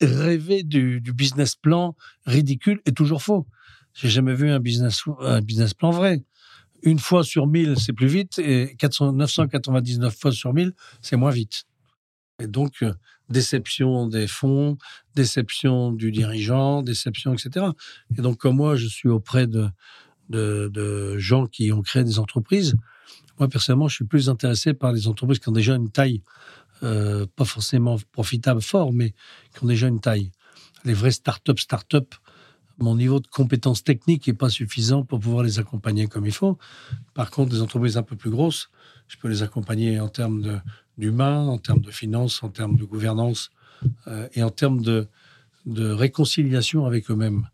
rêvée 0.00 0.62
du, 0.62 1.00
business 1.00 1.56
plan 1.56 1.96
ridicule 2.26 2.80
et 2.86 2.92
toujours 2.92 3.22
faux. 3.22 3.46
J'ai 3.94 4.08
jamais 4.08 4.34
vu 4.34 4.50
un 4.50 4.60
business, 4.60 5.02
un 5.20 5.40
business 5.40 5.74
plan 5.74 5.90
vrai. 5.90 6.22
Une 6.82 6.98
fois 6.98 7.24
sur 7.24 7.46
mille, 7.46 7.78
c'est 7.78 7.92
plus 7.92 8.06
vite, 8.06 8.38
et 8.38 8.74
400, 8.78 9.12
999 9.12 10.16
fois 10.16 10.32
sur 10.32 10.54
mille, 10.54 10.72
c'est 11.02 11.16
moins 11.16 11.30
vite. 11.30 11.64
Et 12.40 12.46
donc, 12.46 12.82
euh, 12.82 12.94
déception 13.28 14.06
des 14.06 14.26
fonds, 14.26 14.78
déception 15.14 15.92
du 15.92 16.10
dirigeant, 16.10 16.82
déception, 16.82 17.34
etc. 17.34 17.66
Et 18.16 18.22
donc, 18.22 18.38
comme 18.38 18.56
moi, 18.56 18.76
je 18.76 18.86
suis 18.86 19.08
auprès 19.08 19.46
de, 19.46 19.68
de, 20.28 21.18
gens 21.18 21.46
qui 21.46 21.72
ont 21.72 21.82
créé 21.82 22.02
des 22.02 22.18
entreprises, 22.18 22.74
moi, 23.38 23.48
personnellement, 23.48 23.88
je 23.88 23.94
suis 23.94 24.04
plus 24.04 24.28
intéressé 24.28 24.74
par 24.74 24.92
les 24.92 25.08
entreprises 25.08 25.38
qui 25.38 25.48
ont 25.48 25.52
déjà 25.52 25.74
une 25.74 25.90
taille, 25.90 26.22
euh, 26.82 27.26
pas 27.36 27.44
forcément 27.44 27.96
profitable, 28.12 28.60
fort, 28.60 28.92
mais 28.92 29.14
qui 29.54 29.64
ont 29.64 29.66
déjà 29.66 29.88
une 29.88 30.00
taille. 30.00 30.30
Les 30.84 30.92
vraies 30.92 31.10
start-up, 31.10 31.58
start-up, 31.58 32.14
mon 32.80 32.96
niveau 32.96 33.20
de 33.20 33.26
compétence 33.26 33.84
technique 33.84 34.26
n'est 34.26 34.34
pas 34.34 34.48
suffisant 34.48 35.04
pour 35.04 35.20
pouvoir 35.20 35.44
les 35.44 35.58
accompagner 35.58 36.06
comme 36.06 36.26
il 36.26 36.32
faut. 36.32 36.58
Par 37.14 37.30
contre, 37.30 37.50
des 37.50 37.60
entreprises 37.60 37.96
un 37.96 38.02
peu 38.02 38.16
plus 38.16 38.30
grosses, 38.30 38.70
je 39.08 39.16
peux 39.18 39.28
les 39.28 39.42
accompagner 39.42 40.00
en 40.00 40.08
termes 40.08 40.42
de, 40.42 40.58
d'humain, 40.98 41.46
en 41.46 41.58
termes 41.58 41.80
de 41.80 41.90
finances, 41.90 42.42
en 42.42 42.48
termes 42.48 42.76
de 42.76 42.84
gouvernance 42.84 43.50
euh, 44.06 44.28
et 44.34 44.42
en 44.42 44.50
termes 44.50 44.82
de, 44.82 45.08
réconciliation 45.66 46.86
avec 46.86 47.10
eux-mêmes. 47.10 47.46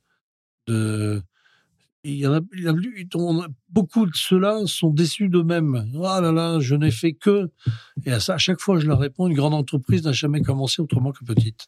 Il 0.68 2.14
y 2.14 2.24
a, 2.24 2.41
beaucoup 3.68 4.07
de 4.07 4.14
ceux-là 4.14 4.62
sont 4.66 4.91
déçus 4.91 5.29
d'eux-mêmes. 5.29 5.91
Ah 6.05 6.20
là 6.20 6.31
là, 6.31 6.61
je 6.61 6.77
n'ai 6.77 6.93
fait 6.93 7.14
que. 7.14 7.51
Et 8.05 8.12
à 8.12 8.20
ça, 8.20 8.35
à 8.35 8.39
chaque 8.39 8.61
fois, 8.61 8.79
je 8.79 8.87
leur 8.87 9.01
réponds 9.01 9.27
une 9.27 9.35
grande 9.35 9.55
entreprise 9.55 10.05
n'a 10.05 10.12
jamais 10.12 10.41
commencé 10.41 10.81
autrement 10.81 11.11
que 11.11 11.24
petite. 11.24 11.66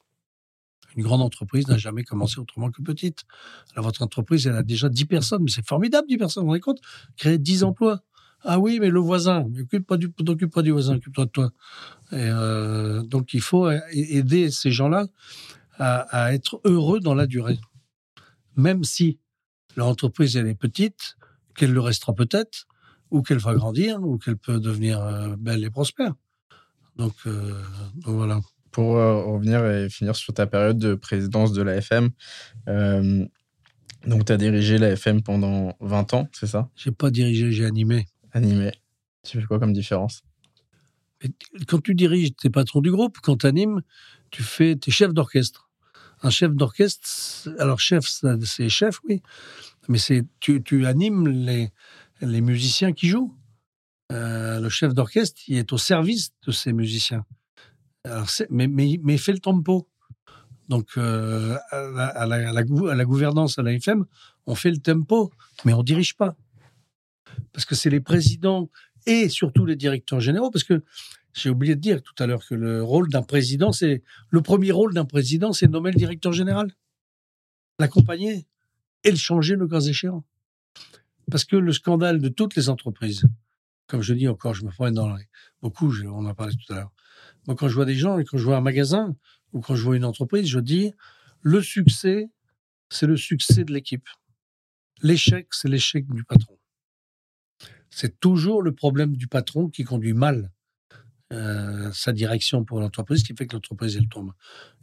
Une 0.98 1.04
grande 1.04 1.22
entreprise 1.22 1.68
n'a 1.68 1.78
jamais 1.78 2.02
commencé 2.02 2.40
autrement 2.40 2.72
que 2.72 2.82
petite. 2.82 3.22
Alors, 3.72 3.84
votre 3.84 4.02
entreprise, 4.02 4.48
elle 4.48 4.56
a 4.56 4.64
déjà 4.64 4.88
10 4.88 5.04
personnes, 5.04 5.44
mais 5.44 5.50
c'est 5.50 5.64
formidable, 5.64 6.08
10 6.08 6.16
personnes, 6.18 6.40
vous 6.42 6.46
vous 6.46 6.50
rendez 6.50 6.60
compte? 6.60 6.80
Créer 7.16 7.38
10 7.38 7.62
emplois. 7.62 8.02
Ah 8.42 8.58
oui, 8.58 8.78
mais 8.80 8.90
le 8.90 8.98
voisin, 8.98 9.46
occupe 9.60 9.86
pas 9.86 9.96
du, 9.96 10.10
t'occupe 10.10 10.52
pas 10.52 10.62
du 10.62 10.72
voisin, 10.72 10.96
occupe-toi 10.96 11.26
de 11.26 11.30
toi. 11.30 11.50
Euh, 12.12 13.04
donc 13.04 13.32
il 13.32 13.40
faut 13.40 13.70
aider 13.92 14.50
ces 14.50 14.72
gens-là 14.72 15.06
à, 15.78 16.34
être 16.34 16.60
heureux 16.64 16.98
dans 16.98 17.14
la 17.14 17.28
durée. 17.28 17.60
Même 18.56 18.82
si 18.82 19.20
leur 19.76 19.86
entreprise 19.86 20.36
elle 20.36 20.48
est 20.48 20.56
petite, 20.56 21.16
qu'elle 21.54 21.72
le 21.72 21.80
restera 21.80 22.12
peut-être, 22.12 22.66
ou 23.12 23.22
qu'elle 23.22 23.38
va 23.38 23.54
grandir, 23.54 24.02
ou 24.02 24.18
qu'elle 24.18 24.36
peut 24.36 24.58
devenir 24.58 25.00
euh, 25.00 25.36
belle 25.36 25.62
et 25.62 25.70
prospère. 25.70 26.14
Donc, 26.96 27.14
euh, 27.26 27.62
donc 27.94 28.16
voilà. 28.16 28.40
Pour 28.78 28.94
revenir 28.94 29.66
et 29.66 29.90
finir 29.90 30.14
sur 30.14 30.32
ta 30.32 30.46
période 30.46 30.78
de 30.78 30.94
présidence 30.94 31.52
de 31.52 31.62
l'AFM, 31.62 32.10
donc 34.06 34.24
tu 34.24 34.32
as 34.32 34.36
dirigé 34.36 34.78
l'AFM 34.78 35.22
pendant 35.22 35.76
20 35.80 36.14
ans, 36.14 36.28
c'est 36.32 36.46
ça? 36.46 36.70
J'ai 36.76 36.92
pas 36.92 37.10
dirigé, 37.10 37.50
j'ai 37.50 37.66
animé. 37.66 38.06
Animé. 38.32 38.70
Tu 39.24 39.40
fais 39.40 39.46
quoi 39.46 39.58
comme 39.58 39.72
différence? 39.72 40.22
Quand 41.66 41.82
tu 41.82 41.94
diriges, 41.94 42.30
tu 42.36 42.46
es 42.46 42.50
patron 42.50 42.80
du 42.80 42.90
groupe. 42.90 43.18
Quand 43.22 43.36
tu 43.38 43.46
animes, 43.46 43.82
tu 44.30 44.42
fais, 44.42 44.72
es 44.72 44.90
chef 44.90 45.12
d'orchestre. 45.12 45.68
Un 46.22 46.30
chef 46.30 46.52
d'orchestre, 46.52 47.48
alors 47.58 47.80
chef, 47.80 48.06
c'est 48.44 48.68
chef, 48.68 48.98
oui, 49.08 49.22
mais 49.88 49.98
c'est 49.98 50.24
tu, 50.40 50.62
tu, 50.62 50.86
animes 50.86 51.28
les, 51.28 51.70
les 52.20 52.40
musiciens 52.40 52.92
qui 52.92 53.08
jouent. 53.08 53.34
Euh, 54.10 54.58
le 54.58 54.68
chef 54.68 54.94
d'orchestre, 54.94 55.40
il 55.48 55.58
est 55.58 55.72
au 55.72 55.78
service 55.78 56.30
de 56.46 56.52
ces 56.52 56.72
musiciens. 56.72 57.24
Mais, 58.50 58.68
mais, 58.68 59.18
fait 59.18 59.32
le 59.32 59.38
tempo. 59.38 59.88
Donc, 60.68 60.90
euh, 60.96 61.56
à, 61.70 61.82
la, 61.82 62.26
la, 62.26 62.50
à, 62.50 62.94
la, 62.94 63.04
gouvernance, 63.04 63.58
à 63.58 63.62
l'AFM, 63.62 64.04
on 64.46 64.54
fait 64.54 64.70
le 64.70 64.78
tempo, 64.78 65.30
mais 65.64 65.72
on 65.72 65.82
dirige 65.82 66.16
pas 66.16 66.36
parce 67.52 67.64
que 67.64 67.74
c'est 67.74 67.90
les 67.90 68.00
présidents 68.00 68.70
et 69.06 69.28
surtout 69.28 69.64
les 69.64 69.76
directeurs 69.76 70.20
généraux, 70.20 70.50
parce 70.50 70.64
que 70.64 70.82
j'ai 71.34 71.50
oublié 71.50 71.76
de 71.76 71.80
dire 71.80 72.02
tout 72.02 72.14
à 72.18 72.26
l'heure 72.26 72.44
que 72.46 72.54
le 72.54 72.82
rôle 72.82 73.08
d'un 73.08 73.22
président, 73.22 73.72
c'est 73.72 74.02
le 74.30 74.42
premier 74.42 74.72
rôle 74.72 74.94
d'un 74.94 75.04
président, 75.04 75.52
c'est 75.52 75.68
nommer 75.68 75.90
le 75.90 75.96
directeur 75.96 76.32
général, 76.32 76.72
l'accompagner 77.78 78.46
et 79.04 79.10
le 79.10 79.16
changer 79.16 79.54
le 79.54 79.68
cas 79.68 79.80
échéant. 79.80 80.24
Parce 81.30 81.44
que 81.44 81.56
le 81.56 81.72
scandale 81.72 82.20
de 82.20 82.28
toutes 82.28 82.56
les 82.56 82.68
entreprises, 82.68 83.24
comme 83.86 84.02
je 84.02 84.14
dis 84.14 84.28
encore, 84.28 84.54
je 84.54 84.64
me 84.64 84.70
promène 84.70 84.94
dans 84.94 85.14
beaucoup, 85.62 85.92
on 86.06 86.24
en 86.24 86.26
a 86.26 86.34
parlé 86.34 86.54
tout 86.54 86.72
à 86.72 86.76
l'heure. 86.76 86.92
Moi, 87.48 87.56
quand 87.56 87.68
je 87.68 87.74
vois 87.74 87.84
des 87.84 87.96
gens 87.96 88.16
quand 88.22 88.38
je 88.38 88.44
vois 88.44 88.56
un 88.56 88.60
magasin 88.60 89.16
ou 89.52 89.60
quand 89.60 89.74
je 89.74 89.82
vois 89.82 89.96
une 89.96 90.04
entreprise, 90.04 90.46
je 90.46 90.60
dis 90.60 90.92
le 91.42 91.60
succès, 91.60 92.30
c'est 92.88 93.06
le 93.08 93.16
succès 93.16 93.64
de 93.64 93.72
l'équipe. 93.72 94.08
L'échec, 95.02 95.48
c'est 95.50 95.68
l'échec 95.68 96.06
du 96.08 96.22
patron 96.22 96.58
c'est 97.90 98.20
toujours 98.20 98.62
le 98.62 98.72
problème 98.72 99.16
du 99.16 99.26
patron 99.26 99.68
qui 99.68 99.84
conduit 99.84 100.12
mal 100.12 100.52
euh, 101.32 101.90
sa 101.92 102.12
direction 102.12 102.64
pour 102.64 102.80
l'entreprise, 102.80 103.22
qui 103.22 103.34
fait 103.34 103.46
que 103.46 103.54
l'entreprise, 103.54 103.96
elle 103.96 104.08
tombe. 104.08 104.32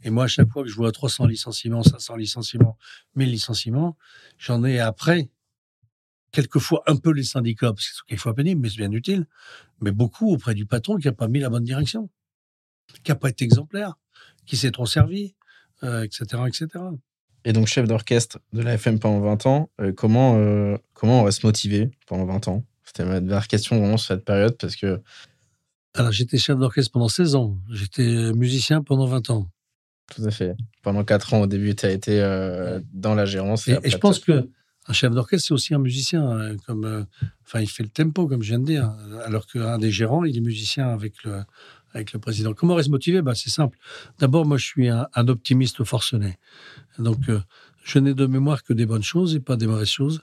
Et 0.02 0.10
moi, 0.10 0.24
à 0.24 0.28
chaque 0.28 0.50
fois 0.50 0.62
que 0.62 0.68
je 0.68 0.76
vois 0.76 0.92
300 0.92 1.26
licenciements, 1.26 1.82
500 1.82 2.16
licenciements, 2.16 2.78
1000 3.14 3.30
licenciements, 3.30 3.96
j'en 4.38 4.64
ai 4.64 4.78
après, 4.78 5.30
quelquefois 6.30 6.82
un 6.86 6.96
peu 6.96 7.10
les 7.10 7.24
syndicats, 7.24 7.72
parce 7.72 7.88
que 7.88 7.94
c'est 7.96 8.06
quelquefois 8.06 8.34
pénible, 8.34 8.60
mais 8.60 8.68
c'est 8.68 8.76
bien 8.76 8.92
utile, 8.92 9.26
mais 9.80 9.90
beaucoup 9.90 10.30
auprès 10.30 10.54
du 10.54 10.66
patron 10.66 10.96
qui 10.96 11.06
n'a 11.06 11.12
pas 11.12 11.28
mis 11.28 11.40
la 11.40 11.50
bonne 11.50 11.64
direction, 11.64 12.10
qui 13.02 13.10
n'a 13.10 13.16
pas 13.16 13.28
été 13.28 13.44
exemplaire, 13.44 13.94
qui 14.46 14.56
s'est 14.56 14.70
trop 14.70 14.86
servi, 14.86 15.34
etc., 15.82 16.24
euh, 16.34 16.46
etc. 16.46 16.68
Et 17.44 17.52
donc, 17.52 17.66
chef 17.68 17.86
d'orchestre 17.86 18.38
de 18.52 18.62
la 18.62 18.74
FM 18.74 18.98
pendant 18.98 19.20
20 19.20 19.46
ans, 19.46 19.70
euh, 19.80 19.92
comment, 19.92 20.34
comment 20.94 21.20
on 21.20 21.24
va 21.24 21.30
se 21.30 21.46
motiver 21.46 21.90
pendant 22.06 22.26
20 22.26 22.48
ans? 22.48 22.64
C'était 22.84 23.04
ma 23.04 23.20
dernière 23.20 23.48
question 23.48 23.78
vraiment 23.78 23.96
sur 23.96 24.08
cette 24.08 24.24
période 24.24 24.56
parce 24.58 24.76
que. 24.76 25.00
Alors, 25.94 26.12
j'étais 26.12 26.38
chef 26.38 26.58
d'orchestre 26.58 26.92
pendant 26.92 27.08
16 27.08 27.34
ans. 27.36 27.56
J'étais 27.70 28.32
musicien 28.32 28.82
pendant 28.82 29.06
20 29.06 29.30
ans. 29.30 29.48
Tout 30.14 30.24
à 30.24 30.30
fait. 30.30 30.56
Pendant 30.82 31.04
4 31.04 31.34
ans, 31.34 31.40
au 31.42 31.46
début, 31.46 31.74
tu 31.74 31.86
as 31.86 31.90
été 31.90 32.20
euh, 32.20 32.80
dans 32.92 33.14
la 33.14 33.24
gérance. 33.24 33.66
Et, 33.68 33.78
je 33.84 33.96
pense 33.96 34.20
que 34.20 34.48
un 34.88 34.92
chef 34.92 35.12
d'orchestre, 35.12 35.48
c'est 35.48 35.54
aussi 35.54 35.74
un 35.74 35.78
musicien. 35.78 36.56
Comme, 36.66 36.84
euh, 36.84 37.02
enfin, 37.44 37.60
il 37.60 37.68
fait 37.68 37.82
le 37.82 37.88
tempo, 37.88 38.28
comme 38.28 38.42
je 38.42 38.50
viens 38.50 38.60
de 38.60 38.66
dire. 38.66 38.92
Alors 39.24 39.46
qu'un 39.46 39.78
des 39.78 39.90
gérants, 39.90 40.24
il 40.24 40.36
est 40.36 40.40
musicien 40.40 40.88
avec 40.88 41.24
le, 41.24 41.42
avec 41.94 42.12
le 42.12 42.18
président. 42.18 42.52
Comment 42.52 42.74
reste 42.74 42.90
motivé? 42.90 43.22
Bah, 43.22 43.34
C'est 43.34 43.50
simple. 43.50 43.78
D'abord, 44.18 44.46
moi, 44.46 44.58
je 44.58 44.66
suis 44.66 44.88
un, 44.88 45.08
optimiste 45.14 45.84
forcené. 45.84 46.38
Donc, 46.98 47.28
euh, 47.28 47.40
je 47.84 47.98
n'ai 47.98 48.14
de 48.14 48.26
mémoire 48.26 48.62
que 48.62 48.72
des 48.72 48.86
bonnes 48.86 49.02
choses 49.02 49.34
et 49.34 49.40
pas 49.40 49.56
des 49.56 49.66
mauvaises 49.66 49.88
choses. 49.88 50.22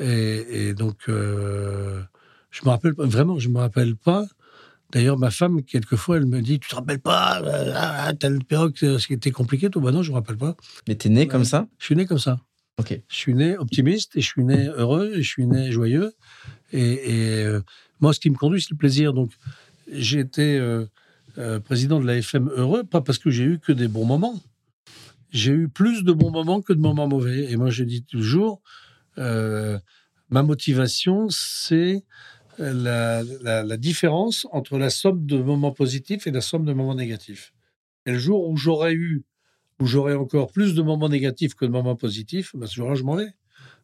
Et, 0.00 0.74
donc, 0.74 1.08
euh, 1.08 2.02
je 2.50 2.62
me 2.64 2.70
rappelle 2.70 2.92
vraiment, 2.96 3.38
je 3.38 3.48
me 3.48 3.58
rappelle 3.58 3.96
pas. 3.96 4.26
D'ailleurs, 4.92 5.18
ma 5.18 5.30
femme, 5.30 5.62
quelquefois, 5.62 6.18
elle 6.18 6.26
me 6.26 6.40
dit 6.40 6.60
Tu 6.60 6.68
te 6.68 6.74
rappelles 6.74 7.00
pas 7.00 7.42
euh, 7.42 8.12
telle 8.12 8.44
période, 8.44 8.76
ce 8.76 9.06
qui 9.06 9.14
était 9.14 9.32
compliqué? 9.32 9.68
Tout, 9.68 9.80
bah 9.80 9.90
non, 9.90 10.02
je 10.02 10.10
me 10.10 10.16
rappelle 10.16 10.36
pas. 10.36 10.54
Mais 10.86 10.96
tu 10.96 11.08
es 11.08 11.10
né 11.10 11.26
comme 11.26 11.44
ça? 11.44 11.66
Je 11.78 11.86
suis 11.86 11.96
né 11.96 12.06
comme 12.06 12.18
ça. 12.18 12.38
Ok. 12.78 13.00
Je 13.08 13.16
suis 13.16 13.34
né 13.34 13.56
optimiste 13.56 14.16
et 14.16 14.20
je 14.20 14.26
suis 14.26 14.44
né 14.44 14.66
heureux 14.66 15.12
et 15.14 15.22
je 15.22 15.28
suis 15.28 15.46
né 15.46 15.72
joyeux. 15.72 16.12
Et, 16.72 17.44
euh, 17.44 17.62
moi, 18.00 18.12
ce 18.12 18.20
qui 18.20 18.28
me 18.28 18.36
conduit, 18.36 18.60
c'est 18.60 18.70
le 18.70 18.76
plaisir. 18.76 19.14
Donc, 19.14 19.32
j'ai 19.88 20.20
été 20.20 20.60
président 21.64 22.00
de 22.00 22.06
la 22.06 22.16
FM 22.16 22.48
heureux, 22.48 22.84
pas 22.84 23.00
parce 23.00 23.18
que 23.18 23.30
j'ai 23.30 23.44
eu 23.44 23.58
que 23.58 23.72
des 23.72 23.88
bons 23.88 24.04
moments. 24.06 24.40
J'ai 25.30 25.52
eu 25.52 25.68
plus 25.68 26.04
de 26.04 26.12
bons 26.12 26.30
moments 26.30 26.62
que 26.62 26.72
de 26.72 26.80
moments 26.80 27.08
mauvais. 27.08 27.50
Et 27.50 27.56
moi, 27.56 27.70
je 27.70 27.84
dis 27.84 28.02
toujours 28.02 28.62
euh, 29.18 29.78
ma 30.30 30.42
motivation, 30.42 31.28
c'est 31.28 32.04
la, 32.58 33.22
différence 33.76 34.46
entre 34.50 34.78
la 34.78 34.90
somme 34.90 35.26
de 35.26 35.36
moments 35.36 35.72
positifs 35.72 36.26
et 36.26 36.30
la 36.30 36.40
somme 36.40 36.64
de 36.64 36.72
moments 36.72 36.94
négatifs. 36.94 37.52
Et 38.06 38.12
le 38.12 38.18
jour 38.18 38.48
où 38.48 38.56
j'aurais 38.56 38.94
eu, 38.94 39.24
où 39.78 39.86
j'aurais 39.86 40.14
encore 40.14 40.52
plus 40.52 40.74
de 40.74 40.82
moments 40.82 41.08
négatifs 41.08 41.54
que 41.54 41.64
de 41.64 41.70
moments 41.70 41.96
positifs, 41.96 42.56
ben, 42.56 42.66
ce 42.66 42.74
jour-là, 42.74 42.94
je 42.94 43.02
m'en 43.02 43.16
vais. 43.16 43.34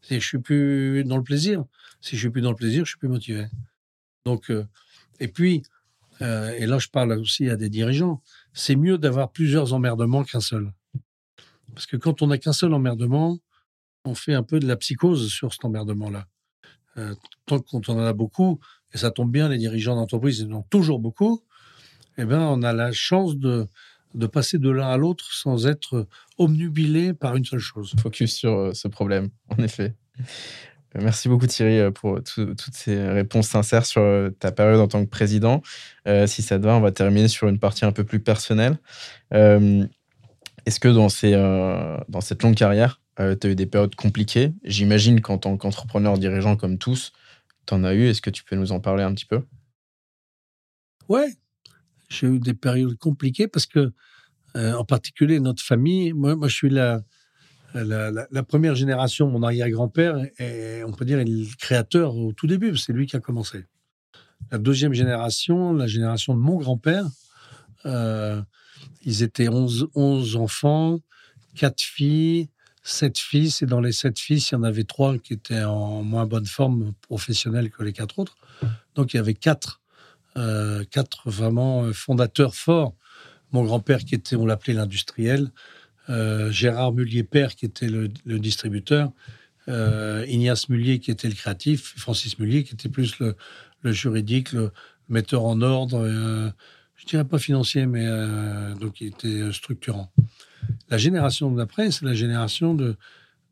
Si 0.00 0.18
je 0.18 0.26
suis 0.26 0.38
plus 0.38 1.04
dans 1.04 1.16
le 1.16 1.22
plaisir. 1.22 1.64
Si 2.00 2.16
je 2.16 2.20
suis 2.20 2.30
plus 2.30 2.40
dans 2.40 2.50
le 2.50 2.56
plaisir, 2.56 2.84
je 2.84 2.90
suis 2.90 2.98
plus 2.98 3.08
motivé. 3.08 3.46
Donc, 4.24 4.50
euh, 4.50 4.64
et 5.20 5.28
puis, 5.28 5.62
et 6.22 6.66
là 6.66 6.78
je 6.78 6.88
parle 6.88 7.12
aussi 7.12 7.48
à 7.48 7.56
des 7.56 7.68
dirigeants, 7.68 8.22
c'est 8.52 8.76
mieux 8.76 8.98
d'avoir 8.98 9.32
plusieurs 9.32 9.72
emmerdements 9.72 10.24
qu'un 10.24 10.40
seul. 10.40 10.72
Parce 11.74 11.86
que 11.86 11.96
quand 11.96 12.22
on 12.22 12.28
n'a 12.28 12.38
qu'un 12.38 12.52
seul 12.52 12.72
emmerdement, 12.74 13.38
on 14.04 14.14
fait 14.14 14.34
un 14.34 14.42
peu 14.42 14.60
de 14.60 14.66
la 14.66 14.76
psychose 14.76 15.30
sur 15.30 15.52
cet 15.52 15.64
emmerdement-là. 15.64 16.26
tant 17.46 17.60
qu'on 17.60 17.80
en 17.80 17.98
a 17.98 18.12
beaucoup, 18.12 18.60
et 18.92 18.98
ça 18.98 19.10
tombe 19.10 19.30
bien, 19.30 19.48
les 19.48 19.58
dirigeants 19.58 19.96
d'entreprise, 19.96 20.44
en 20.44 20.52
ont 20.52 20.62
toujours 20.62 20.98
beaucoup, 20.98 21.42
eh 22.18 22.24
ben, 22.24 22.40
on 22.40 22.62
a 22.62 22.72
la 22.72 22.92
chance 22.92 23.36
de, 23.36 23.66
de 24.14 24.26
passer 24.26 24.58
de 24.58 24.70
l'un 24.70 24.88
à 24.88 24.96
l'autre 24.96 25.32
sans 25.32 25.66
être 25.66 26.06
omnubilé 26.38 27.14
par 27.14 27.36
une 27.36 27.44
seule 27.44 27.60
chose. 27.60 27.94
Focus 28.00 28.34
sur 28.34 28.52
euh, 28.52 28.72
ce 28.74 28.88
problème, 28.88 29.30
en 29.48 29.62
effet. 29.62 29.94
Euh, 30.96 31.00
merci 31.02 31.28
beaucoup 31.28 31.46
Thierry 31.46 31.78
euh, 31.78 31.90
pour 31.90 32.22
toutes 32.22 32.74
ces 32.74 33.08
réponses 33.08 33.48
sincères 33.48 33.86
sur 33.86 34.30
ta 34.38 34.52
période 34.52 34.80
en 34.80 34.88
tant 34.88 35.04
que 35.04 35.10
président. 35.10 35.62
si 36.26 36.42
ça 36.42 36.58
te 36.58 36.64
va, 36.64 36.76
on 36.76 36.80
va 36.80 36.92
terminer 36.92 37.28
sur 37.28 37.48
une 37.48 37.58
partie 37.58 37.84
un 37.84 37.92
peu 37.92 38.04
plus 38.04 38.20
personnelle. 38.20 38.78
Est-ce 40.64 40.78
que 40.78 40.88
dans, 40.88 41.08
cette 41.08 42.42
longue 42.42 42.54
carrière, 42.54 43.00
tu 43.16 43.46
as 43.46 43.50
eu 43.50 43.54
des 43.54 43.66
périodes 43.66 43.94
compliquées? 43.94 44.52
J'imagine 44.64 45.20
qu'en 45.20 45.38
tant 45.38 45.56
qu'entrepreneur 45.56 46.18
dirigeant 46.18 46.56
comme 46.56 46.78
tous, 46.78 47.12
tu 47.66 47.74
en 47.74 47.84
as 47.84 47.94
eu. 47.94 48.06
Est-ce 48.06 48.22
que 48.22 48.30
tu 48.30 48.44
peux 48.44 48.56
nous 48.56 48.72
en 48.72 48.80
parler 48.80 49.02
un 49.02 49.14
petit 49.14 49.26
peu? 49.26 49.42
Ouais, 51.08 51.34
j'ai 52.08 52.26
eu 52.26 52.38
des 52.38 52.54
périodes 52.54 52.96
compliquées 52.96 53.48
parce 53.48 53.66
que, 53.66 53.92
euh, 54.56 54.74
en 54.74 54.84
particulier, 54.84 55.40
notre 55.40 55.62
famille, 55.62 56.12
moi, 56.12 56.36
moi 56.36 56.48
je 56.48 56.54
suis 56.54 56.70
la, 56.70 57.02
la, 57.74 58.42
première 58.42 58.74
génération, 58.74 59.28
mon 59.28 59.42
arrière-grand-père, 59.42 60.16
et 60.38 60.82
on 60.84 60.92
peut 60.92 61.04
dire, 61.04 61.18
est 61.18 61.24
le 61.24 61.46
créateur 61.58 62.16
au 62.16 62.32
tout 62.32 62.46
début, 62.46 62.76
c'est 62.76 62.92
lui 62.92 63.06
qui 63.06 63.16
a 63.16 63.20
commencé. 63.20 63.64
La 64.50 64.58
deuxième 64.58 64.92
génération, 64.92 65.72
la 65.72 65.86
génération 65.86 66.34
de 66.34 66.40
mon 66.40 66.56
grand-père, 66.56 67.06
euh, 67.86 68.42
ils 69.02 69.22
étaient 69.22 69.48
11, 69.48 69.88
11 69.94 70.36
enfants, 70.36 71.00
4 71.56 71.80
filles, 71.80 72.48
7 72.82 73.18
fils, 73.18 73.62
et 73.62 73.66
dans 73.66 73.80
les 73.80 73.92
7 73.92 74.18
fils, 74.18 74.50
il 74.50 74.54
y 74.54 74.58
en 74.58 74.62
avait 74.62 74.84
3 74.84 75.18
qui 75.18 75.34
étaient 75.34 75.62
en 75.62 76.02
moins 76.02 76.26
bonne 76.26 76.46
forme 76.46 76.92
professionnelle 77.02 77.70
que 77.70 77.82
les 77.82 77.92
4 77.92 78.18
autres. 78.18 78.36
Donc 78.94 79.14
il 79.14 79.16
y 79.16 79.20
avait 79.20 79.34
4 79.34 79.82
euh, 80.38 80.84
quatre 80.90 81.28
vraiment 81.30 81.84
euh, 81.84 81.92
fondateurs 81.92 82.54
forts. 82.54 82.94
Mon 83.52 83.64
grand-père 83.64 83.98
qui 83.98 84.14
était, 84.14 84.34
on 84.34 84.46
l'appelait 84.46 84.72
l'industriel, 84.72 85.50
euh, 86.08 86.50
Gérard 86.50 86.92
Mullier 86.92 87.22
père 87.22 87.54
qui 87.54 87.64
était 87.64 87.88
le, 87.88 88.08
distributeur, 88.38 89.12
Ignace 89.68 90.68
Mullier 90.68 90.98
qui 90.98 91.10
était 91.10 91.28
le 91.28 91.34
créatif, 91.34 91.94
Francis 91.96 92.38
Mullier 92.38 92.64
qui 92.64 92.74
était 92.74 92.88
plus 92.88 93.18
le, 93.20 93.36
juridique, 93.92 94.52
le 94.52 94.72
metteur 95.08 95.44
en 95.44 95.60
ordre, 95.62 96.52
je 96.96 97.06
dirais 97.06 97.24
pas 97.24 97.38
financier, 97.38 97.86
mais 97.86 98.06
donc 98.80 99.00
il 99.00 99.08
était 99.08 99.52
structurant. 99.52 100.12
La 100.88 100.98
génération 100.98 101.50
d'après, 101.52 101.90
c'est 101.90 102.04
la 102.04 102.14
génération 102.14 102.74
de, 102.74 102.96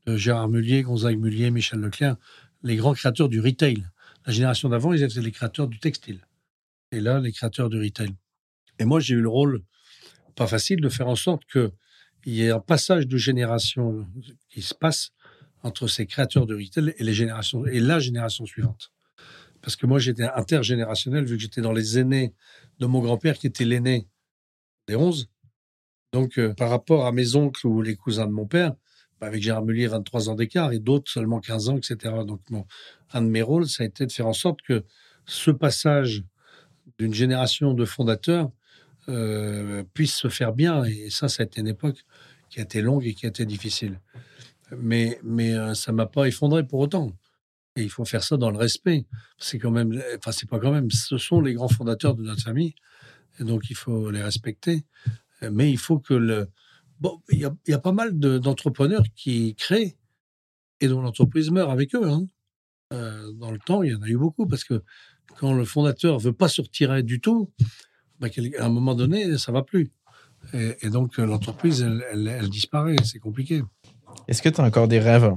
de, 0.07 0.17
Gérard 0.17 0.49
Mullier, 0.49 0.83
Gonzague 0.83 1.19
Mullier, 1.19 1.51
Michel 1.51 1.81
Leclerc, 1.81 2.17
les 2.63 2.77
grands 2.77 2.95
créateurs 2.95 3.29
du 3.29 3.41
retail. 3.41 3.85
La 4.27 4.33
génération 4.33 4.69
d'avant, 4.69 4.93
ils 4.93 5.03
étaient 5.03 5.21
les 5.21 5.33
créateurs 5.33 5.69
du 5.69 5.79
textile 5.79 6.21
et 6.93 7.01
là, 7.01 7.21
les 7.21 7.33
créateurs 7.33 7.71
du 7.71 7.81
retail. 7.81 8.15
Et 8.79 8.85
moi, 8.85 9.01
j'ai 9.01 9.15
eu 9.15 9.21
le 9.21 9.29
rôle, 9.29 9.63
pas 10.37 10.47
facile, 10.47 10.81
de 10.81 10.89
faire 10.89 11.09
en 11.09 11.17
sorte 11.17 11.45
qu'il 12.23 12.35
y 12.35 12.43
ait 12.43 12.51
un 12.51 12.61
passage 12.61 13.07
de 13.07 13.16
génération 13.16 14.07
qui 14.49 14.62
se 14.62 14.75
passe 14.75 15.12
entre 15.62 15.89
ces 15.89 16.07
créateurs 16.07 16.47
de 16.47 16.55
retail 16.55 16.95
et, 16.99 17.05
les 17.05 17.12
générations, 17.12 17.66
et 17.66 17.81
la 17.81 17.99
génération 17.99 18.47
suivante. 18.47 18.93
Parce 19.62 19.77
que 19.77 19.87
moi, 19.87 19.99
j'étais 19.99 20.25
intergénérationnel, 20.25 21.25
vu 21.25 21.37
que 21.37 21.43
j'étais 21.43 21.61
dans 21.61 21.73
les 21.73 21.99
aînés 21.99 22.33
de 22.79 22.87
mon 22.87 23.01
grand-père, 23.01 23.37
qui 23.39 23.47
était 23.47 23.64
l'aîné 23.64 24.09
des 24.89 24.97
11. 24.97 25.29
Donc, 26.12 26.39
euh, 26.39 26.55
par 26.55 26.71
rapport 26.71 27.07
à 27.07 27.12
mes 27.12 27.37
oncles 27.37 27.66
ou 27.66 27.83
les 27.83 27.95
cousins 27.95 28.27
de 28.27 28.33
mon 28.33 28.47
père, 28.47 28.75
bah, 29.21 29.27
avec 29.27 29.43
Gérard 29.43 29.64
Mullier, 29.64 29.87
23 29.87 30.31
ans 30.31 30.35
d'écart, 30.35 30.73
et 30.73 30.79
d'autres 30.79 31.11
seulement 31.11 31.41
15 31.41 31.68
ans, 31.68 31.77
etc. 31.77 32.14
Donc, 32.27 32.41
un 33.12 33.23
de 33.23 33.29
mes 33.29 33.43
rôles, 33.43 33.68
ça 33.68 33.83
a 33.83 33.87
été 33.87 34.07
de 34.07 34.12
faire 34.12 34.27
en 34.27 34.33
sorte 34.33 34.62
que 34.62 34.85
ce 35.27 35.51
passage 35.51 36.25
d'une 36.99 37.14
génération 37.14 37.75
de 37.75 37.85
fondateurs 37.85 38.51
euh, 39.09 39.83
puisse 39.95 40.15
se 40.15 40.29
faire 40.29 40.53
bien. 40.53 40.85
Et 40.85 41.11
ça, 41.11 41.29
ça 41.29 41.43
a 41.43 41.47
été 41.47 41.61
une 41.61 41.69
époque 41.69 42.05
qui 42.49 42.61
a 42.61 42.63
été 42.63 42.83
longue 42.83 43.07
et 43.07 43.15
qui 43.15 43.27
a 43.27 43.29
été 43.29 43.47
difficile. 43.47 44.01
Mais, 44.77 45.19
mais 45.23 45.55
euh, 45.55 45.75
ça 45.75 45.93
m'a 45.93 46.07
pas 46.07 46.27
effondré 46.27 46.67
pour 46.67 46.81
autant. 46.81 47.13
Et 47.77 47.83
il 47.83 47.91
faut 47.91 48.05
faire 48.05 48.23
ça 48.23 48.37
dans 48.37 48.51
le 48.51 48.59
respect. 48.59 49.07
C'est 49.39 49.59
quand 49.59 49.71
même, 49.71 50.01
enfin, 50.17 50.33
c'est 50.33 50.49
pas 50.49 50.59
quand 50.59 50.73
même, 50.73 50.91
ce 50.91 51.19
sont 51.19 51.41
les 51.41 51.55
grands 51.55 51.69
fondateurs 51.69 52.15
de 52.15 52.23
notre 52.23 52.43
famille. 52.43 52.75
Et 53.39 53.45
donc, 53.45 53.71
il 53.71 53.77
faut 53.77 54.11
les 54.11 54.23
respecter. 54.23 54.85
Mais 55.51 55.71
il 55.71 55.79
faut 55.79 55.99
que 55.99 56.15
le. 56.15 56.49
Bon, 57.01 57.23
il 57.31 57.39
y, 57.39 57.73
a, 57.73 57.79
pas 57.79 57.93
mal 57.93 58.19
d'entrepreneurs 58.19 59.05
qui 59.17 59.55
créent 59.55 59.97
et 60.81 60.89
dont 60.89 61.01
l'entreprise 61.01 61.51
meurt 61.51 61.71
avec 61.71 61.95
eux. 61.95 62.07
Hein. 62.07 62.27
Euh, 62.93 63.33
dans 63.33 63.51
le 63.51 63.59
temps, 63.59 63.83
il 63.83 63.93
y 63.93 63.95
en 63.95 64.03
a 64.03 64.09
eu 64.09 64.17
beaucoup 64.17 64.47
parce 64.47 64.65
que 64.65 64.83
quand 65.39 65.55
le 65.55 65.65
fondateur 65.65 66.19
veut 66.19 66.33
pas 66.33 66.49
se 66.49 66.61
retirer 66.61 67.03
du 67.03 67.21
tout, 67.21 67.51
bah, 68.21 68.29
à 68.59 68.64
un 68.64 68.68
moment 68.68 68.95
donné, 68.95 69.39
ça 69.39 69.53
va 69.53 69.62
plus. 69.62 69.91
Et, 70.53 70.89
donc, 70.89 71.18
l'entreprise, 71.18 71.83
elle, 71.83 72.49
disparaît. 72.49 72.97
C'est 73.05 73.18
compliqué. 73.18 73.62
Est-ce 74.27 74.43
que 74.43 74.49
tu 74.49 74.61
as 74.61 74.64
encore 74.64 74.89
des 74.89 74.99
rêves? 74.99 75.35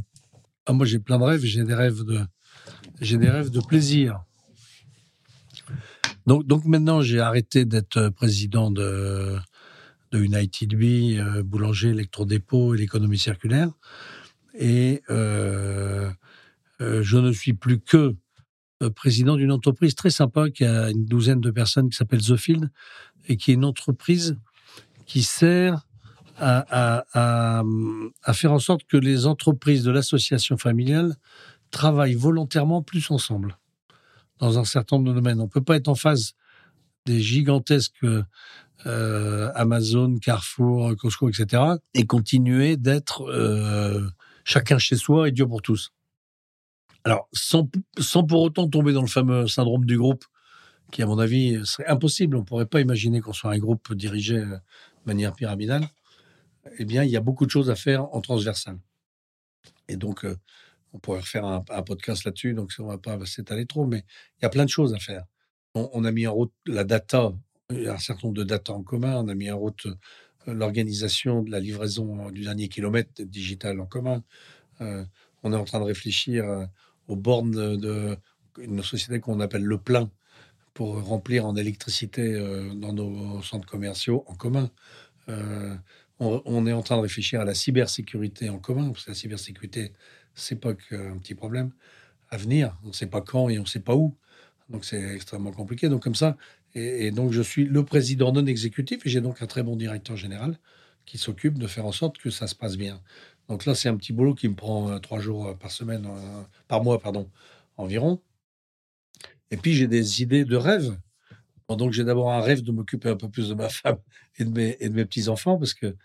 Ah, 0.66 0.74
Moi, 0.74 0.86
j'ai 0.86 1.00
plein 1.00 1.20
de 1.20 1.24
rêves. 1.24 1.44
J'ai 1.44 1.64
des 1.64 1.74
rêves 1.74 2.04
de, 2.04 2.22
j'ai 3.02 3.18
des 3.18 3.30
rêves 3.30 3.50
de 3.50 3.60
plaisir. 3.60 4.24
Donc, 6.26 6.46
donc 6.48 6.66
maintenant, 6.66 7.02
j'ai 7.02 7.20
arrêté 7.20 7.66
d'être 7.66 8.10
président 8.10 8.72
de, 8.72 9.38
de 10.12 10.20
United 10.20 10.76
Bee, 10.76 11.20
euh, 11.20 11.44
boulanger, 11.44 11.90
électrodépôt 11.90 12.76
et 12.76 12.78
l'économie 12.78 13.18
circulaire. 13.18 13.70
Et 14.54 15.02
euh, 15.10 16.10
euh, 16.82 17.04
je 17.04 17.18
ne 17.18 17.32
suis 17.32 17.54
plus 17.54 17.80
que 17.80 17.98
euh, 17.98 18.16
président 18.90 19.36
d'une 19.36 19.52
entreprise 19.52 19.96
très 19.96 20.10
sympa 20.10 20.50
qui 20.50 20.66
a 20.66 20.90
une 20.90 21.06
douzaine 21.06 21.42
de 21.42 21.52
personnes 21.52 21.90
qui 21.90 21.98
s'appelle 21.98 22.22
The 22.22 22.36
Field 22.36 22.70
et 23.28 23.38
qui 23.38 23.52
est 23.52 23.54
une 23.56 23.66
entreprise 23.66 24.38
qui 25.06 25.24
sert 25.24 25.86
à, 26.40 27.64
faire 28.34 28.52
en 28.52 28.60
sorte 28.60 28.84
que 28.86 28.98
les 28.98 29.26
entreprises 29.26 29.84
de 29.84 29.92
l'association 29.92 30.58
familiale 30.58 31.16
travaillent 31.72 32.16
volontairement 32.16 32.82
plus 32.82 33.12
ensemble 33.12 33.58
dans 34.40 34.60
un 34.60 34.66
certain 34.66 34.98
nombre 34.98 35.10
de 35.10 35.16
domaines. 35.16 35.40
On 35.40 35.44
ne 35.44 35.50
peut 35.50 35.62
pas 35.62 35.76
être 35.76 35.88
en 35.88 35.96
face 35.96 36.34
des 37.06 37.20
gigantesques 37.20 38.06
euh, 38.86 39.52
Amazon, 39.56 40.18
Carrefour, 40.20 40.96
Costco, 40.98 41.30
etc. 41.30 41.64
et 41.94 42.06
continuer 42.06 42.78
d'être 42.78 43.24
euh, 43.30 44.10
chacun 44.44 44.78
chez 44.78 44.96
soi 44.96 45.28
et 45.28 45.32
Dieu 45.32 45.48
pour 45.48 45.62
tous. 45.62 45.92
Alors, 47.06 47.28
sans, 47.34 47.70
sans, 48.00 48.24
pour 48.24 48.42
autant 48.42 48.70
tomber 48.70 48.94
dans 48.94 49.02
le 49.02 49.08
fameux 49.08 49.48
syndrome 49.48 49.86
du 49.86 49.98
groupe, 49.98 50.24
qui, 50.94 51.02
à 51.02 51.08
mon 51.08 51.20
avis, 51.20 51.60
serait 51.66 51.88
impossible. 51.88 52.38
On 52.38 52.42
ne 52.42 52.46
pourrait 52.46 52.68
pas 52.68 52.80
imaginer 52.80 53.20
qu'on 53.20 53.34
soit 53.34 53.52
un 53.52 53.58
groupe 53.58 53.94
dirigé 53.94 54.38
euh, 54.38 54.46
de 54.46 55.06
manière 55.06 55.34
pyramidale. 55.34 55.88
Eh 56.78 56.86
bien, 56.86 57.04
il 57.04 57.10
y 57.10 57.18
a 57.18 57.22
beaucoup 57.22 57.46
de 57.46 57.52
choses 57.52 57.70
à 57.70 57.76
faire 57.76 58.06
en 58.14 58.22
transversal. 58.22 58.78
Et 59.90 59.98
donc, 59.98 60.24
euh, 60.24 60.38
on 60.94 61.00
pourrait 61.00 61.20
refaire 61.20 61.46
un, 61.46 61.62
podcast 61.62 62.24
là-dessus, 62.24 62.54
donc 62.54 62.72
on 62.80 62.84
ne 62.84 62.90
va 62.90 62.98
pas 63.00 63.26
s'étaler 63.26 63.66
trop, 63.66 63.86
mais 63.86 64.06
il 64.38 64.44
y 64.44 64.46
a 64.46 64.50
plein 64.50 64.64
de 64.64 64.70
choses 64.70 64.94
à 64.94 65.00
faire. 65.00 65.26
On, 65.74 66.06
a 66.06 66.12
mis 66.12 66.28
en 66.28 66.34
route 66.34 66.54
la 66.68 66.84
data, 66.84 67.34
un 67.72 67.98
certain 67.98 68.28
nombre 68.28 68.38
de 68.38 68.44
data 68.44 68.74
en 68.74 68.84
commun, 68.84 69.16
on 69.18 69.28
a 69.28 69.34
mis 69.34 69.50
en 69.50 69.58
route 69.58 69.88
euh, 69.88 70.54
l'organisation 70.54 71.42
de 71.42 71.50
la 71.50 71.60
livraison 71.60 72.30
du 72.30 72.42
dernier 72.44 72.68
kilomètre 72.68 73.24
digital 73.24 73.82
en 73.82 73.88
commun. 73.88 74.24
on 74.80 75.54
est 75.54 75.56
en 75.56 75.64
train 75.64 75.80
de 75.80 75.86
réfléchir 75.86 76.46
aux 77.08 77.16
bornes 77.16 77.78
de, 77.78 78.18
une 78.60 78.84
société 78.84 79.20
qu'on 79.20 79.40
appelle 79.40 79.64
le 79.64 79.78
plein 79.78 80.10
pour 80.74 81.02
remplir 81.04 81.46
en 81.46 81.56
électricité 81.56 82.34
euh, 82.34 82.74
dans 82.74 82.94
nos 82.94 83.42
centres 83.44 83.68
commerciaux 83.68 84.24
en 84.28 84.36
commun. 84.36 84.72
Euh, 85.30 85.76
on, 86.20 86.66
est 86.68 86.74
en 86.74 86.82
train 86.82 86.96
de 86.98 87.02
réfléchir 87.02 87.42
à 87.42 87.46
la 87.46 87.54
cybersécurité 87.54 88.50
en 88.50 88.58
commun, 88.58 88.92
parce 88.92 89.06
que 89.06 89.12
la 89.12 89.16
cybersécurité, 89.16 89.92
c'est 90.36 90.56
pas 90.56 90.74
qu'un 90.74 91.18
petit 91.18 91.36
problème 91.36 91.72
à 92.30 92.38
venir. 92.38 92.78
On 92.84 92.90
ne 92.90 92.94
sait 92.94 93.08
pas 93.08 93.22
quand 93.22 93.50
et 93.50 93.60
on 93.60 93.64
ne 93.64 93.68
sait 93.68 93.82
pas 93.82 93.96
où. 93.96 94.16
Donc 94.70 94.86
c'est 94.86 95.16
extrêmement 95.16 95.52
compliqué. 95.52 95.90
Donc 95.90 96.04
comme 96.04 96.16
ça, 96.16 96.38
et, 96.76 97.12
donc 97.12 97.32
je 97.32 97.42
suis 97.42 97.66
le 97.66 97.84
président 97.84 98.32
non 98.32 98.46
exécutif 98.46 99.06
et 99.06 99.10
j'ai 99.10 99.22
donc 99.22 99.42
un 99.42 99.48
très 99.48 99.64
bon 99.64 99.76
directeur 99.76 100.16
général 100.16 100.58
qui 101.06 101.18
s'occupe 101.18 101.60
de 101.60 101.68
faire 101.68 101.86
en 101.86 101.92
sorte 101.92 102.18
que 102.18 102.30
ça 102.30 102.48
se 102.48 102.56
passe 102.56 102.78
bien. 102.78 103.02
Donc 103.50 103.66
là, 103.66 103.76
c'est 103.76 103.90
un 103.90 103.98
petit 103.98 104.14
boulot 104.14 104.36
qui 104.36 104.48
me 104.48 104.56
prend 104.56 104.90
euh, 104.90 105.00
trois 105.00 105.20
jours 105.20 105.48
euh, 105.48 105.54
par 105.54 105.72
semaine, 105.72 106.06
euh, 106.06 106.42
par 106.68 106.84
mois, 106.84 107.00
pardon, 107.00 107.30
environ. 107.78 108.22
Et 109.52 109.58
puis, 109.58 109.74
j'ai 109.74 109.88
des 109.88 110.22
idées 110.22 110.46
de 110.46 110.56
rêve. 110.56 110.98
donc, 111.70 111.92
j'ai 111.92 112.04
d'abord 112.04 112.32
un 112.32 112.42
rêve 112.42 112.62
de 112.62 112.72
m'occuper 112.72 113.10
un 113.10 113.18
peu 113.18 113.30
plus 113.30 113.50
de 113.50 113.54
ma 113.54 113.70
femme 113.82 113.98
et 114.38 114.46
de 114.46 114.50
mes, 114.50 115.06
petits-enfants, 115.06 115.58
parce 115.58 115.74
que 115.74 115.96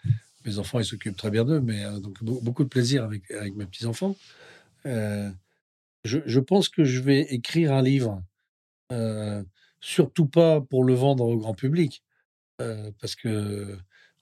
mes 0.44 0.58
enfants, 0.58 0.80
ils 0.80 0.84
s'occupent 0.84 1.16
très 1.16 1.30
bien 1.30 1.44
d'eux, 1.44 1.60
mais 1.60 1.84
donc 2.00 2.22
beaucoup 2.22 2.64
de 2.64 2.68
plaisir 2.68 3.04
avec, 3.04 3.30
avec 3.30 3.54
mes 3.54 3.66
petits-enfants. 3.66 4.16
je, 4.84 6.40
pense 6.40 6.68
que 6.68 6.84
je 6.84 7.00
vais 7.00 7.20
écrire 7.20 7.72
un 7.72 7.82
livre 7.82 8.22
surtout 9.80 10.26
pas 10.26 10.60
pour 10.60 10.84
le 10.84 10.94
vendre 10.94 11.24
au 11.24 11.36
grand 11.36 11.54
public, 11.54 12.02
parce 12.58 13.14
que, 13.14 13.78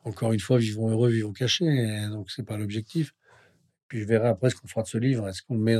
encore 0.06 0.32
une 0.32 0.40
fois, 0.40 0.58
vivons 0.58 0.90
heureux, 0.90 1.10
vivons 1.10 1.32
cachés, 1.32 2.06
donc 2.10 2.30
c'est 2.30 2.44
pas 2.44 2.56
l'objectif. 2.56 3.12
Puis 3.88 4.00
je 4.00 4.06
verrai 4.06 4.28
après 4.28 4.50
ce 4.50 4.56
qu'on 4.56 4.68
fera 4.68 4.82
de 4.82 4.88
ce 4.88 4.98
livre. 4.98 5.28
Est-ce 5.28 5.42
qu'on 5.42 5.56
le 5.56 5.60
met 5.60 5.76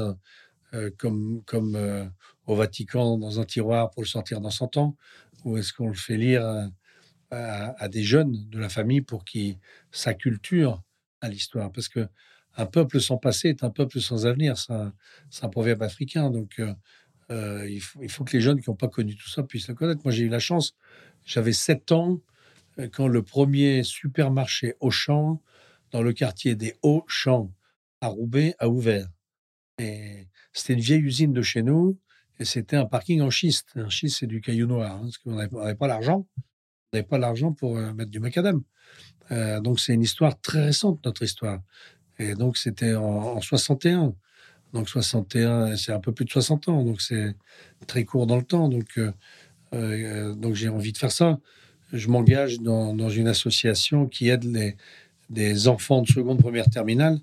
comme, 0.99 1.43
comme 1.45 2.11
au 2.47 2.55
Vatican 2.55 3.19
dans 3.19 3.41
un 3.41 3.45
tiroir 3.45 3.91
pour 3.91 4.03
le 4.03 4.07
sortir 4.07 4.41
dans 4.41 4.51
100 4.51 4.77
ans? 4.77 4.97
Ou 5.45 5.57
est-ce 5.59 5.73
qu'on 5.73 5.89
le 5.89 5.95
fait 5.95 6.17
lire 6.17 6.71
à, 7.31 7.89
des 7.89 8.03
jeunes 8.03 8.49
de 8.49 8.59
la 8.59 8.69
famille 8.69 9.01
pour 9.01 9.25
qu'ils 9.25 9.59
s'acculturent 9.91 10.83
à 11.21 11.29
l'histoire? 11.29 11.73
Parce 11.73 11.89
que 11.89 12.09
un 12.57 12.67
peuple 12.67 13.01
sans 13.01 13.19
passé 13.19 13.49
est 13.49 13.65
un 13.65 13.71
peuple 13.71 14.01
sans 14.01 14.27
avenir. 14.27 14.57
C'est 14.57 14.73
un, 14.73 15.49
proverbe 15.49 15.83
africain. 15.83 16.31
Donc, 16.31 16.59
euh, 16.59 16.75
euh, 17.31 17.69
il, 17.69 17.81
faut, 17.81 18.25
que 18.25 18.33
les 18.33 18.41
jeunes 18.41 18.61
qui 18.61 18.71
n'ont 18.71 18.77
pas 18.77 18.89
connu 18.89 19.15
tout 19.15 19.29
ça 19.29 19.43
puissent 19.43 19.69
le 19.69 19.75
connaître. 19.75 20.01
Moi, 20.05 20.13
j'ai 20.13 20.25
eu 20.25 20.29
la 20.29 20.39
chance. 20.39 20.75
J'avais 21.25 21.53
7 21.53 21.93
ans 21.93 22.15
euh, 22.15 22.19
quand 22.93 23.09
le 23.09 23.23
premier 23.23 23.83
supermarché 23.83 24.75
Auchan 24.81 25.41
dans 25.93 26.03
le 26.03 26.13
quartier 26.13 26.55
des 26.55 26.75
Hauts-Champs 26.83 27.53
à 28.01 28.09
Roubaix 28.09 28.55
a 28.59 28.69
ouvert. 28.69 29.09
C'était 29.79 30.73
une 30.73 30.81
vieille 30.81 31.03
usine 31.03 31.33
de 31.33 31.43
chez 31.43 31.63
nous 31.63 31.99
et 32.39 32.45
c'était 32.45 32.77
un 32.77 32.87
parking 32.87 33.21
en 33.21 33.31
schiste. 33.31 33.69
Un 33.77 33.89
schiste, 33.89 34.19
c'est 34.21 34.27
du 34.27 34.41
caillou 34.41 34.67
noir, 34.67 34.97
hein, 34.97 35.01
parce 35.03 35.19
qu'on 35.19 35.35
n'avait 35.35 35.75
pas 35.75 35.87
l'argent. 35.87 36.27
On 36.39 36.97
n'avait 36.97 37.07
pas 37.07 37.19
l'argent 37.19 37.53
pour 37.53 37.77
mettre 37.77 38.11
du 38.11 38.21
macadam. 38.21 38.63
donc 39.31 39.81
c'est 39.81 39.95
une 39.95 40.03
histoire 40.03 40.41
très 40.41 40.65
récente, 40.65 41.05
notre 41.05 41.23
histoire. 41.23 41.61
Et 42.19 42.35
donc, 42.35 42.57
c'était 42.57 42.95
en, 42.95 43.41
61. 43.41 44.15
Donc, 44.73 44.89
61, 44.89 45.77
c'est 45.77 45.93
un 45.93 46.01
peu 46.01 46.13
plus 46.13 46.25
de 46.25 46.31
60 46.31 46.69
ans. 46.69 46.83
Donc, 46.83 47.01
c'est 47.01 47.35
très 47.87 48.05
court 48.05 48.27
dans 48.27 48.37
le 48.37 48.43
temps. 48.43 48.69
Donc, 48.69 48.99
euh, 48.99 49.13
euh, 49.75 50.35
donc 50.35 50.55
j'ai 50.55 50.69
envie 50.69 50.93
de 50.93 50.99
faire 50.99 51.13
ça. 51.13 51.39
Je 51.93 52.09
m'engage 52.09 52.61
dans, 52.61 53.09
une 53.09 53.29
association 53.29 54.07
qui 54.07 54.29
aide 54.29 54.45
les, 54.45 54.77
des 55.31 55.69
enfants 55.69 56.03
de 56.03 56.09
seconde, 56.09 56.41
première 56.41 56.69
terminale 56.69 57.21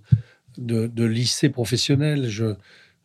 de, 0.58 0.88
de 0.88 1.04
lycée 1.04 1.50
professionnel. 1.50 2.30
Je, 2.30 2.56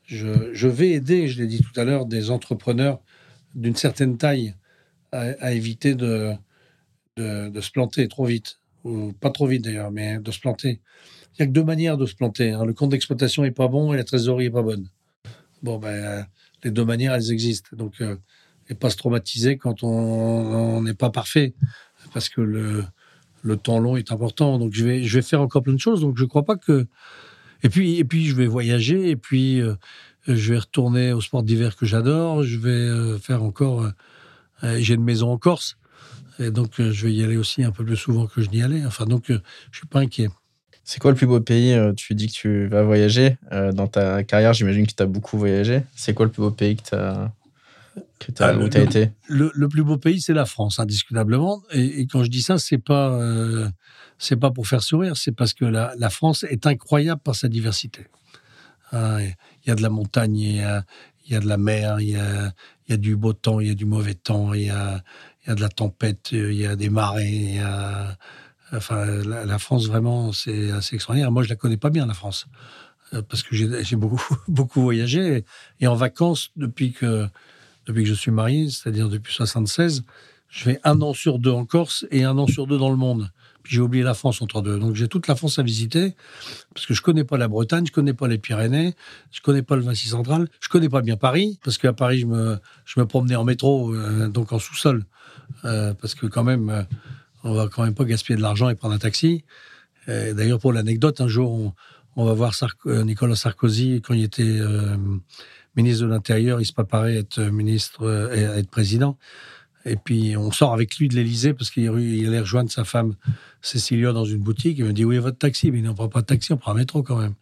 je, 0.04 0.68
vais 0.68 0.90
aider, 0.90 1.28
je 1.28 1.40
l'ai 1.42 1.48
dit 1.48 1.60
tout 1.60 1.78
à 1.78 1.84
l'heure, 1.84 2.06
des 2.06 2.30
entrepreneurs 2.30 3.00
d'une 3.54 3.76
certaine 3.76 4.16
taille 4.18 4.54
à, 5.12 5.52
éviter 5.52 5.94
de, 5.94 6.32
de, 7.16 7.48
de, 7.48 7.60
se 7.60 7.70
planter 7.70 8.06
trop 8.08 8.26
vite. 8.26 8.60
Ou 8.84 9.12
pas 9.12 9.30
trop 9.30 9.46
vite 9.46 9.64
d'ailleurs, 9.64 9.90
mais 9.90 10.18
de 10.18 10.30
se 10.30 10.38
planter. 10.38 10.80
Il 11.32 11.42
n'y 11.42 11.44
a 11.44 11.46
que 11.46 11.52
deux 11.52 11.64
manières 11.64 11.96
de 11.96 12.06
se 12.06 12.14
planter. 12.14 12.50
Hein. 12.50 12.64
Le 12.64 12.72
compte 12.72 12.90
d'exploitation 12.90 13.42
n'est 13.42 13.50
pas 13.50 13.68
bon 13.68 13.92
et 13.92 13.96
la 13.96 14.04
trésorerie 14.04 14.44
n'est 14.44 14.50
pas 14.50 14.62
bonne. 14.62 14.88
Bon, 15.62 15.78
ben, 15.78 16.26
les 16.62 16.70
deux 16.70 16.84
manières, 16.84 17.14
elles 17.14 17.32
existent. 17.32 17.76
Donc, 17.76 18.00
euh, 18.00 18.16
et 18.68 18.74
pas 18.74 18.90
se 18.90 18.96
traumatiser 18.96 19.56
quand 19.56 19.82
on 19.82 20.82
n'est 20.82 20.94
pas 20.94 21.10
parfait, 21.10 21.54
parce 22.12 22.28
que 22.28 22.40
le, 22.40 22.84
le 23.42 23.56
temps 23.56 23.78
long 23.78 23.96
est 23.96 24.12
important. 24.12 24.58
Donc, 24.58 24.72
je 24.74 24.84
vais, 24.84 25.04
je 25.04 25.18
vais 25.18 25.22
faire 25.22 25.40
encore 25.40 25.62
plein 25.62 25.74
de 25.74 25.80
choses. 25.80 26.00
Donc, 26.00 26.16
je 26.18 26.24
ne 26.24 26.28
crois 26.28 26.44
pas 26.44 26.56
que. 26.56 26.86
Et 27.62 27.68
puis, 27.68 27.96
et 27.96 28.04
puis, 28.04 28.26
je 28.26 28.36
vais 28.36 28.46
voyager. 28.46 29.10
Et 29.10 29.16
puis, 29.16 29.60
euh, 29.60 29.74
je 30.26 30.52
vais 30.52 30.58
retourner 30.58 31.12
au 31.12 31.20
sport 31.20 31.42
d'hiver 31.42 31.76
que 31.76 31.86
j'adore. 31.86 32.42
Je 32.42 32.58
vais 32.58 32.70
euh, 32.70 33.18
faire 33.18 33.42
encore. 33.42 33.90
J'ai 34.62 34.94
une 34.94 35.04
maison 35.04 35.30
en 35.30 35.38
Corse. 35.38 35.78
Et 36.40 36.50
donc, 36.50 36.74
je 36.78 37.06
vais 37.06 37.12
y 37.12 37.22
aller 37.22 37.36
aussi 37.36 37.62
un 37.62 37.70
peu 37.70 37.84
plus 37.84 37.96
souvent 37.96 38.26
que 38.26 38.42
je 38.42 38.50
n'y 38.50 38.60
allais. 38.60 38.84
Enfin, 38.84 39.06
donc, 39.06 39.24
je 39.28 39.34
ne 39.34 39.40
suis 39.72 39.86
pas 39.86 40.00
inquiet. 40.00 40.28
C'est 40.90 41.00
quoi 41.00 41.10
le 41.10 41.18
plus 41.18 41.26
beau 41.26 41.38
pays 41.38 41.74
euh, 41.74 41.92
Tu 41.92 42.14
dis 42.14 42.28
que 42.28 42.32
tu 42.32 42.66
vas 42.66 42.82
voyager. 42.82 43.36
Euh, 43.52 43.72
dans 43.72 43.88
ta 43.88 44.24
carrière, 44.24 44.54
j'imagine 44.54 44.86
que 44.86 44.94
tu 44.94 45.02
as 45.02 45.06
beaucoup 45.06 45.36
voyagé. 45.36 45.82
C'est 45.94 46.14
quoi 46.14 46.24
le 46.24 46.32
plus 46.32 46.40
beau 46.40 46.50
pays 46.50 46.76
que 46.76 46.82
tu 46.82 46.94
as, 46.94 47.30
ah, 48.40 48.56
où 48.56 48.68
tu 48.68 48.76
as 48.76 48.82
été 48.82 49.10
le, 49.28 49.68
plus 49.68 49.82
beau 49.82 49.98
pays, 49.98 50.20
c'est 50.20 50.34
la 50.34 50.46
France, 50.46 50.78
indiscutablement. 50.78 51.62
Et, 51.72 52.06
quand 52.06 52.24
je 52.24 52.30
dis 52.30 52.42
ça, 52.42 52.58
c'est 52.58 52.78
pas, 52.78 53.10
euh, 53.12 53.68
c'est 54.18 54.36
pas 54.36 54.50
pour 54.50 54.66
faire 54.66 54.82
sourire, 54.82 55.16
c'est 55.16 55.32
parce 55.32 55.54
que 55.54 55.64
la, 55.64 56.10
France 56.10 56.44
est 56.48 56.66
incroyable 56.66 57.20
par 57.22 57.34
sa 57.34 57.48
diversité. 57.48 58.06
Ah, 58.92 59.18
il 59.20 59.68
y 59.68 59.70
a 59.70 59.74
de 59.74 59.82
la 59.82 59.90
montagne, 59.90 60.36
il 60.36 60.56
y 60.56 60.60
a, 60.60 60.84
y 61.28 61.34
a, 61.34 61.40
de 61.40 61.46
la 61.46 61.58
mer, 61.58 62.00
il 62.00 62.10
y 62.10 62.16
a, 62.16 62.52
y 62.88 62.92
a, 62.92 62.96
du 62.96 63.16
beau 63.16 63.34
temps, 63.34 63.60
il 63.60 63.68
y 63.68 63.70
a 63.70 63.74
du 63.74 63.84
mauvais 63.84 64.14
temps, 64.14 64.54
il 64.54 64.62
y 64.62 64.70
a, 64.70 65.02
y 65.46 65.50
a 65.50 65.54
de 65.54 65.60
la 65.60 65.68
tempête, 65.68 66.30
il 66.32 66.54
y 66.54 66.66
a 66.66 66.76
des 66.76 66.88
marées, 66.88 67.28
il 67.28 67.54
y 67.56 67.60
a 67.60 68.16
Enfin, 68.72 69.06
la, 69.06 69.58
France, 69.58 69.86
vraiment, 69.86 70.32
c'est 70.32 70.70
assez 70.70 70.96
extraordinaire. 70.96 71.32
Moi, 71.32 71.42
je 71.42 71.48
la 71.48 71.56
connais 71.56 71.78
pas 71.78 71.90
bien, 71.90 72.06
la 72.06 72.14
France, 72.14 72.46
euh, 73.14 73.22
parce 73.22 73.42
que 73.42 73.56
j'ai 73.56 73.96
beaucoup, 73.96 74.20
beaucoup 74.48 74.82
voyagé. 74.82 75.44
Et 75.80 75.86
en 75.86 75.94
vacances, 75.94 76.50
depuis 76.56 76.92
que, 76.92 77.26
depuis 77.88 78.02
que 78.04 78.08
je 78.08 78.14
suis 78.14 78.30
marié, 78.30 78.68
c'est-à-dire 78.70 79.08
depuis 79.08 79.34
76, 79.34 80.04
je 80.48 80.62
fais 80.62 80.80
un 80.84 81.00
an 81.00 81.14
sur 81.14 81.38
deux 81.38 81.50
en 81.50 81.64
Corse 81.64 82.06
et 82.10 82.24
un 82.24 82.36
an 82.38 82.46
sur 82.46 82.66
deux 82.66 82.78
dans 82.78 82.90
le 82.90 82.96
monde. 82.96 83.30
Puis 83.62 83.74
j'ai 83.74 83.80
oublié 83.80 84.04
la 84.04 84.14
France 84.14 84.40
entre 84.40 84.62
deux. 84.62 84.78
Donc 84.78 84.94
j'ai 84.94 85.08
toute 85.08 85.26
la 85.26 85.34
France 85.34 85.58
à 85.58 85.62
visiter, 85.62 86.14
parce 86.74 86.86
que 86.86 86.94
je 86.94 87.02
connais 87.02 87.24
pas 87.24 87.38
la 87.38 87.48
Bretagne, 87.48 87.86
je 87.86 87.92
connais 87.92 88.14
pas 88.14 88.28
les 88.28 88.38
Pyrénées, 88.38 88.94
je 89.30 89.40
connais 89.40 89.62
pas 89.62 89.76
le 89.76 89.82
Vinci 89.82 90.08
central, 90.08 90.48
je 90.60 90.68
connais 90.68 90.88
pas 90.88 91.00
bien 91.00 91.16
Paris, 91.16 91.58
parce 91.64 91.78
qu'à 91.78 91.92
Paris, 91.92 92.20
je 92.20 92.26
me, 92.26 92.58
je 92.84 93.00
me 93.00 93.06
promenais 93.06 93.36
en 93.36 93.44
métro, 93.44 93.92
euh, 93.94 94.28
donc 94.28 94.52
en 94.52 94.58
sous-sol. 94.58 95.04
Euh, 95.64 95.94
parce 95.94 96.14
que 96.14 96.26
quand 96.26 96.44
même, 96.44 96.86
on 97.42 97.54
va 97.54 97.68
quand 97.68 97.84
même 97.84 97.94
pas 97.94 98.04
gaspiller 98.04 98.36
de 98.36 98.42
l'argent 98.42 98.68
et 98.68 98.74
prendre 98.74 98.94
un 98.94 98.98
taxi. 98.98 99.44
D'ailleurs, 100.06 100.58
pour 100.58 100.72
l'anecdote, 100.72 101.20
un 101.20 101.28
jour, 101.28 101.74
on, 102.16 102.24
va 102.24 102.32
voir 102.32 102.52
euh, 102.86 103.04
Nicolas 103.04 103.36
Sarkozy 103.36 104.00
quand 104.02 104.14
il 104.14 104.24
était 104.24 104.42
euh, 104.42 104.96
ministre 105.78 106.04
de 106.04 106.10
l'Intérieur. 106.10 106.60
Il 106.60 106.66
se 106.66 106.72
préparait 106.72 107.16
à 107.16 107.20
être 107.20 107.40
ministre 107.40 108.02
euh, 108.02 108.34
et 108.34 108.44
à 108.44 108.58
être 108.58 108.68
président. 108.68 109.16
Et 109.84 109.96
puis, 109.96 110.36
on 110.36 110.50
sort 110.50 110.74
avec 110.74 110.98
lui 110.98 111.08
de 111.08 111.14
l'Élysée 111.14 111.54
parce 111.54 111.70
qu'il 111.70 111.88
allait 111.88 112.40
rejoindre 112.40 112.70
sa 112.70 112.84
femme 112.84 113.14
Cécilia 113.62 114.12
dans 114.12 114.24
une 114.24 114.40
boutique. 114.40 114.76
Il 114.78 114.84
me 114.84 114.92
dit 114.92 115.04
Oui, 115.04 115.18
votre 115.18 115.38
taxi. 115.38 115.70
Mais 115.70 115.80
on 115.80 115.92
ne 115.92 115.92
prend 115.92 116.08
pas 116.08 116.20
de 116.20 116.26
taxi, 116.26 116.52
on 116.52 116.58
prend 116.58 116.72
un 116.72 116.74
métro 116.74 117.02
quand 117.02 117.16
même. 117.16 117.34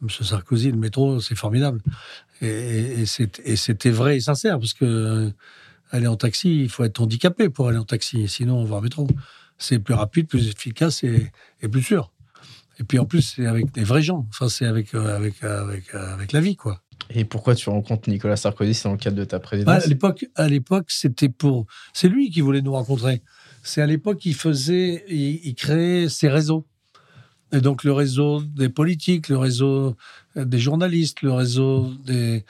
Monsieur 0.00 0.24
Sarkozy, 0.24 0.70
le 0.70 0.76
métro, 0.76 1.20
c'est 1.20 1.34
formidable. 1.34 1.80
Et, 2.40 3.04
c'était 3.06 3.90
vrai 3.90 4.16
et 4.16 4.20
sincère 4.20 4.58
parce 4.60 4.74
que 4.74 5.32
aller 5.90 6.06
en 6.06 6.16
taxi, 6.16 6.62
il 6.62 6.68
faut 6.68 6.84
être 6.84 7.00
handicapé 7.00 7.48
pour 7.48 7.68
aller 7.68 7.78
en 7.78 7.84
taxi, 7.84 8.28
sinon 8.28 8.58
on 8.58 8.64
va 8.64 8.76
en 8.76 8.80
métro. 8.80 9.08
C'est 9.56 9.80
plus 9.80 9.94
rapide, 9.94 10.28
plus 10.28 10.48
efficace 10.48 11.02
et, 11.02 11.30
plus 11.68 11.82
sûr. 11.82 12.12
Et 12.78 12.84
puis 12.84 13.00
en 13.00 13.06
plus, 13.06 13.22
c'est 13.22 13.46
avec 13.46 13.72
des 13.72 13.82
vrais 13.82 14.02
gens. 14.02 14.24
Enfin, 14.28 14.48
c'est 14.48 14.66
avec, 14.66 14.94
euh, 14.94 15.16
avec, 15.16 15.42
avec, 15.42 15.92
avec 15.94 16.30
la 16.32 16.40
vie, 16.40 16.54
quoi. 16.54 16.80
Et 17.10 17.24
pourquoi 17.24 17.54
tu 17.54 17.70
rencontres 17.70 18.08
Nicolas 18.10 18.36
Sarkozy 18.36 18.74
C'est 18.74 18.84
dans 18.84 18.92
le 18.92 18.98
cadre 18.98 19.16
de 19.16 19.24
ta 19.24 19.40
présidence 19.40 19.84
À 19.84 19.86
l'époque, 19.86 20.26
à 20.34 20.48
l'époque, 20.48 20.86
c'était 20.88 21.28
pour. 21.28 21.66
C'est 21.92 22.08
lui 22.08 22.30
qui 22.30 22.40
voulait 22.40 22.62
nous 22.62 22.72
rencontrer. 22.72 23.22
C'est 23.62 23.82
à 23.82 23.86
l'époque 23.86 24.18
qu'il 24.18 24.34
faisait, 24.34 25.04
il, 25.08 25.54
créait 25.54 26.08
ses 26.08 26.28
réseaux. 26.28 26.66
Et 27.52 27.60
donc 27.60 27.82
le 27.82 27.92
réseau 27.92 28.42
des 28.42 28.68
politiques, 28.68 29.28
le 29.28 29.38
réseau 29.38 29.96
des 30.36 30.58
journalistes, 30.58 31.22
le 31.22 31.32
réseau 31.32 31.90
des, 32.04 32.44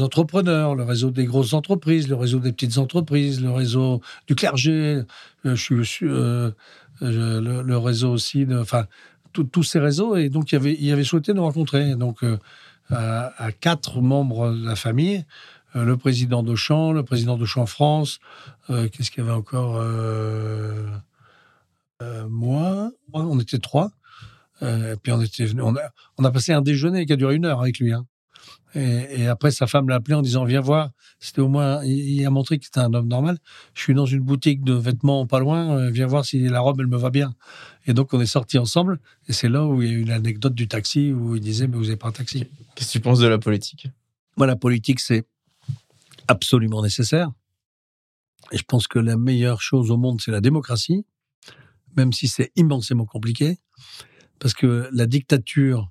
entrepreneurs, 0.00 0.74
le 0.74 0.84
réseau 0.84 1.10
des 1.10 1.26
grosses 1.26 1.52
entreprises, 1.54 2.08
le 2.08 2.14
réseau 2.14 2.38
des 2.38 2.52
petites 2.52 2.78
entreprises, 2.78 3.40
le 3.40 3.50
réseau 3.50 4.00
du 4.26 4.34
clergé, 4.34 5.02
euh, 5.44 5.54
je 5.54 5.82
suis, 5.82 6.06
euh, 6.06 6.50
le, 7.00 7.76
réseau 7.76 8.12
aussi, 8.12 8.46
enfin, 8.52 8.86
tous 9.32 9.62
ces 9.62 9.78
réseaux. 9.78 10.16
Et 10.16 10.28
donc, 10.28 10.52
il 10.52 10.56
avait, 10.56 10.76
il 10.78 10.92
avait 10.92 11.04
souhaité 11.04 11.34
nous 11.34 11.42
rencontrer. 11.42 11.94
Donc, 11.94 12.24
euh, 12.92 13.28
à, 13.36 13.52
quatre 13.52 14.00
membres 14.00 14.50
de 14.52 14.64
la 14.64 14.76
famille, 14.76 15.24
le 15.74 15.96
président 15.96 16.42
d'Auchan, 16.42 16.92
le 16.92 17.02
président 17.02 17.36
d'Auchan 17.36 17.66
France, 17.66 18.20
qu'est-ce 18.68 19.10
qu'il 19.10 19.22
y 19.22 19.26
avait 19.26 19.36
encore 19.36 19.82
Moi, 22.28 22.90
on 23.12 23.38
était 23.38 23.58
trois. 23.58 23.90
puis 24.60 25.12
on 25.12 25.20
était 25.20 25.44
a, 25.44 25.92
on 26.16 26.24
a 26.24 26.30
passé 26.30 26.52
un 26.52 26.62
déjeuner 26.62 27.04
qui 27.04 27.12
a 27.12 27.16
duré 27.16 27.34
une 27.36 27.44
heure 27.44 27.60
avec 27.60 27.78
lui. 27.78 27.92
Hein. 27.92 28.06
Et, 28.78 29.26
après, 29.26 29.50
sa 29.50 29.66
femme 29.66 29.88
l'a 29.88 29.96
appelé 29.96 30.14
en 30.14 30.22
disant 30.22 30.44
Viens 30.44 30.60
voir. 30.60 30.90
C'était 31.18 31.40
au 31.40 31.48
moins, 31.48 31.84
il, 31.84 32.24
a 32.24 32.30
montré 32.30 32.58
que 32.58 32.64
c'était 32.64 32.78
un 32.78 32.94
homme 32.94 33.08
normal. 33.08 33.38
Je 33.74 33.82
suis 33.82 33.94
dans 33.94 34.06
une 34.06 34.20
boutique 34.20 34.62
de 34.62 34.72
vêtements 34.72 35.26
pas 35.26 35.40
loin, 35.40 35.76
euh, 35.76 35.90
viens 35.90 36.06
voir 36.06 36.24
si 36.24 36.40
la 36.48 36.60
robe, 36.60 36.80
elle 36.80 36.86
me 36.86 36.96
va 36.96 37.10
bien. 37.10 37.34
Et 37.86 37.92
donc, 37.92 38.14
on 38.14 38.20
est 38.20 38.26
sortis 38.26 38.58
ensemble. 38.58 39.00
Et 39.26 39.32
c'est 39.32 39.48
là 39.48 39.66
où 39.66 39.82
il 39.82 39.88
y 39.88 39.92
a 39.92 39.98
eu 39.98 40.04
l'anecdote 40.04 40.54
du 40.54 40.68
taxi 40.68 41.12
où 41.12 41.34
il 41.34 41.40
disait 41.40 41.66
Mais 41.66 41.76
vous 41.76 41.84
n'avez 41.84 41.96
pas 41.96 42.08
un 42.08 42.12
taxi. 42.12 42.46
Qu'est-ce 42.74 42.88
que 42.88 42.92
tu 42.92 43.00
penses 43.00 43.18
de 43.18 43.26
la 43.26 43.38
politique? 43.38 43.88
Moi, 44.36 44.46
la 44.46 44.56
politique, 44.56 45.00
c'est 45.00 45.26
absolument 46.28 46.82
nécessaire. 46.82 47.32
Et 48.52 48.58
je 48.58 48.64
pense 48.64 48.86
que 48.86 48.98
la 48.98 49.16
meilleure 49.16 49.60
chose 49.60 49.90
au 49.90 49.96
monde, 49.96 50.20
c'est 50.20 50.30
la 50.30 50.40
démocratie, 50.40 51.04
même 51.96 52.12
si 52.12 52.28
c'est 52.28 52.52
immensément 52.54 53.04
compliqué. 53.04 53.58
Parce 54.38 54.54
que 54.54 54.88
la 54.92 55.06
dictature, 55.06 55.90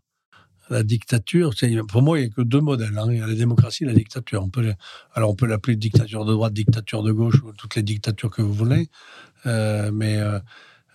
la 0.69 0.83
dictature, 0.83 1.53
pour 1.87 2.01
moi, 2.01 2.19
il 2.19 2.23
n'y 2.23 2.27
a 2.27 2.29
que 2.29 2.41
deux 2.41 2.59
modèles. 2.59 2.97
Hein. 2.97 3.07
Il 3.09 3.17
y 3.17 3.21
a 3.21 3.27
la 3.27 3.35
démocratie 3.35 3.83
et 3.83 3.87
la 3.87 3.93
dictature. 3.93 4.43
On 4.43 4.49
peut, 4.49 4.73
alors, 5.13 5.29
on 5.29 5.35
peut 5.35 5.45
l'appeler 5.45 5.75
dictature 5.75 6.25
de 6.25 6.33
droite, 6.33 6.53
dictature 6.53 7.03
de 7.03 7.11
gauche, 7.11 7.41
ou 7.43 7.53
toutes 7.53 7.75
les 7.75 7.83
dictatures 7.83 8.29
que 8.29 8.41
vous 8.41 8.53
voulez. 8.53 8.89
Euh, 9.45 9.91
mais 9.93 10.17
euh, 10.17 10.39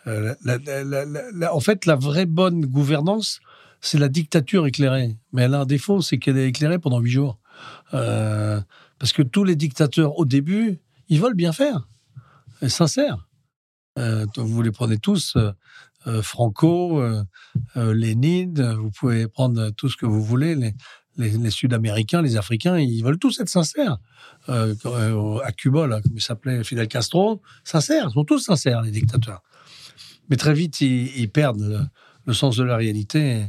euh, 0.07 0.35
en 1.51 1.61
fait, 1.61 1.87
la 1.87 1.97
vraie 1.97 2.27
bonne 2.27 2.67
gouvernance, 2.67 3.41
c'est 3.81 3.99
la 3.99 4.09
dictature 4.09 4.67
éclairée. 4.67 5.17
Mais 5.33 5.43
elle 5.43 5.55
a 5.55 5.61
un 5.61 5.67
défaut, 5.67 6.03
c'est 6.03 6.19
qu'elle 6.19 6.39
est 6.39 6.49
éclairée 6.49 6.79
pendant 6.79 7.01
huit 7.01 7.11
jours. 7.11 7.39
parce 7.91 9.13
que 9.13 9.23
tous 9.23 9.45
les 9.45 9.57
dictateurs, 9.57 10.19
au 10.19 10.25
début, 10.25 10.79
ils 11.09 11.21
veulent 11.21 11.35
bien 11.35 11.53
faire, 11.53 11.89
et 12.61 12.69
sincère. 12.69 13.29
Vous 14.37 14.63
les 14.63 14.71
prenez 14.71 14.99
tous, 14.99 15.37
Franco, 16.23 17.03
Lénine, 17.77 18.75
vous 18.75 18.91
pouvez 18.91 19.29
prendre 19.29 19.71
tout 19.71 19.89
ce 19.89 19.97
que 19.97 20.07
vous 20.07 20.23
voulez, 20.23 20.57
les, 21.17 21.51
Sud-Américains, 21.51 22.23
les 22.23 22.37
Africains, 22.37 22.79
ils 22.79 23.03
veulent 23.03 23.19
tous 23.19 23.41
être 23.41 23.49
sincères. 23.49 23.99
à 24.49 25.53
Cuba, 25.57 25.89
comme 25.89 26.13
il 26.15 26.23
s'appelait 26.23 26.65
Fidel 26.65 26.89
Castro, 26.89 27.43
sincères, 27.65 28.07
ils 28.11 28.13
sont 28.13 28.25
tous 28.25 28.39
sincères, 28.39 28.83
les 28.83 28.91
dictateurs. 28.91 29.43
Mais 30.29 30.37
très 30.37 30.55
vite, 30.55 30.81
ils, 30.81 31.31
perdent 31.31 31.91
le, 32.27 32.33
sens 32.33 32.57
de 32.57 32.65
la 32.65 32.77
réalité 32.77 33.47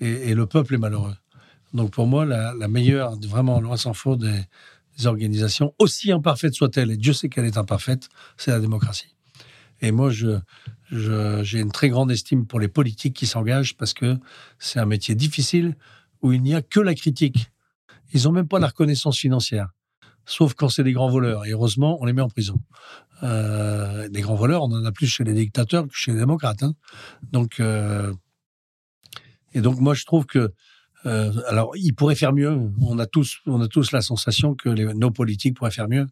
et, 0.00 0.34
le 0.34 0.46
peuple 0.46 0.74
est 0.74 0.78
malheureux. 0.78 1.14
Donc 1.72 1.90
pour 1.90 2.06
moi, 2.06 2.24
la, 2.24 2.68
meilleure, 2.68 3.18
vraiment 3.20 3.60
loin 3.60 3.76
s'en 3.76 3.94
faut, 3.94 4.16
des, 4.16 4.44
organisations, 5.04 5.74
aussi 5.78 6.12
imparfaites 6.12 6.54
soient-elles, 6.54 6.92
et 6.92 6.96
Dieu 6.96 7.12
sait 7.12 7.28
qu'elle 7.28 7.46
est 7.46 7.58
imparfaite, 7.58 8.08
c'est 8.36 8.52
la 8.52 8.60
démocratie. 8.60 9.14
Et 9.80 9.90
moi, 9.90 10.10
je, 10.10 10.38
j'ai 10.94 11.60
une 11.60 11.72
très 11.72 11.88
grande 11.88 12.10
estime 12.10 12.46
pour 12.46 12.60
les 12.60 12.68
politiques 12.68 13.14
qui 13.14 13.26
s'engagent 13.26 13.76
parce 13.76 13.94
que 13.94 14.16
c'est 14.58 14.78
un 14.78 14.86
métier 14.86 15.14
difficile 15.14 15.76
où 16.22 16.32
il 16.32 16.42
n'y 16.42 16.54
a 16.54 16.62
que 16.62 16.80
la 16.80 16.94
critique. 16.94 17.50
Ils 18.12 18.24
n'ont 18.24 18.32
même 18.32 18.48
pas 18.48 18.58
la 18.58 18.68
reconnaissance 18.68 19.18
financière, 19.18 19.70
sauf 20.24 20.54
quand 20.54 20.68
c'est 20.68 20.84
des 20.84 20.92
grands 20.92 21.10
voleurs. 21.10 21.44
Et 21.46 21.50
heureusement, 21.50 21.98
on 22.00 22.06
les 22.06 22.12
met 22.12 22.22
en 22.22 22.28
prison. 22.28 22.60
Euh, 23.22 24.08
des 24.08 24.20
grands 24.20 24.34
voleurs, 24.34 24.62
on 24.62 24.72
en 24.72 24.84
a 24.84 24.92
plus 24.92 25.06
chez 25.06 25.24
les 25.24 25.34
dictateurs 25.34 25.86
que 25.86 25.94
chez 25.94 26.12
les 26.12 26.18
démocrates. 26.18 26.62
Hein. 26.62 26.74
Donc, 27.32 27.60
euh, 27.60 28.12
et 29.52 29.60
donc 29.60 29.80
moi, 29.80 29.94
je 29.94 30.04
trouve 30.04 30.26
que 30.26 30.52
euh, 31.06 31.32
alors, 31.48 31.72
ils 31.76 31.94
pourraient 31.94 32.14
faire 32.14 32.32
mieux. 32.32 32.58
On 32.80 32.98
a 32.98 33.06
tous, 33.06 33.38
on 33.46 33.60
a 33.60 33.68
tous 33.68 33.92
la 33.92 34.00
sensation 34.00 34.54
que 34.54 34.68
nos 34.68 35.10
politiques 35.10 35.56
pourraient 35.56 35.70
faire 35.70 35.88
mieux. 35.88 36.06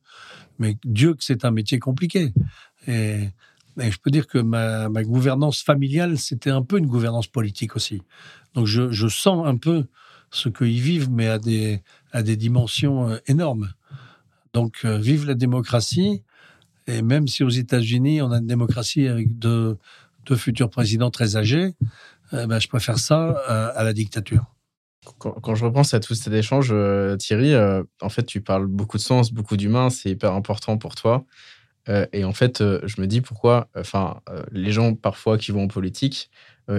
Mais 0.58 0.76
Dieu 0.84 1.14
que 1.14 1.24
c'est 1.24 1.44
un 1.44 1.50
métier 1.50 1.78
compliqué. 1.78 2.32
Et, 2.86 3.28
je 3.78 3.98
peux 3.98 4.10
dire 4.10 4.26
que 4.26 4.38
ma, 4.38 4.88
gouvernance 5.02 5.62
familiale, 5.62 6.18
c'était 6.18 6.50
un 6.50 6.62
peu 6.62 6.78
une 6.78 6.86
gouvernance 6.86 7.26
politique 7.26 7.76
aussi. 7.76 8.02
Donc, 8.54 8.66
je, 8.66 9.08
sens 9.08 9.46
un 9.46 9.56
peu 9.56 9.84
ce 10.30 10.48
qu'ils 10.48 10.80
vivent, 10.80 11.10
mais 11.10 11.28
à 11.28 11.38
des, 11.38 11.82
à 12.12 12.22
des 12.22 12.36
dimensions 12.36 13.10
euh, 13.10 13.18
énormes. 13.26 13.72
Donc, 14.52 14.80
euh, 14.84 14.98
vive 14.98 15.26
la 15.26 15.34
démocratie. 15.34 16.22
Et 16.86 17.02
même 17.02 17.28
si 17.28 17.44
aux 17.44 17.50
États-Unis, 17.50 18.22
on 18.22 18.32
a 18.32 18.38
une 18.38 18.46
démocratie 18.46 19.06
avec 19.06 19.38
deux, 19.38 19.78
futurs 20.36 20.70
présidents 20.70 21.10
très 21.10 21.36
âgés, 21.36 21.74
eh 22.32 22.46
ben, 22.46 22.58
je 22.58 22.68
préfère 22.68 22.98
ça 22.98 23.30
à 23.74 23.84
la 23.84 23.92
dictature. 23.92 24.52
Quand, 25.18 25.54
je 25.56 25.64
repense 25.64 25.94
à 25.94 26.00
tous 26.00 26.14
ces 26.14 26.32
échanges, 26.32 26.70
euh, 26.70 27.16
Thierry, 27.16 27.54
euh, 27.54 27.82
en 28.00 28.08
fait, 28.08 28.22
tu 28.22 28.40
parles 28.40 28.66
beaucoup 28.66 28.98
de 28.98 29.02
sens, 29.02 29.32
beaucoup 29.32 29.56
d'humain, 29.56 29.90
c'est 29.90 30.10
hyper 30.10 30.32
important 30.32 30.78
pour 30.78 30.94
toi. 30.94 31.24
Euh, 31.88 32.06
et 32.12 32.24
en 32.24 32.32
fait, 32.32 32.58
je 32.60 33.00
me 33.00 33.06
dis 33.06 33.20
pourquoi, 33.20 33.68
enfin, 33.76 34.20
les 34.50 34.72
gens 34.72 34.94
parfois 34.94 35.38
qui 35.38 35.50
vont 35.50 35.64
en 35.64 35.68
politique, 35.68 36.30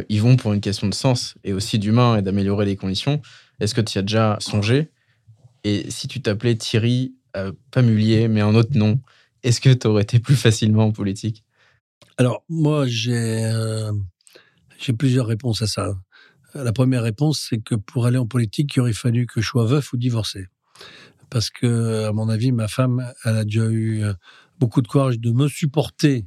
ils 0.09 0.21
vont 0.21 0.37
pour 0.37 0.53
une 0.53 0.61
question 0.61 0.87
de 0.87 0.93
sens 0.93 1.35
et 1.43 1.53
aussi 1.53 1.77
d'humain 1.77 2.17
et 2.17 2.21
d'améliorer 2.21 2.65
les 2.65 2.75
conditions. 2.75 3.21
Est-ce 3.59 3.75
que 3.75 3.81
tu 3.81 3.97
as 3.97 4.01
déjà 4.01 4.37
songé? 4.39 4.91
Et 5.63 5.89
si 5.91 6.07
tu 6.07 6.21
t'appelais 6.21 6.55
Thierry, 6.55 7.15
pas 7.71 7.81
Mullier, 7.81 8.27
mais 8.27 8.41
un 8.41 8.55
autre 8.55 8.77
nom, 8.77 9.01
est-ce 9.43 9.59
que 9.59 9.69
tu 9.69 9.87
aurais 9.87 10.03
été 10.03 10.19
plus 10.19 10.35
facilement 10.35 10.85
en 10.85 10.91
politique? 10.91 11.43
Alors, 12.17 12.43
moi, 12.47 12.85
j'ai 12.87 13.51
j'ai 14.79 14.93
plusieurs 14.93 15.27
réponses 15.27 15.61
à 15.61 15.67
ça. 15.67 15.95
La 16.53 16.73
première 16.73 17.03
réponse, 17.03 17.47
c'est 17.49 17.57
que 17.57 17.75
pour 17.75 18.05
aller 18.05 18.17
en 18.17 18.27
politique, 18.27 18.75
il 18.75 18.81
aurait 18.81 18.93
fallu 18.93 19.25
que 19.25 19.41
je 19.41 19.47
sois 19.47 19.65
veuf 19.65 19.91
ou 19.93 19.97
divorcé. 19.97 20.47
Parce 21.29 21.49
que, 21.49 22.05
à 22.05 22.11
mon 22.11 22.29
avis, 22.29 22.51
ma 22.51 22.67
femme, 22.67 23.11
elle 23.25 23.37
a 23.37 23.43
déjà 23.43 23.65
eu 23.65 24.03
euh, 24.03 24.13
beaucoup 24.59 24.81
de 24.81 24.87
courage 24.87 25.19
de 25.19 25.31
me 25.31 25.47
supporter 25.47 26.25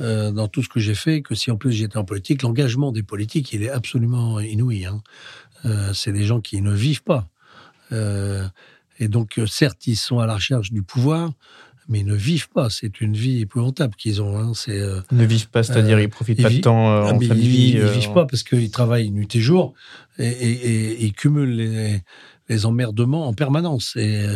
euh, 0.00 0.30
dans 0.30 0.48
tout 0.48 0.62
ce 0.62 0.68
que 0.68 0.80
j'ai 0.80 0.94
fait, 0.94 1.22
que 1.22 1.34
si 1.34 1.50
en 1.50 1.56
plus 1.56 1.72
j'étais 1.72 1.96
en 1.96 2.04
politique, 2.04 2.42
l'engagement 2.42 2.92
des 2.92 3.02
politiques, 3.02 3.52
il 3.52 3.62
est 3.62 3.70
absolument 3.70 4.40
inouï. 4.40 4.84
Hein. 4.84 5.02
Euh, 5.64 5.92
c'est 5.94 6.12
des 6.12 6.24
gens 6.24 6.40
qui 6.40 6.60
ne 6.60 6.72
vivent 6.72 7.02
pas. 7.02 7.28
et 8.98 9.08
donc, 9.08 9.40
certes, 9.46 9.86
ils 9.86 9.96
sont 9.96 10.18
à 10.18 10.26
la 10.26 10.34
recherche 10.34 10.72
du 10.72 10.82
pouvoir, 10.82 11.32
mais 11.88 12.00
ils 12.00 12.06
ne 12.06 12.14
vivent 12.14 12.48
pas. 12.48 12.70
C'est 12.70 13.00
une 13.00 13.14
vie 13.14 13.40
épouvantable 13.40 13.94
qu'ils 13.94 14.20
ont. 14.22 14.36
Hein. 14.38 14.52
C'est, 14.54 14.80
euh, 14.80 15.00
ils 15.12 15.18
ne 15.18 15.24
vivent 15.24 15.48
pas, 15.48 15.62
c'est-à-dire 15.62 15.96
euh, 15.96 16.02
ils 16.02 16.08
profitent 16.08 16.42
pas 16.42 16.50
de 16.50 16.58
temps 16.58 16.90
euh, 16.90 17.04
ah, 17.06 17.14
en 17.14 17.20
famille. 17.20 17.70
Ils, 17.70 17.80
ne 17.80 17.88
vivent 17.88 18.12
pas 18.12 18.26
parce 18.26 18.42
qu'ils 18.42 18.70
travaillent 18.70 19.10
nuit 19.10 19.34
et 19.34 19.40
jour 19.40 19.74
et, 20.18 21.04
ils 21.04 21.12
cumulent 21.12 21.56
les, 21.56 22.02
emmerdements 22.64 23.26
en 23.26 23.34
permanence. 23.34 23.96
Et 23.96 24.26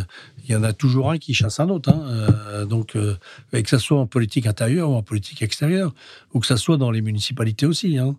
il 0.45 0.51
y 0.51 0.57
en 0.57 0.63
a 0.63 0.73
toujours 0.73 1.11
un 1.11 1.19
qui 1.19 1.35
chasse 1.35 1.61
un 1.61 1.69
autre. 1.69 1.91
Hein. 1.91 2.67
donc, 2.67 2.93
que 2.93 3.69
ce 3.69 3.79
soit 3.79 3.99
en 3.99 4.07
politique 4.07 4.47
intérieure 4.47 4.91
ou 4.91 4.95
en 4.95 5.03
politique 5.03 5.43
extérieure, 5.43 5.95
ou 6.33 6.41
que 6.41 6.47
ce 6.47 6.57
soit 6.57 6.77
dans 6.77 6.91
les 6.91 7.03
municipalités 7.03 7.67
aussi. 7.67 7.99
Hein. 7.99 8.17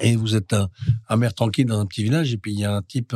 Et 0.00 0.16
vous 0.16 0.36
êtes 0.36 0.54
un, 1.08 1.16
maire 1.16 1.34
tranquille 1.34 1.66
dans 1.66 1.80
un 1.80 1.86
petit 1.86 2.02
village, 2.02 2.32
et 2.32 2.36
puis 2.36 2.52
il 2.52 2.58
y 2.58 2.64
a 2.64 2.74
un 2.74 2.82
type, 2.82 3.14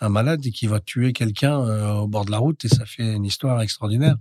un 0.00 0.08
malade, 0.08 0.40
qui 0.40 0.66
va 0.66 0.80
tuer 0.80 1.12
quelqu'un 1.12 1.58
au 1.98 2.08
bord 2.08 2.24
de 2.24 2.30
la 2.30 2.38
route, 2.38 2.64
et 2.64 2.68
ça 2.68 2.86
fait 2.86 3.14
une 3.14 3.24
histoire 3.24 3.60
extraordinaire 3.62 4.16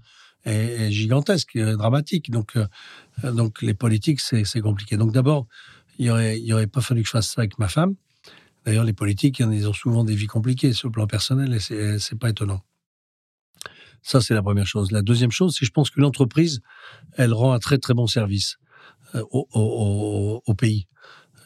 est, 0.45 0.91
gigantesque, 0.91 1.57
dramatique. 1.57 2.31
Donc, 2.31 2.55
euh, 2.55 3.31
donc 3.31 3.61
les 3.61 3.73
politiques, 3.73 4.21
c'est 4.21 4.61
compliqué. 4.61 4.97
Donc 4.97 5.11
d'abord, 5.11 5.47
il 5.97 6.05
n'y 6.05 6.11
aurait, 6.11 6.39
il 6.39 6.53
aurait 6.53 6.67
pas 6.67 6.81
fallu 6.81 7.01
que 7.01 7.07
je 7.07 7.11
fasse 7.11 7.29
ça 7.29 7.41
avec 7.41 7.59
ma 7.59 7.67
femme. 7.67 7.95
D'ailleurs, 8.65 8.83
les 8.83 8.93
politiques, 8.93 9.39
ils 9.39 9.67
ont 9.67 9.73
souvent 9.73 10.03
des 10.03 10.15
vies 10.15 10.27
compliquées 10.27 10.73
sur 10.73 10.89
le 10.89 10.91
plan 10.91 11.07
personnel 11.07 11.53
et 11.53 11.59
c'est 11.99 12.19
pas 12.19 12.29
étonnant. 12.29 12.61
Ça, 14.01 14.21
c'est 14.21 14.33
la 14.33 14.41
première 14.41 14.67
chose. 14.67 14.91
La 14.91 15.01
deuxième 15.01 15.31
chose, 15.31 15.53
c'est 15.53 15.61
que 15.61 15.65
je 15.65 15.71
pense 15.71 15.89
que 15.89 15.99
l'entreprise, 15.99 16.61
elle 17.17 17.33
rend 17.33 17.53
un 17.53 17.59
très 17.59 17.77
très 17.77 17.93
bon 17.93 18.07
service 18.07 18.57
euh, 19.15 19.23
au, 19.31 20.53
pays 20.57 20.87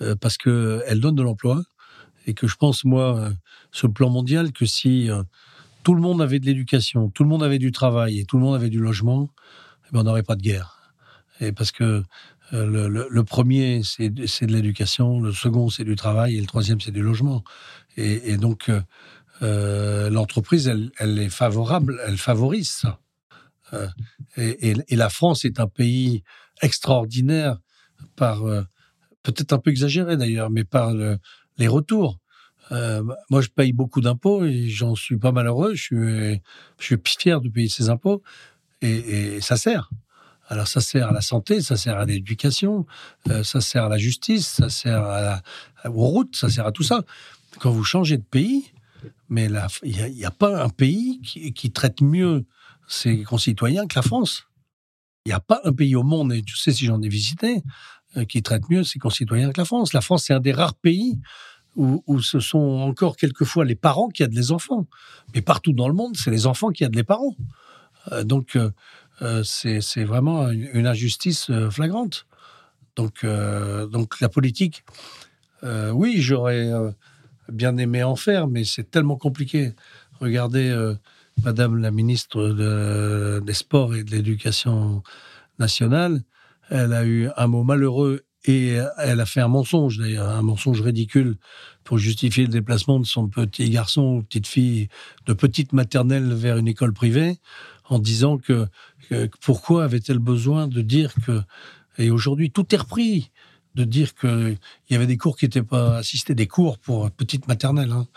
euh, 0.02 0.15
parce 0.15 0.38
que 0.38 0.84
elle 0.88 0.99
donne 0.99 1.15
de 1.15 1.23
l'emploi 1.23 1.64
et 2.26 2.34
que 2.34 2.48
je 2.48 2.56
pense 2.56 2.84
moi, 2.85 3.31
sur 3.72 3.88
le 3.88 3.94
plan 3.94 4.10
mondial, 4.10 4.53
que 4.53 4.65
si 4.65 5.10
tout 5.84 5.94
le 5.94 6.02
monde 6.02 6.22
avait 6.22 6.40
de 6.40 6.45
l'éducation, 6.45 7.10
tout 7.10 7.23
le 7.23 7.30
monde 7.30 7.44
avait 7.44 7.60
du 7.60 7.72
travail 7.72 8.19
et 8.19 8.26
tout 8.26 8.38
le 8.38 8.44
monde 8.44 8.56
avait 8.56 8.69
du 8.69 8.80
logement, 8.80 9.30
eh 9.85 9.90
ben, 9.91 9.99
on 9.99 10.03
n'aurait 10.03 10.23
pas 10.23 10.35
de 10.35 10.41
guerre. 10.41 10.94
Et 11.41 11.52
parce 11.52 11.72
que 11.72 12.03
euh, 12.52 13.07
le, 13.10 13.24
premier, 13.24 13.82
c'est 13.84 14.10
de 14.10 14.52
l'éducation, 14.52 15.20
le 15.20 15.32
second, 15.32 15.70
c'est 15.70 15.86
du 15.86 15.95
travail, 15.95 16.38
et 16.38 16.41
le 16.41 16.48
troisième, 16.48 16.82
c'est 16.82 16.91
du 16.91 17.02
logement. 17.02 17.44
Et, 17.95 18.38
donc, 18.38 18.70
euh, 18.70 18.82
euh, 19.41 20.10
l'entreprise, 20.10 20.68
elle, 20.68 21.20
est 21.20 21.30
favorable, 21.30 21.99
elle 22.06 22.18
favorise 22.18 22.70
ça. 22.70 22.99
Et, 24.38 24.76
la 24.91 25.10
France 25.10 25.45
est 25.45 25.60
un 25.60 25.68
pays 25.68 26.24
extraordinaire 26.61 27.57
par, 28.15 28.44
peut-être 29.24 29.53
un 29.53 29.57
peu 29.57 29.72
exagéré 29.72 30.18
d'ailleurs, 30.18 30.52
mais 30.52 30.64
par 30.64 30.94
les 31.57 31.68
retours. 31.68 32.20
Moi, 32.70 33.41
je 33.41 33.49
paye 33.49 33.74
beaucoup 33.74 34.02
d'impôts 34.02 34.45
et 34.45 34.68
j'en 34.70 34.95
suis 34.95 35.18
pas 35.18 35.32
malheureux. 35.32 35.74
Je 35.74 35.82
suis, 35.82 36.41
je 36.78 36.86
suis 36.86 36.98
fier 37.03 37.41
de 37.41 37.49
payer 37.49 37.70
ces 37.70 37.90
impôts 37.90 38.22
et, 38.82 39.41
ça 39.41 39.57
sert. 39.57 39.90
Alors, 40.49 40.68
ça 40.68 40.82
sert 40.82 41.10
à 41.10 41.11
la 41.11 41.22
santé, 41.22 41.61
ça 41.61 41.78
sert 41.78 41.98
à 41.98 42.06
l'éducation, 42.06 42.86
euh, 43.30 43.44
ça 43.44 43.61
sert 43.61 43.86
à 43.86 43.90
la 43.90 43.98
justice, 43.98 44.48
ça 44.48 44.70
sert 44.70 45.41
aux 45.86 46.07
routes, 46.07 46.36
ça 46.36 46.49
sert 46.49 46.65
à 46.65 46.72
tout 46.72 46.84
ça. 46.84 47.03
Quand 47.60 47.72
vous 47.72 47.84
changez 47.84 48.18
de 48.18 48.24
pays, 48.24 48.74
mais 49.30 49.48
il 49.84 50.11
n'y 50.14 50.26
a, 50.26 50.32
pas 50.32 50.64
un 50.64 50.70
pays 50.70 51.22
qui, 51.22 51.72
traite 51.72 52.02
mieux 52.02 52.45
ses 52.88 53.24
concitoyens 53.24 53.88
que 53.88 53.95
la 53.95 54.02
France. 54.02 54.45
Il 55.26 55.30
n'y 55.30 55.34
a 55.34 55.40
pas 55.40 55.61
un 55.64 55.74
pays 55.74 55.95
au 55.95 56.03
monde, 56.03 56.34
et 56.34 56.44
tu 56.44 56.57
sais 56.57 56.72
si 56.72 56.86
j'en 56.86 57.02
ai 57.02 57.10
visité, 57.10 57.64
euh, 58.18 58.26
qui 58.26 58.44
traite 58.44 58.70
mieux 58.70 58.84
ses 58.84 58.99
concitoyens 58.99 59.52
que 59.52 59.60
la 59.60 59.65
France. 59.65 59.94
La 59.94 60.02
France, 60.02 60.26
c'est 60.26 60.34
un 60.34 60.40
des 60.40 60.52
rares 60.52 60.76
pays 60.76 61.20
où, 61.76 62.22
ce 62.22 62.40
sont 62.40 62.60
encore 62.60 63.18
quelquefois 63.18 63.65
les 63.65 63.76
parents 63.76 64.10
qui 64.10 64.22
aident 64.22 64.36
les 64.36 64.52
enfants. 64.52 64.86
Mais 65.34 65.41
partout 65.41 65.74
dans 65.74 65.88
le 65.88 65.95
monde, 65.95 66.15
c'est 66.15 66.30
les 66.30 66.45
enfants 66.45 66.70
qui 66.70 66.84
aident 66.84 66.95
les 66.95 67.03
parents. 67.03 67.36
Euh, 68.11 68.24
donc, 68.24 68.56
c'est 69.43 70.03
vraiment 70.03 70.49
une, 70.49 70.87
injustice 70.87 71.51
flagrante. 71.69 72.25
Donc, 72.95 73.25
donc 73.25 74.19
la 74.19 74.29
politique, 74.29 74.83
oui, 75.63 76.21
j'aurais 76.21 76.71
bien 77.49 77.77
aimé 77.77 78.03
en 78.03 78.15
faire, 78.15 78.47
mais 78.47 78.63
c'est 78.63 78.89
tellement 78.89 79.17
compliqué. 79.17 79.73
Regardez 80.19 80.93
Madame 81.43 81.77
la 81.77 81.91
ministre 81.91 83.39
des 83.39 83.53
Sports 83.53 83.95
et 83.95 84.03
de 84.03 84.11
l'Éducation 84.11 85.03
nationale, 85.59 86.21
elle 86.69 86.93
a 86.93 87.05
eu 87.05 87.29
un 87.35 87.47
mot 87.47 87.63
malheureux 87.63 88.25
et 88.45 88.77
elle 88.97 89.21
a 89.21 89.25
fait 89.25 89.39
un 89.39 89.47
mensonge, 89.47 89.97
d'ailleurs, 89.97 90.29
un 90.29 90.41
mensonge 90.41 90.81
ridicule 90.81 91.37
pour 91.83 91.97
justifier 91.97 92.43
le 92.43 92.49
déplacement 92.49 92.99
de 92.99 93.05
son 93.05 93.27
petit 93.27 93.69
garçon 93.69 94.17
ou 94.17 94.23
petite 94.23 94.47
fille 94.47 94.89
de 95.25 95.33
petite 95.33 95.73
maternelle 95.73 96.33
vers 96.33 96.57
une 96.57 96.67
école 96.67 96.93
privée, 96.93 97.37
en 97.85 97.99
disant 97.99 98.37
que, 98.37 98.67
pourquoi 99.41 99.84
avait-elle 99.85 100.19
besoin 100.19 100.67
de 100.67 100.81
dire 100.81 101.13
que. 101.25 101.41
Et 101.97 102.09
aujourd'hui, 102.09 102.51
tout 102.51 102.73
est 102.73 102.77
repris 102.77 103.31
de 103.75 103.84
dire 103.84 104.13
qu'il 104.15 104.57
y 104.89 104.95
avait 104.95 105.07
des 105.07 105.17
cours 105.17 105.38
qui 105.38 105.45
n'étaient 105.45 105.63
pas 105.63 105.97
assistés, 105.97 106.35
des 106.35 106.47
cours 106.47 106.77
pour 106.77 107.09
petite 107.11 107.47
maternelle. 107.47 107.91
Hein. 107.91 108.07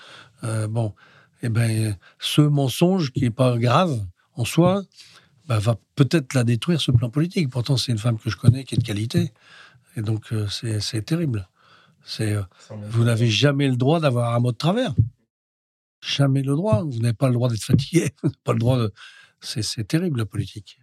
Euh, 0.45 0.69
bon, 0.69 0.95
eh 1.43 1.49
ben, 1.49 1.97
ce 2.19 2.43
mensonge 2.43 3.13
qui 3.13 3.23
n'est 3.23 3.31
pas 3.31 3.57
grave 3.59 4.05
en 4.35 4.45
soi, 4.45 4.83
bah, 5.47 5.59
va 5.59 5.77
peut-être 5.95 6.35
la 6.35 6.45
détruire 6.45 6.81
ce 6.81 6.91
plan 6.91 7.09
politique. 7.09 7.49
Pourtant, 7.51 7.77
c'est 7.77 7.93
une 7.93 7.99
femme 7.99 8.19
que 8.19 8.31
je 8.31 8.37
connais 8.37 8.65
qui 8.65 8.75
est 8.75 8.79
de 8.79 8.85
qualité. 8.85 9.33
Et 9.97 10.03
donc, 10.03 10.33
euh, 10.33 10.47
c'est 10.49 11.03
terrible. 11.03 11.49
C'est, 12.05 12.33
euh, 12.33 12.43
vous 12.91 13.05
n'avez 13.05 13.29
jamais 13.29 13.69
le 13.69 13.77
droit 13.77 14.01
d'avoir 14.01 14.35
un 14.35 14.41
mot 14.41 14.53
de 14.53 14.57
travers. 14.57 14.95
Jamais 16.01 16.43
le 16.43 16.55
droit. 16.55 16.83
Vous 16.83 16.99
n'avez 16.99 17.15
pas 17.15 17.29
le 17.29 17.35
droit 17.35 17.49
d'être 17.49 17.65
fatigué. 17.65 18.11
pas 18.45 18.53
le 18.53 18.59
droit 18.59 18.79
de. 18.79 18.93
C'est 19.41 19.87
terrible, 19.87 20.19
la 20.19 20.27
politique. 20.27 20.81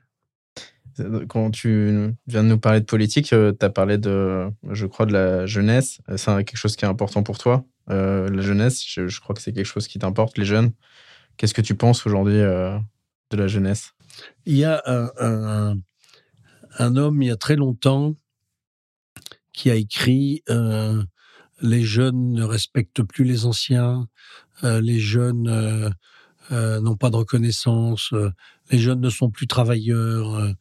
Quand 1.27 1.49
tu 1.49 2.13
viens 2.27 2.43
de 2.43 2.49
nous 2.49 2.59
parler 2.59 2.79
de 2.79 2.85
politique, 2.85 3.27
tu 3.27 3.35
as 3.35 3.69
parlé 3.69 3.97
de, 3.97 4.49
je 4.69 4.85
crois, 4.85 5.05
de 5.05 5.13
la 5.13 5.45
jeunesse. 5.45 5.99
C'est 6.17 6.43
quelque 6.45 6.57
chose 6.57 6.75
qui 6.75 6.85
est 6.85 6.87
important 6.87 7.23
pour 7.23 7.37
toi, 7.37 7.65
la 7.87 8.41
jeunesse. 8.41 8.83
Je, 8.87 9.07
je, 9.07 9.19
crois 9.19 9.35
que 9.35 9.41
c'est 9.41 9.53
quelque 9.53 9.65
chose 9.65 9.87
qui 9.87 9.97
t'importe, 9.97 10.37
les 10.37 10.45
jeunes. 10.45 10.71
Qu'est-ce 11.37 11.53
que 11.53 11.61
tu 11.61 11.75
penses 11.75 12.05
aujourd'hui 12.05 12.37
de 12.37 13.37
la 13.37 13.47
jeunesse? 13.47 13.93
Il 14.45 14.55
y 14.55 14.65
a 14.65 14.81
un, 14.85 15.77
un, 16.77 16.95
homme, 16.95 17.21
il 17.21 17.29
y 17.29 17.31
a 17.31 17.37
très 17.37 17.55
longtemps, 17.55 18.15
qui 19.53 19.69
a 19.69 19.75
écrit 19.75 20.43
euh, 20.49 21.03
Les 21.61 21.83
jeunes 21.83 22.33
ne 22.33 22.43
respectent 22.43 23.03
plus 23.03 23.23
les 23.23 23.45
anciens, 23.45 24.07
euh, 24.63 24.81
les 24.81 24.99
jeunes 24.99 25.93
euh, 26.51 26.81
n'ont 26.81 26.95
pas 26.95 27.09
de 27.09 27.15
reconnaissance, 27.15 28.13
les 28.71 28.79
jeunes 28.79 29.01
ne 29.01 29.09
sont 29.09 29.29
plus 29.29 29.47
travailleurs, 29.47 30.53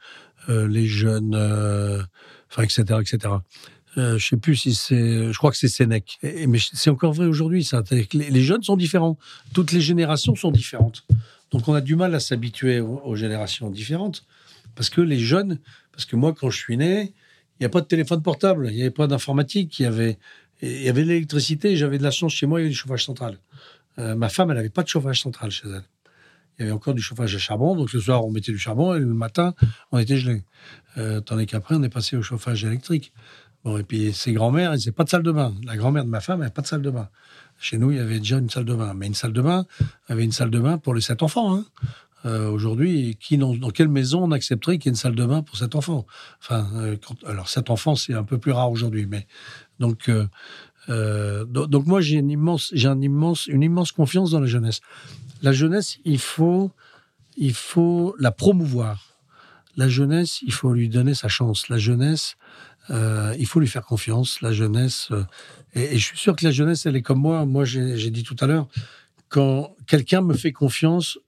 les 0.49 0.87
jeunes. 0.87 1.35
enfin, 2.51 2.63
etc. 2.63 2.85
etc. 3.01 3.35
je 3.97 4.19
sais 4.19 4.37
plus 4.37 4.57
si 4.57 4.75
c'est, 4.75 5.33
je 5.33 5.39
crois 5.39 5.51
que 5.51 5.57
c'est 5.57 5.69
Sénèque. 5.69 6.19
mais 6.23 6.59
c'est 6.73 6.91
encore 6.91 7.13
vrai 7.13 7.27
aujourd'hui, 7.27 7.65
ça. 7.65 7.83
Les 8.13 8.43
jeunes 8.43 8.63
sont 8.63 8.77
différents. 8.77 9.19
Toutes 9.53 9.73
les 9.73 9.81
générations 9.81 10.35
sont 10.35 10.51
différentes. 10.51 11.05
Donc 11.53 11.69
on 11.69 11.75
a 11.75 11.81
du 11.81 11.97
mal 11.97 12.15
à 12.15 12.21
s'habituer 12.21 12.81
aux, 12.81 13.15
générations 13.15 13.71
différentes. 13.71 14.25
Parce 14.75 14.89
que 14.89 15.03
les 15.03 15.19
jeunes, 15.19 15.59
parce 15.93 16.07
que 16.07 16.17
moi, 16.17 16.35
quand 16.35 16.51
je 16.51 16.57
suis 16.57 16.79
né, 16.79 17.13
il 17.61 17.63
n'y 17.63 17.67
a 17.67 17.69
pas 17.69 17.83
de 17.83 17.87
téléphone 17.87 18.23
portable, 18.23 18.69
il 18.71 18.77
n'y 18.77 18.81
avait 18.81 18.91
pas 18.91 19.07
d'informatique, 19.07 19.79
il 19.79 19.83
y 19.83 19.87
avait, 19.87 20.19
il 20.63 20.83
y 20.83 20.89
avait 20.89 21.05
l'électricité, 21.05 21.77
j'avais 21.77 21.99
de 21.99 22.03
la 22.03 22.11
chance 22.11 22.33
chez 22.33 22.47
moi, 22.47 22.59
il 22.59 22.63
y 22.63 22.65
avait 22.65 22.71
du 22.71 22.77
chauffage 22.77 23.05
central. 23.05 23.39
Euh, 23.99 24.15
ma 24.15 24.29
femme, 24.29 24.51
elle 24.51 24.57
n'avait 24.57 24.71
pas 24.71 24.83
de 24.83 24.89
chauffage 24.89 25.21
central 25.21 25.51
chez 25.51 25.69
elle. 25.69 25.85
Il 26.59 26.63
y 26.63 26.65
avait 26.65 26.73
encore 26.73 26.95
du 26.95 27.03
chauffage 27.03 27.35
à 27.35 27.39
charbon, 27.39 27.75
donc 27.77 27.93
le 27.93 28.01
soir, 28.01 28.25
on 28.25 28.31
mettait 28.31 28.53
du 28.53 28.59
charbon 28.59 28.95
et 28.95 29.01
le 29.01 29.07
matin, 29.07 29.55
on 29.91 29.99
était 29.99 30.19
gelé. 30.19 30.45
Euh, 30.99 31.21
tandis 31.21 31.47
qu'après, 31.47 31.75
on 31.75 31.83
est 31.83 31.89
passé 31.89 32.17
au 32.17 32.23
chauffage 32.23 32.65
électrique. 32.65 33.13
Bon, 33.65 33.79
et 33.79 33.85
puis 33.85 34.13
ses 34.13 34.33
grands-mères, 34.33 34.73
elles 34.73 34.79
n'avaient 34.81 34.93
pas 34.93 35.05
de 35.05 35.09
salle 35.09 35.23
de 35.23 35.33
bain. 35.33 35.55
La 35.65 35.77
grand-mère 35.77 36.05
de 36.05 36.11
ma 36.11 36.21
femme 36.21 36.41
n'avait 36.41 36.51
pas 36.51 36.63
de 36.63 36.67
salle 36.67 36.83
de 36.83 36.91
bain. 36.91 37.09
Chez 37.59 37.79
nous, 37.79 37.91
il 37.91 37.97
y 37.97 38.01
avait 38.01 38.19
déjà 38.19 38.39
une 38.39 38.51
salle 38.51 38.65
de 38.65 38.75
bain. 38.75 38.93
Mais 38.95 39.07
une 39.07 39.15
salle 39.15 39.33
de 39.33 39.41
bain, 39.41 39.67
avait 40.09 40.25
une 40.25 40.33
salle 40.33 40.51
de 40.51 40.59
bain 40.59 40.79
pour 40.79 40.95
les 40.95 41.01
sept 41.01 41.23
enfants. 41.23 41.55
Hein. 41.55 41.65
Euh, 42.25 42.51
Aujourd'hui, 42.51 43.17
qui 43.21 43.39
dans, 43.39 43.57
quelle 43.71 43.89
maison 43.89 44.25
on 44.25 44.33
accepterait 44.33 44.79
qu'il 44.79 44.87
y 44.87 44.91
ait 44.91 44.95
une 44.95 44.97
salle 44.97 45.15
de 45.15 45.25
bain 45.25 45.43
pour 45.43 45.57
sept 45.57 45.75
enfants? 45.75 46.07
Enfin, 46.41 46.69
euh, 46.75 46.97
alors 47.27 47.49
sept 47.49 47.71
enfants, 47.71 47.95
c'est 47.95 48.15
un 48.15 48.25
peu 48.25 48.39
plus 48.39 48.53
rare 48.53 48.71
aujourd'hui, 48.71 49.07
mais 49.07 49.27
donc 49.79 50.11
donc 50.89 51.87
moi 51.87 52.01
j'ai 52.01 52.17
une 52.19 52.31
immense, 52.31 52.71
j'ai 52.73 52.89
immense, 52.89 53.47
une 53.47 53.63
immense 53.63 53.93
confiance 53.93 54.31
dans 54.31 54.41
la 54.41 54.47
jeunesse. 54.47 54.81
La 55.43 55.53
jeunesse, 55.53 55.99
il 56.05 56.19
faut 56.19 56.71
il 57.37 57.55
faut 57.55 58.15
la 58.19 58.31
promouvoir. 58.31 59.13
La 59.77 59.89
jeunesse, 59.89 60.41
il 60.43 60.53
faut 60.53 60.73
lui 60.73 60.89
donner 60.89 61.15
sa 61.15 61.29
chance. 61.29 61.69
La 61.69 61.79
jeunesse, 61.79 62.37
euh, 62.91 63.35
il 63.39 63.47
faut 63.47 63.61
lui 63.61 63.69
faire 63.69 63.85
confiance, 63.85 64.41
la 64.43 64.53
jeunesse. 64.53 65.09
Euh, 65.13 65.25
et, 65.75 65.99
je 65.99 66.05
suis 66.05 66.19
sûr 66.19 66.37
que 66.37 66.45
la 66.45 66.51
jeunesse, 66.51 66.85
elle 66.85 66.97
est 66.97 67.03
comme 67.03 67.21
moi. 67.21 67.47
Moi, 67.47 67.65
j'ai 67.65 68.11
dit 68.11 68.23
tout 68.23 68.37
à 68.41 68.47
l'heure, 68.47 68.69
quand 69.29 69.75
quelqu'un 69.87 70.21
me 70.21 70.35
fait 70.35 70.53
confiance, 70.53 71.19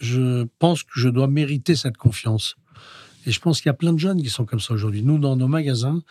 je 0.00 0.44
pense 0.58 0.82
que 0.82 0.90
je 0.94 1.08
dois 1.08 1.28
mériter 1.28 1.76
cette 1.76 1.96
confiance. 1.96 2.56
Et 3.26 3.32
je 3.32 3.40
pense 3.40 3.60
qu'il 3.60 3.68
y 3.68 3.70
a 3.70 3.74
plein 3.74 3.92
de 3.92 3.98
jeunes 3.98 4.22
qui 4.22 4.30
sont 4.30 4.44
comme 4.44 4.60
ça 4.60 4.74
aujourd'hui. 4.74 5.02
Nous, 5.02 5.18
dans 5.18 5.36
nos 5.36 5.48
magasins, 5.48 6.02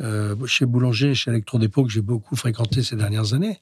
euh, 0.00 0.34
chez 0.46 0.66
Boulanger, 0.66 1.14
chez 1.14 1.30
Electrodépôt, 1.30 1.84
que 1.84 1.90
j'ai 1.90 2.02
beaucoup 2.02 2.36
fréquenté 2.36 2.82
ces 2.82 2.96
dernières 2.96 3.34
années, 3.34 3.60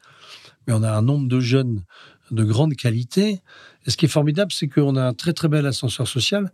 mais 0.67 0.73
on 0.73 0.83
a 0.83 0.93
un 0.93 1.03
nombre 1.03 1.29
de 1.29 1.41
jeunes 1.41 1.83
de 2.31 2.45
grande 2.45 2.75
qualité. 2.75 3.41
Et 3.87 3.91
ce 3.91 3.97
qui 3.97 4.07
est 4.07 4.09
formidable, 4.09 4.53
c'est 4.53 4.69
qu'on 4.69 4.97
a 4.97 5.03
un 5.03 5.15
très 5.15 5.33
très 5.33 5.49
bel 5.49 5.67
ascenseur 5.67 6.09
social. 6.09 6.51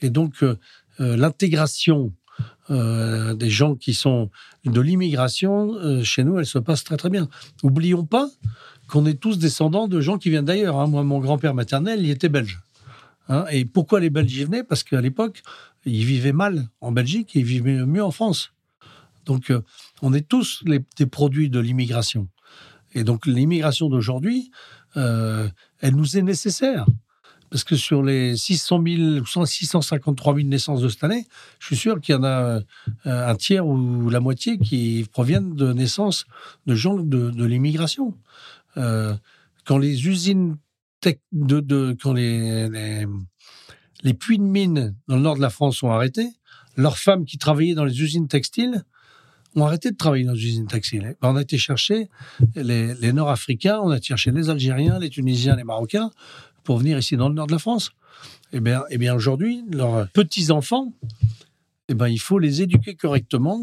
Et 0.00 0.10
donc, 0.10 0.44
l'intégration 0.98 2.12
euh, 2.70 3.34
des 3.34 3.50
gens 3.50 3.74
qui 3.74 3.92
sont 3.92 4.30
de 4.64 4.80
l'immigration, 4.80 5.74
euh, 5.74 6.04
chez 6.04 6.22
nous, 6.22 6.38
elle 6.38 6.46
se 6.46 6.58
passe 6.58 6.84
très 6.84 6.96
très 6.96 7.10
bien. 7.10 7.28
Oublions 7.62 8.04
pas 8.04 8.28
qu'on 8.86 9.04
est 9.04 9.20
tous 9.20 9.38
descendants 9.38 9.88
de 9.88 10.00
gens 10.00 10.16
qui 10.16 10.30
viennent 10.30 10.44
d'ailleurs. 10.44 10.78
Hein. 10.78 10.86
Moi, 10.86 11.02
mon 11.02 11.18
grand-père 11.18 11.54
maternel, 11.54 12.00
il 12.02 12.10
était 12.10 12.28
belge. 12.28 12.60
Hein. 13.28 13.44
Et 13.50 13.64
pourquoi 13.64 13.98
les 14.00 14.10
Belges 14.10 14.36
y 14.36 14.44
venaient? 14.44 14.62
Parce 14.62 14.84
qu'à 14.84 15.00
l'époque, 15.00 15.42
ils 15.84 16.04
vivaient 16.04 16.32
mal 16.32 16.68
en 16.80 16.92
Belgique 16.92 17.34
et 17.36 17.40
ils 17.40 17.44
vivaient 17.44 17.84
mieux 17.86 18.04
en 18.04 18.10
France. 18.10 18.52
Donc, 19.24 19.50
euh, 19.50 19.62
on 20.00 20.12
est 20.12 20.28
tous 20.28 20.64
des 20.64 21.06
produits 21.06 21.50
de 21.50 21.60
l'immigration. 21.60 22.28
Et 22.94 23.04
donc, 23.04 23.26
l'immigration 23.26 23.88
d'aujourd'hui, 23.88 24.50
elle 24.94 25.94
nous 25.94 26.18
est 26.18 26.22
nécessaire. 26.22 26.84
Parce 27.52 27.64
que 27.64 27.76
sur 27.76 28.02
les 28.02 28.34
600 28.34 28.82
000 28.82 29.44
653 29.44 30.36
000 30.36 30.48
naissances 30.48 30.80
de 30.80 30.88
cette 30.88 31.04
année, 31.04 31.26
je 31.58 31.66
suis 31.66 31.76
sûr 31.76 32.00
qu'il 32.00 32.14
y 32.14 32.18
en 32.18 32.24
a 32.24 32.28
euh, 32.28 32.60
un 33.04 33.34
tiers 33.34 33.66
ou 33.66 34.08
la 34.08 34.20
moitié 34.20 34.56
qui 34.56 35.06
proviennent 35.12 35.54
de 35.54 35.70
naissances 35.74 36.24
de 36.64 36.74
gens 36.74 36.94
de, 36.94 37.44
l'immigration. 37.44 38.16
Euh, 38.78 39.14
quand 39.66 39.76
les 39.76 40.08
usines 40.08 40.56
de, 41.32 41.94
quand 42.02 42.14
les, 42.14 43.04
puits 44.14 44.38
de 44.38 44.44
mines 44.44 44.94
dans 45.08 45.16
le 45.16 45.22
nord 45.22 45.36
de 45.36 45.40
la 45.40 45.50
France 45.50 45.76
sont 45.76 45.90
arrêtés, 45.90 46.28
leurs 46.76 46.98
femmes 46.98 47.24
qui 47.24 47.38
travaillaient 47.38 47.74
dans 47.74 47.84
les 47.84 48.02
usines 48.02 48.28
textiles 48.28 48.84
ont 49.54 49.64
arrêté 49.66 49.90
de 49.90 49.96
travailler 49.96 50.24
dans 50.24 50.32
les 50.32 50.46
usines 50.46 50.66
textiles. 50.66 51.14
Ben, 51.20 51.30
on 51.30 51.36
a 51.36 51.42
été 51.42 51.58
chercher 51.58 52.08
les, 52.54 52.94
les 52.94 53.12
Nord-Africains, 53.12 53.78
on 53.80 53.90
a 53.90 53.98
été 53.98 54.14
les 54.32 54.50
Algériens, 54.50 54.98
les 54.98 55.10
Tunisiens, 55.10 55.56
les 55.56 55.64
Marocains 55.64 56.10
pour 56.64 56.78
venir 56.78 56.98
ici 56.98 57.16
dans 57.16 57.28
le 57.28 57.34
nord 57.34 57.46
de 57.46 57.52
la 57.52 57.58
France. 57.58 57.90
Eh 58.52 58.60
bien, 58.60 58.82
eh 58.90 58.98
bien 58.98 59.14
aujourd'hui, 59.14 59.64
leurs 59.70 60.08
petits-enfants, 60.08 60.92
eh 61.88 61.94
bien, 61.94 62.08
il 62.08 62.20
faut 62.20 62.38
les 62.38 62.62
éduquer 62.62 62.94
correctement, 62.94 63.62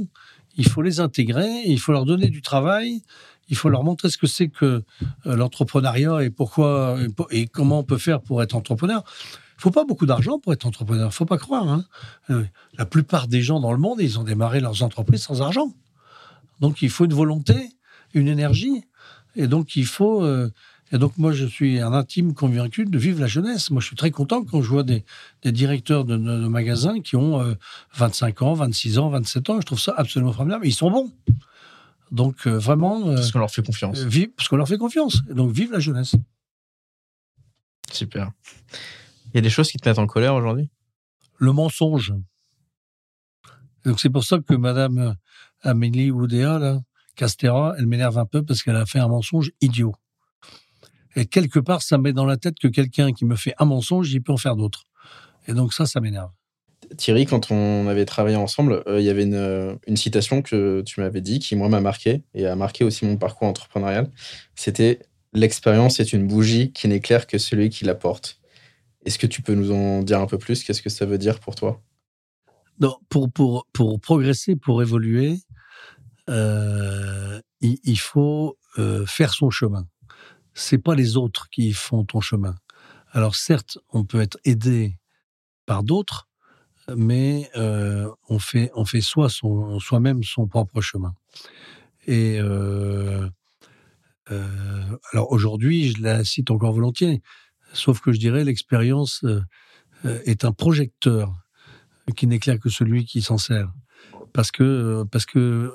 il 0.58 0.68
faut 0.68 0.82
les 0.82 1.00
intégrer, 1.00 1.64
il 1.66 1.80
faut 1.80 1.92
leur 1.92 2.06
donner 2.06 2.30
du 2.30 2.42
travail, 2.42 3.02
il 3.50 3.56
faut 3.56 3.70
leur 3.70 3.84
montrer 3.84 4.10
ce 4.10 4.18
que 4.18 4.28
c'est 4.28 4.50
que 4.50 4.84
euh, 5.26 5.36
l'entrepreneuriat 5.36 6.24
et 6.24 6.30
pourquoi 6.30 6.98
et 7.32 7.48
comment 7.48 7.80
on 7.80 7.84
peut 7.84 7.98
faire 7.98 8.22
pour 8.22 8.44
être 8.44 8.56
entrepreneur. 8.56 9.04
Il 9.60 9.62
faut 9.62 9.72
pas 9.72 9.84
beaucoup 9.84 10.06
d'argent 10.06 10.40
pour 10.40 10.54
être 10.54 10.66
entrepreneur, 10.66 11.14
faut 11.14 11.26
pas 11.26 11.38
croire. 11.38 11.68
Hein. 11.68 11.86
Euh, 12.30 12.46
la 12.78 12.86
plupart 12.86 13.28
des 13.28 13.42
gens 13.42 13.60
dans 13.60 13.74
le 13.74 13.78
monde, 13.78 14.00
ils 14.00 14.18
ont 14.18 14.24
démarré 14.24 14.62
leurs 14.62 14.84
entreprises 14.84 15.24
sans 15.24 15.42
argent. 15.42 15.74
Donc 16.62 16.82
il 16.82 16.90
faut 16.90 17.06
une 17.06 17.14
volonté, 17.14 17.56
une 18.14 18.30
énergie, 18.30 18.86
et 19.36 19.48
donc 19.48 19.76
il 19.76 19.86
faut 19.86 20.24
euh, 20.24 20.50
et 20.92 20.98
donc, 20.98 21.18
moi, 21.18 21.32
je 21.34 21.46
suis 21.46 21.80
un 21.80 21.94
intime 21.94 22.34
convaincu 22.34 22.86
de 22.86 22.98
vivre 22.98 23.20
la 23.22 23.28
jeunesse. 23.28 23.70
Moi, 23.70 23.80
je 23.80 23.88
suis 23.88 23.96
très 23.96 24.10
content 24.10 24.44
quand 24.44 24.62
je 24.62 24.70
vois 24.70 24.84
des, 24.84 25.04
directeurs 25.46 26.04
de, 26.04 26.18
magasins 26.18 27.00
qui 27.00 27.16
ont 27.16 27.56
25 27.96 28.42
euh, 28.42 28.46
ans, 28.46 28.54
26 28.54 28.98
ans, 28.98 29.10
27 29.10 29.50
ans. 29.52 29.62
Je 29.62 29.66
trouve 29.66 29.80
ça 29.80 29.94
absolument 29.98 30.34
formidable. 30.34 30.66
ils 30.66 30.74
sont 30.74 30.90
bons. 30.90 31.12
Donc, 32.12 32.48
euh, 32.48 32.58
vraiment. 32.58 33.04
Parce 33.04 33.32
qu'on 33.32 33.40
leur 33.40 33.52
fait 33.52 33.64
confiance. 33.64 34.00
parce 34.36 34.50
qu'on 34.50 34.58
leur 34.58 34.68
fait 34.68 34.80
confiance. 34.80 35.22
Et 35.30 35.36
donc, 35.36 35.52
vive 35.52 35.72
la 35.72 35.80
jeunesse. 35.80 36.16
Super. 37.92 38.32
Il 39.34 39.36
y 39.36 39.38
a 39.38 39.42
des 39.42 39.50
choses 39.50 39.70
qui 39.72 39.78
te 39.78 39.88
mettent 39.88 40.00
en 40.00 40.08
colère 40.08 40.36
aujourd'hui? 40.36 40.70
Le 41.38 41.52
mensonge. 41.52 42.14
Donc, 43.86 44.00
c'est 44.00 44.10
pour 44.10 44.24
ça 44.24 44.38
que 44.40 44.54
Madame 44.56 45.16
Amélie 45.62 46.12
Oudéa, 46.12 46.60
là, 46.60 46.80
Castera, 47.16 47.76
elle 47.78 47.88
m'énerve 47.88 48.18
un 48.18 48.26
peu 48.26 48.44
parce 48.44 48.64
qu'elle 48.64 48.76
a 48.76 48.86
fait 48.86 49.00
un 49.00 49.08
mensonge 49.08 49.52
idiot. 49.62 49.94
Et 51.16 51.26
quelque 51.26 51.60
part, 51.60 51.82
ça 51.82 51.98
me 51.98 52.04
met 52.04 52.14
dans 52.14 52.26
la 52.26 52.38
tête 52.38 52.56
que 52.60 52.68
quelqu'un 52.68 53.12
qui 53.14 53.26
me 53.26 53.36
fait 53.36 53.54
un 53.58 53.66
mensonge, 53.66 54.12
il 54.12 54.22
peut 54.22 54.32
en 54.32 54.38
faire 54.38 54.56
d'autres. 54.56 54.84
Et 55.48 55.54
donc 55.54 55.74
ça, 55.74 55.86
ça 55.86 56.00
m'énerve. 56.00 56.32
Thierry, 56.98 57.26
quand 57.26 57.52
on 57.52 57.88
avait 57.88 58.06
travaillé 58.06 58.36
ensemble, 58.36 58.84
euh, 58.88 59.00
il 59.00 59.06
y 59.06 59.10
avait 59.10 59.24
une, 59.24 59.78
une, 59.86 59.98
citation 59.98 60.42
que 60.42 60.82
tu 60.82 61.02
m'avais 61.02 61.22
dit 61.22 61.40
qui, 61.40 61.56
moi, 61.56 61.70
m'a 61.70 61.82
marqué 61.82 62.24
et 62.34 62.48
a 62.48 62.56
marqué 62.56 62.84
aussi 62.84 63.06
mon 63.06 63.18
parcours 63.18 63.48
entrepreneurial. 63.48 64.10
C'était 64.56 65.00
L'expérience 65.34 66.00
est 66.00 66.12
une 66.12 66.28
bougie 66.28 66.72
qui 66.72 66.88
n'éclaire 66.88 67.28
que 67.28 67.38
celui 67.38 67.70
qui 67.70 67.86
la 67.86 67.96
porte. 67.96 68.39
Est-ce 69.10 69.18
que 69.18 69.26
tu 69.26 69.42
peux 69.42 69.56
nous 69.56 69.72
en 69.72 70.04
dire 70.04 70.22
un 70.22 70.28
peu 70.28 70.38
plus? 70.38 70.64
Qu'est-ce 70.64 70.84
que 70.84 70.90
ça 70.92 71.08
veut 71.08 71.18
dire 71.18 71.40
pour 71.40 71.56
toi? 71.56 71.82
Non, 72.80 72.96
pour, 73.10 73.32
pour, 73.32 73.66
pour 73.74 74.00
progresser, 74.00 74.56
pour 74.56 74.84
évoluer, 74.84 75.40
euh, 76.30 77.42
il, 77.60 77.98
faut 77.98 78.60
euh, 78.78 79.08
faire 79.08 79.34
son 79.34 79.50
chemin 79.50 79.88
c'est 80.54 80.78
pas 80.78 80.94
les 80.94 81.18
autres 81.18 81.50
qui 81.50 81.74
font 81.74 82.06
ton 82.06 82.22
chemin. 82.22 82.54
Alors 83.12 83.34
certes, 83.36 83.80
on 83.92 84.04
peut 84.04 84.22
être 84.22 84.38
aidé 84.46 85.00
par 85.66 85.84
d'autres, 85.84 86.28
mais 86.96 87.50
euh, 87.56 88.12
on 88.28 88.38
fait 88.38 88.70
on 88.76 88.86
fait 88.86 89.02
soi 89.02 89.28
son 89.28 89.80
soi-même 89.80 90.22
son 90.22 90.48
propre 90.48 90.82
chemin. 90.82 91.16
Et 92.06 92.38
alors 95.12 95.32
aujourd'hui, 95.32 95.94
je 95.94 96.04
la 96.04 96.24
cite 96.24 96.52
encore 96.52 96.74
volontiers, 96.74 97.24
sauf 97.74 98.02
que 98.02 98.12
je 98.12 98.20
dirais 98.20 98.44
l'expérience 98.44 99.26
est 100.04 100.46
un 100.46 100.52
projecteur 100.52 101.34
qui 102.16 102.28
n'éclaire 102.28 102.60
que 102.60 102.70
celui 102.70 103.06
qui 103.06 103.22
s'en 103.22 103.38
sert. 103.38 103.72
Parce 104.34 104.52
que, 104.52 105.04
parce 105.12 105.26
que 105.26 105.74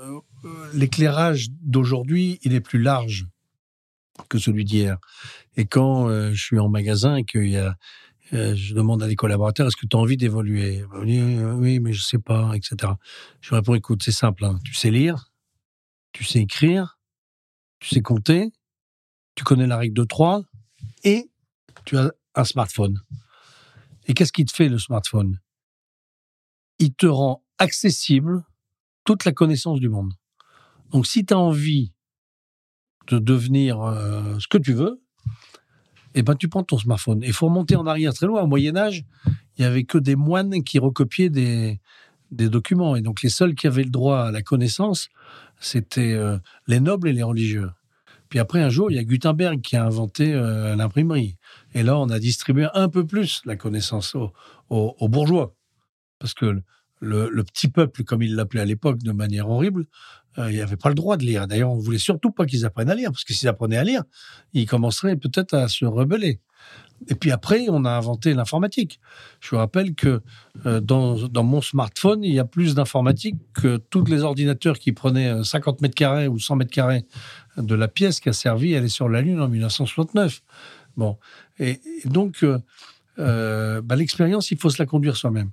l'éclairage 0.73 1.49
d'aujourd'hui, 1.63 2.39
il 2.43 2.55
est 2.55 2.61
plus 2.61 2.81
large 2.81 3.27
que 4.29 4.39
celui 4.39 4.65
d'hier. 4.65 4.99
Et 5.57 5.67
quand 5.67 6.09
je 6.33 6.41
suis 6.41 6.59
en 6.59 6.69
magasin 6.69 7.17
et 7.17 7.25
qu'il 7.25 7.49
y 7.51 7.63
je 8.33 8.75
demande 8.75 9.03
à 9.03 9.07
des 9.07 9.17
collaborateurs 9.17 9.69
est-ce 9.69 9.77
que 9.77 9.87
tu 9.87 9.97
as 9.97 10.01
envie 10.01 10.17
d'évoluer? 10.17 10.85
Oui, 10.95 11.79
mais 11.79 11.93
je 11.93 12.03
sais 12.03 12.19
pas, 12.19 12.53
etc. 12.55 12.93
Je 13.41 13.55
réponds 13.55 13.75
écoute, 13.75 14.03
c'est 14.03 14.13
simple. 14.13 14.45
Hein. 14.45 14.59
Tu 14.65 14.75
sais 14.75 14.91
lire, 14.91 15.31
tu 16.13 16.25
sais 16.25 16.41
écrire, 16.41 16.99
tu 17.79 17.95
sais 17.95 18.01
compter, 18.01 18.51
tu 19.35 19.45
connais 19.45 19.67
la 19.67 19.77
règle 19.77 19.95
de 19.95 20.05
3 20.05 20.43
et 21.05 21.31
tu 21.85 21.97
as 21.97 22.13
un 22.35 22.45
smartphone. 22.45 23.01
Et 24.07 24.15
qu'est-ce 24.15 24.33
qui 24.33 24.45
te 24.45 24.55
fait 24.55 24.69
le 24.69 24.79
smartphone? 24.79 25.39
Il 26.79 26.95
te 26.95 27.07
rend 27.07 27.43
accessible 27.59 28.45
toute 29.05 29.25
la 29.25 29.33
connaissance 29.33 29.81
du 29.81 29.89
monde. 29.89 30.13
Donc 30.91 31.07
si 31.07 31.25
tu 31.25 31.35
as 31.35 31.39
envie 31.39 31.93
de 33.09 33.19
devenir 33.19 33.81
euh, 33.81 34.39
ce 34.39 34.49
que 34.49 34.59
tu 34.59 34.73
veux, 34.73 35.01
eh 36.15 36.23
ben, 36.23 36.37
tu 36.37 36.49
prends 36.49 36.63
ton 36.63 36.79
smartphone. 36.79 37.21
Il 37.23 37.33
faut 37.33 37.47
remonter 37.47 37.77
en 37.77 37.87
arrière 37.87 38.15
très 38.15 38.27
loin. 38.27 38.43
Au 38.43 38.47
Moyen-Âge, 38.47 39.05
il 39.27 39.61
n'y 39.61 39.65
avait 39.65 39.85
que 39.85 39.99
des 39.99 40.15
moines 40.17 40.63
qui 40.63 40.79
recopiaient 40.79 41.29
des, 41.29 41.81
des 42.31 42.49
documents. 42.49 42.95
Et 42.97 43.03
donc, 43.03 43.23
les 43.23 43.29
seuls 43.29 43.55
qui 43.55 43.67
avaient 43.67 43.83
le 43.83 43.91
droit 43.91 44.21
à 44.21 44.31
la 44.31 44.43
connaissance, 44.43 45.09
c'était 45.59 46.13
euh, 46.13 46.39
les 46.67 46.81
nobles 46.81 47.09
et 47.09 47.13
les 47.13 47.23
religieux. 47.23 47.71
Puis 48.35 48.41
après, 48.41 48.61
un 48.61 48.69
jour, 48.69 48.91
il 48.91 48.97
y 48.97 48.99
a 48.99 49.05
Gutenberg 49.05 49.61
qui 49.61 49.77
a 49.77 49.85
inventé 49.85 50.35
euh, 50.35 50.75
l'imprimerie. 50.75 51.37
Et 51.73 51.85
là, 51.85 51.97
on 51.97 52.09
a 52.09 52.19
distribué 52.19 52.67
un 52.75 52.89
peu 52.89 53.07
plus 53.07 53.41
la 53.45 53.55
connaissance 53.55 54.17
aux, 54.17 55.09
bourgeois. 55.09 55.55
Parce 56.19 56.35
que 56.35 56.61
le, 57.01 57.45
petit 57.45 57.69
peuple, 57.69 58.03
comme 58.03 58.23
il 58.23 58.35
l'appelait 58.35 58.63
à 58.63 58.65
l'époque 58.65 58.99
de 59.05 59.13
manière 59.13 59.49
horrible, 59.49 59.87
euh, 60.39 60.51
il 60.51 60.57
n'y 60.57 60.63
avait 60.63 60.77
pas 60.77 60.89
le 60.89 60.97
droit 60.97 61.17
de 61.17 61.25
lire. 61.25 61.47
D'ailleurs, 61.47 61.71
on 61.71 61.79
voulait 61.79 61.97
surtout 61.97 62.33
pas 62.33 62.45
qu'ils 62.45 62.65
apprennent 62.65 62.91
à 62.91 62.97
lire, 62.97 63.13
parce 63.13 63.23
que 63.23 63.33
s'ils 63.33 63.47
apprenaient 63.47 63.77
à 63.77 63.85
lire, 63.85 64.03
ils 64.53 64.67
commenceraient 64.67 65.15
peut-être 65.15 65.55
à 65.55 65.69
se 65.69 65.85
rebeller. 65.85 66.41
Et 67.09 67.15
puis 67.15 67.31
après, 67.31 67.67
on 67.69 67.85
a 67.85 67.91
inventé 67.91 68.35
l'informatique. 68.35 69.01
Je 69.41 69.51
vous 69.51 69.57
rappelle 69.57 69.95
que 69.95 70.23
euh, 70.67 70.81
dans, 70.81 71.45
mon 71.45 71.61
smartphone, 71.61 72.25
il 72.25 72.33
y 72.33 72.39
a 72.39 72.45
plus 72.45 72.75
d'informatique 72.75 73.37
que 73.53 73.77
tous 73.77 74.05
les 74.05 74.23
ordinateurs 74.23 74.79
qui 74.79 74.93
prenaient 74.93 75.45
50 75.45 75.75
euh, 75.75 75.79
mètres 75.83 75.95
carrés 75.95 76.29
ou 76.29 76.39
100 76.39 76.57
mètres 76.57 76.71
carrés 76.71 77.05
de 77.57 77.75
la 77.75 77.89
pièce 77.89 78.21
qui 78.21 78.29
a 78.29 78.33
servi 78.33 78.75
à 78.75 78.79
aller 78.79 78.89
sur 78.89 79.09
la 79.09 79.21
Lune 79.21 79.41
en 79.41 79.49
1969. 79.49 80.43
Bon. 80.97 81.19
Et, 81.59 81.81
donc, 82.05 82.45
bah, 83.17 83.97
l'expérience, 83.97 84.51
il 84.51 84.59
faut 84.59 84.71
se 84.71 84.83
la 84.83 84.87
conduire 84.87 85.17
soi-même. 85.17 85.51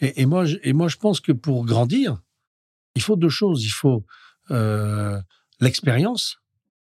Et, 0.00 0.26
moi, 0.26 0.44
et 0.62 0.72
moi, 0.72 0.88
je 0.88 0.96
pense 0.96 1.20
que 1.20 1.32
pour 1.32 1.64
grandir, 1.64 2.18
il 2.94 3.02
faut 3.02 3.16
deux 3.16 3.28
choses. 3.28 3.64
Il 3.64 3.70
faut 3.70 4.04
euh, 4.50 5.20
l'expérience 5.60 6.38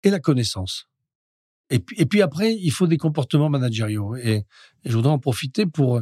et 0.02 0.10
la 0.10 0.20
connaissance. 0.20 0.88
Et 1.70 1.80
puis, 1.80 2.22
après, 2.22 2.54
il 2.54 2.70
faut 2.70 2.86
des 2.86 2.96
comportements 2.96 3.50
managériaux. 3.50 4.14
Et, 4.16 4.44
je 4.84 4.94
voudrais 4.94 5.12
en 5.12 5.18
profiter 5.18 5.66
pour, 5.66 6.00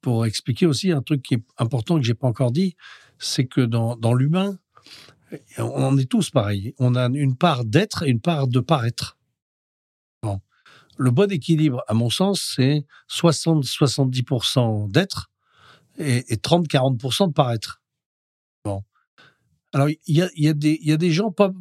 pour 0.00 0.26
expliquer 0.26 0.66
aussi 0.66 0.90
un 0.90 1.02
truc 1.02 1.22
qui 1.22 1.34
est 1.34 1.44
important 1.58 1.96
que 1.96 2.02
j'ai 2.02 2.14
pas 2.14 2.26
encore 2.26 2.50
dit, 2.50 2.74
c'est 3.18 3.46
que 3.46 3.60
dans, 3.60 3.96
dans 3.96 4.14
l'humain, 4.14 4.58
on 5.58 5.96
est 5.96 6.10
tous 6.10 6.30
pareils. 6.30 6.74
On 6.78 6.94
a 6.94 7.06
une 7.06 7.36
part 7.36 7.64
d'être 7.64 8.02
et 8.02 8.10
une 8.10 8.20
part 8.20 8.48
de 8.48 8.60
paraître. 8.60 9.16
Le 10.98 11.10
bon 11.10 11.30
équilibre, 11.30 11.82
à 11.88 11.94
mon 11.94 12.08
sens, 12.08 12.54
c'est 12.56 12.86
60-70% 13.10 14.90
d'être 14.90 15.30
et, 15.98 16.32
et 16.32 16.36
30-40% 16.36 17.28
de 17.28 17.32
paraître. 17.34 17.82
Bon. 18.64 18.82
Alors, 19.74 19.90
il 19.90 19.98
y 20.06 20.22
a, 20.22 20.30
y, 20.34 20.48
a 20.48 20.54
y 20.62 20.92
a, 20.92 20.96
des 20.96 21.10
gens 21.10 21.30
pas, 21.30 21.52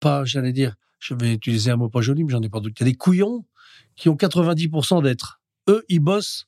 pas 0.00 0.24
j'allais 0.24 0.54
dire, 0.54 0.74
je 1.02 1.14
vais 1.14 1.34
utiliser 1.34 1.70
un 1.70 1.76
mot 1.76 1.88
pas 1.88 2.00
joli, 2.00 2.24
mais 2.24 2.32
j'en 2.32 2.42
ai 2.42 2.48
pas 2.48 2.60
doute. 2.60 2.78
Il 2.78 2.82
y 2.84 2.88
a 2.88 2.90
des 2.90 2.96
couillons 2.96 3.44
qui 3.96 4.08
ont 4.08 4.14
90% 4.14 5.02
d'être. 5.02 5.40
Eux, 5.68 5.84
ils 5.88 6.00
bossent 6.00 6.46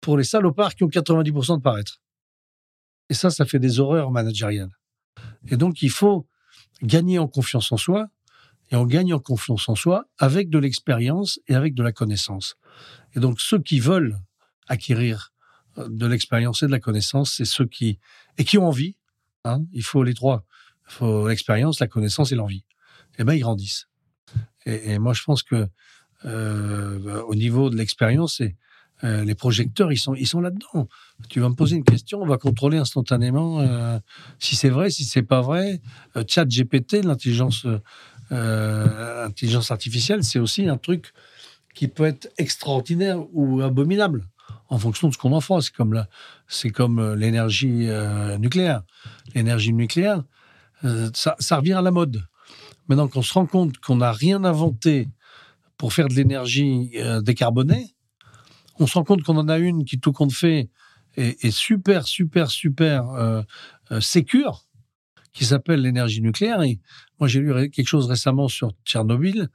pour 0.00 0.16
les 0.16 0.24
salopards 0.24 0.74
qui 0.74 0.84
ont 0.84 0.88
90% 0.88 1.58
de 1.58 1.62
paraître. 1.62 2.00
Et 3.10 3.14
ça, 3.14 3.30
ça 3.30 3.44
fait 3.44 3.58
des 3.58 3.80
horreurs 3.80 4.10
managériales. 4.10 4.70
Et 5.48 5.56
donc, 5.56 5.82
il 5.82 5.90
faut 5.90 6.26
gagner 6.82 7.18
en 7.18 7.28
confiance 7.28 7.70
en 7.72 7.76
soi, 7.76 8.08
et 8.70 8.76
on 8.76 8.86
gagne 8.86 9.12
en 9.12 9.18
confiance 9.18 9.68
en 9.68 9.74
soi 9.74 10.06
avec 10.18 10.50
de 10.50 10.58
l'expérience 10.58 11.38
et 11.48 11.54
avec 11.54 11.74
de 11.74 11.82
la 11.82 11.92
connaissance. 11.92 12.56
Et 13.14 13.20
donc, 13.20 13.40
ceux 13.40 13.58
qui 13.58 13.78
veulent 13.78 14.18
acquérir 14.68 15.32
euh, 15.78 15.88
de 15.88 16.06
l'expérience 16.06 16.62
et 16.62 16.66
de 16.66 16.70
la 16.70 16.80
connaissance, 16.80 17.34
c'est 17.36 17.44
ceux 17.44 17.66
qui, 17.66 17.98
et 18.38 18.44
qui 18.44 18.56
ont 18.56 18.66
envie, 18.66 18.96
Hein, 19.44 19.64
il 19.72 19.82
faut 19.82 20.02
les 20.02 20.14
trois. 20.14 20.44
Il 20.88 20.92
faut 20.92 21.28
l'expérience, 21.28 21.80
la 21.80 21.86
connaissance 21.86 22.32
et 22.32 22.34
l'envie. 22.34 22.64
Eh 23.18 23.24
ben, 23.24 23.34
ils 23.34 23.40
grandissent. 23.40 23.88
Et, 24.66 24.98
moi, 24.98 25.12
je 25.12 25.22
pense 25.22 25.42
que 25.42 25.68
euh, 26.24 27.22
au 27.22 27.34
niveau 27.34 27.70
de 27.70 27.76
l'expérience, 27.76 28.40
euh, 29.02 29.24
les 29.24 29.34
projecteurs, 29.34 29.92
ils 29.92 29.98
sont, 29.98 30.14
ils 30.14 30.26
sont 30.26 30.40
là-dedans. 30.40 30.88
Tu 31.28 31.40
vas 31.40 31.48
me 31.48 31.54
poser 31.54 31.76
une 31.76 31.84
question, 31.84 32.22
on 32.22 32.26
va 32.26 32.38
contrôler 32.38 32.78
instantanément 32.78 33.60
euh, 33.60 33.98
si 34.38 34.56
c'est 34.56 34.70
vrai, 34.70 34.90
si 34.90 35.04
c'est 35.04 35.22
pas 35.22 35.42
vrai. 35.42 35.80
Chat 36.26 36.46
GPT, 36.46 37.04
l'intelligence 37.04 37.66
intelligence 38.30 39.70
artificielle, 39.70 40.24
c'est 40.24 40.38
aussi 40.38 40.66
un 40.66 40.78
truc 40.78 41.12
qui 41.74 41.88
peut 41.88 42.04
être 42.04 42.28
extraordinaire 42.38 43.18
ou 43.32 43.60
abominable 43.60 44.26
en 44.68 44.78
fonction 44.78 45.08
de 45.08 45.12
ce 45.12 45.18
qu'on 45.18 45.32
en 45.32 45.40
fera. 45.40 45.60
C'est 45.60 45.74
comme, 45.74 46.04
c'est 46.48 46.70
comme 46.70 47.14
l'énergie 47.14 47.88
nucléaire. 48.38 48.82
L'énergie 49.34 49.72
nucléaire, 49.72 50.24
ça, 51.12 51.56
revient 51.56 51.74
à 51.74 51.82
la 51.82 51.90
mode. 51.90 52.24
Maintenant 52.88 53.08
qu'on 53.08 53.22
se 53.22 53.32
rend 53.32 53.46
compte 53.46 53.78
qu'on 53.78 53.96
n'a 53.96 54.12
rien 54.12 54.44
inventé 54.44 55.08
pour 55.76 55.92
faire 55.92 56.08
de 56.08 56.14
l'énergie 56.14 56.92
décarbonée, 57.22 57.94
on 58.78 58.86
se 58.86 58.94
rend 58.94 59.04
compte 59.04 59.22
qu'on 59.22 59.36
en 59.36 59.48
a 59.48 59.58
une 59.58 59.84
qui, 59.84 59.98
tout 59.98 60.12
compte 60.12 60.32
fait, 60.32 60.68
est, 61.16 61.50
super, 61.50 62.06
super, 62.06 62.50
super 62.50 63.04
sécure, 64.00 64.66
qui 65.32 65.44
s'appelle 65.44 65.80
l'énergie 65.80 66.20
nucléaire. 66.20 66.60
Moi, 67.18 67.28
j'ai 67.28 67.40
lu 67.40 67.70
quelque 67.70 67.88
chose 67.88 68.06
récemment 68.06 68.48
sur 68.48 68.72
Tchernobyl. 68.84 69.48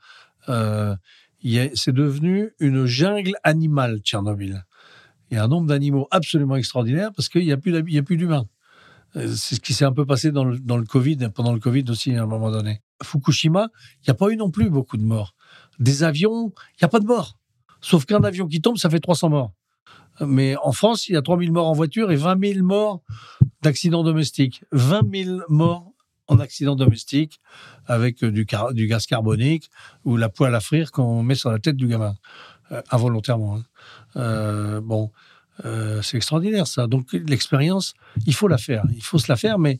c'est 0.46 1.94
devenu 1.94 2.52
une 2.60 2.86
jungle 2.86 3.34
animale, 3.44 4.00
Tchernobyl 4.00 4.66
il 5.32 5.36
y 5.36 5.38
a 5.38 5.44
un 5.44 5.48
nombre 5.48 5.68
d'animaux 5.68 6.08
absolument 6.12 6.56
extraordinaire 6.56 7.12
parce 7.16 7.30
qu'il 7.30 7.46
n'y 7.46 7.52
a 7.52 7.58
plus 7.58 8.18
d'humains. 8.18 8.46
Euh, 9.16 9.28
c'est 9.36 9.56
ce 9.56 9.60
qui 9.60 9.74
s'est 9.74 9.86
un 9.86 9.94
peu 9.94 10.06
passé 10.06 10.32
dans 10.32 10.44
le, 10.44 10.84
Covid, 10.86 11.30
pendant 11.34 11.54
le 11.54 11.60
Covid 11.60 11.86
aussi, 11.90 12.16
à 12.16 12.24
un 12.24 12.28
moment 12.28 12.52
donné. 12.52 12.82
Fukushima, 13.04 13.70
il 14.02 14.10
n'y 14.10 14.12
a 14.12 14.14
pas 14.14 14.30
eu 14.30 14.36
non 14.36 14.52
plus 14.52 14.70
beaucoup 14.70 14.98
de 14.98 15.04
morts. 15.04 15.36
Des 15.80 16.04
avions, 16.04 16.54
il 16.74 16.78
n'y 16.82 16.86
a 16.86 16.90
pas 16.90 17.00
de 17.00 17.06
morts. 17.06 17.38
Sauf 17.82 18.06
qu'un 18.06 18.24
avion 18.24 18.48
qui 18.48 18.62
tombe, 18.62 18.78
ça 18.78 18.90
fait 18.90 19.00
300 19.00 19.30
morts. 19.30 19.54
Mais 20.22 20.56
en 20.64 20.74
France, 20.74 21.08
il 21.08 21.14
y 21.14 21.18
a 21.18 21.22
3000 21.22 21.52
morts 21.52 21.68
en 21.68 21.74
voiture 21.74 22.12
et 22.12 22.16
20 22.16 22.54
000 22.54 22.66
morts 22.66 23.02
d'accidents 23.62 24.04
domestiques. 24.04 24.64
20 24.72 25.26
000 25.26 25.40
morts 25.48 25.94
en 26.28 26.40
accident 26.40 26.76
domestique 26.76 27.40
avec 27.86 28.24
du, 28.24 28.46
du, 28.74 28.88
gaz 28.88 29.06
carbonique 29.06 29.70
ou 30.06 30.16
la 30.16 30.30
poêle 30.30 30.56
à 30.56 30.60
frire 30.60 30.92
qu'on 30.92 31.24
met 31.24 31.36
sur 31.36 31.52
la 31.52 31.60
tête 31.60 31.76
du 31.76 31.88
gamin, 31.88 32.16
euh, 32.72 32.82
involontairement. 32.92 33.56
Hein. 33.56 33.64
Euh, 34.16 34.82
bon, 34.82 35.12
euh, 35.66 36.02
c'est 36.02 36.18
extraordinaire 36.18 36.68
ça. 36.68 36.88
Donc 36.88 37.12
l'expérience, 37.14 37.96
il 38.26 38.36
faut 38.36 38.48
la 38.48 38.58
faire. 38.58 38.84
Il 38.96 39.04
faut 39.04 39.18
se 39.18 39.32
la 39.32 39.38
faire, 39.38 39.58
mais, 39.58 39.80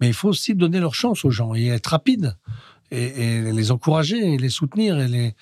mais 0.00 0.08
il 0.08 0.14
faut 0.14 0.28
aussi 0.28 0.54
donner 0.54 0.80
leur 0.80 0.94
chance 0.94 1.24
aux 1.24 1.30
gens 1.30 1.54
et 1.54 1.66
être 1.68 1.88
rapide 1.88 2.36
et, 2.90 3.40
les 3.40 3.70
encourager 3.70 4.34
et 4.34 4.38
les 4.38 4.48
soutenir 4.50 4.98
et 5.00 5.08
les 5.08 5.34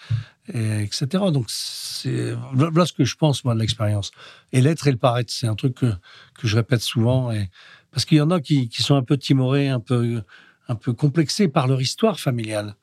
etc. 0.55 1.25
Donc 1.33 1.47
c'est 1.49 2.33
voilà 2.53 2.85
ce 2.85 2.93
que 2.93 3.05
je 3.05 3.17
pense 3.17 3.45
moi 3.45 3.55
de 3.55 3.61
l'expérience. 3.61 4.11
Et 4.53 4.61
l'être 4.61 4.87
et 4.87 4.91
le 4.91 4.97
paraître, 4.97 5.33
c'est 5.33 5.47
un 5.47 5.55
truc 5.55 5.75
que, 5.75 5.93
que 6.35 6.49
je 6.49 6.57
répète 6.57 6.81
souvent 6.81 7.31
et 7.31 7.49
parce 7.91 8.05
qu'il 8.05 8.19
y 8.19 8.21
en 8.21 8.31
a 8.31 8.41
qui, 8.41 8.69
qui 8.69 8.83
sont 8.83 8.97
un 8.97 9.03
peu 9.03 9.19
timorés, 9.19 9.69
un 9.69 9.81
peu 9.81 10.23
un 10.69 10.75
peu 10.75 10.93
complexés 10.93 11.49
par 11.49 11.67
leur 11.67 11.81
histoire 11.81 12.19
familiale. 12.19 12.77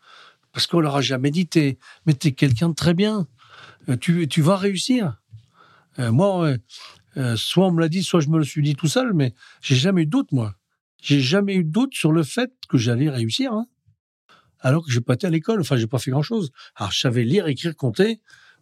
Parce 0.51 0.67
qu'on 0.67 0.79
leur 0.79 0.95
a 0.95 1.01
jamais 1.01 1.31
dit, 1.31 1.47
mais 2.05 2.13
t'es 2.13 2.31
quelqu'un 2.31 2.69
de 2.69 2.75
très 2.75 2.93
bien. 2.93 3.27
Euh, 3.87 3.97
tu, 3.97 4.27
tu 4.27 4.41
vas 4.41 4.57
réussir. 4.57 5.19
Euh, 5.99 6.11
moi, 6.11 6.55
euh, 7.17 7.35
soit 7.35 7.67
on 7.67 7.71
me 7.71 7.81
l'a 7.81 7.89
dit, 7.89 8.03
soit 8.03 8.19
je 8.19 8.29
me 8.29 8.37
le 8.37 8.43
suis 8.43 8.61
dit 8.61 8.75
tout 8.75 8.87
seul, 8.87 9.13
mais 9.13 9.33
j'ai 9.61 9.75
jamais 9.75 10.03
eu 10.03 10.05
de 10.05 10.11
doute, 10.11 10.31
moi. 10.31 10.55
J'ai 11.01 11.19
jamais 11.19 11.55
eu 11.55 11.63
de 11.63 11.71
doute 11.71 11.93
sur 11.93 12.11
le 12.11 12.23
fait 12.23 12.51
que 12.67 12.77
j'allais 12.77 13.09
réussir. 13.09 13.53
Hein. 13.53 13.67
Alors 14.59 14.85
que 14.85 14.91
j'ai 14.91 15.01
pas 15.01 15.13
été 15.13 15.27
à 15.27 15.29
l'école, 15.29 15.61
enfin, 15.61 15.77
j'ai 15.77 15.87
pas 15.87 15.99
fait 15.99 16.11
grand 16.11 16.21
chose. 16.21 16.51
Alors, 16.75 16.91
je 16.91 16.99
savais 16.99 17.23
lire, 17.23 17.47
écrire, 17.47 17.75
compter, 17.75 18.19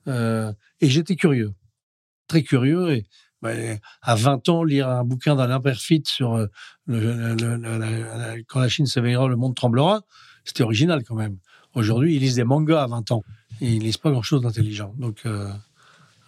et 0.08 0.54
j'étais 0.82 1.16
curieux. 1.16 1.54
Très 2.28 2.44
curieux. 2.44 2.92
Et 2.92 3.06
ben, 3.42 3.80
à 4.02 4.16
20 4.16 4.50
ans, 4.50 4.64
lire 4.64 4.88
un 4.88 5.04
bouquin 5.04 5.36
d'Alain 5.36 5.60
Perfit 5.60 6.04
sur 6.06 6.48
le, 6.86 8.44
quand 8.48 8.60
la 8.60 8.70
Chine 8.70 8.86
s'éveillera, 8.86 9.28
le 9.28 9.36
monde 9.36 9.56
tremblera, 9.56 10.04
c'était 10.46 10.64
original 10.64 11.04
quand 11.04 11.16
même. 11.16 11.38
Aujourd'hui, 11.74 12.16
ils 12.16 12.20
lisent 12.20 12.36
des 12.36 12.44
mangas 12.44 12.84
à 12.84 12.88
20 12.88 13.12
ans. 13.12 13.24
Et 13.62 13.74
ils 13.74 13.82
lisent 13.82 13.98
pas 13.98 14.12
grand-chose 14.12 14.44
d'intelligent. 14.44 14.94
Donc, 14.98 15.26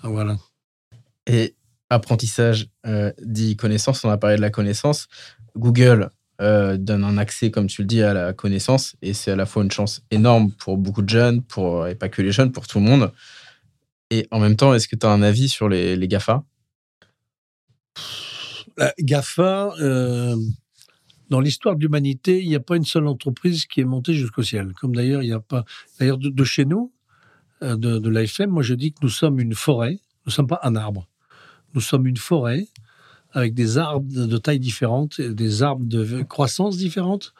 voilà. 0.02 0.38
Et 1.27 1.56
apprentissage 1.90 2.68
euh, 2.86 3.11
dit 3.22 3.56
connaissance, 3.56 4.03
on 4.03 4.10
a 4.10 4.18
parlé 4.18 4.36
de 4.36 4.41
la 4.41 4.49
connaissance. 4.49 5.07
Google 5.56 6.10
euh, 6.42 6.78
donne 6.78 7.04
un 7.04 7.18
accès, 7.18 7.52
comme 7.52 7.68
tu 7.68 7.82
le 7.82 7.88
dis, 7.88 8.02
à 8.02 8.14
la 8.14 8.34
connaissance 8.34 8.96
et 9.02 9.14
c'est 9.14 9.32
à 9.32 9.36
la 9.36 9.46
fois 9.46 9.64
une 9.64 9.72
chance 9.72 10.02
énorme 10.10 10.52
pour 10.54 10.78
beaucoup 10.78 11.02
de 11.02 11.10
jeunes, 11.10 11.44
pour, 11.44 11.88
et 11.88 11.96
pas 11.96 12.08
que 12.08 12.22
les 12.22 12.32
jeunes, 12.32 12.52
pour 12.52 12.66
tout 12.66 12.80
le 12.80 12.86
monde. 12.86 13.12
Et 14.10 14.26
en 14.32 14.40
même 14.40 14.56
temps, 14.56 14.74
est-ce 14.74 14.88
que 14.88 14.96
tu 14.96 15.06
as 15.06 15.10
un 15.10 15.22
avis 15.22 15.50
sur 15.50 15.68
les, 15.68 15.96
les 15.96 16.08
GAFA? 16.08 16.44
La 18.78 18.94
GAFA, 19.00 19.74
euh, 19.82 20.36
dans 21.30 21.42
l'histoire 21.42 21.76
de 21.76 21.82
l'humanité, 21.82 22.42
il 22.42 22.48
n'y 22.48 22.56
a 22.56 22.62
pas 22.62 22.78
une 22.78 22.86
seule 22.86 23.08
entreprise 23.08 23.66
qui 23.66 23.82
est 23.82 23.86
montée 23.86 24.14
jusqu'au 24.14 24.42
ciel. 24.42 24.72
Comme 24.80 24.96
d'ailleurs, 24.96 25.22
il 25.22 25.28
n'y 25.28 25.34
a 25.34 25.42
pas. 25.42 25.66
D'ailleurs, 26.00 26.18
de, 26.18 26.44
chez 26.44 26.64
nous, 26.64 26.94
euh, 27.62 27.76
de, 27.76 28.00
de 28.00 28.10
l'AFM, 28.10 28.50
moi 28.50 28.64
je 28.64 28.74
dis 28.74 28.94
que 28.94 29.00
nous 29.02 29.10
sommes 29.10 29.40
une 29.40 29.54
forêt, 29.54 29.92
nous 29.92 30.28
ne 30.28 30.32
sommes 30.32 30.48
pas 30.48 30.62
un 30.64 30.76
arbre. 30.76 31.08
Nous 31.74 31.82
sommes 31.82 32.08
une 32.08 32.18
forêt 32.18 32.66
avec 33.32 33.54
des 33.54 33.78
arbres 33.78 34.08
de 34.12 34.38
taille 34.38 34.60
différente, 34.60 35.22
des 35.22 35.64
arbres 35.64 35.86
de 35.86 36.24
croissance 36.24 36.78
différente. 36.78 37.34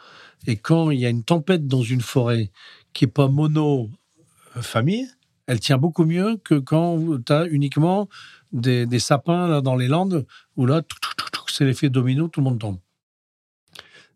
Et 0.48 0.56
quand 0.56 0.92
il 0.92 1.00
y 1.00 1.06
a 1.06 1.10
une 1.10 1.24
tempête 1.24 1.68
dans 1.68 1.82
une 1.82 2.02
forêt 2.02 2.52
qui 2.94 3.06
n'est 3.06 3.12
pas 3.12 3.28
mono-famille, 3.28 5.08
elle 5.48 5.60
tient 5.60 5.78
beaucoup 5.78 6.06
mieux 6.06 6.38
que 6.38 6.56
quand 6.56 7.00
tu 7.26 7.34
as 7.34 7.48
uniquement 7.48 8.08
des, 8.52 9.00
sapins 9.00 9.48
là, 9.48 9.62
dans 9.62 9.76
les 9.76 9.88
Landes, 9.88 10.26
où 10.56 10.66
là, 10.66 10.82
c'est 11.48 11.66
l'effet 11.66 11.90
domino, 11.90 12.28
tout 12.28 12.40
le 12.40 12.46
monde 12.46 12.60
tombe. 12.60 12.78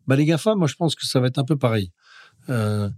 Bah, 0.06 0.16
les 0.16 0.24
GAFA, 0.24 0.54
moi, 0.54 0.68
je 0.68 0.76
pense 0.76 0.94
que 0.94 1.04
ça 1.04 1.20
va 1.20 1.26
être 1.26 1.38
un 1.38 1.44
peu 1.44 1.56
pareil. 1.56 1.90
Euh, 2.50 2.88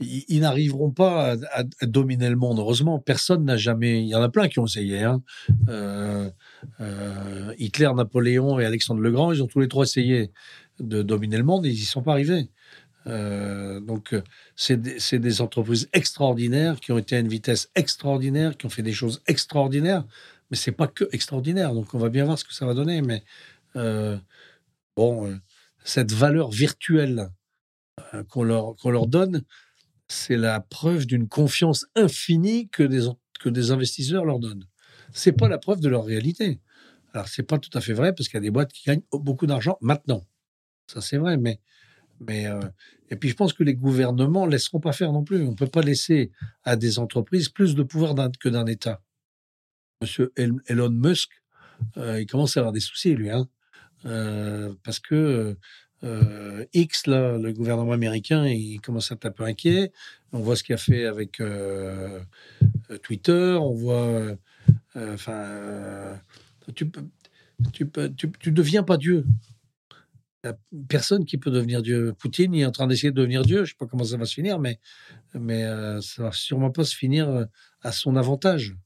ils, 0.00 0.40
n'arriveront 0.40 0.90
pas 0.90 1.36
à, 1.52 1.86
dominer 1.86 2.28
le 2.28 2.36
monde. 2.36 2.58
Heureusement, 2.58 2.98
personne 2.98 3.44
n'a 3.44 3.56
jamais. 3.56 4.02
Il 4.02 4.08
y 4.08 4.14
en 4.14 4.22
a 4.22 4.28
plein 4.28 4.48
qui 4.48 4.58
ont 4.58 4.66
essayé. 4.66 5.02
hein. 5.02 5.22
Euh, 5.68 6.30
euh, 6.80 7.54
Hitler, 7.58 7.90
Napoléon 7.94 8.58
et 8.60 8.66
Alexandre 8.66 9.00
le 9.00 9.10
Grand, 9.10 9.32
ils 9.32 9.42
ont 9.42 9.46
tous 9.46 9.60
les 9.60 9.68
trois 9.68 9.84
essayé 9.84 10.32
de 10.80 11.02
dominer 11.02 11.38
le 11.38 11.44
monde 11.44 11.64
et 11.64 11.70
ils 11.70 11.74
n'y 11.74 11.80
sont 11.80 12.02
pas 12.02 12.12
arrivés. 12.12 12.50
Euh, 13.06 13.80
donc, 13.80 14.14
c'est 14.54 14.80
des, 14.80 15.40
entreprises 15.40 15.88
extraordinaires 15.92 16.80
qui 16.80 16.92
ont 16.92 16.98
été 16.98 17.16
à 17.16 17.20
une 17.20 17.28
vitesse 17.28 17.70
extraordinaire, 17.74 18.56
qui 18.56 18.66
ont 18.66 18.70
fait 18.70 18.82
des 18.82 18.92
choses 18.92 19.22
extraordinaires, 19.26 20.04
mais 20.50 20.56
c'est 20.56 20.72
pas 20.72 20.88
que 20.88 21.08
extraordinaire. 21.12 21.72
Donc, 21.72 21.94
on 21.94 21.98
va 21.98 22.10
bien 22.10 22.24
voir 22.24 22.38
ce 22.38 22.44
que 22.44 22.52
ça 22.52 22.66
va 22.66 22.74
donner. 22.74 23.00
Mais 23.00 23.22
bon, 24.96 25.40
cette 25.84 26.12
valeur 26.12 26.50
virtuelle 26.50 27.30
qu'on 28.28 28.42
leur 28.44 29.06
donne, 29.06 29.42
c'est 30.08 30.36
la 30.36 30.60
preuve 30.60 31.06
d'une 31.06 31.28
confiance 31.28 31.86
infinie 31.94 32.68
que 32.68 32.82
des, 32.82 33.06
que 33.40 33.48
des 33.48 33.70
investisseurs 33.70 34.24
leur 34.24 34.38
donnent. 34.38 34.66
C'est 35.12 35.32
pas 35.32 35.48
la 35.48 35.58
preuve 35.58 35.80
de 35.80 35.88
leur 35.88 36.04
réalité. 36.04 36.60
Alors, 37.12 37.28
c'est 37.28 37.42
pas 37.42 37.58
tout 37.58 37.70
à 37.76 37.80
fait 37.80 37.92
vrai 37.94 38.14
parce 38.14 38.28
qu'il 38.28 38.36
y 38.36 38.42
a 38.42 38.42
des 38.42 38.50
boîtes 38.50 38.72
qui 38.72 38.84
gagnent 38.84 39.02
beaucoup 39.12 39.46
d'argent 39.46 39.78
maintenant. 39.80 40.26
Ça, 40.86 41.00
c'est 41.00 41.16
vrai, 41.16 41.36
mais. 41.36 41.60
mais 42.20 42.46
euh, 42.46 42.60
et 43.10 43.16
puis, 43.16 43.28
je 43.28 43.34
pense 43.34 43.52
que 43.52 43.62
les 43.62 43.74
gouvernements 43.74 44.46
ne 44.46 44.52
laisseront 44.52 44.80
pas 44.80 44.92
faire 44.92 45.12
non 45.12 45.24
plus. 45.24 45.42
On 45.42 45.52
ne 45.52 45.56
peut 45.56 45.66
pas 45.66 45.82
laisser 45.82 46.32
à 46.64 46.76
des 46.76 46.98
entreprises 46.98 47.48
plus 47.48 47.74
de 47.74 47.82
pouvoir 47.82 48.14
que 48.38 48.48
d'un 48.48 48.66
État. 48.66 49.00
Monsieur 50.02 50.32
El- 50.36 50.60
Elon 50.66 50.90
Musk, 50.90 51.30
euh, 51.96 52.20
il 52.20 52.26
commence 52.26 52.56
à 52.56 52.60
avoir 52.60 52.72
des 52.72 52.80
soucis, 52.80 53.14
lui, 53.14 53.30
hein, 53.30 53.48
Euh, 54.04 54.74
parce 54.84 55.00
que 55.00 55.56
euh, 56.06 56.64
X, 56.72 57.06
là, 57.06 57.36
le 57.38 57.52
gouvernement 57.52 57.92
américain, 57.92 58.46
il 58.46 58.80
commence 58.80 59.10
à 59.10 59.14
être 59.14 59.26
un 59.26 59.30
peu 59.30 59.44
inquiet. 59.44 59.92
On 60.32 60.40
voit 60.40 60.56
ce 60.56 60.62
qu'il 60.62 60.74
a 60.74 60.78
fait 60.78 61.06
avec 61.06 61.40
euh, 61.40 62.20
euh, 62.90 62.98
Twitter, 62.98 63.56
on 63.60 63.74
voit. 63.74 64.36
Enfin, 64.94 66.18
tu 66.74 66.90
tu 67.72 67.90
tu, 68.16 68.32
tu 68.38 68.52
deviens 68.52 68.82
pas 68.82 68.96
Dieu. 68.96 69.24
Personne 70.88 71.24
qui 71.24 71.38
peut 71.38 71.50
devenir 71.50 71.82
Dieu. 71.82 72.14
Poutine, 72.18 72.54
il 72.54 72.60
est 72.60 72.66
en 72.66 72.70
train 72.70 72.86
d'essayer 72.86 73.10
de 73.10 73.16
devenir 73.16 73.42
Dieu. 73.42 73.64
Je 73.64 73.70
sais 73.70 73.76
pas 73.78 73.86
comment 73.86 74.04
ça 74.04 74.16
va 74.16 74.24
se 74.24 74.34
finir, 74.34 74.58
mais, 74.58 74.78
mais 75.34 75.62
ça 76.00 76.22
va 76.22 76.32
sûrement 76.32 76.70
pas 76.70 76.84
se 76.84 76.94
finir 76.94 77.46
à 77.82 77.92
son 77.92 78.16
avantage. 78.16 78.76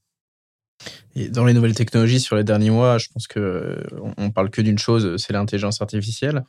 Et 1.15 1.29
dans 1.29 1.45
les 1.45 1.53
nouvelles 1.53 1.75
technologies 1.75 2.19
sur 2.19 2.35
les 2.35 2.43
derniers 2.43 2.69
mois, 2.69 2.97
je 2.97 3.07
pense 3.13 3.27
que 3.27 3.39
euh, 3.39 3.83
on 4.01 4.13
on 4.17 4.31
parle 4.31 4.49
que 4.49 4.61
d'une 4.61 4.77
chose, 4.77 5.15
c'est 5.17 5.33
l'intelligence 5.33 5.81
artificielle. 5.81 6.43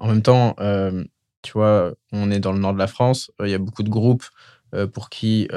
En 0.00 0.08
même 0.08 0.22
temps, 0.22 0.56
euh, 0.60 1.04
tu 1.42 1.52
vois, 1.52 1.94
on 2.12 2.30
est 2.30 2.40
dans 2.40 2.52
le 2.52 2.58
nord 2.58 2.72
de 2.72 2.78
la 2.78 2.86
France, 2.86 3.30
euh, 3.40 3.46
il 3.46 3.50
y 3.50 3.54
a 3.54 3.58
beaucoup 3.58 3.82
de 3.82 3.90
groupes 3.90 4.24
euh, 4.74 4.86
pour 4.86 5.10
qui 5.10 5.48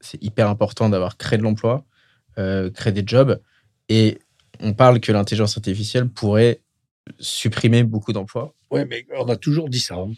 c'est 0.00 0.22
hyper 0.22 0.48
important 0.48 0.88
d'avoir 0.88 1.16
créé 1.16 1.38
de 1.38 1.42
l'emploi, 1.42 1.84
créé 2.36 2.92
des 2.92 3.02
jobs, 3.06 3.40
et 3.88 4.18
on 4.60 4.72
parle 4.72 5.00
que 5.00 5.12
l'intelligence 5.12 5.56
artificielle 5.56 6.08
pourrait 6.08 6.62
supprimer 7.18 7.82
beaucoup 7.84 8.12
d'emplois. 8.12 8.54
Ouais, 8.70 8.86
mais 8.86 9.04
on 9.18 9.28
a 9.28 9.36
toujours 9.36 9.68
dit 9.68 9.80
ça. 9.80 9.96
hein. 9.96 10.12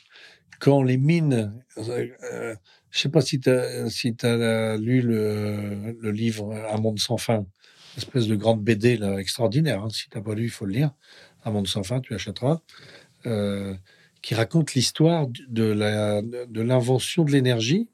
Quand 0.60 0.82
les 0.84 0.96
mines, 0.96 1.52
je 1.76 2.54
sais 2.92 3.08
pas 3.08 3.20
si 3.20 3.40
tu 3.40 3.50
as, 3.50 3.90
si 3.90 4.14
as 4.22 4.76
lu 4.76 5.00
le, 5.00 6.10
livre 6.12 6.54
Un 6.72 6.78
monde 6.78 7.00
sans 7.00 7.16
fin, 7.16 7.44
espèce 7.96 8.28
de 8.28 8.36
grande 8.36 8.62
BD 8.62 9.00
extraordinaire. 9.18 9.82
hein. 9.82 9.88
Si 9.90 10.08
tu 10.08 10.16
n'as 10.16 10.22
pas 10.22 10.34
lu, 10.34 10.44
il 10.44 10.50
faut 10.50 10.66
le 10.66 10.72
lire. 10.72 10.92
Un 11.44 11.50
monde 11.50 11.66
sans 11.66 11.82
fin, 11.82 12.00
tu 12.00 12.14
achèteras. 12.14 12.60
Euh, 13.26 13.74
qui 14.22 14.34
raconte 14.34 14.74
l'histoire 14.74 15.26
de 15.48 16.60
l'invention 16.62 17.24
de 17.24 17.32
l'énergie 17.32 17.88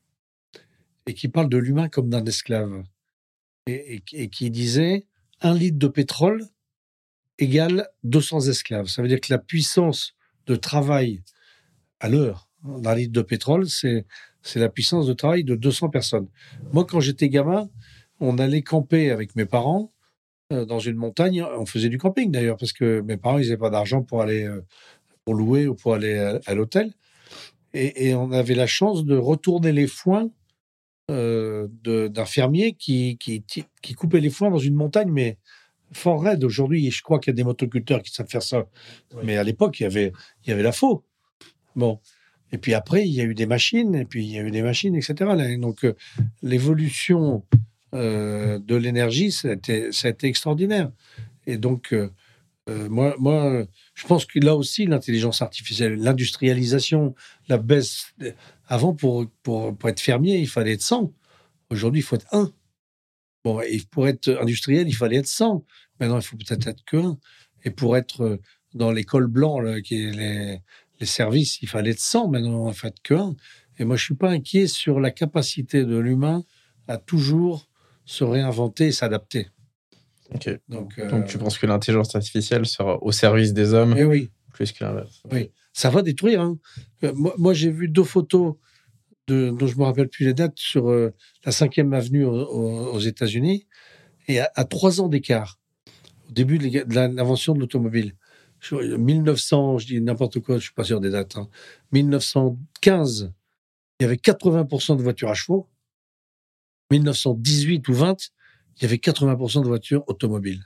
et 1.07 1.15
qui 1.15 1.29
parle 1.29 1.49
de 1.49 1.57
l'humain 1.57 1.89
comme 1.89 2.11
d'un 2.11 2.25
esclave. 2.25 2.85
Et, 3.67 4.01
qui 4.31 4.51
disait 4.51 5.07
un 5.41 5.55
litre 5.55 5.79
de 5.79 5.89
pétrole 5.89 6.47
égale 7.39 7.89
200 8.05 8.49
esclaves. 8.49 8.87
Ça 8.87 9.03
veut 9.03 9.09
dire 9.09 9.21
que 9.21 9.33
la 9.33 9.39
puissance 9.39 10.15
de 10.47 10.57
travail 10.57 11.23
à 12.01 12.09
l'heure 12.09 12.49
hein, 12.65 12.79
d'un 12.79 12.95
litre 12.95 13.13
de 13.13 13.23
pétrole, 13.23 13.69
c'est 13.69 14.05
la 14.55 14.69
puissance 14.69 15.07
de 15.07 15.13
travail 15.13 15.45
de 15.45 15.55
200 15.55 15.91
personnes. 15.91 16.29
Moi, 16.73 16.87
quand 16.87 17.01
j'étais 17.01 17.29
gamin, 17.29 17.69
on 18.21 18.39
allait 18.39 18.63
camper 18.63 19.11
avec 19.11 19.37
mes 19.37 19.47
parents 19.47 19.93
euh, 20.53 20.65
dans 20.65 20.79
une 20.79 20.97
montagne. 20.97 21.43
On 21.43 21.67
faisait 21.67 21.91
du 21.91 21.99
camping 21.99 22.31
d'ailleurs, 22.31 22.57
parce 22.57 22.73
que 22.73 23.03
mes 23.03 23.17
parents, 23.17 23.39
n'avaient 23.39 23.59
pas 23.59 23.71
d'argent 23.71 24.03
pour 24.03 24.23
aller 24.23 24.45
euh, 24.45 24.63
pour 25.29 25.35
louer 25.35 25.67
ou 25.67 25.75
pour 25.75 25.93
aller 25.93 26.17
à, 26.17 26.41
à 26.47 26.55
l'hôtel. 26.55 26.91
Et, 27.75 28.09
et 28.09 28.15
on 28.15 28.33
avait 28.33 28.55
la 28.55 28.67
chance 28.67 29.05
de 29.05 29.15
retourner 29.15 29.73
les 29.73 29.87
foins 29.87 30.31
euh, 31.11 31.69
d'un 31.85 32.25
fermier 32.25 32.73
qui, 32.73 33.19
qui, 33.19 33.45
qui, 33.45 33.93
coupait 33.93 34.21
les 34.21 34.31
foins 34.31 34.51
dans 34.51 34.59
une 34.59 34.75
montagne, 34.75 35.11
mais 35.11 35.37
fort 35.93 36.23
raide. 36.23 36.45
Aujourd'hui, 36.45 36.91
je 36.91 37.03
crois 37.03 37.19
qu'il 37.19 37.33
y 37.33 37.35
a 37.35 37.37
des 37.37 37.45
motoculteurs 37.45 38.03
qui 38.03 38.11
savent 38.11 38.29
faire 38.31 38.43
ça. 38.43 38.69
Mais 39.23 39.37
à 39.37 39.45
l'époque, 39.45 39.81
il 39.81 39.83
y 39.83 39.87
avait, 39.87 40.13
il 40.45 40.49
y 40.49 40.53
avait 40.55 40.63
la 40.63 40.73
faux. 40.73 41.05
Bon. 41.77 42.01
Et 42.51 42.57
puis 42.57 42.73
après, 42.73 43.07
il 43.07 43.13
y 43.13 43.21
a 43.21 43.25
eu 43.25 43.35
des 43.35 43.45
machines, 43.45 43.95
et 43.97 44.07
puis 44.07 44.25
il 44.25 44.31
y 44.31 44.39
a 44.39 44.43
eu 44.43 44.51
des 44.51 44.63
machines, 44.63 44.97
etc. 44.97 45.59
Donc, 45.59 45.85
euh, 45.85 45.95
l'évolution 46.41 47.45
euh, 47.95 48.59
de 48.61 48.77
l'énergie, 48.77 49.31
ça 49.31 49.49
a, 49.49 49.53
été, 49.53 49.93
ça 49.93 50.09
a 50.09 50.11
été 50.11 50.27
extraordinaire. 50.27 50.91
Et 51.47 51.59
donc, 51.59 51.93
euh, 51.93 52.09
euh, 52.69 52.89
moi, 52.89 53.67
je 53.95 54.07
pense 54.07 54.27
que 54.27 54.39
là 54.39 54.55
aussi, 54.55 54.87
l'intelligence 54.87 55.43
artificielle, 55.43 55.95
l'industrialisation, 55.97 57.15
la 57.49 57.59
baisse. 57.59 58.15
Avant, 58.67 58.95
pour, 58.95 59.27
pour, 59.43 59.77
pour 59.77 59.89
être 59.89 60.01
fermier, 60.01 60.39
il 60.39 60.49
fallait 60.49 60.73
être 60.73 60.83
100. 60.83 61.13
Aujourd'hui, 61.71 62.01
il 62.01 62.05
faut 62.05 62.17
être 62.17 62.27
1. 62.33 62.53
Bon, 63.45 63.61
et 63.61 63.81
pour 63.91 64.09
être 64.09 64.29
industriel, 64.41 64.89
il 64.89 64.95
fallait 64.95 65.17
être 65.17 65.27
100. 65.27 65.65
Maintenant, 66.01 66.19
il 66.19 66.23
faut 66.23 66.37
peut-être 66.37 66.67
être 66.67 66.85
que 66.85 66.97
1. 66.97 67.19
Et 67.65 67.71
pour 67.71 67.97
être 67.97 68.23
euh, 68.23 68.41
dans 68.75 68.93
l'école 68.93 69.27
blanc, 69.27 69.61
là, 69.61 69.77
les, 69.91 70.61
les 71.01 71.07
services, 71.07 71.63
il 71.63 71.69
fallait 71.69 71.93
être 71.93 72.01
100. 72.01 72.29
Maintenant, 72.29 72.67
en 72.67 72.73
fait, 72.73 72.95
que 73.03 73.15
1. 73.15 73.35
Et 73.79 73.85
moi, 73.85 73.97
je 73.97 74.05
suis 74.05 74.15
pas 74.15 74.31
inquiet 74.31 74.67
sur 74.67 75.01
la 75.01 75.11
capacité 75.11 75.85
de 75.85 75.97
l'humain 75.97 76.45
à 76.89 76.99
toujours 76.99 77.69
se 78.05 78.25
réinventer 78.25 78.89
et 78.89 78.93
s'adapter. 78.93 79.49
Donc, 80.69 80.99
euh, 80.99 81.09
Donc 81.11 81.27
tu 81.27 81.39
penses 81.39 81.59
que 81.59 81.67
l'intelligence 81.67 82.15
artificielle 82.15 82.67
sera 82.67 83.03
au 83.03 83.13
service 83.13 83.53
des 83.55 83.73
hommes 83.75 83.95
eh 83.97 84.05
oui, 84.05 84.31
plus 84.53 84.73
que 84.73 84.85
l'inverse 84.85 85.23
oui. 85.33 85.51
Ça 85.73 85.91
va 85.91 86.03
détruire. 86.03 86.41
hein. 86.41 86.59
Euh, 87.05 87.13
Moi, 87.15 87.35
moi, 87.39 87.55
j'ai 87.55 87.71
vu 87.71 87.89
deux 87.89 88.03
photos 88.05 88.57
de, 89.29 89.51
dont 89.51 89.67
je 89.67 89.77
me 89.79 89.85
rappelle 89.85 90.09
plus 90.09 90.27
les 90.27 90.35
dates 90.35 90.59
sur 90.59 90.91
euh, 90.91 91.15
la 91.45 91.53
5e 91.53 91.95
avenue 91.95 92.25
aux, 92.25 92.99
États-Unis 92.99 93.67
et 94.27 94.41
à, 94.41 94.51
à 94.55 94.65
trois 94.65 95.01
ans 95.01 95.09
d'écart, 95.09 95.59
au 96.29 96.33
début 96.33 96.59
de 96.59 96.95
l'invention 96.95 97.55
de 97.55 97.61
l'automobile. 97.61 98.15
Je- 98.61 98.75
1900, 98.97 99.79
je 99.79 99.87
dis 99.87 100.01
n'importe 100.01 100.41
quoi, 100.41 100.57
je 100.59 100.65
suis 100.65 100.73
pas 100.75 100.85
sûr 100.85 101.01
des 101.01 101.11
dates. 101.11 101.37
hein. 101.37 101.49
1915, 101.93 103.33
il 104.01 104.03
y 104.03 104.07
avait 104.07 104.17
80% 104.17 104.97
de 104.97 105.03
voitures 105.03 105.29
à 105.31 105.35
chevaux. 105.35 105.69
1918 106.91 107.87
ou 107.89 107.95
20, 107.95 108.31
il 108.79 108.83
y 108.83 108.85
avait 108.87 108.97
80% 108.97 109.63
de 109.63 109.69
voitures 109.69 110.05
automobiles. 110.07 110.65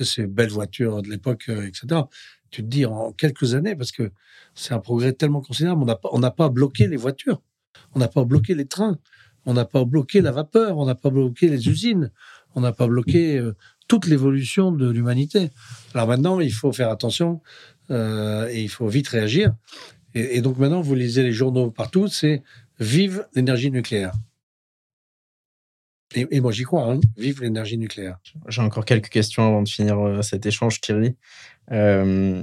Ces 0.00 0.26
belles 0.26 0.50
voitures 0.50 1.02
de 1.02 1.10
l'époque, 1.10 1.46
euh, 1.48 1.66
etc. 1.66 2.02
Tu 2.50 2.62
te 2.62 2.66
dis 2.66 2.86
en 2.86 3.12
quelques 3.12 3.54
années, 3.54 3.76
parce 3.76 3.92
que 3.92 4.12
c'est 4.54 4.72
un 4.72 4.78
progrès 4.78 5.12
tellement 5.12 5.42
considérable, 5.42 5.82
on 5.82 6.18
n'a 6.18 6.30
pas, 6.30 6.46
pas 6.46 6.48
bloqué 6.48 6.86
les 6.86 6.96
voitures, 6.96 7.42
on 7.94 7.98
n'a 7.98 8.08
pas 8.08 8.24
bloqué 8.24 8.54
les 8.54 8.66
trains, 8.66 8.98
on 9.46 9.54
n'a 9.54 9.64
pas 9.64 9.84
bloqué 9.84 10.20
la 10.20 10.32
vapeur, 10.32 10.78
on 10.78 10.86
n'a 10.86 10.94
pas 10.94 11.10
bloqué 11.10 11.48
les 11.48 11.68
usines, 11.68 12.10
on 12.54 12.60
n'a 12.60 12.72
pas 12.72 12.86
bloqué 12.86 13.38
euh, 13.38 13.54
toute 13.88 14.06
l'évolution 14.06 14.72
de 14.72 14.88
l'humanité. 14.90 15.50
Alors 15.94 16.06
maintenant, 16.06 16.40
il 16.40 16.52
faut 16.52 16.72
faire 16.72 16.90
attention 16.90 17.40
euh, 17.90 18.48
et 18.48 18.62
il 18.62 18.68
faut 18.68 18.86
vite 18.88 19.08
réagir. 19.08 19.52
Et, 20.14 20.40
donc 20.40 20.58
maintenant, 20.58 20.80
vous 20.80 20.94
lisez 20.94 21.22
les 21.22 21.32
journaux 21.32 21.70
partout, 21.70 22.08
c'est 22.08 22.42
vive 22.78 23.26
l'énergie 23.34 23.70
nucléaire. 23.70 24.12
Et, 26.14 26.40
moi, 26.40 26.50
j'y 26.50 26.64
crois, 26.64 26.90
hein, 26.90 27.00
vive 27.16 27.42
l'énergie 27.42 27.78
nucléaire. 27.78 28.18
J'ai 28.48 28.62
encore 28.62 28.84
quelques 28.84 29.10
questions 29.10 29.46
avant 29.46 29.62
de 29.62 29.68
finir 29.68 29.98
euh, 29.98 30.22
cet 30.22 30.44
échange, 30.44 30.80
Thierry. 30.80 31.14
Euh, 31.70 32.42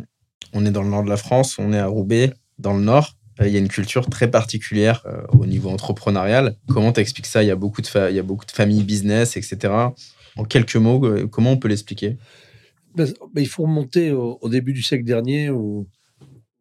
on 0.53 0.65
est 0.65 0.71
dans 0.71 0.83
le 0.83 0.89
nord 0.89 1.03
de 1.03 1.09
la 1.09 1.17
France, 1.17 1.59
on 1.59 1.73
est 1.73 1.79
à 1.79 1.87
Roubaix, 1.87 2.33
dans 2.59 2.73
le 2.73 2.83
nord. 2.83 3.17
Il 3.41 3.49
y 3.49 3.55
a 3.55 3.59
une 3.59 3.67
culture 3.67 4.09
très 4.09 4.31
particulière 4.31 5.05
au 5.29 5.45
niveau 5.45 5.69
entrepreneurial. 5.69 6.55
Comment 6.69 6.91
t'expliques 6.91 7.27
ça? 7.27 7.43
Il 7.43 7.45
y, 7.45 7.51
a 7.51 7.55
beaucoup 7.55 7.83
de 7.83 8.09
il 8.09 8.15
y 8.15 8.19
a 8.19 8.23
beaucoup 8.23 8.47
de 8.47 8.51
familles 8.51 8.83
business, 8.83 9.37
etc. 9.37 9.71
En 10.37 10.43
quelques 10.43 10.75
mots, 10.75 11.27
comment 11.29 11.51
on 11.51 11.57
peut 11.57 11.67
l'expliquer? 11.67 12.17
Ben, 12.95 13.05
ben, 13.35 13.41
Il 13.41 13.47
faut 13.47 13.61
remonter 13.61 14.11
au, 14.11 14.49
début 14.49 14.73
du 14.73 14.81
siècle 14.81 15.03
dernier 15.03 15.51
où 15.51 15.87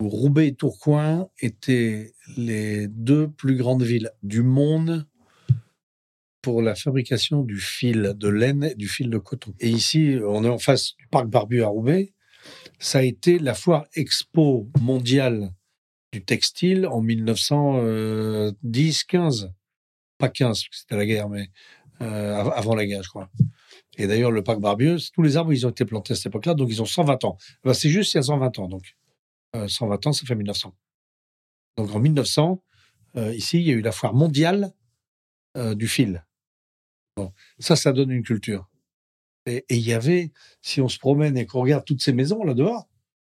Roubaix 0.00 0.48
et 0.48 0.54
Tourcoing 0.54 1.28
étaient 1.40 2.12
les 2.36 2.88
deux 2.88 3.28
plus 3.28 3.56
grandes 3.56 3.82
villes 3.82 4.10
du 4.22 4.42
monde 4.42 5.06
pour 6.46 6.62
la 6.62 6.76
fabrication 6.76 7.42
du 7.42 7.58
fil 7.58 8.14
de 8.16 8.28
laine 8.28 8.62
et 8.62 8.76
du 8.76 8.88
fil 8.88 9.10
de 9.10 9.18
coton. 9.18 9.52
Et 9.58 9.68
ici, 9.68 10.16
on 10.24 10.44
est 10.44 10.48
en 10.48 10.58
face 10.58 10.94
du 10.96 11.08
parc 11.08 11.26
Barbu 11.26 11.64
à 11.64 11.66
Roubaix. 11.66 12.14
Ça 12.78 13.00
a 13.00 13.02
été 13.02 13.40
la 13.40 13.52
foire 13.52 13.84
expo 13.96 14.70
mondiale 14.80 15.50
du 16.12 16.24
textile 16.24 16.86
en 16.86 17.02
1910-15. 17.02 19.50
Pas 20.18 20.28
15, 20.28 20.66
c'était 20.70 20.96
la 20.96 21.04
guerre, 21.04 21.28
mais 21.28 21.50
euh, 22.00 22.36
avant 22.36 22.76
la 22.76 22.86
guerre, 22.86 23.02
je 23.02 23.08
crois. 23.08 23.28
Et 23.98 24.06
d'ailleurs, 24.06 24.30
le 24.30 24.44
parc 24.44 24.60
Barbieux, 24.60 24.98
tous 25.12 25.22
les 25.22 25.36
arbres, 25.36 25.52
ils 25.52 25.66
ont 25.66 25.70
été 25.70 25.84
plantés 25.84 26.12
à 26.12 26.16
cette 26.16 26.26
époque-là, 26.26 26.54
donc 26.54 26.68
ils 26.70 26.80
ont 26.80 26.86
120 26.86 27.24
ans. 27.24 27.36
C'est 27.72 27.90
juste 27.90 28.14
il 28.14 28.18
y 28.18 28.20
a 28.20 28.22
120 28.22 28.60
ans, 28.60 28.68
donc. 28.68 28.94
120 29.52 30.06
euh, 30.06 30.08
ans, 30.08 30.12
ça 30.12 30.24
fait 30.24 30.36
1900. 30.36 30.72
Donc 31.76 31.92
en 31.92 31.98
1900, 31.98 32.62
euh, 33.16 33.34
ici, 33.34 33.58
il 33.58 33.66
y 33.66 33.72
a 33.72 33.74
eu 33.74 33.82
la 33.82 33.90
foire 33.90 34.14
mondiale 34.14 34.72
euh, 35.56 35.74
du 35.74 35.88
fil. 35.88 36.24
Ça, 37.58 37.76
ça 37.76 37.92
donne 37.92 38.10
une 38.10 38.22
culture. 38.22 38.68
Et 39.46 39.64
il 39.70 39.78
y 39.78 39.92
avait, 39.92 40.32
si 40.60 40.80
on 40.80 40.88
se 40.88 40.98
promène 40.98 41.36
et 41.36 41.46
qu'on 41.46 41.60
regarde 41.60 41.84
toutes 41.84 42.02
ces 42.02 42.12
maisons 42.12 42.42
là 42.42 42.54
dehors, 42.54 42.88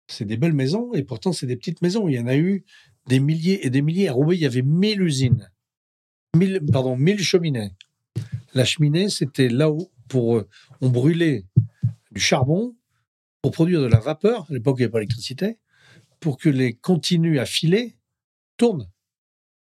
c'est 0.08 0.26
des 0.26 0.38
belles 0.38 0.54
maisons 0.54 0.94
et 0.94 1.04
pourtant 1.04 1.34
c'est 1.34 1.48
des 1.48 1.58
petites 1.58 1.82
maisons. 1.82 2.08
Il 2.08 2.16
y 2.16 2.20
en 2.20 2.28
a 2.28 2.38
eu 2.38 2.64
des 3.08 3.20
milliers 3.20 3.66
et 3.66 3.70
des 3.70 3.82
milliers. 3.82 4.08
À 4.08 4.14
Roubaix, 4.14 4.36
il 4.36 4.42
y 4.42 4.46
avait 4.46 4.62
1000 4.62 5.02
usines, 5.02 5.52
1000, 6.36 6.62
pardon, 6.72 6.96
1000 6.96 7.20
cheminées. 7.20 7.72
La 8.54 8.64
cheminée, 8.64 9.10
c'était 9.10 9.50
là 9.50 9.70
où 9.70 9.90
pour, 10.08 10.44
on 10.82 10.90
brûlait 10.90 11.46
du 12.12 12.22
charbon 12.22 12.76
pour 13.42 13.52
produire 13.52 13.82
de 13.82 13.88
la 13.88 14.00
vapeur. 14.00 14.48
À 14.50 14.54
l'époque, 14.54 14.78
il 14.78 14.82
n'y 14.82 14.86
avait 14.86 14.92
pas 14.92 15.00
d'électricité 15.00 15.60
pour 16.20 16.38
que 16.38 16.50
les 16.50 16.74
continus 16.74 17.38
à 17.40 17.46
filer 17.46 17.98
tournent. 18.56 18.90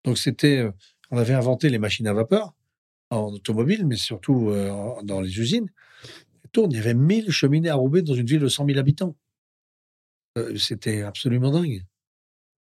Donc 0.03 0.17
c'était, 0.17 0.59
euh, 0.59 0.71
on 1.11 1.17
avait 1.17 1.33
inventé 1.33 1.69
les 1.69 1.79
machines 1.79 2.07
à 2.07 2.13
vapeur 2.13 2.53
en 3.09 3.33
automobile, 3.33 3.85
mais 3.85 3.95
surtout 3.95 4.49
euh, 4.49 5.01
dans 5.03 5.21
les 5.21 5.39
usines. 5.39 5.69
Tourne. 6.51 6.71
Il 6.71 6.77
y 6.77 6.79
avait 6.79 6.93
1000 6.93 7.31
cheminées 7.31 7.69
à 7.69 7.75
Roubaix 7.75 8.01
dans 8.01 8.13
une 8.13 8.25
ville 8.25 8.39
de 8.39 8.47
100 8.47 8.65
000 8.67 8.79
habitants. 8.79 9.15
Euh, 10.37 10.57
c'était 10.57 11.01
absolument 11.01 11.51
dingue. 11.51 11.83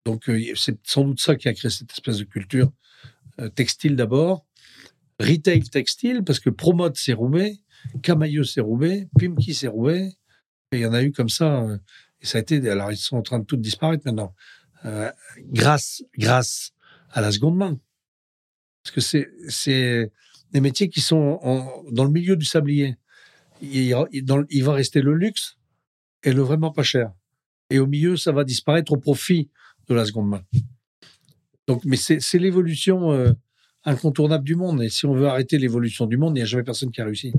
Donc 0.07 0.31
c'est 0.57 0.79
sans 0.87 1.05
doute 1.05 1.21
ça 1.21 1.37
qui 1.37 1.47
a 1.49 1.53
créé 1.53 1.71
cette 1.71 1.93
espèce 1.93 2.17
de 2.17 2.25
culture 2.25 2.73
textile 3.55 3.97
d'abord, 3.97 4.47
retail 5.19 5.63
textile, 5.63 6.25
parce 6.25 6.41
que 6.41 6.49
Promote 6.49 6.97
c'est 6.97 7.13
Roubaix, 7.13 7.59
Camailleux 8.03 8.45
c'est 8.45 8.63
Roubaix, 8.63 9.09
Pimki 9.19 9.55
c'est 9.55 9.69
Roubaix, 9.69 10.09
et 10.73 10.79
il 10.79 10.81
y 10.81 10.87
en 10.87 10.95
a 10.95 11.03
eu 11.03 11.13
comme 11.13 11.29
ça 11.29 11.67
et 12.21 12.27
ça 12.27 12.39
a 12.39 12.41
été, 12.41 12.69
alors 12.69 12.93
ils 12.93 12.97
sont 12.97 13.17
en 13.17 13.23
train 13.23 13.39
de 13.39 13.45
tout 13.45 13.57
disparaître 13.57 14.05
maintenant, 14.05 14.35
euh, 14.85 15.11
grâce, 15.39 16.03
grâce 16.17 16.73
à 17.11 17.21
la 17.21 17.33
seconde 17.33 17.57
main. 17.57 17.81
Parce 18.83 18.95
que 18.95 19.01
c'est 19.49 20.13
des 20.53 20.61
métiers 20.61 20.89
qui 20.89 21.01
sont 21.01 21.41
dans 21.93 22.05
le 22.05 22.11
milieu 22.11 22.37
du 22.37 22.45
sablier. 22.45 22.97
Il, 23.63 23.95
il, 24.13 24.65
va 24.65 24.73
rester 24.73 25.03
le 25.03 25.15
luxe 25.15 25.59
et 26.25 26.33
le 26.33 26.43
vraiment 26.43 26.71
pas 26.71 26.83
cher. 26.83 27.13
Et 27.69 27.79
au 27.79 27.87
milieu, 27.87 28.17
ça 28.17 28.33
va 28.33 28.45
disparaître 28.45 28.93
au 28.93 28.97
profit 28.97 29.51
de 29.89 29.95
la 29.95 30.05
seconde 30.05 30.29
main. 30.29 30.43
Donc, 31.67 31.85
mais 31.85 31.97
c'est, 31.97 32.39
l'évolution 32.39 33.13
euh, 33.13 33.33
incontournable 33.85 34.45
du 34.45 34.57
monde. 34.57 34.83
Et 34.83 34.89
si 34.89 35.07
on 35.07 35.15
veut 35.15 35.27
arrêter 35.27 35.59
l'évolution 35.59 36.07
du 36.07 36.17
monde, 36.17 36.37
il 36.37 36.41
n'y 36.41 36.43
a 36.43 36.47
jamais 36.47 36.65
personne 36.65 36.91
qui 36.91 37.01
a 37.01 37.05
réussi. 37.05 37.33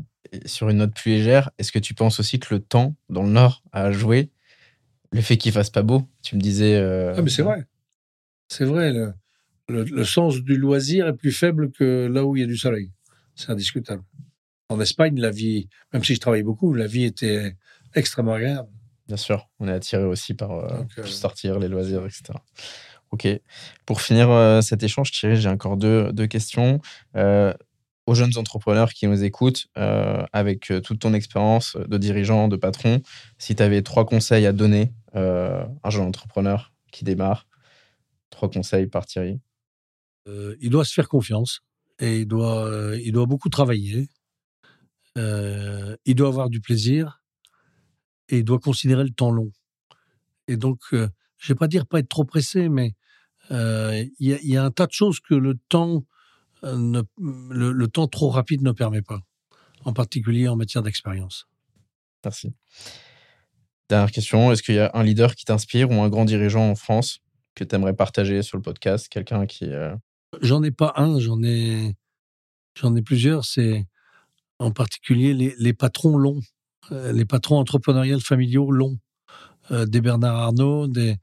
sur 0.46 0.70
une 0.70 0.78
note 0.78 0.94
plus 0.94 1.12
légère, 1.12 1.50
est-ce 1.58 1.72
que 1.72 1.80
tu 1.80 1.94
penses 1.94 2.20
aussi 2.20 2.40
que 2.40 2.54
le 2.54 2.62
temps 2.62 2.96
dans 3.10 3.24
le 3.24 3.30
Nord 3.30 3.64
a 3.72 3.92
joué 3.92 4.30
le 5.12 5.22
fait 5.22 5.38
qu'il 5.38 5.52
fasse 5.52 5.70
pas 5.70 5.84
beau, 5.84 6.08
tu 6.24 6.36
me 6.36 6.42
disais. 6.42 6.76
Euh, 6.76 7.14
ah, 7.18 7.22
mais 7.22 7.30
c'est 7.30 7.42
vrai. 7.42 7.66
C'est 8.48 8.66
vrai. 8.66 8.94
Le, 9.68 10.04
sens 10.04 10.42
du 10.42 10.58
loisir 10.58 11.08
est 11.08 11.16
plus 11.16 11.32
faible 11.32 11.72
que 11.72 12.08
là 12.08 12.26
où 12.26 12.36
il 12.36 12.42
y 12.42 12.44
a 12.44 12.48
du 12.48 12.58
soleil. 12.58 12.92
C'est 13.42 13.52
indiscutable. 13.52 14.04
En 14.70 14.80
Espagne, 14.80 15.20
la 15.20 15.32
vie, 15.32 15.68
même 15.94 16.04
si 16.04 16.16
je 16.16 16.20
travaillais 16.20 16.44
beaucoup, 16.44 16.74
la 16.74 16.88
vie 16.88 17.04
était 17.04 17.56
extrêmement 17.94 18.34
agréable. 18.34 18.70
Bien 19.08 19.18
sûr, 19.18 19.50
on 19.60 19.68
est 19.68 19.74
attiré 19.74 20.04
aussi 20.04 20.34
par 20.34 20.52
euh, 20.52 20.84
euh, 20.98 21.04
sortir, 21.06 21.60
les 21.60 21.68
loisirs, 21.68 22.06
etc. 22.06 22.34
Ok. 23.12 23.28
Pour 23.86 24.02
finir 24.02 24.64
cet 24.64 24.84
échange, 24.84 25.12
Thierry, 25.12 25.36
j'ai 25.36 25.50
encore 25.50 25.76
deux, 25.76 26.14
deux 26.14 26.28
questions 26.28 26.80
aux 28.12 28.16
jeunes 28.16 28.38
entrepreneurs 28.38 28.94
qui 28.94 29.08
nous 29.08 29.24
écoutent, 29.24 29.68
euh, 29.78 30.24
avec 30.34 30.72
euh, 30.72 30.82
toute 30.82 31.00
ton 31.00 31.14
expérience 31.14 31.78
de 31.78 31.98
dirigeant, 31.98 32.48
de 32.48 32.56
patron, 32.56 33.02
si 33.38 33.56
tu 33.56 33.64
avais 33.64 33.82
trois 33.82 34.06
conseils 34.06 34.46
à 34.46 34.54
donner 34.54 34.94
euh, 35.16 35.64
à 35.84 35.88
un 35.88 35.90
jeune 35.90 36.08
entrepreneur 36.08 36.74
qui 36.92 37.04
démarre, 37.04 37.48
trois 38.30 38.50
conseils 38.50 38.88
par 38.88 39.06
Thierry 39.06 39.40
Il 40.28 40.70
doit 40.70 40.86
se 40.86 40.94
faire 40.94 41.08
confiance 41.08 41.62
et 42.02 42.20
il 42.20 42.28
doit, 42.28 42.70
il 43.02 43.14
doit 43.14 43.26
beaucoup 43.26 43.48
travailler. 43.48 44.10
il 45.16 46.16
doit 46.16 46.28
avoir 46.28 46.50
du 46.50 46.60
plaisir 46.60 47.22
et 48.28 48.40
il 48.40 48.44
doit 48.44 48.60
considérer 48.60 49.04
le 49.04 49.12
temps 49.12 49.32
long. 49.32 49.52
Et 50.48 50.58
donc, 50.58 50.80
je 50.92 50.98
ne 50.98 51.08
vais 51.48 51.56
pas 51.56 51.68
dire 51.70 51.86
pas 51.88 52.00
être 52.00 52.10
trop 52.10 52.26
pressé, 52.26 52.68
mais 52.68 52.96
il 53.50 54.12
y, 54.20 54.58
a 54.58 54.64
un 54.64 54.72
tas 54.72 54.88
de 54.88 54.92
choses 54.92 55.20
que 55.22 55.36
le 55.36 55.56
temps 55.70 56.04
le, 56.64 57.86
temps 57.88 58.08
trop 58.08 58.30
rapide 58.30 58.62
ne 58.62 58.72
permet 58.72 59.02
pas, 59.02 59.20
en 59.86 59.94
particulier 59.94 60.48
en 60.48 60.56
matière 60.56 60.84
d'expérience. 60.84 61.48
Merci. 62.24 62.54
Dernière 63.90 64.12
question, 64.12 64.52
est-ce 64.52 64.64
qu'il 64.64 64.76
y 64.76 64.80
a 64.80 64.92
un 64.94 65.04
leader 65.04 65.36
qui 65.36 65.46
t'inspire 65.46 65.90
ou 65.90 65.96
un 65.96 66.10
grand 66.10 66.26
dirigeant 66.26 66.70
en 66.70 66.76
France 66.76 67.20
que 67.56 67.64
tu 67.64 67.76
aimerais 67.76 67.96
partager 67.96 68.42
sur 68.42 68.58
le 68.58 68.64
podcast? 68.64 69.10
Quelqu'un 69.10 69.46
qui... 69.46 69.66
Euh, 69.66 69.96
j'en 70.42 70.64
ai 70.64 70.72
pas 70.72 70.94
un, 70.96 71.20
j'en 71.20 71.42
ai, 71.44 71.96
j'en 72.76 72.96
ai 72.96 73.02
plusieurs. 73.02 73.46
C'est 73.46 73.86
en 74.60 74.72
particulier 74.72 75.34
les, 75.34 75.74
patrons 75.74 76.18
longs, 76.18 76.42
euh, 76.92 77.12
les 77.12 77.26
patrons 77.26 77.58
entrepreneuriaux 77.58 78.20
familiaux 78.20 78.72
longs, 78.72 79.00
euh, 79.72 79.86
des 79.86 80.02
Bernard 80.02 80.38
Arnault, 80.38 80.88
des, 80.88 81.18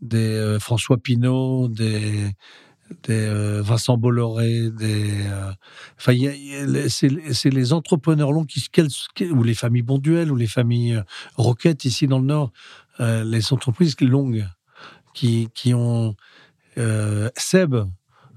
des 0.00 0.58
François 0.60 0.98
Pinault, 0.98 1.68
des, 1.68 2.30
des 3.04 3.26
euh, 3.26 3.62
Vincent 3.62 3.96
Bolloré, 3.96 4.70
des. 4.70 5.26
Euh, 5.26 5.52
enfin, 5.98 6.12
c'est 6.88 7.50
les 7.50 7.72
entrepreneurs 7.72 8.32
longs 8.32 8.44
qui, 8.44 8.64
ou 9.30 9.42
les 9.42 9.54
familles 9.54 9.82
Bonduel 9.82 10.30
ou 10.32 10.36
les 10.36 10.46
familles 10.46 10.96
euh, 10.96 11.02
Roquette 11.36 11.84
ici 11.84 12.06
dans 12.06 12.18
le 12.18 12.26
Nord, 12.26 12.52
les 12.98 13.52
entreprises 13.52 13.98
longues 14.00 14.46
qui, 15.14 15.48
qui 15.54 15.72
ont 15.72 16.14
Seb, 16.76 17.76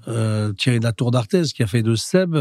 Thierry 0.06 0.78
de 0.78 0.84
la 0.84 0.92
Tour 0.92 1.10
d'Arthez, 1.10 1.44
qui 1.54 1.62
a 1.62 1.66
fait 1.66 1.82
de 1.82 1.94
Seb 1.94 2.36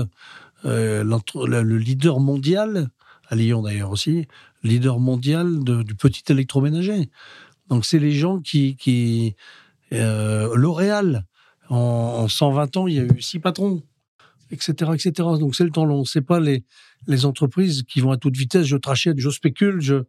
le 0.64 1.78
leader 1.78 2.20
mondial, 2.20 2.90
à 3.28 3.36
Lyon 3.36 3.62
d'ailleurs 3.64 3.92
aussi, 3.92 4.28
leader 4.64 5.00
mondial 5.00 5.64
du 5.64 5.96
petit 5.96 6.24
électroménager. 6.30 7.10
Donc 7.70 7.86
c'est 7.86 8.00
les 8.00 8.14
gens 8.14 8.40
qui, 8.40 8.76
qui 8.76 9.36
L'Oréal, 9.92 11.26
en, 11.70 12.28
120 12.28 12.78
ans, 12.78 12.88
il 12.88 12.96
y 12.96 13.00
a 13.00 13.04
eu 13.04 13.22
six 13.22 13.40
patrons, 13.40 13.84
etc., 14.52 14.92
etc. 14.94 15.12
Donc 15.40 15.56
c'est 15.56 15.64
le 15.64 15.72
temps 15.72 15.86
long. 15.86 16.06
C'est 16.06 16.22
pas 16.22 16.40
les, 16.40 16.64
les 17.08 17.26
entreprises 17.26 17.84
qui 17.84 18.02
vont 18.02 18.12
à 18.12 18.18
toute 18.18 18.36
vitesse. 18.36 18.66
Je 18.66 18.78
trachète, 18.78 19.20
je 19.20 19.30
spécule, 19.30 19.82
je, 19.82 20.04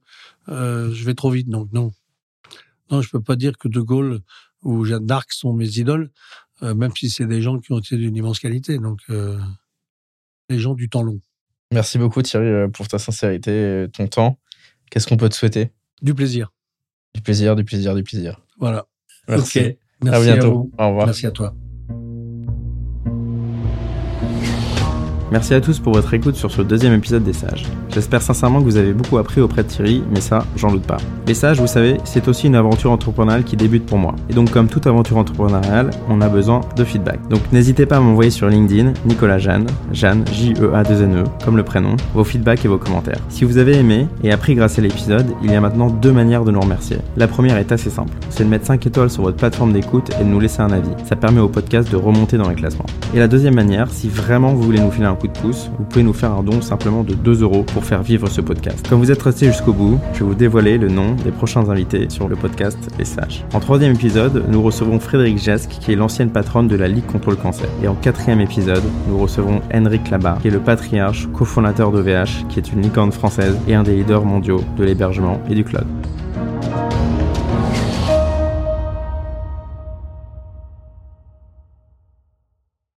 euh, 0.49 0.93
je 0.93 1.05
vais 1.05 1.15
trop 1.15 1.31
vite. 1.31 1.49
Donc 1.49 1.73
non, 1.73 1.93
non, 2.91 3.03
je 3.03 3.11
peux 3.11 3.21
pas 3.21 3.37
dire 3.37 3.57
que 3.59 3.69
De 3.69 3.81
Gaulle 3.81 4.21
ou 4.63 4.85
Jeanne 4.85 5.07
d'Arc 5.07 5.33
sont 5.33 5.53
mes 5.53 5.79
idoles, 5.79 6.11
euh, 6.63 6.75
même 6.75 6.93
si 6.97 7.11
c'est 7.11 7.27
des 7.27 7.43
gens 7.43 7.59
qui 7.59 7.73
ont 7.73 7.79
été 7.79 7.97
d'une 7.97 8.17
immense 8.17 8.39
qualité. 8.39 8.79
Donc 8.79 9.01
euh, 9.11 9.39
les 10.49 10.59
gens 10.59 10.75
du 10.75 10.89
temps 10.89 11.03
long. 11.03 11.21
Merci 11.73 11.99
beaucoup 11.99 12.23
Thierry 12.23 12.71
pour 12.71 12.89
ta 12.89 12.99
sincérité, 12.99 13.87
ton 13.93 14.07
temps. 14.07 14.39
Qu'est-ce 14.91 15.07
qu'on 15.07 15.17
peut 15.17 15.29
te 15.29 15.35
souhaiter? 15.35 15.73
Du 16.03 16.15
plaisir. 16.15 16.53
Du 17.15 17.21
plaisir, 17.21 17.57
du 17.57 17.65
plaisir, 17.65 17.95
du 17.95 18.03
plaisir. 18.03 18.41
Voilà. 18.59 18.87
Merci. 19.29 19.77
Merci 20.03 20.31
à 20.31 20.35
bientôt. 20.35 20.71
Au 20.79 20.89
revoir. 20.89 21.07
Merci 21.07 21.27
à 21.27 21.31
toi. 21.31 21.55
Merci 25.35 25.53
à 25.53 25.61
tous 25.61 25.81
pour 25.81 25.95
votre 25.95 26.15
écoute 26.15 26.37
sur 26.37 26.53
ce 26.53 26.63
deuxième 26.63 26.93
épisode 26.93 27.25
des 27.25 27.33
Sages. 27.33 27.65
J'espère 27.93 28.23
sincèrement 28.23 28.61
que 28.61 28.67
vous 28.67 28.77
avez 28.77 28.93
beaucoup 28.93 29.19
appris 29.19 29.41
auprès 29.41 29.65
de 29.65 29.69
Thierry, 29.69 30.05
mais 30.13 30.21
ça, 30.21 30.47
j'en 30.55 30.71
doute 30.71 30.87
pas. 30.87 30.99
Les 31.27 31.35
Sages, 31.35 31.61
vous 31.61 31.67
savez, 31.67 31.97
c'est 32.05 32.29
aussi 32.29 32.47
une 32.47 32.55
aventure 32.55 32.93
entrepreneuriale 32.93 33.43
qui 33.43 33.57
débute 33.57 33.85
pour 33.85 33.99
moi. 33.99 34.15
Et 34.31 34.33
donc, 34.33 34.53
comme 34.53 34.69
toute 34.69 34.87
aventure 34.87 35.17
entrepreneuriale, 35.17 35.91
on 36.09 36.21
a 36.21 36.29
besoin 36.29 36.61
de 36.77 36.85
feedback. 36.85 37.19
Donc, 37.31 37.41
n'hésitez 37.51 37.85
pas 37.85 37.97
à 37.97 38.01
m'envoyer 38.01 38.31
sur 38.31 38.49
LinkedIn, 38.49 38.93
Nicolas 39.07 39.39
Jeanne, 39.39 39.67
Jeanne, 39.93 40.25
J-E-A-2-N-E, 40.33 41.25
e, 41.25 41.45
comme 41.45 41.57
le 41.57 41.65
prénom, 41.65 41.97
vos 42.15 42.23
feedbacks 42.23 42.65
et 42.65 42.69
vos 42.69 42.79
commentaires. 42.79 43.19
Si 43.29 43.45
vous 43.45 43.59
avez 43.59 43.77
aimé 43.77 44.07
et 44.23 44.31
appris 44.31 44.55
grâce 44.55 44.79
à 44.79 44.83
l'épisode, 44.83 45.27
il 45.43 45.51
y 45.51 45.57
a 45.57 45.61
maintenant 45.61 45.91
deux 45.91 46.13
manières 46.13 46.45
de 46.45 46.53
nous 46.53 46.61
remercier. 46.61 46.99
La 47.17 47.27
première 47.27 47.57
est 47.57 47.73
assez 47.73 47.91
simple, 47.91 48.13
c'est 48.31 48.45
de 48.45 48.49
mettre 48.49 48.67
5 48.67 48.87
étoiles 48.87 49.11
sur 49.11 49.25
votre 49.25 49.39
plateforme 49.39 49.73
d'écoute 49.73 50.11
et 50.21 50.23
de 50.23 50.29
nous 50.29 50.39
laisser 50.39 50.61
un 50.61 50.71
avis. 50.71 50.91
Ça 51.07 51.17
permet 51.17 51.41
au 51.41 51.49
podcast 51.49 51.91
de 51.91 51.97
remonter 51.97 52.39
dans 52.39 52.49
les 52.49 52.55
classements. 52.55 52.87
Et 53.15 53.19
la 53.19 53.27
deuxième 53.27 53.55
manière, 53.55 53.91
si 53.91 54.09
vraiment 54.09 54.55
vous 54.55 54.63
voulez 54.63 54.79
nous 54.79 54.93
filer 54.93 55.07
un 55.07 55.17
coup 55.17 55.24
de 55.29 55.39
pouce, 55.39 55.71
vous 55.79 55.85
pouvez 55.85 56.03
nous 56.03 56.13
faire 56.13 56.33
un 56.33 56.43
don 56.43 56.61
simplement 56.61 57.03
de 57.03 57.15
2 57.15 57.43
euros 57.43 57.63
pour 57.63 57.85
faire 57.85 58.03
vivre 58.03 58.29
ce 58.29 58.41
podcast. 58.41 58.87
Comme 58.89 58.99
vous 58.99 59.11
êtes 59.11 59.23
resté 59.23 59.47
jusqu'au 59.47 59.73
bout, 59.73 59.99
je 60.13 60.21
vais 60.21 60.25
vous 60.25 60.35
dévoiler 60.35 60.79
le 60.79 60.89
nom 60.89 61.15
des 61.25 61.31
prochains 61.31 61.69
invités 61.69 62.07
sur 62.09 62.29
le 62.29 62.37
podcast 62.37 62.79
Les 62.99 63.05
Sages. 63.05 63.45
En 63.53 63.61
troisième 63.61 63.95
épisode, 63.95 64.45
nous 64.49 64.63
recevrons 64.63 65.01
Frédéric 65.01 65.39
Jesque, 65.39 65.71
qui 65.81 65.93
est 65.93 65.97
l'ancienne 65.97 66.31
patronne 66.31 66.69
de 66.69 66.77
la 66.77 66.89
Ligue 66.89 67.07
contre 67.07 67.31
le 67.31 67.37
cancer. 67.37 67.69
Et 67.83 67.89
en 67.89 67.95
quatrième 67.95 68.41
épisode, 68.41 68.83
nous 69.09 69.19
recevrons 69.19 69.61
Henrik 69.73 70.11
Labar, 70.11 70.39
qui 70.41 70.49
est 70.49 70.51
le 70.51 70.61
patriarche, 70.61 71.29
cofondateur 71.33 71.91
d'OVH, 71.91 72.47
qui 72.49 72.59
est 72.59 72.73
une 72.73 72.83
licorne 72.83 73.13
française 73.13 73.57
et 73.69 73.75
un 73.75 73.83
des 73.83 73.97
leaders 73.97 74.25
mondiaux 74.25 74.63
de 74.77 74.85
l'hébergement 74.85 75.41
et 75.49 75.55
du 75.55 75.65
cloud. 75.65 75.87